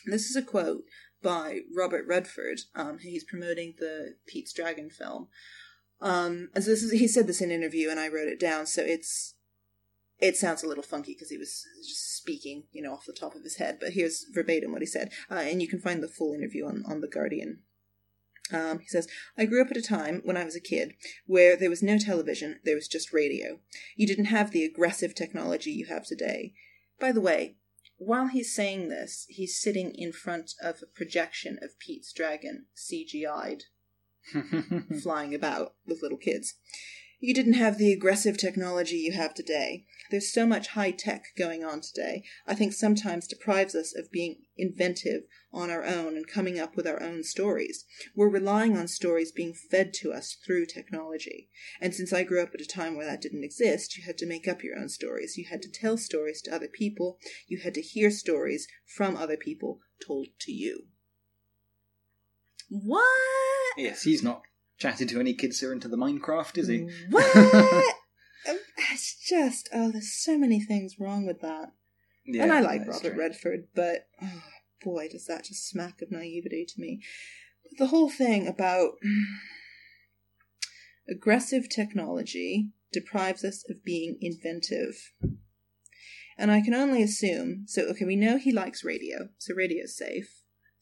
This 0.06 0.30
is 0.30 0.36
a 0.36 0.42
quote 0.42 0.84
by 1.22 1.62
Robert 1.76 2.06
Redford. 2.08 2.62
Um, 2.76 3.00
he's 3.00 3.24
promoting 3.24 3.76
the 3.80 4.16
Pete's 4.26 4.54
Dragon 4.54 4.90
film. 4.90 5.28
Um, 6.00 6.50
so 6.56 6.62
this 6.62 6.84
is 6.84 6.92
he 6.92 7.08
said 7.08 7.28
this 7.28 7.42
in 7.42 7.52
an 7.52 7.56
interview, 7.56 7.90
and 7.90 8.00
I 8.00 8.08
wrote 8.08 8.28
it 8.28 8.40
down. 8.40 8.68
So 8.68 8.84
it's 8.84 9.34
it 10.20 10.36
sounds 10.36 10.64
a 10.64 10.68
little 10.68 10.84
funky 10.84 11.14
because 11.14 11.30
he 11.30 11.38
was 11.38 11.66
just 11.88 12.16
speaking, 12.18 12.64
you 12.72 12.82
know, 12.82 12.94
off 12.94 13.06
the 13.06 13.14
top 13.14 13.36
of 13.36 13.44
his 13.44 13.58
head. 13.58 13.78
But 13.80 13.94
here's 13.94 14.26
verbatim 14.34 14.72
what 14.72 14.82
he 14.82 14.88
said, 14.88 15.12
uh, 15.30 15.36
and 15.36 15.62
you 15.62 15.68
can 15.68 15.80
find 15.80 16.02
the 16.02 16.08
full 16.08 16.34
interview 16.34 16.66
on 16.66 16.84
on 16.88 17.02
the 17.02 17.08
Guardian. 17.08 17.60
Um, 18.52 18.80
he 18.80 18.88
says, 18.88 19.08
I 19.38 19.46
grew 19.46 19.62
up 19.62 19.72
at 19.72 19.78
a 19.78 19.82
time 19.82 20.22
when 20.24 20.38
I 20.38 20.46
was 20.46 20.56
a 20.56 20.62
kid 20.62 20.94
where 21.26 21.58
there 21.58 21.70
was 21.70 21.84
no 21.84 21.98
television, 21.98 22.60
there 22.64 22.76
was 22.76 22.88
just 22.88 23.14
radio. 23.14 23.60
You 23.96 24.08
didn't 24.08 24.26
have 24.26 24.52
the 24.52 24.64
aggressive 24.64 25.16
technology 25.16 25.72
you 25.72 25.88
have 25.88 26.06
today. 26.06 26.54
By 27.00 27.12
the 27.12 27.22
way, 27.22 27.58
while 27.98 28.28
he's 28.28 28.54
saying 28.54 28.90
this, 28.90 29.26
he's 29.30 29.60
sitting 29.60 29.94
in 29.94 30.12
front 30.12 30.52
of 30.62 30.82
a 30.82 30.88
projection 30.88 31.58
of 31.62 31.80
Pete's 31.80 32.14
dragon, 32.14 32.68
CGI'd, 32.76 33.64
flying 35.02 35.34
about 35.34 35.74
with 35.86 36.02
little 36.02 36.18
kids. 36.18 36.56
You 37.20 37.34
didn't 37.34 37.54
have 37.54 37.80
the 37.80 37.92
aggressive 37.92 38.38
technology 38.38 38.98
you 38.98 39.12
have 39.14 39.34
today. 39.34 39.86
There's 40.12 40.32
so 40.32 40.46
much 40.46 40.70
high 40.70 40.92
tech 40.92 41.26
going 41.36 41.64
on 41.64 41.82
today, 41.82 42.24
I 42.46 42.54
think 42.54 42.74
sometimes 42.74 43.28
deprives 43.28 43.74
us 43.74 43.96
of 43.96 44.12
being 44.12 44.44
inventive 44.56 45.24
on 45.52 45.72
our 45.72 45.84
own 45.84 46.16
and 46.16 46.28
coming 46.28 46.60
up 46.60 46.76
with 46.76 46.86
our 46.86 47.02
own 47.02 47.24
stories. 47.24 47.86
We're 48.16 48.30
relying 48.30 48.78
on 48.78 48.88
stories 48.88 49.32
being 49.32 49.54
fed 49.54 49.94
to 49.96 50.14
us 50.14 50.38
through 50.46 50.68
technology. 50.68 51.50
And 51.82 51.96
since 51.96 52.14
I 52.14 52.24
grew 52.24 52.42
up 52.42 52.54
at 52.54 52.62
a 52.62 52.66
time 52.66 52.96
where 52.96 53.06
that 53.08 53.22
didn't 53.22 53.44
exist, 53.44 53.98
you 53.98 54.04
had 54.04 54.18
to 54.20 54.28
make 54.28 54.48
up 54.48 54.64
your 54.64 54.78
own 54.78 54.88
stories. 54.88 55.38
You 55.38 55.46
had 55.50 55.64
to 55.64 55.72
tell 55.72 55.98
stories 55.98 56.42
to 56.44 56.56
other 56.56 56.68
people. 56.68 57.18
You 57.48 57.58
had 57.58 57.74
to 57.74 57.82
hear 57.82 58.12
stories 58.12 58.68
from 58.86 59.18
other 59.18 59.38
people 59.38 59.80
told 60.06 60.28
to 60.42 60.52
you. 60.52 60.86
What? 62.70 63.04
yes, 63.78 64.04
he's 64.04 64.24
not 64.24 64.44
chatted 64.78 65.10
to 65.10 65.20
any 65.20 65.34
kids 65.34 65.60
who 65.60 65.70
are 65.70 65.74
into 65.74 65.88
the 65.88 65.98
Minecraft, 65.98 66.58
is 66.58 66.68
he? 66.68 66.88
What? 67.10 67.96
Um, 68.48 68.60
it's 68.78 69.14
just 69.28 69.68
oh, 69.74 69.92
there's 69.92 70.14
so 70.14 70.38
many 70.38 70.62
things 70.62 70.96
wrong 71.00 71.26
with 71.26 71.42
that. 71.42 71.74
Yeah, 72.26 72.44
and 72.44 72.54
I 72.54 72.62
like 72.62 72.88
Robert 72.88 73.02
true. 73.02 73.20
Redford, 73.20 73.68
but 73.76 74.08
oh 74.22 74.44
boy, 74.82 75.10
does 75.12 75.26
that 75.26 75.44
just 75.44 75.68
smack 75.68 76.02
of 76.02 76.12
naivety 76.12 76.66
to 76.66 76.80
me. 76.80 77.02
But 77.64 77.78
the 77.78 77.88
whole 77.88 78.10
thing 78.10 78.48
about 78.48 78.92
aggressive 81.10 81.70
technology 81.70 82.70
deprives 82.92 83.44
us 83.44 83.64
of 83.70 83.84
being 83.84 84.18
inventive. 84.22 85.12
And 86.38 86.52
I 86.52 86.62
can 86.62 86.74
only 86.74 87.02
assume 87.02 87.64
so, 87.66 87.84
okay, 87.84 88.06
we 88.06 88.16
know 88.16 88.38
he 88.38 88.52
likes 88.52 88.84
radio, 88.84 89.30
so 89.40 89.56
radio's 89.56 89.98
safe. 89.98 90.37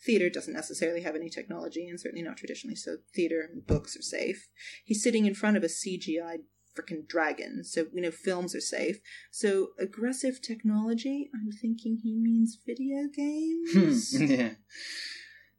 Theater 0.06 0.30
doesn't 0.30 0.54
necessarily 0.54 1.02
have 1.02 1.16
any 1.16 1.30
technology, 1.30 1.88
and 1.88 2.00
certainly 2.00 2.24
not 2.24 2.38
traditionally, 2.38 2.76
so 2.76 2.98
theater 3.14 3.42
and 3.42 3.66
books 3.66 3.98
are 3.98 4.02
safe. 4.02 4.50
He's 4.84 5.02
sitting 5.02 5.26
in 5.26 5.34
front 5.34 5.58
of 5.58 5.64
a 5.64 5.68
CGI 5.68 6.38
freaking 6.76 7.08
dragon, 7.08 7.64
so 7.64 7.88
you 7.94 8.02
know 8.02 8.12
films 8.12 8.54
are 8.54 8.62
safe. 8.62 9.00
So 9.32 9.70
aggressive 9.80 10.42
technology, 10.42 11.30
I'm 11.34 11.52
thinking 11.52 12.00
he 12.04 12.16
means 12.16 12.60
video 12.66 13.08
games. 13.16 14.20
yeah. 14.22 14.52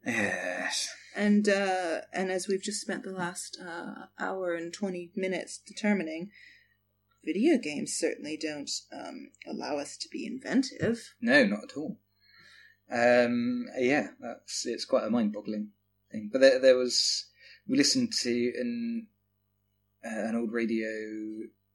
Yes. 0.05 0.89
and 1.15 1.49
uh, 1.49 2.01
and 2.13 2.31
as 2.31 2.47
we've 2.47 2.61
just 2.61 2.81
spent 2.81 3.03
the 3.03 3.11
last 3.11 3.57
uh, 3.61 4.05
hour 4.19 4.53
and 4.53 4.73
twenty 4.73 5.11
minutes 5.15 5.59
determining, 5.65 6.29
video 7.25 7.57
games 7.57 7.93
certainly 7.93 8.37
don't 8.37 8.71
um, 8.93 9.31
allow 9.45 9.77
us 9.77 9.97
to 9.97 10.09
be 10.09 10.25
inventive. 10.25 11.13
No, 11.19 11.43
not 11.43 11.63
at 11.63 11.77
all. 11.77 11.99
Um, 12.91 13.65
yeah, 13.77 14.09
that's 14.19 14.65
it's 14.65 14.85
quite 14.85 15.03
a 15.05 15.09
mind-boggling 15.09 15.69
thing. 16.11 16.29
But 16.31 16.41
there, 16.41 16.59
there 16.59 16.77
was 16.77 17.25
we 17.67 17.77
listened 17.77 18.13
to 18.21 18.53
an 18.59 19.07
uh, 20.05 20.09
an 20.29 20.35
old 20.35 20.51
radio 20.53 20.87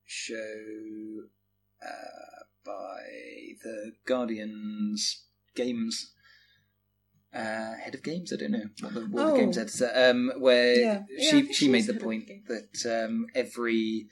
show 0.04 1.24
uh, 1.82 2.44
by 2.64 3.02
the 3.62 3.92
Guardian's 4.06 5.24
games 5.54 6.12
uh, 7.34 7.74
head 7.74 7.94
of 7.94 8.02
games. 8.02 8.32
I 8.32 8.36
don't 8.36 8.52
know 8.52 8.64
what 8.80 8.94
the, 8.94 9.00
what 9.00 9.26
the 9.26 9.32
Oh. 9.32 9.36
games 9.36 9.58
editor. 9.58 9.90
Um, 9.94 10.32
where 10.38 10.74
Yeah. 10.76 11.02
Yeah, 11.10 11.30
she 11.30 11.42
think 11.42 11.54
she 11.54 11.68
made 11.68 11.86
the 11.86 11.94
point 11.94 12.28
that 12.48 13.04
um, 13.06 13.26
every 13.34 14.08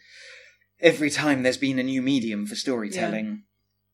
every 0.81 1.11
time 1.11 1.43
there's 1.43 1.57
been 1.59 1.79
a 1.79 1.83
new 1.83 2.03
medium 2.03 2.47
for 2.47 2.57
storytelling, 2.57 3.45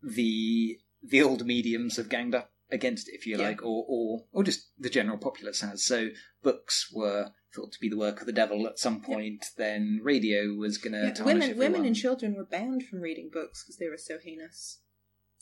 the 0.03 0.79
the 1.03 1.23
old 1.23 1.47
mediums 1.47 1.97
have 1.97 2.09
ganged 2.09 2.35
up 2.35 2.51
against 2.71 3.09
it, 3.09 3.15
if 3.15 3.27
you 3.27 3.37
Yeah. 3.39 3.49
like, 3.49 3.63
or 3.63 3.85
or 3.89 4.27
or 4.33 4.43
just 4.45 4.71
the 4.79 4.91
general 4.91 5.19
populace 5.19 5.61
has. 5.61 5.85
So 5.85 6.09
books 6.43 6.91
were 6.93 7.33
thought 7.55 7.73
to 7.73 7.81
be 7.81 7.89
the 7.89 7.97
work 7.97 8.21
of 8.21 8.27
the 8.27 8.33
devil 8.33 8.67
at 8.67 8.79
some 8.79 9.01
point. 9.01 9.47
Then 9.57 10.01
radio 10.03 10.53
was 10.55 10.77
going 10.79 10.93
to 10.93 10.99
Yeah, 10.99 11.25
women, 11.25 11.43
everyone. 11.51 11.59
women 11.73 11.87
and 11.87 11.97
children 11.97 12.35
were 12.35 12.45
banned 12.45 12.85
from 12.85 13.01
reading 13.01 13.31
books 13.33 13.63
because 13.65 13.77
they 13.79 13.89
were 13.89 13.97
so 13.99 14.19
heinous. 14.23 14.81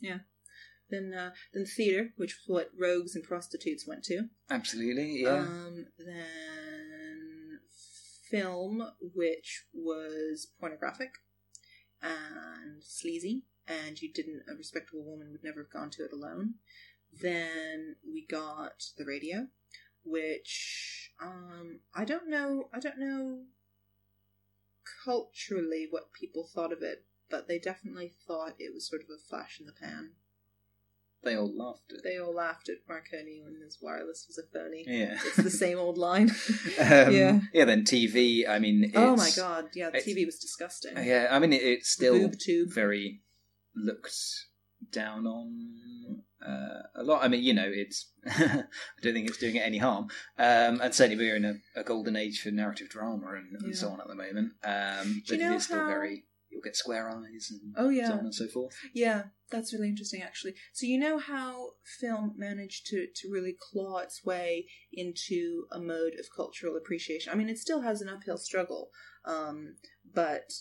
Yeah. 0.00 0.18
Then, 0.90 1.14
uh, 1.14 1.32
then 1.54 1.64
theater, 1.64 2.10
which 2.16 2.36
was 2.36 2.44
what 2.46 2.70
rogues 2.78 3.16
and 3.16 3.24
prostitutes 3.24 3.86
went 3.86 4.04
to. 4.04 4.28
Absolutely, 4.50 5.22
yeah. 5.22 5.38
Um, 5.38 5.86
then 5.98 7.60
film, 8.30 8.82
which 9.00 9.64
was 9.72 10.48
pornographic 10.60 11.14
and 12.02 12.82
sleazy, 12.82 13.44
and 13.66 14.00
you 14.00 14.12
didn't 14.12 14.42
a 14.50 14.54
respectable 14.54 15.04
woman 15.04 15.30
would 15.32 15.42
never 15.42 15.62
have 15.62 15.70
gone 15.72 15.90
to 15.90 16.04
it 16.04 16.12
alone. 16.12 16.54
Then 17.20 17.96
we 18.06 18.26
got 18.26 18.84
the 18.96 19.04
radio, 19.04 19.48
which 20.04 21.12
um, 21.22 21.80
I 21.94 22.04
don't 22.04 22.28
know. 22.28 22.68
I 22.72 22.80
don't 22.80 22.98
know 22.98 23.40
culturally 25.04 25.86
what 25.90 26.12
people 26.12 26.48
thought 26.52 26.72
of 26.72 26.82
it, 26.82 27.04
but 27.30 27.48
they 27.48 27.58
definitely 27.58 28.12
thought 28.26 28.54
it 28.58 28.72
was 28.74 28.88
sort 28.88 29.02
of 29.02 29.08
a 29.08 29.18
flash 29.18 29.58
in 29.60 29.66
the 29.66 29.72
pan. 29.72 30.10
they 31.22 31.36
all 31.36 31.50
laughed 31.56 31.90
at 31.90 31.98
it. 31.98 32.02
They 32.04 32.18
all 32.18 32.34
laughed 32.34 32.68
at 32.68 32.86
Marconi 32.86 33.40
when 33.42 33.60
his 33.62 33.78
wireless 33.80 34.26
was 34.28 34.38
a 34.38 34.42
phony. 34.42 34.84
Yeah. 34.86 35.18
It's 35.24 35.36
the 35.36 35.50
same 35.50 35.78
old 35.78 35.96
line. 35.96 36.30
um, 36.78 37.12
Yeah. 37.12 37.40
Yeah. 37.52 37.64
Then 37.64 37.84
TV. 37.84 38.48
I 38.48 38.58
mean, 38.58 38.84
it's, 38.84 38.96
oh 38.96 39.16
my 39.16 39.30
god, 39.34 39.70
yeah, 39.74 39.90
the 39.90 39.98
TV 39.98 40.26
was 40.26 40.38
disgusting. 40.38 40.96
Yeah. 41.02 41.28
I 41.30 41.38
mean, 41.38 41.52
it, 41.52 41.62
it's 41.62 41.88
still 41.90 42.30
very 42.66 43.22
looked 43.74 44.14
down 44.92 45.26
on 45.26 46.22
uh, 46.46 46.82
a 46.96 47.02
lot. 47.02 47.24
I 47.24 47.28
mean, 47.28 47.42
you 47.42 47.54
know, 47.54 47.70
it's. 47.72 48.10
I 48.26 48.64
don't 49.02 49.14
think 49.14 49.28
it's 49.28 49.38
doing 49.38 49.56
it 49.56 49.60
any 49.60 49.78
harm. 49.78 50.04
Um, 50.38 50.80
and 50.82 50.94
certainly, 50.94 51.16
we're 51.24 51.36
in 51.36 51.44
a, 51.44 51.54
a 51.80 51.84
golden 51.84 52.16
age 52.16 52.40
for 52.42 52.50
narrative 52.50 52.88
drama 52.90 53.28
and, 53.34 53.56
and 53.58 53.68
Yeah. 53.68 53.74
so 53.80 53.88
on 53.90 54.00
at 54.00 54.08
the 54.08 54.14
moment. 54.14 54.52
Um, 54.62 55.22
but 55.28 55.38
it 55.38 55.52
is 55.52 55.64
still 55.64 55.78
how- 55.80 55.86
very. 55.86 56.24
You'll 56.50 56.62
get 56.62 56.76
square 56.76 57.08
eyes 57.10 57.50
and 57.50 57.74
Oh, 57.76 57.88
yeah. 57.88 58.06
so 58.06 58.12
on 58.12 58.18
and 58.20 58.34
so 58.34 58.46
forth. 58.46 58.76
Yeah, 58.94 59.24
that's 59.50 59.72
really 59.72 59.88
interesting 59.88 60.22
actually. 60.22 60.54
So 60.72 60.86
you 60.86 61.00
know 61.00 61.18
how 61.18 61.70
film 61.98 62.34
managed 62.36 62.86
to, 62.90 63.08
to 63.12 63.28
really 63.28 63.56
claw 63.60 63.98
its 63.98 64.24
way 64.24 64.68
into 64.92 65.64
a 65.72 65.80
mode 65.80 66.12
of 66.16 66.26
cultural 66.36 66.76
appreciation. 66.76 67.32
I 67.32 67.34
mean 67.34 67.48
it 67.48 67.58
still 67.58 67.80
has 67.80 68.00
an 68.00 68.08
uphill 68.08 68.36
struggle. 68.36 68.90
Um, 69.24 69.74
but 70.14 70.52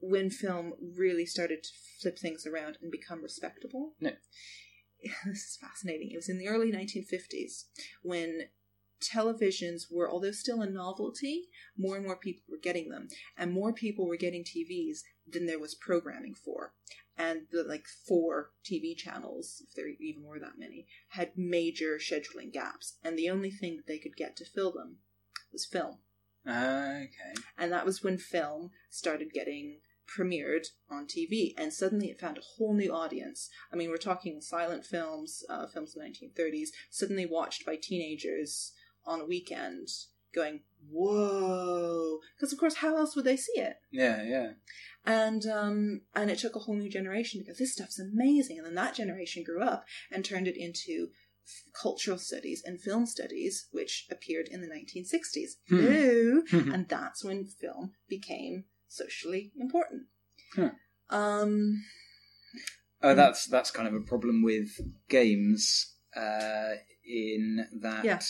when 0.00 0.30
film 0.30 0.72
really 0.96 1.26
started 1.26 1.62
to 1.62 1.70
flip 2.00 2.18
things 2.18 2.46
around 2.46 2.78
and 2.82 2.90
become 2.90 3.22
respectable. 3.22 3.94
No. 4.00 4.12
This 5.24 5.44
is 5.44 5.58
fascinating. 5.58 6.10
It 6.10 6.16
was 6.16 6.28
in 6.28 6.38
the 6.38 6.48
early 6.48 6.70
1950s 6.70 7.64
when 8.02 8.48
televisions 9.00 9.84
were, 9.90 10.10
although 10.10 10.30
still 10.30 10.60
a 10.60 10.68
novelty, 10.68 11.48
more 11.76 11.96
and 11.96 12.04
more 12.04 12.16
people 12.16 12.42
were 12.50 12.58
getting 12.58 12.90
them, 12.90 13.08
and 13.36 13.52
more 13.52 13.72
people 13.72 14.06
were 14.06 14.16
getting 14.16 14.44
TVs 14.44 14.98
than 15.26 15.46
there 15.46 15.58
was 15.58 15.74
programming 15.74 16.34
for. 16.34 16.74
And 17.16 17.42
the 17.50 17.62
like 17.62 17.86
four 17.86 18.50
TV 18.64 18.96
channels, 18.96 19.62
if 19.66 19.74
there 19.74 19.88
even 19.88 20.24
were 20.24 20.38
that 20.38 20.58
many, 20.58 20.86
had 21.08 21.36
major 21.36 21.98
scheduling 21.98 22.52
gaps, 22.52 22.96
and 23.02 23.18
the 23.18 23.30
only 23.30 23.50
thing 23.50 23.76
that 23.76 23.86
they 23.86 23.98
could 23.98 24.16
get 24.16 24.36
to 24.36 24.44
fill 24.44 24.72
them 24.72 24.96
was 25.52 25.66
film. 25.66 25.98
Ah, 26.46 26.96
okay. 26.96 27.34
And 27.58 27.70
that 27.72 27.84
was 27.84 28.02
when 28.02 28.16
film 28.16 28.70
started 28.88 29.32
getting 29.32 29.80
premiered 30.16 30.66
on 30.90 31.06
TV, 31.06 31.54
and 31.56 31.72
suddenly 31.72 32.08
it 32.10 32.20
found 32.20 32.38
a 32.38 32.42
whole 32.56 32.74
new 32.74 32.92
audience. 32.92 33.48
I 33.72 33.76
mean, 33.76 33.90
we're 33.90 33.96
talking 33.96 34.40
silent 34.40 34.84
films, 34.84 35.44
uh, 35.48 35.66
films 35.66 35.94
in 35.96 36.02
the 36.02 36.08
1930s, 36.42 36.68
suddenly 36.90 37.26
watched 37.26 37.64
by 37.64 37.76
teenagers 37.76 38.72
on 39.04 39.20
a 39.20 39.26
weekend, 39.26 39.88
going, 40.34 40.60
whoa! 40.90 42.18
Because, 42.36 42.52
of 42.52 42.58
course, 42.58 42.76
how 42.76 42.96
else 42.96 43.14
would 43.16 43.24
they 43.24 43.36
see 43.36 43.58
it? 43.60 43.76
Yeah, 43.90 44.22
yeah. 44.22 44.50
and 45.04 45.46
um 45.46 46.02
and 46.14 46.30
it 46.30 46.38
took 46.38 46.54
a 46.56 46.60
whole 46.60 46.76
new 46.76 46.90
generation 46.90 47.40
to 47.40 47.46
go 47.46 47.54
this 47.58 47.72
stuff's 47.72 47.98
amazing 47.98 48.58
and 48.58 48.66
then 48.66 48.74
that 48.74 48.94
generation 48.94 49.42
grew 49.42 49.62
up 49.62 49.86
and 50.12 50.24
turned 50.24 50.46
it 50.46 50.58
into 50.58 51.08
cultural 51.72 52.18
studies 52.18 52.62
and 52.64 52.80
film 52.80 53.06
studies 53.06 53.66
which 53.72 54.06
appeared 54.10 54.46
in 54.48 54.60
the 54.60 54.68
1960s 54.68 55.52
Hmm. 55.68 55.80
Hello. 55.80 56.42
and 56.74 56.86
that's 56.88 57.24
when 57.24 57.46
film 57.46 57.92
became 58.08 58.64
socially 58.90 59.52
important 59.56 60.02
Huh. 60.54 60.70
um 61.10 61.82
Oh, 63.02 63.14
that's 63.14 63.46
that's 63.46 63.70
kind 63.70 63.88
of 63.88 63.94
a 63.94 64.00
problem 64.12 64.42
with 64.42 64.78
games, 65.08 65.94
uh, 66.14 66.74
in 67.02 67.66
that 67.80 68.04
Yeah. 68.04 68.20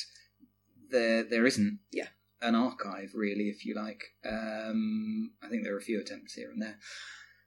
there 0.91 1.25
there 1.25 1.45
isn't 1.45 1.81
Yeah. 1.91 2.11
an 2.41 2.55
archive 2.55 3.11
really, 3.15 3.49
if 3.49 3.65
you 3.67 3.75
like. 3.75 4.03
Um, 4.25 5.33
I 5.43 5.49
think 5.49 5.65
there 5.65 5.75
are 5.75 5.79
a 5.79 5.83
few 5.91 5.99
attempts 6.01 6.35
here 6.35 6.51
and 6.53 6.63
there, 6.63 6.79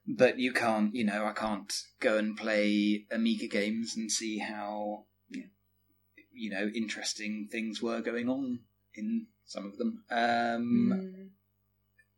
but 0.05 0.37
you 0.37 0.51
can't. 0.51 0.93
You 0.93 1.05
know, 1.05 1.25
I 1.25 1.31
can't 1.31 1.71
go 2.01 2.17
and 2.17 2.35
play 2.35 3.05
Amiga 3.09 3.47
games 3.47 3.95
and 3.95 4.11
see 4.11 4.39
how 4.39 5.05
Yeah. 5.29 5.47
you 6.33 6.49
know 6.49 6.67
interesting 6.75 7.47
things 7.49 7.81
were 7.81 8.01
going 8.01 8.27
on 8.27 8.65
in 8.95 9.27
some 9.45 9.65
of 9.65 9.77
them. 9.77 10.03
Um, 10.09 10.91
Mm. 10.91 11.22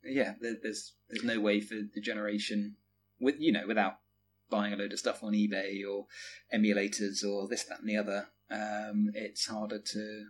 Yeah, 0.06 0.34
there, 0.40 0.56
there's 0.62 0.94
there's 1.10 1.24
no 1.24 1.40
way 1.40 1.60
for 1.62 1.76
the 1.94 2.02
generation 2.02 2.76
with 3.20 3.36
you 3.40 3.52
know 3.52 3.66
without 3.68 4.00
buying 4.50 4.74
a 4.74 4.78
load 4.78 4.94
of 4.94 5.00
stuff 5.00 5.24
on 5.24 5.34
eBay 5.34 5.82
or 5.90 6.06
emulators 6.54 7.24
or 7.26 7.48
this 7.48 7.64
that 7.66 7.80
and 7.80 7.90
the 7.90 7.98
other. 7.98 8.28
Um, 8.50 9.10
it's 9.14 9.48
harder 9.48 9.80
to 9.80 10.26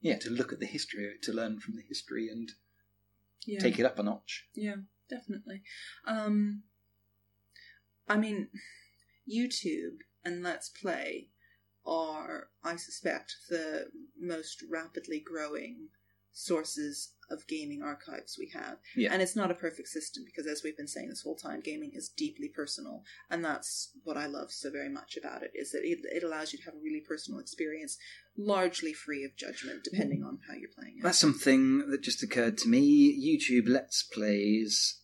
yeah 0.00 0.18
to 0.18 0.30
look 0.30 0.52
at 0.52 0.60
the 0.60 0.66
history 0.66 1.14
to 1.22 1.32
learn 1.32 1.58
from 1.58 1.76
the 1.76 1.82
history 1.82 2.28
and 2.28 2.52
Yeah. 3.44 3.60
take 3.60 3.78
it 3.78 3.86
up 3.86 3.98
a 3.98 4.02
notch. 4.02 4.46
Yeah, 4.54 4.76
definitely. 5.08 5.62
Um, 6.06 6.62
I 8.08 8.16
mean, 8.16 8.48
YouTube 9.28 9.98
and 10.24 10.42
Let's 10.42 10.68
Play 10.68 11.30
are, 11.84 12.48
I 12.64 12.76
suspect, 12.76 13.36
the 13.48 13.90
most 14.18 14.62
rapidly 14.68 15.20
growing 15.20 15.88
sources 16.36 17.14
of 17.30 17.46
gaming 17.48 17.82
archives 17.82 18.36
we 18.38 18.50
have. 18.52 18.76
Yeah. 18.94 19.12
And 19.12 19.22
it's 19.22 19.34
not 19.34 19.50
a 19.50 19.54
perfect 19.54 19.88
system 19.88 20.22
because, 20.24 20.46
as 20.46 20.62
we've 20.62 20.76
been 20.76 20.86
saying 20.86 21.08
this 21.08 21.22
whole 21.22 21.34
time, 21.34 21.60
gaming 21.60 21.92
is 21.94 22.08
deeply 22.10 22.48
personal, 22.48 23.02
and 23.30 23.44
that's 23.44 23.90
what 24.04 24.16
I 24.16 24.26
love 24.26 24.52
so 24.52 24.70
very 24.70 24.90
much 24.90 25.16
about 25.16 25.42
it. 25.42 25.50
Is 25.54 25.72
that 25.72 25.82
it, 25.82 26.00
it 26.04 26.22
allows 26.22 26.52
you 26.52 26.58
to 26.58 26.64
have 26.66 26.74
a 26.74 26.82
really 26.84 27.00
personal 27.00 27.40
experience, 27.40 27.96
largely 28.36 28.92
free 28.92 29.24
of 29.24 29.34
judgment, 29.36 29.82
depending 29.82 30.22
on 30.22 30.38
how 30.46 30.54
you're 30.54 30.70
playing 30.78 30.98
it. 30.98 31.02
That's 31.02 31.18
something 31.18 31.90
that 31.90 32.02
just 32.02 32.22
occurred 32.22 32.58
to 32.58 32.68
me. 32.68 32.86
YouTube 33.18 33.68
Let's 33.68 34.02
Plays 34.02 35.00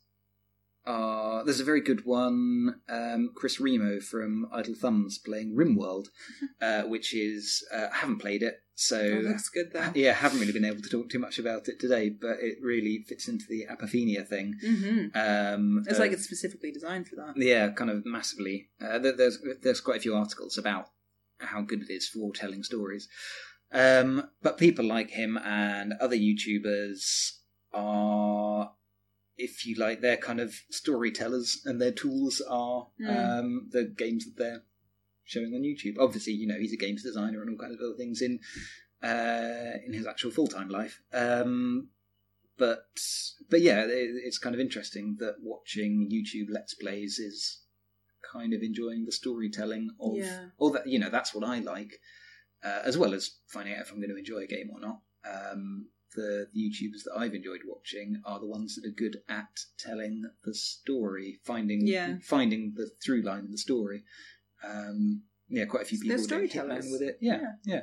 are. 0.87 1.45
There's 1.45 1.61
a 1.61 1.65
very 1.65 1.81
good 1.81 2.05
one. 2.05 2.81
Um, 2.89 3.31
Chris 3.35 3.61
Remo 3.61 4.01
from 4.01 4.47
Idle 4.53 4.75
Thumbs 4.75 5.19
playing 5.19 5.55
RimWorld, 5.57 6.07
uh, 6.61 6.83
which 6.83 7.15
is. 7.15 7.65
Uh, 7.75 7.89
I 7.93 7.97
haven't 7.97 8.19
played 8.19 8.43
it, 8.43 8.57
so. 8.75 8.99
Oh, 9.01 9.21
looks 9.29 9.49
good 9.49 9.73
though. 9.73 9.91
yeah, 9.95 10.13
haven't 10.13 10.41
really 10.41 10.53
been 10.53 10.65
able 10.65 10.83
to 10.83 10.89
talk 10.89 11.09
too 11.11 11.19
much 11.19 11.39
about 11.39 11.69
it 11.69 11.79
today, 11.81 12.09
but 12.11 12.39
it 12.41 12.59
really 12.63 13.05
fits 13.09 13.29
into 13.29 13.45
the 13.49 13.67
apophenia 13.71 14.27
thing. 14.27 14.55
hmm 14.65 15.07
Um, 15.15 15.85
It's 15.89 15.99
uh, 15.99 16.03
like 16.03 16.13
it's 16.13 16.25
specifically 16.25 16.73
designed 16.73 17.09
for 17.09 17.17
that. 17.17 17.35
yeah, 17.37 17.71
kind 17.71 17.91
of 17.91 18.05
massively. 18.07 18.71
Uh, 18.81 18.99
there's 18.99 19.39
there's 19.63 19.81
quite 19.81 19.99
a 19.99 20.03
few 20.03 20.15
articles 20.15 20.59
about 20.59 20.87
how 21.39 21.61
good 21.63 21.83
it 21.83 21.91
is 21.93 22.09
for 22.09 22.33
telling 22.33 22.63
stories. 22.63 23.09
Um, 23.73 24.29
but 24.43 24.59
people 24.59 24.85
like 24.85 25.11
him 25.11 25.39
and 25.39 25.95
other 25.99 26.15
YouTubers 26.17 27.31
are, 27.73 28.73
if 29.37 29.67
you 29.67 29.75
like, 29.77 30.01
they're 30.01 30.17
kind 30.17 30.41
of 30.41 30.55
storytellers, 30.71 31.63
and 31.65 31.81
their 31.81 31.93
tools 31.93 32.41
are 32.49 32.89
Mm. 33.01 33.39
um, 33.41 33.69
the 33.71 33.85
games 33.85 34.25
that 34.27 34.37
they're 34.37 34.63
showing 35.25 35.55
on 35.55 35.63
YouTube. 35.63 35.97
Obviously, 35.99 36.33
you 36.35 36.47
know 36.47 36.59
he's 36.59 36.73
a 36.73 36.77
games 36.77 37.03
designer 37.03 37.41
and 37.43 37.51
all 37.51 37.57
kinds 37.57 37.75
of 37.75 37.81
other 37.81 37.97
things 37.97 38.21
in 38.23 38.39
uh, 39.03 39.79
in 39.87 39.93
his 39.93 40.07
actual 40.07 40.31
full 40.31 40.47
time 40.49 40.69
life. 40.69 41.01
Um, 41.13 41.89
but 42.59 42.85
but 43.51 43.61
yeah, 43.61 43.85
it, 43.85 44.11
it's 44.25 44.39
kind 44.39 44.55
of 44.55 44.61
interesting 44.61 45.17
that 45.21 45.37
watching 45.43 46.09
YouTube 46.13 46.49
Let's 46.51 46.75
Plays 46.75 47.19
is 47.19 47.61
kind 48.33 48.53
of 48.55 48.63
enjoying 48.63 49.05
the 49.05 49.13
storytelling 49.13 49.91
of, 50.01 50.17
Yeah. 50.17 50.47
or 50.59 50.71
that 50.73 50.87
you 50.87 50.99
know 50.99 51.11
that's 51.11 51.35
what 51.35 51.45
I 51.45 51.59
like, 51.61 51.99
uh, 52.63 52.83
as 52.85 52.97
well 52.97 53.15
as 53.15 53.39
finding 53.49 53.75
out 53.75 53.81
if 53.83 53.91
I'm 53.91 53.99
going 53.99 54.11
to 54.11 54.17
enjoy 54.17 54.39
a 54.43 54.47
game 54.47 54.71
or 54.73 54.81
not. 54.81 55.01
Um, 55.25 55.89
the, 56.15 56.49
the 56.53 56.61
YouTubers 56.61 57.05
that 57.05 57.15
I've 57.17 57.35
enjoyed 57.35 57.61
watching 57.67 58.23
are 58.25 58.41
the 58.41 58.47
ones 58.47 58.77
that 58.77 58.87
are 58.89 58.93
good 58.93 59.19
at 59.29 59.61
telling 59.79 60.25
the 60.45 60.55
story, 60.55 61.39
finding 61.45 61.87
Yeah. 61.87 62.17
finding 62.23 62.75
the 62.77 62.91
through 63.05 63.23
line 63.23 63.45
in 63.47 63.51
the 63.51 63.59
story. 63.59 64.05
Um, 64.65 65.23
yeah, 65.49 65.65
quite 65.67 65.83
a 65.83 65.87
few 65.87 65.99
They're 65.99 66.17
people 66.19 66.25
storytellers. 66.25 66.89
With 66.91 67.03
it. 67.03 67.19
Yeah, 67.21 67.55
yeah. 67.65 67.83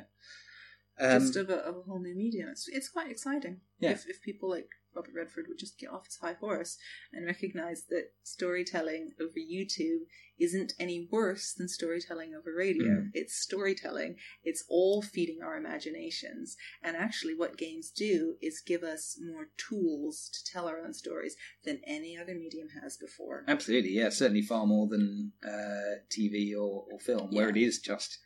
Um, 0.98 1.20
just 1.20 1.36
of 1.36 1.50
a, 1.50 1.56
of 1.56 1.76
a 1.76 1.82
whole 1.82 2.00
new 2.00 2.14
medium. 2.14 2.48
It's, 2.50 2.68
it's 2.68 2.88
quite 2.88 3.10
exciting. 3.10 3.60
Yeah. 3.78 3.90
If, 3.92 4.06
if 4.08 4.22
people 4.22 4.50
like 4.50 4.68
Robert 4.94 5.12
Redford 5.14 5.46
would 5.48 5.58
just 5.58 5.78
get 5.78 5.90
off 5.90 6.06
his 6.06 6.16
high 6.16 6.34
horse 6.34 6.78
and 7.12 7.26
recognize 7.26 7.84
that 7.90 8.12
storytelling 8.22 9.12
over 9.20 9.38
YouTube 9.38 10.06
isn't 10.38 10.72
any 10.78 11.06
worse 11.10 11.52
than 11.52 11.68
storytelling 11.68 12.34
over 12.34 12.52
radio. 12.56 12.86
Mm. 12.86 13.10
It's 13.12 13.34
storytelling. 13.34 14.16
It's 14.42 14.64
all 14.68 15.02
feeding 15.02 15.40
our 15.42 15.56
imaginations. 15.56 16.56
And 16.82 16.96
actually, 16.96 17.34
what 17.34 17.58
games 17.58 17.90
do 17.90 18.36
is 18.40 18.62
give 18.64 18.82
us 18.82 19.18
more 19.20 19.48
tools 19.56 20.30
to 20.32 20.52
tell 20.52 20.66
our 20.66 20.78
own 20.80 20.94
stories 20.94 21.36
than 21.64 21.80
any 21.86 22.16
other 22.16 22.34
medium 22.34 22.68
has 22.82 22.96
before. 22.96 23.44
Absolutely, 23.46 23.90
yeah, 23.90 24.08
certainly 24.08 24.42
far 24.42 24.66
more 24.66 24.88
than 24.88 25.32
uh, 25.46 26.00
TV 26.10 26.52
or, 26.54 26.84
or 26.90 26.98
film, 26.98 27.34
where 27.34 27.50
it 27.50 27.56
is 27.56 27.78
just 27.78 28.18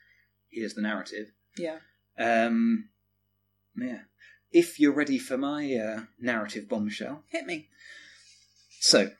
here's 0.51 0.75
the 0.75 0.83
narrative. 0.83 1.33
Yeah. 1.59 1.79
Um, 2.19 2.91
yeah. 3.77 4.01
If 4.55 4.79
you're 4.79 4.93
ready 4.93 5.19
for 5.19 5.37
my 5.37 5.75
uh, 5.75 6.03
narrative 6.21 6.69
bombshell, 6.69 7.25
Hit 7.29 7.45
me. 7.45 7.69
so 8.79 9.11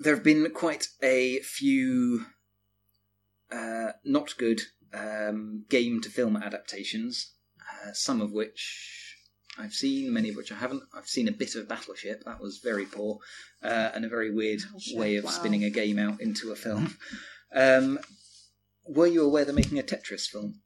there 0.00 0.16
have 0.16 0.24
been 0.24 0.50
quite 0.50 0.88
a 1.00 1.38
few 1.38 2.26
uh, 3.52 3.92
not 4.04 4.36
good 4.36 4.60
um, 4.92 5.64
game 5.68 6.00
to 6.00 6.10
film 6.10 6.36
adaptations, 6.36 7.34
uh, 7.60 7.92
some 7.92 8.20
of 8.20 8.32
which 8.32 9.16
I've 9.56 9.74
seen, 9.74 10.12
many 10.12 10.30
of 10.30 10.36
which 10.36 10.50
I 10.50 10.56
haven't. 10.56 10.82
I've 10.92 11.06
seen 11.06 11.28
a 11.28 11.32
bit 11.32 11.54
of 11.54 11.68
Battleship, 11.68 12.24
that 12.24 12.40
was 12.40 12.58
very 12.58 12.86
poor, 12.86 13.18
uh, 13.62 13.90
and 13.94 14.04
a 14.04 14.08
very 14.08 14.34
weird 14.34 14.62
Battleship, 14.62 14.98
way 14.98 15.16
of 15.16 15.24
wow. 15.24 15.30
spinning 15.30 15.62
a 15.62 15.70
game 15.70 16.00
out 16.00 16.20
into 16.20 16.50
a 16.50 16.56
film. 16.56 16.98
Um, 17.54 18.00
were 18.88 19.06
you 19.06 19.24
aware 19.24 19.44
they're 19.44 19.54
making 19.54 19.78
a 19.78 19.82
Tetris 19.82 20.26
film? 20.26 20.61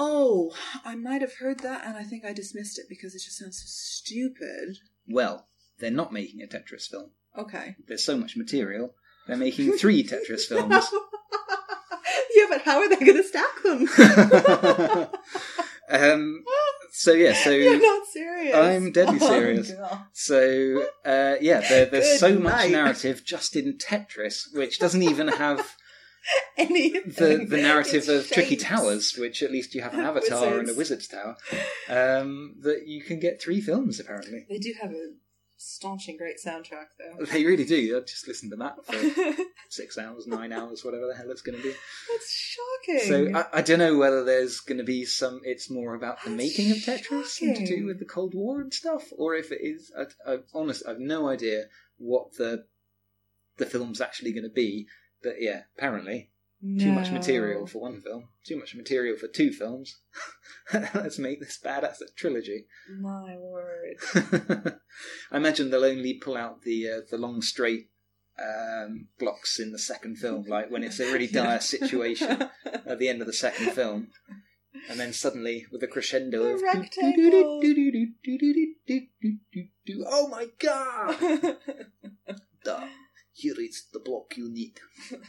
Oh, 0.00 0.54
I 0.84 0.94
might 0.94 1.20
have 1.22 1.34
heard 1.40 1.58
that, 1.60 1.84
and 1.84 1.96
I 1.96 2.04
think 2.04 2.24
I 2.24 2.32
dismissed 2.32 2.78
it 2.78 2.86
because 2.88 3.14
it 3.16 3.22
just 3.24 3.36
sounds 3.36 3.58
so 3.58 3.64
stupid. 3.66 4.78
Well, 5.08 5.48
they're 5.80 5.90
not 5.90 6.12
making 6.12 6.40
a 6.40 6.46
Tetris 6.46 6.86
film. 6.88 7.10
Okay. 7.36 7.74
There's 7.88 8.04
so 8.04 8.16
much 8.16 8.36
material. 8.36 8.94
They're 9.26 9.36
making 9.36 9.72
three 9.78 10.04
Tetris 10.04 10.42
films. 10.42 10.86
yeah, 12.34 12.44
but 12.48 12.62
how 12.62 12.78
are 12.80 12.88
they 12.88 12.96
going 12.96 13.16
to 13.16 13.24
stack 13.24 13.62
them? 13.64 15.08
um, 15.90 16.44
so 16.92 17.12
yeah, 17.12 17.32
so 17.34 17.50
You're 17.50 17.80
not 17.80 18.06
serious. 18.06 18.54
I'm 18.54 18.92
deadly 18.92 19.18
Oh, 19.20 19.28
serious. 19.28 19.72
God. 19.72 19.98
so 20.12 20.84
uh, 21.04 21.34
yeah, 21.40 21.60
there, 21.68 21.86
there's 21.86 22.04
Good 22.06 22.18
so 22.20 22.38
much 22.38 22.70
narrative 22.70 23.22
just 23.24 23.56
in 23.56 23.78
Tetris, 23.78 24.42
which 24.54 24.78
doesn't 24.78 25.02
even 25.02 25.28
have 25.28 25.74
Anything. 26.56 27.12
the 27.16 27.44
the 27.48 27.56
narrative 27.62 28.08
It's 28.08 28.08
of 28.08 28.30
Tricky. 28.30 28.56
Towers, 28.56 29.14
which 29.16 29.42
at 29.42 29.50
least 29.52 29.74
you 29.74 29.82
have 29.82 29.94
an 29.94 30.00
avatar 30.04 30.58
and 30.58 30.68
a 30.68 30.74
Wizards. 30.74 30.76
wizard's 30.76 31.08
tower. 31.08 31.36
Um, 31.88 32.56
that 32.60 32.86
you 32.86 33.02
can 33.02 33.20
get 33.20 33.40
three 33.40 33.60
films 33.60 34.00
apparently. 34.00 34.46
They 34.48 34.58
do 34.58 34.74
have 34.80 34.90
a 34.90 35.12
staunching 35.60 36.16
great 36.16 36.36
soundtrack, 36.44 36.86
though. 36.98 37.24
They 37.32 37.44
really 37.44 37.64
do. 37.64 37.96
I 37.96 38.00
just 38.00 38.28
listen 38.28 38.50
to 38.50 38.56
that 38.56 38.84
for 38.84 39.44
six 39.70 39.98
hours, 39.98 40.26
nine 40.26 40.52
hours, 40.52 40.84
whatever 40.84 41.06
the 41.08 41.14
hell 41.16 41.30
it's 41.30 41.42
going 41.42 41.58
to 41.58 41.62
be. 41.64 41.72
That's 42.12 42.30
shocking. 42.30 43.08
So 43.32 43.38
I, 43.38 43.58
I 43.58 43.62
don't 43.62 43.80
know 43.80 43.96
whether 43.96 44.22
there's 44.24 44.60
going 44.60 44.78
to 44.78 44.84
be 44.84 45.04
some. 45.04 45.40
It's 45.44 45.68
more 45.70 45.94
about 45.94 46.22
the 46.22 46.30
That's 46.30 46.38
making 46.42 46.70
of 46.70 46.76
Tetris 46.78 47.40
and 47.42 47.56
to 47.56 47.66
do 47.66 47.86
with 47.86 47.98
the 47.98 48.04
Cold 48.04 48.34
War 48.34 48.60
and 48.60 48.72
stuff, 48.72 49.04
or 49.16 49.34
if 49.34 49.50
it 49.52 49.60
is. 49.62 49.90
I, 49.98 50.32
I 50.32 50.38
honestly, 50.54 50.88
I've 50.92 51.00
no 51.00 51.28
idea 51.28 51.64
what 51.96 52.34
the 52.36 52.64
the 53.56 53.66
film's 53.66 54.00
actually 54.00 54.32
going 54.32 54.44
to 54.44 54.50
be. 54.50 54.86
But 55.22 55.34
yeah, 55.40 55.62
apparently 55.76 56.30
too 56.80 56.90
much 56.90 57.10
material 57.12 57.66
for 57.66 57.80
one 57.82 58.00
film, 58.00 58.28
too 58.44 58.58
much 58.58 58.74
material 58.74 59.16
for 59.16 59.28
two 59.28 59.52
films. 59.52 59.98
Let's 60.72 61.18
make 61.18 61.38
this 61.40 61.58
badass 61.64 62.00
a 62.00 62.06
trilogy. 62.16 62.66
My 63.00 63.36
word. 63.36 63.96
I 65.30 65.36
imagine 65.36 65.70
they'll 65.70 65.84
only 65.84 66.14
pull 66.14 66.36
out 66.36 66.62
the 66.62 66.88
uh, 66.88 67.00
the 67.08 67.16
long 67.18 67.42
straight 67.42 67.90
um, 68.40 69.06
blocks 69.18 69.58
in 69.60 69.70
the 69.72 69.78
second 69.78 70.16
film, 70.16 70.46
like 70.48 70.70
when 70.70 70.82
it's 70.82 71.00
a 71.00 71.12
really 71.12 71.28
dire 71.28 71.60
situation 71.74 72.48
at 72.64 72.98
the 72.98 73.08
end 73.08 73.20
of 73.20 73.26
the 73.26 73.32
second 73.32 73.72
film, 73.72 74.08
and 74.90 74.98
then 74.98 75.12
suddenly 75.12 75.66
with 75.70 75.82
a 75.82 75.86
crescendo 75.86 76.42
The 76.42 76.54
of 76.54 76.62
rectangle. 76.62 77.60
oh 80.08 80.28
my 80.28 80.46
god! 80.58 81.56
Here 83.38 83.54
is 83.58 83.86
the 83.92 84.00
block 84.00 84.36
you 84.36 84.50
need. 84.50 84.80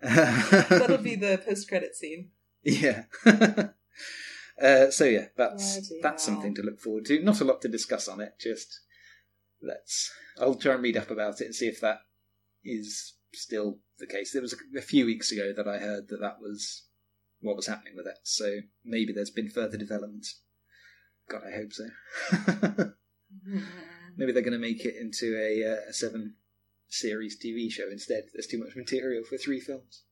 That'll 0.02 0.98
be 0.98 1.14
the 1.14 1.40
post-credit 1.46 1.94
scene. 1.94 2.30
Yeah. 2.64 3.04
uh, 3.26 4.90
so 4.90 5.04
yeah, 5.04 5.26
that's 5.36 5.88
Bloody 5.88 6.00
that's 6.02 6.26
hell. 6.26 6.34
something 6.34 6.54
to 6.56 6.62
look 6.62 6.80
forward 6.80 7.04
to. 7.06 7.22
Not 7.22 7.40
a 7.40 7.44
lot 7.44 7.62
to 7.62 7.68
discuss 7.68 8.08
on 8.08 8.20
it. 8.20 8.32
Just 8.40 8.80
let's. 9.62 10.12
I'll 10.40 10.56
try 10.56 10.74
and 10.74 10.82
read 10.82 10.96
up 10.96 11.10
about 11.10 11.40
it 11.40 11.44
and 11.44 11.54
see 11.54 11.68
if 11.68 11.80
that 11.80 12.00
is 12.64 13.14
still 13.32 13.78
the 13.98 14.06
case. 14.06 14.32
There 14.32 14.42
was 14.42 14.54
a, 14.54 14.78
a 14.78 14.82
few 14.82 15.06
weeks 15.06 15.30
ago 15.30 15.52
that 15.54 15.68
I 15.68 15.78
heard 15.78 16.08
that 16.08 16.20
that 16.20 16.40
was 16.40 16.86
what 17.40 17.56
was 17.56 17.68
happening 17.68 17.94
with 17.94 18.06
it. 18.06 18.18
So 18.24 18.60
maybe 18.84 19.12
there's 19.12 19.30
been 19.30 19.48
further 19.48 19.76
developments. 19.76 20.40
God, 21.28 21.42
I 21.46 21.54
hope 21.56 21.72
so. 21.72 22.92
Maybe 24.16 24.32
they're 24.32 24.42
going 24.42 24.52
to 24.52 24.58
make 24.58 24.84
it 24.84 24.96
into 25.00 25.36
a, 25.36 25.72
uh, 25.72 25.90
a 25.90 25.92
seven 25.92 26.34
series 26.90 27.38
TV 27.38 27.70
show 27.70 27.88
instead. 27.90 28.24
There's 28.32 28.46
too 28.46 28.58
much 28.58 28.76
material 28.76 29.24
for 29.24 29.38
three 29.38 29.60
films. 29.60 30.02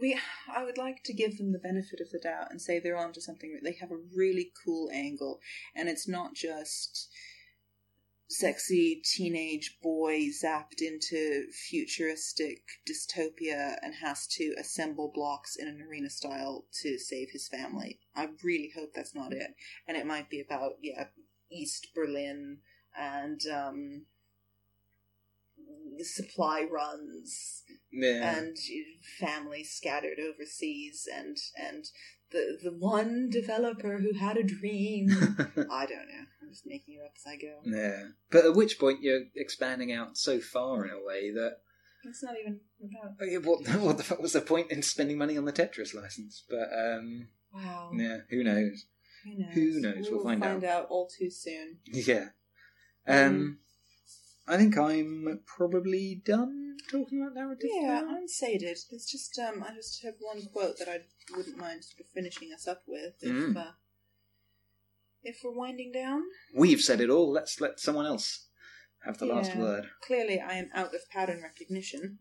We, 0.00 0.18
I 0.54 0.64
would 0.64 0.78
like 0.78 1.02
to 1.04 1.12
give 1.12 1.36
them 1.36 1.52
the 1.52 1.58
benefit 1.58 2.00
of 2.00 2.10
the 2.10 2.18
doubt 2.18 2.50
and 2.50 2.60
say 2.60 2.78
they're 2.78 2.96
onto 2.96 3.20
something. 3.20 3.60
They 3.62 3.76
have 3.80 3.90
a 3.90 4.00
really 4.16 4.52
cool 4.64 4.88
angle, 4.92 5.40
and 5.74 5.88
it's 5.88 6.08
not 6.08 6.34
just 6.34 7.10
sexy 8.30 9.02
teenage 9.04 9.76
boy 9.82 10.28
zapped 10.28 10.80
into 10.80 11.50
futuristic 11.68 12.62
dystopia 12.88 13.76
and 13.82 13.92
has 13.96 14.26
to 14.28 14.54
assemble 14.58 15.10
blocks 15.12 15.56
in 15.56 15.66
an 15.66 15.82
arena 15.82 16.08
style 16.08 16.64
to 16.80 16.96
save 16.96 17.30
his 17.32 17.48
family. 17.48 17.98
I 18.14 18.28
really 18.44 18.70
hope 18.74 18.90
that's 18.94 19.16
not 19.16 19.32
it. 19.32 19.50
And 19.88 19.96
it 19.96 20.06
might 20.06 20.30
be 20.30 20.40
about, 20.40 20.74
yeah, 20.80 21.08
East 21.50 21.88
Berlin 21.92 22.58
and 22.96 23.40
um, 23.52 24.06
supply 26.04 26.62
runs 26.70 27.62
Yeah. 27.92 28.36
and 28.38 28.56
families 29.18 29.70
scattered 29.72 30.18
overseas 30.18 31.06
and 31.12 31.36
and 31.56 31.84
the 32.30 32.58
the 32.62 32.72
one 32.72 33.28
developer 33.30 33.98
who 33.98 34.12
had 34.18 34.36
a 34.36 34.42
dream. 34.44 35.08
I 35.70 35.86
don't 35.86 36.08
know. 36.08 36.24
I'm 36.42 36.48
just 36.50 36.66
making 36.66 36.94
it 36.96 37.04
up 37.04 37.12
as 37.16 37.26
I 37.26 37.36
go. 37.36 37.60
yeah. 37.64 38.08
But 38.30 38.44
at 38.44 38.54
which 38.54 38.78
point 38.78 39.02
you're 39.02 39.22
expanding 39.36 39.92
out 39.92 40.16
so 40.16 40.40
far 40.40 40.84
in 40.84 40.90
a 40.90 41.04
way 41.04 41.30
that 41.32 41.56
It's 42.04 42.22
not 42.22 42.34
even 42.40 42.60
about. 42.80 43.16
oh, 43.20 43.40
what, 43.40 43.68
what 43.80 43.96
the 43.98 44.04
fuck 44.04 44.20
was 44.20 44.32
the 44.32 44.40
point 44.40 44.70
in 44.70 44.82
spending 44.82 45.18
money 45.18 45.36
on 45.36 45.44
the 45.44 45.52
Tetris 45.52 45.94
license? 45.94 46.44
But 46.48 46.68
um, 46.72 47.28
Wow. 47.52 47.90
yeah, 47.94 48.18
who 48.30 48.44
knows? 48.44 48.86
Who 49.24 49.36
knows? 49.38 49.54
Who 49.54 49.80
knows? 49.80 50.08
We'll 50.10 50.22
find 50.22 50.42
out. 50.44 50.50
find 50.52 50.64
out 50.64 50.86
all 50.88 51.08
too 51.08 51.30
soon. 51.30 51.78
Yeah. 51.86 52.28
Um, 53.08 53.58
I 54.46 54.56
think 54.56 54.76
I'm 54.76 55.40
probably 55.46 56.22
done 56.24 56.76
talking 56.90 57.22
about 57.22 57.34
narrative. 57.34 57.70
Yeah, 57.72 58.00
now. 58.00 58.16
I'm 58.16 58.28
sated. 58.28 58.78
It's 58.90 59.10
just 59.10 59.38
um, 59.38 59.64
I 59.66 59.74
just 59.74 60.02
have 60.02 60.14
one 60.18 60.42
quote 60.52 60.78
that 60.78 60.88
I 60.88 61.00
wouldn't 61.36 61.56
mind 61.56 61.84
sort 61.84 62.00
of 62.00 62.06
finishing 62.12 62.50
us 62.52 62.66
up 62.66 62.82
with 62.86 63.14
if 63.20 63.30
Mm. 63.32 63.56
uh, 63.56 63.72
if 65.22 65.38
we're 65.44 65.52
winding 65.52 65.92
down. 65.92 66.22
We've 66.54 66.80
said 66.80 67.00
it 67.00 67.10
all. 67.10 67.30
Let's 67.30 67.60
let 67.60 67.78
someone 67.78 68.06
else 68.06 68.46
have 69.04 69.18
the 69.18 69.26
last 69.26 69.54
word. 69.56 69.86
Clearly, 70.06 70.40
I 70.40 70.54
am 70.54 70.70
out 70.74 70.94
of 70.94 71.08
pattern 71.10 71.42
recognition. 71.42 72.18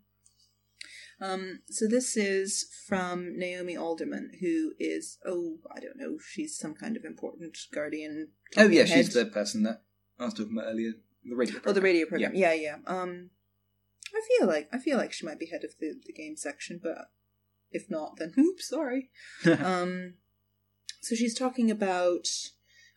Um, 1.21 1.59
so 1.69 1.85
this 1.87 2.15
is 2.15 2.69
from 2.87 3.37
Naomi 3.37 3.75
Alderman, 3.75 4.31
who 4.39 4.73
is 4.79 5.17
oh 5.25 5.57
I 5.75 5.79
don't 5.79 5.97
know, 5.97 6.17
she's 6.25 6.57
some 6.57 6.75
kind 6.75 6.95
of 6.95 7.03
important 7.03 7.57
guardian. 7.73 8.29
Oh 8.55 8.67
yeah, 8.67 8.85
head. 8.85 8.89
she's 9.05 9.13
the 9.13 9.25
person 9.25 9.63
that 9.63 9.81
I 10.17 10.25
was 10.25 10.33
talking 10.33 10.53
about 10.57 10.71
earlier. 10.71 10.93
The 11.23 11.35
radio. 11.35 11.55
oh 11.55 11.57
the 11.57 11.63
program. 11.63 11.83
radio 11.83 12.05
program. 12.07 12.35
Yeah. 12.35 12.53
yeah, 12.53 12.75
Um, 12.87 13.29
I 14.13 14.21
feel 14.27 14.47
like 14.47 14.69
I 14.71 14.79
feel 14.79 14.97
like 14.97 15.13
she 15.13 15.25
might 15.25 15.39
be 15.39 15.47
head 15.47 15.63
of 15.63 15.77
the 15.79 15.99
the 16.05 16.13
game 16.13 16.35
section, 16.35 16.79
but 16.81 17.11
if 17.71 17.89
not, 17.89 18.17
then 18.17 18.33
oops, 18.39 18.69
sorry. 18.69 19.09
um, 19.63 20.15
so 21.01 21.15
she's 21.15 21.37
talking 21.37 21.69
about. 21.71 22.27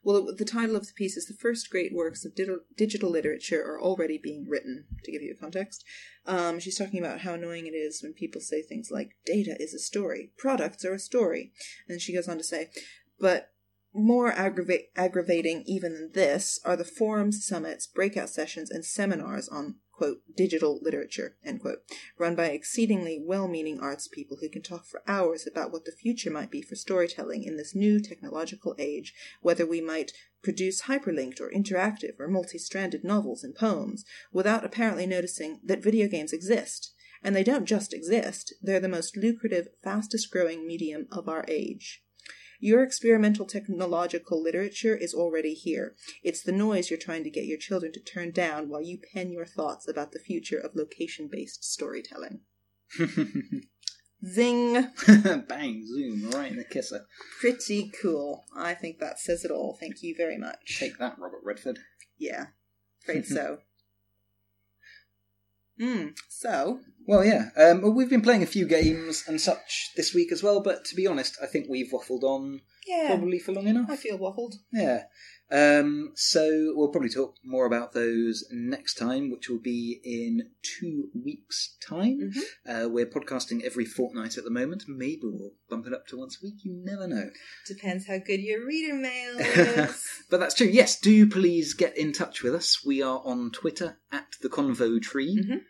Well, 0.05 0.35
the 0.37 0.45
title 0.45 0.75
of 0.75 0.89
the 0.89 0.93
piece 0.95 1.17
is 1.17 1.27
The 1.27 1.35
First 1.35 1.71
Great 1.71 1.95
Works 1.95 2.25
of 2.25 2.35
Digital, 2.35 2.59
digital 2.77 3.09
Literature 3.09 3.63
Are 3.63 3.81
Already 3.81 4.19
Being 4.19 4.49
Written, 4.49 4.87
to 5.05 5.13
give 5.13 5.23
you 5.23 5.33
a 5.33 5.41
context. 5.41 5.85
Um, 6.27 6.59
she's 6.59 6.77
talking 6.77 6.99
about 6.99 7.21
how 7.21 7.35
annoying 7.35 7.69
it 7.69 7.77
is 7.77 8.03
when 8.03 8.13
people 8.13 8.41
say 8.41 8.63
things 8.63 8.91
like, 8.91 9.11
data 9.25 9.55
is 9.61 9.73
a 9.73 9.79
story, 9.79 10.33
products 10.37 10.85
are 10.85 10.93
a 10.93 10.99
story. 10.99 11.53
And 11.89 12.01
she 12.01 12.13
goes 12.13 12.27
on 12.27 12.37
to 12.39 12.43
say, 12.43 12.71
but 13.21 13.52
more 13.95 14.33
aggrava- 14.33 14.87
aggravating 14.97 15.63
even 15.67 15.93
than 15.95 16.13
this 16.13 16.59
are 16.65 16.77
the 16.77 16.85
forums, 16.85 17.45
summits, 17.45 17.87
breakout 17.87 18.31
sessions, 18.31 18.71
and 18.71 18.85
seminars 18.85 19.49
on, 19.49 19.77
quote, 19.93 20.23
digital 20.35 20.79
literature, 20.83 21.37
end 21.45 21.61
quote, 21.61 21.83
run 22.19 22.35
by 22.35 22.47
exceedingly 22.47 23.23
well 23.23 23.47
meaning 23.49 23.79
arts 23.81 24.09
people 24.09 24.39
who 24.41 24.49
can 24.49 24.63
talk 24.63 24.87
for 24.87 25.03
hours 25.07 25.47
about 25.47 25.73
what 25.73 25.85
the 25.85 25.93
future 25.93 26.31
might 26.31 26.51
be 26.51 26.63
for 26.63 26.75
storytelling 26.75 27.45
in 27.45 27.57
this 27.57 27.75
new 27.75 28.01
technological 28.01 28.75
age, 28.79 29.15
whether 29.43 29.67
we 29.67 29.81
might 29.81 30.13
produce 30.43 30.83
hyperlinked 30.83 31.41
or 31.41 31.51
interactive 31.51 32.19
or 32.19 32.29
multi 32.29 32.59
stranded 32.59 33.05
novels 33.05 33.45
and 33.45 33.55
poems, 33.55 34.05
without 34.33 34.65
apparently 34.65 35.07
noticing 35.07 35.61
that 35.63 35.83
video 35.83 36.09
games 36.09 36.33
exist. 36.33 36.95
And 37.23 37.37
they 37.37 37.45
don't 37.45 37.67
just 37.67 37.93
exist, 37.93 38.53
they're 38.61 38.81
the 38.81 38.89
most 38.89 39.17
lucrative, 39.17 39.69
fastest 39.85 40.31
growing 40.33 40.67
medium 40.67 41.07
of 41.13 41.29
our 41.29 41.45
age. 41.47 42.03
Your 42.65 42.85
experimental 42.85 43.45
technological 43.45 44.41
literature 44.41 44.95
is 44.95 45.13
already 45.15 45.53
here. 45.53 45.97
It's 46.23 46.45
the 46.45 46.53
noise 46.53 46.91
you're 46.91 46.99
trying 46.99 47.25
to 47.25 47.31
get 47.31 47.47
your 47.47 47.59
children 47.59 47.93
to 47.93 47.99
turn 47.99 48.31
down 48.31 48.69
while 48.69 48.81
you 48.81 49.01
pen 49.13 49.33
your 49.33 49.47
thoughts 49.47 49.89
about 49.89 50.13
the 50.13 50.21
future 50.21 50.59
of 50.59 50.77
location 50.77 51.29
based 51.29 51.65
storytelling. 51.65 52.43
Zing! 54.25 54.75
Bang, 55.49 55.85
zoom, 55.89 56.31
right 56.31 56.53
in 56.53 56.57
the 56.57 56.65
kisser. 56.65 57.07
Pretty 57.41 57.91
cool. 58.01 58.45
I 58.57 58.75
think 58.75 59.01
that 59.01 59.19
says 59.19 59.45
it 59.45 59.51
all. 59.51 59.77
Thank 59.81 60.05
you 60.05 60.15
very 60.17 60.39
much. 60.39 60.79
Take 60.79 60.99
that, 60.99 61.19
Robert 61.19 61.41
Redford. 61.43 61.81
Yeah, 62.17 62.47
afraid 63.03 63.27
so. 63.27 63.59
Hmm, 65.81 66.11
so, 66.29 66.79
Well, 67.07 67.25
yeah. 67.25 67.51
Um, 67.57 67.83
well, 67.83 67.93
we've 67.93 68.11
been 68.11 68.23
playing 68.23 68.43
a 68.43 68.47
few 68.47 68.67
games 68.67 69.25
and 69.27 69.41
such 69.41 69.91
this 69.97 70.15
week 70.15 70.31
as 70.33 70.43
well, 70.43 70.61
but 70.63 70.85
to 70.87 70.95
be 70.97 71.07
honest, 71.07 71.37
I 71.43 71.47
think 71.47 71.67
we've 71.69 71.91
waffled 71.93 72.23
on 72.23 72.61
yeah, 72.87 73.09
probably 73.09 73.39
for 73.39 73.53
long 73.53 73.67
enough. 73.69 73.91
I 73.91 73.97
feel 73.97 74.19
waffled. 74.19 74.55
Yeah. 74.73 75.05
Um, 75.51 76.13
so 76.15 76.73
we'll 76.75 76.89
probably 76.89 77.11
talk 77.11 77.35
more 77.45 77.67
about 77.67 77.93
those 77.93 78.43
next 78.51 78.95
time, 78.95 79.31
which 79.31 79.51
will 79.51 79.59
be 79.61 80.01
in 80.03 80.49
two 80.63 81.11
weeks' 81.15 81.77
time. 81.87 82.33
Uh, 82.67 82.89
we're 82.89 83.05
podcasting 83.07 83.63
every 83.63 83.85
fortnight 83.85 84.39
at 84.39 84.45
the 84.45 84.51
moment. 84.51 84.85
Maybe 84.89 85.21
we'll 85.25 85.53
bump 85.69 85.87
it 85.87 85.93
up 85.93 86.07
to 86.07 86.17
once 86.17 86.39
a 86.43 86.47
week. 86.47 86.55
You 86.65 86.73
never 86.83 87.07
know. 87.07 87.29
Depends 87.67 88.07
how 88.07 88.17
good 88.19 88.41
your 88.41 88.65
reader 88.67 88.95
mail 88.95 89.37
is. 89.39 90.03
But 90.31 90.41
that's 90.41 90.55
true. 90.55 90.69
Yes, 90.69 90.99
do 90.99 91.29
please 91.29 91.75
get 91.75 91.99
in 91.99 92.13
touch 92.13 92.43
with 92.43 92.55
us. 92.55 92.83
We 92.87 93.03
are 93.03 93.21
on 93.23 93.51
Twitter 93.51 93.99
at 94.11 94.29
the 94.41 94.49
Convo 94.49 95.03
Tree. 95.03 95.37
Mhm. 95.39 95.61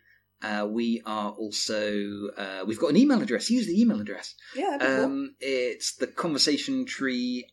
Uh, 0.43 0.67
we 0.69 1.01
are 1.05 1.31
also 1.31 2.29
uh, 2.37 2.63
we've 2.67 2.79
got 2.79 2.89
an 2.89 2.97
email 2.97 3.21
address. 3.21 3.49
Use 3.49 3.65
the 3.65 3.79
email 3.79 4.01
address. 4.01 4.35
yeah, 4.55 4.77
that'd 4.77 4.97
cool. 4.97 5.05
Um, 5.05 5.35
it's 5.39 5.95
the 5.95 6.07
conversation 6.07 6.85
tree 6.85 7.47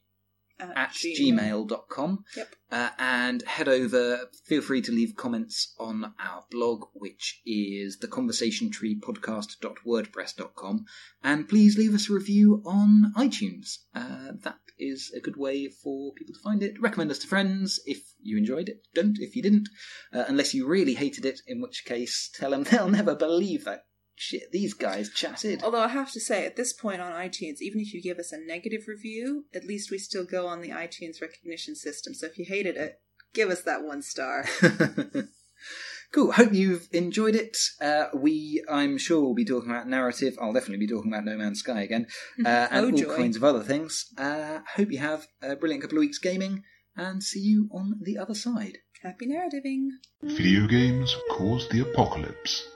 at 0.75 0.91
gmail.com. 0.91 2.25
Yep. 2.37 2.55
Uh, 2.71 2.91
and 2.99 3.43
head 3.43 3.69
over, 3.69 4.29
feel 4.45 4.63
free 4.63 4.81
to 4.83 4.93
leave 4.93 5.17
comments 5.17 5.75
on 5.79 6.15
our 6.21 6.45
blog, 6.51 6.85
which 6.93 7.41
is 7.45 7.99
theconversationtreepodcast.wordpress.com. 7.99 10.85
And 11.25 11.49
please 11.49 11.77
leave 11.77 11.95
us 11.95 12.09
a 12.09 12.13
review 12.13 12.63
on 12.65 13.13
iTunes. 13.17 13.79
Uh, 13.95 14.33
that 14.43 14.59
is 14.79 15.11
a 15.15 15.21
good 15.21 15.37
way 15.37 15.69
for 15.69 16.13
people 16.15 16.35
to 16.35 16.41
find 16.41 16.63
it. 16.63 16.81
Recommend 16.81 17.11
us 17.11 17.19
to 17.19 17.27
friends 17.27 17.81
if 17.87 18.15
you 18.23 18.39
enjoyed 18.39 18.69
it. 18.69 18.87
Don't 18.95 19.19
if 19.19 19.37
you 19.37 19.43
didn't. 19.43 19.69
Uh, 20.13 20.25
unless 20.29 20.55
you 20.55 20.67
really 20.67 20.95
hated 20.95 21.27
it, 21.27 21.41
in 21.47 21.61
which 21.61 21.85
case 21.85 22.31
tell 22.33 22.51
them 22.51 22.63
they'll 22.65 22.89
never 22.89 23.15
believe 23.15 23.65
that 23.65 23.85
shit 24.21 24.53
these 24.53 24.75
guys 24.75 25.09
chatted. 25.11 25.63
Although 25.63 25.81
I 25.81 25.89
have 25.89 26.13
to 26.13 26.21
say, 26.21 26.45
at 26.45 26.57
this 26.57 26.73
point 26.75 27.01
on 27.01 27.13
iTunes, 27.13 27.61
even 27.61 27.81
if 27.81 27.95
you 27.95 28.03
give 28.03 28.19
us 28.19 28.33
a 28.33 28.39
negative 28.39 28.83
review, 28.87 29.47
at 29.55 29.65
least 29.65 29.91
we 29.91 29.97
still 29.99 30.25
go 30.25 30.47
on 30.47 30.61
the 30.61 30.69
iTunes 30.71 31.23
recognition 31.23 31.75
system. 31.75 32.13
So 32.13 32.27
if 32.27 32.39
you 32.39 32.45
hated 32.47 32.77
it, 32.77 33.01
give 33.33 33.49
us 33.51 33.63
that 33.63 33.83
one 33.83 34.03
star. 34.03 34.45
cool. 36.13 36.33
Hope 36.33 36.53
you've 36.53 36.89
enjoyed 36.93 37.35
it. 37.35 37.57
Uh, 37.81 38.07
we, 38.15 38.63
I'm 38.71 38.99
sure, 38.99 39.21
will 39.23 39.35
be 39.35 39.45
talking 39.45 39.71
about 39.71 39.89
narrative. 39.89 40.37
I'll 40.41 40.53
definitely 40.53 40.85
be 40.87 40.93
talking 40.93 41.13
about 41.13 41.25
No 41.25 41.37
Man's 41.39 41.61
Sky 41.61 41.83
again, 41.83 42.07
uh, 42.45 42.69
and 42.71 42.87
Oh, 42.87 42.91
all 42.91 42.97
joy. 42.97 43.17
kinds 43.17 43.37
of 43.37 43.45
other 43.45 43.63
things. 43.63 44.07
Uh, 44.19 44.59
hope 44.77 44.91
you 44.93 44.99
have 44.99 45.27
a 45.43 45.57
brilliant 45.57 45.83
couple 45.83 45.99
of 45.99 46.03
weeks 46.03 46.19
gaming, 46.19 46.63
and 46.97 47.23
see 47.23 47.41
you 47.41 47.69
on 47.73 47.95
the 48.03 48.19
other 48.19 48.35
side. 48.35 48.79
Happy 49.03 49.27
narrativing. 49.27 49.87
Video 50.23 50.67
games 50.67 51.17
caused 51.31 51.71
the 51.73 51.81
apocalypse. 51.81 52.69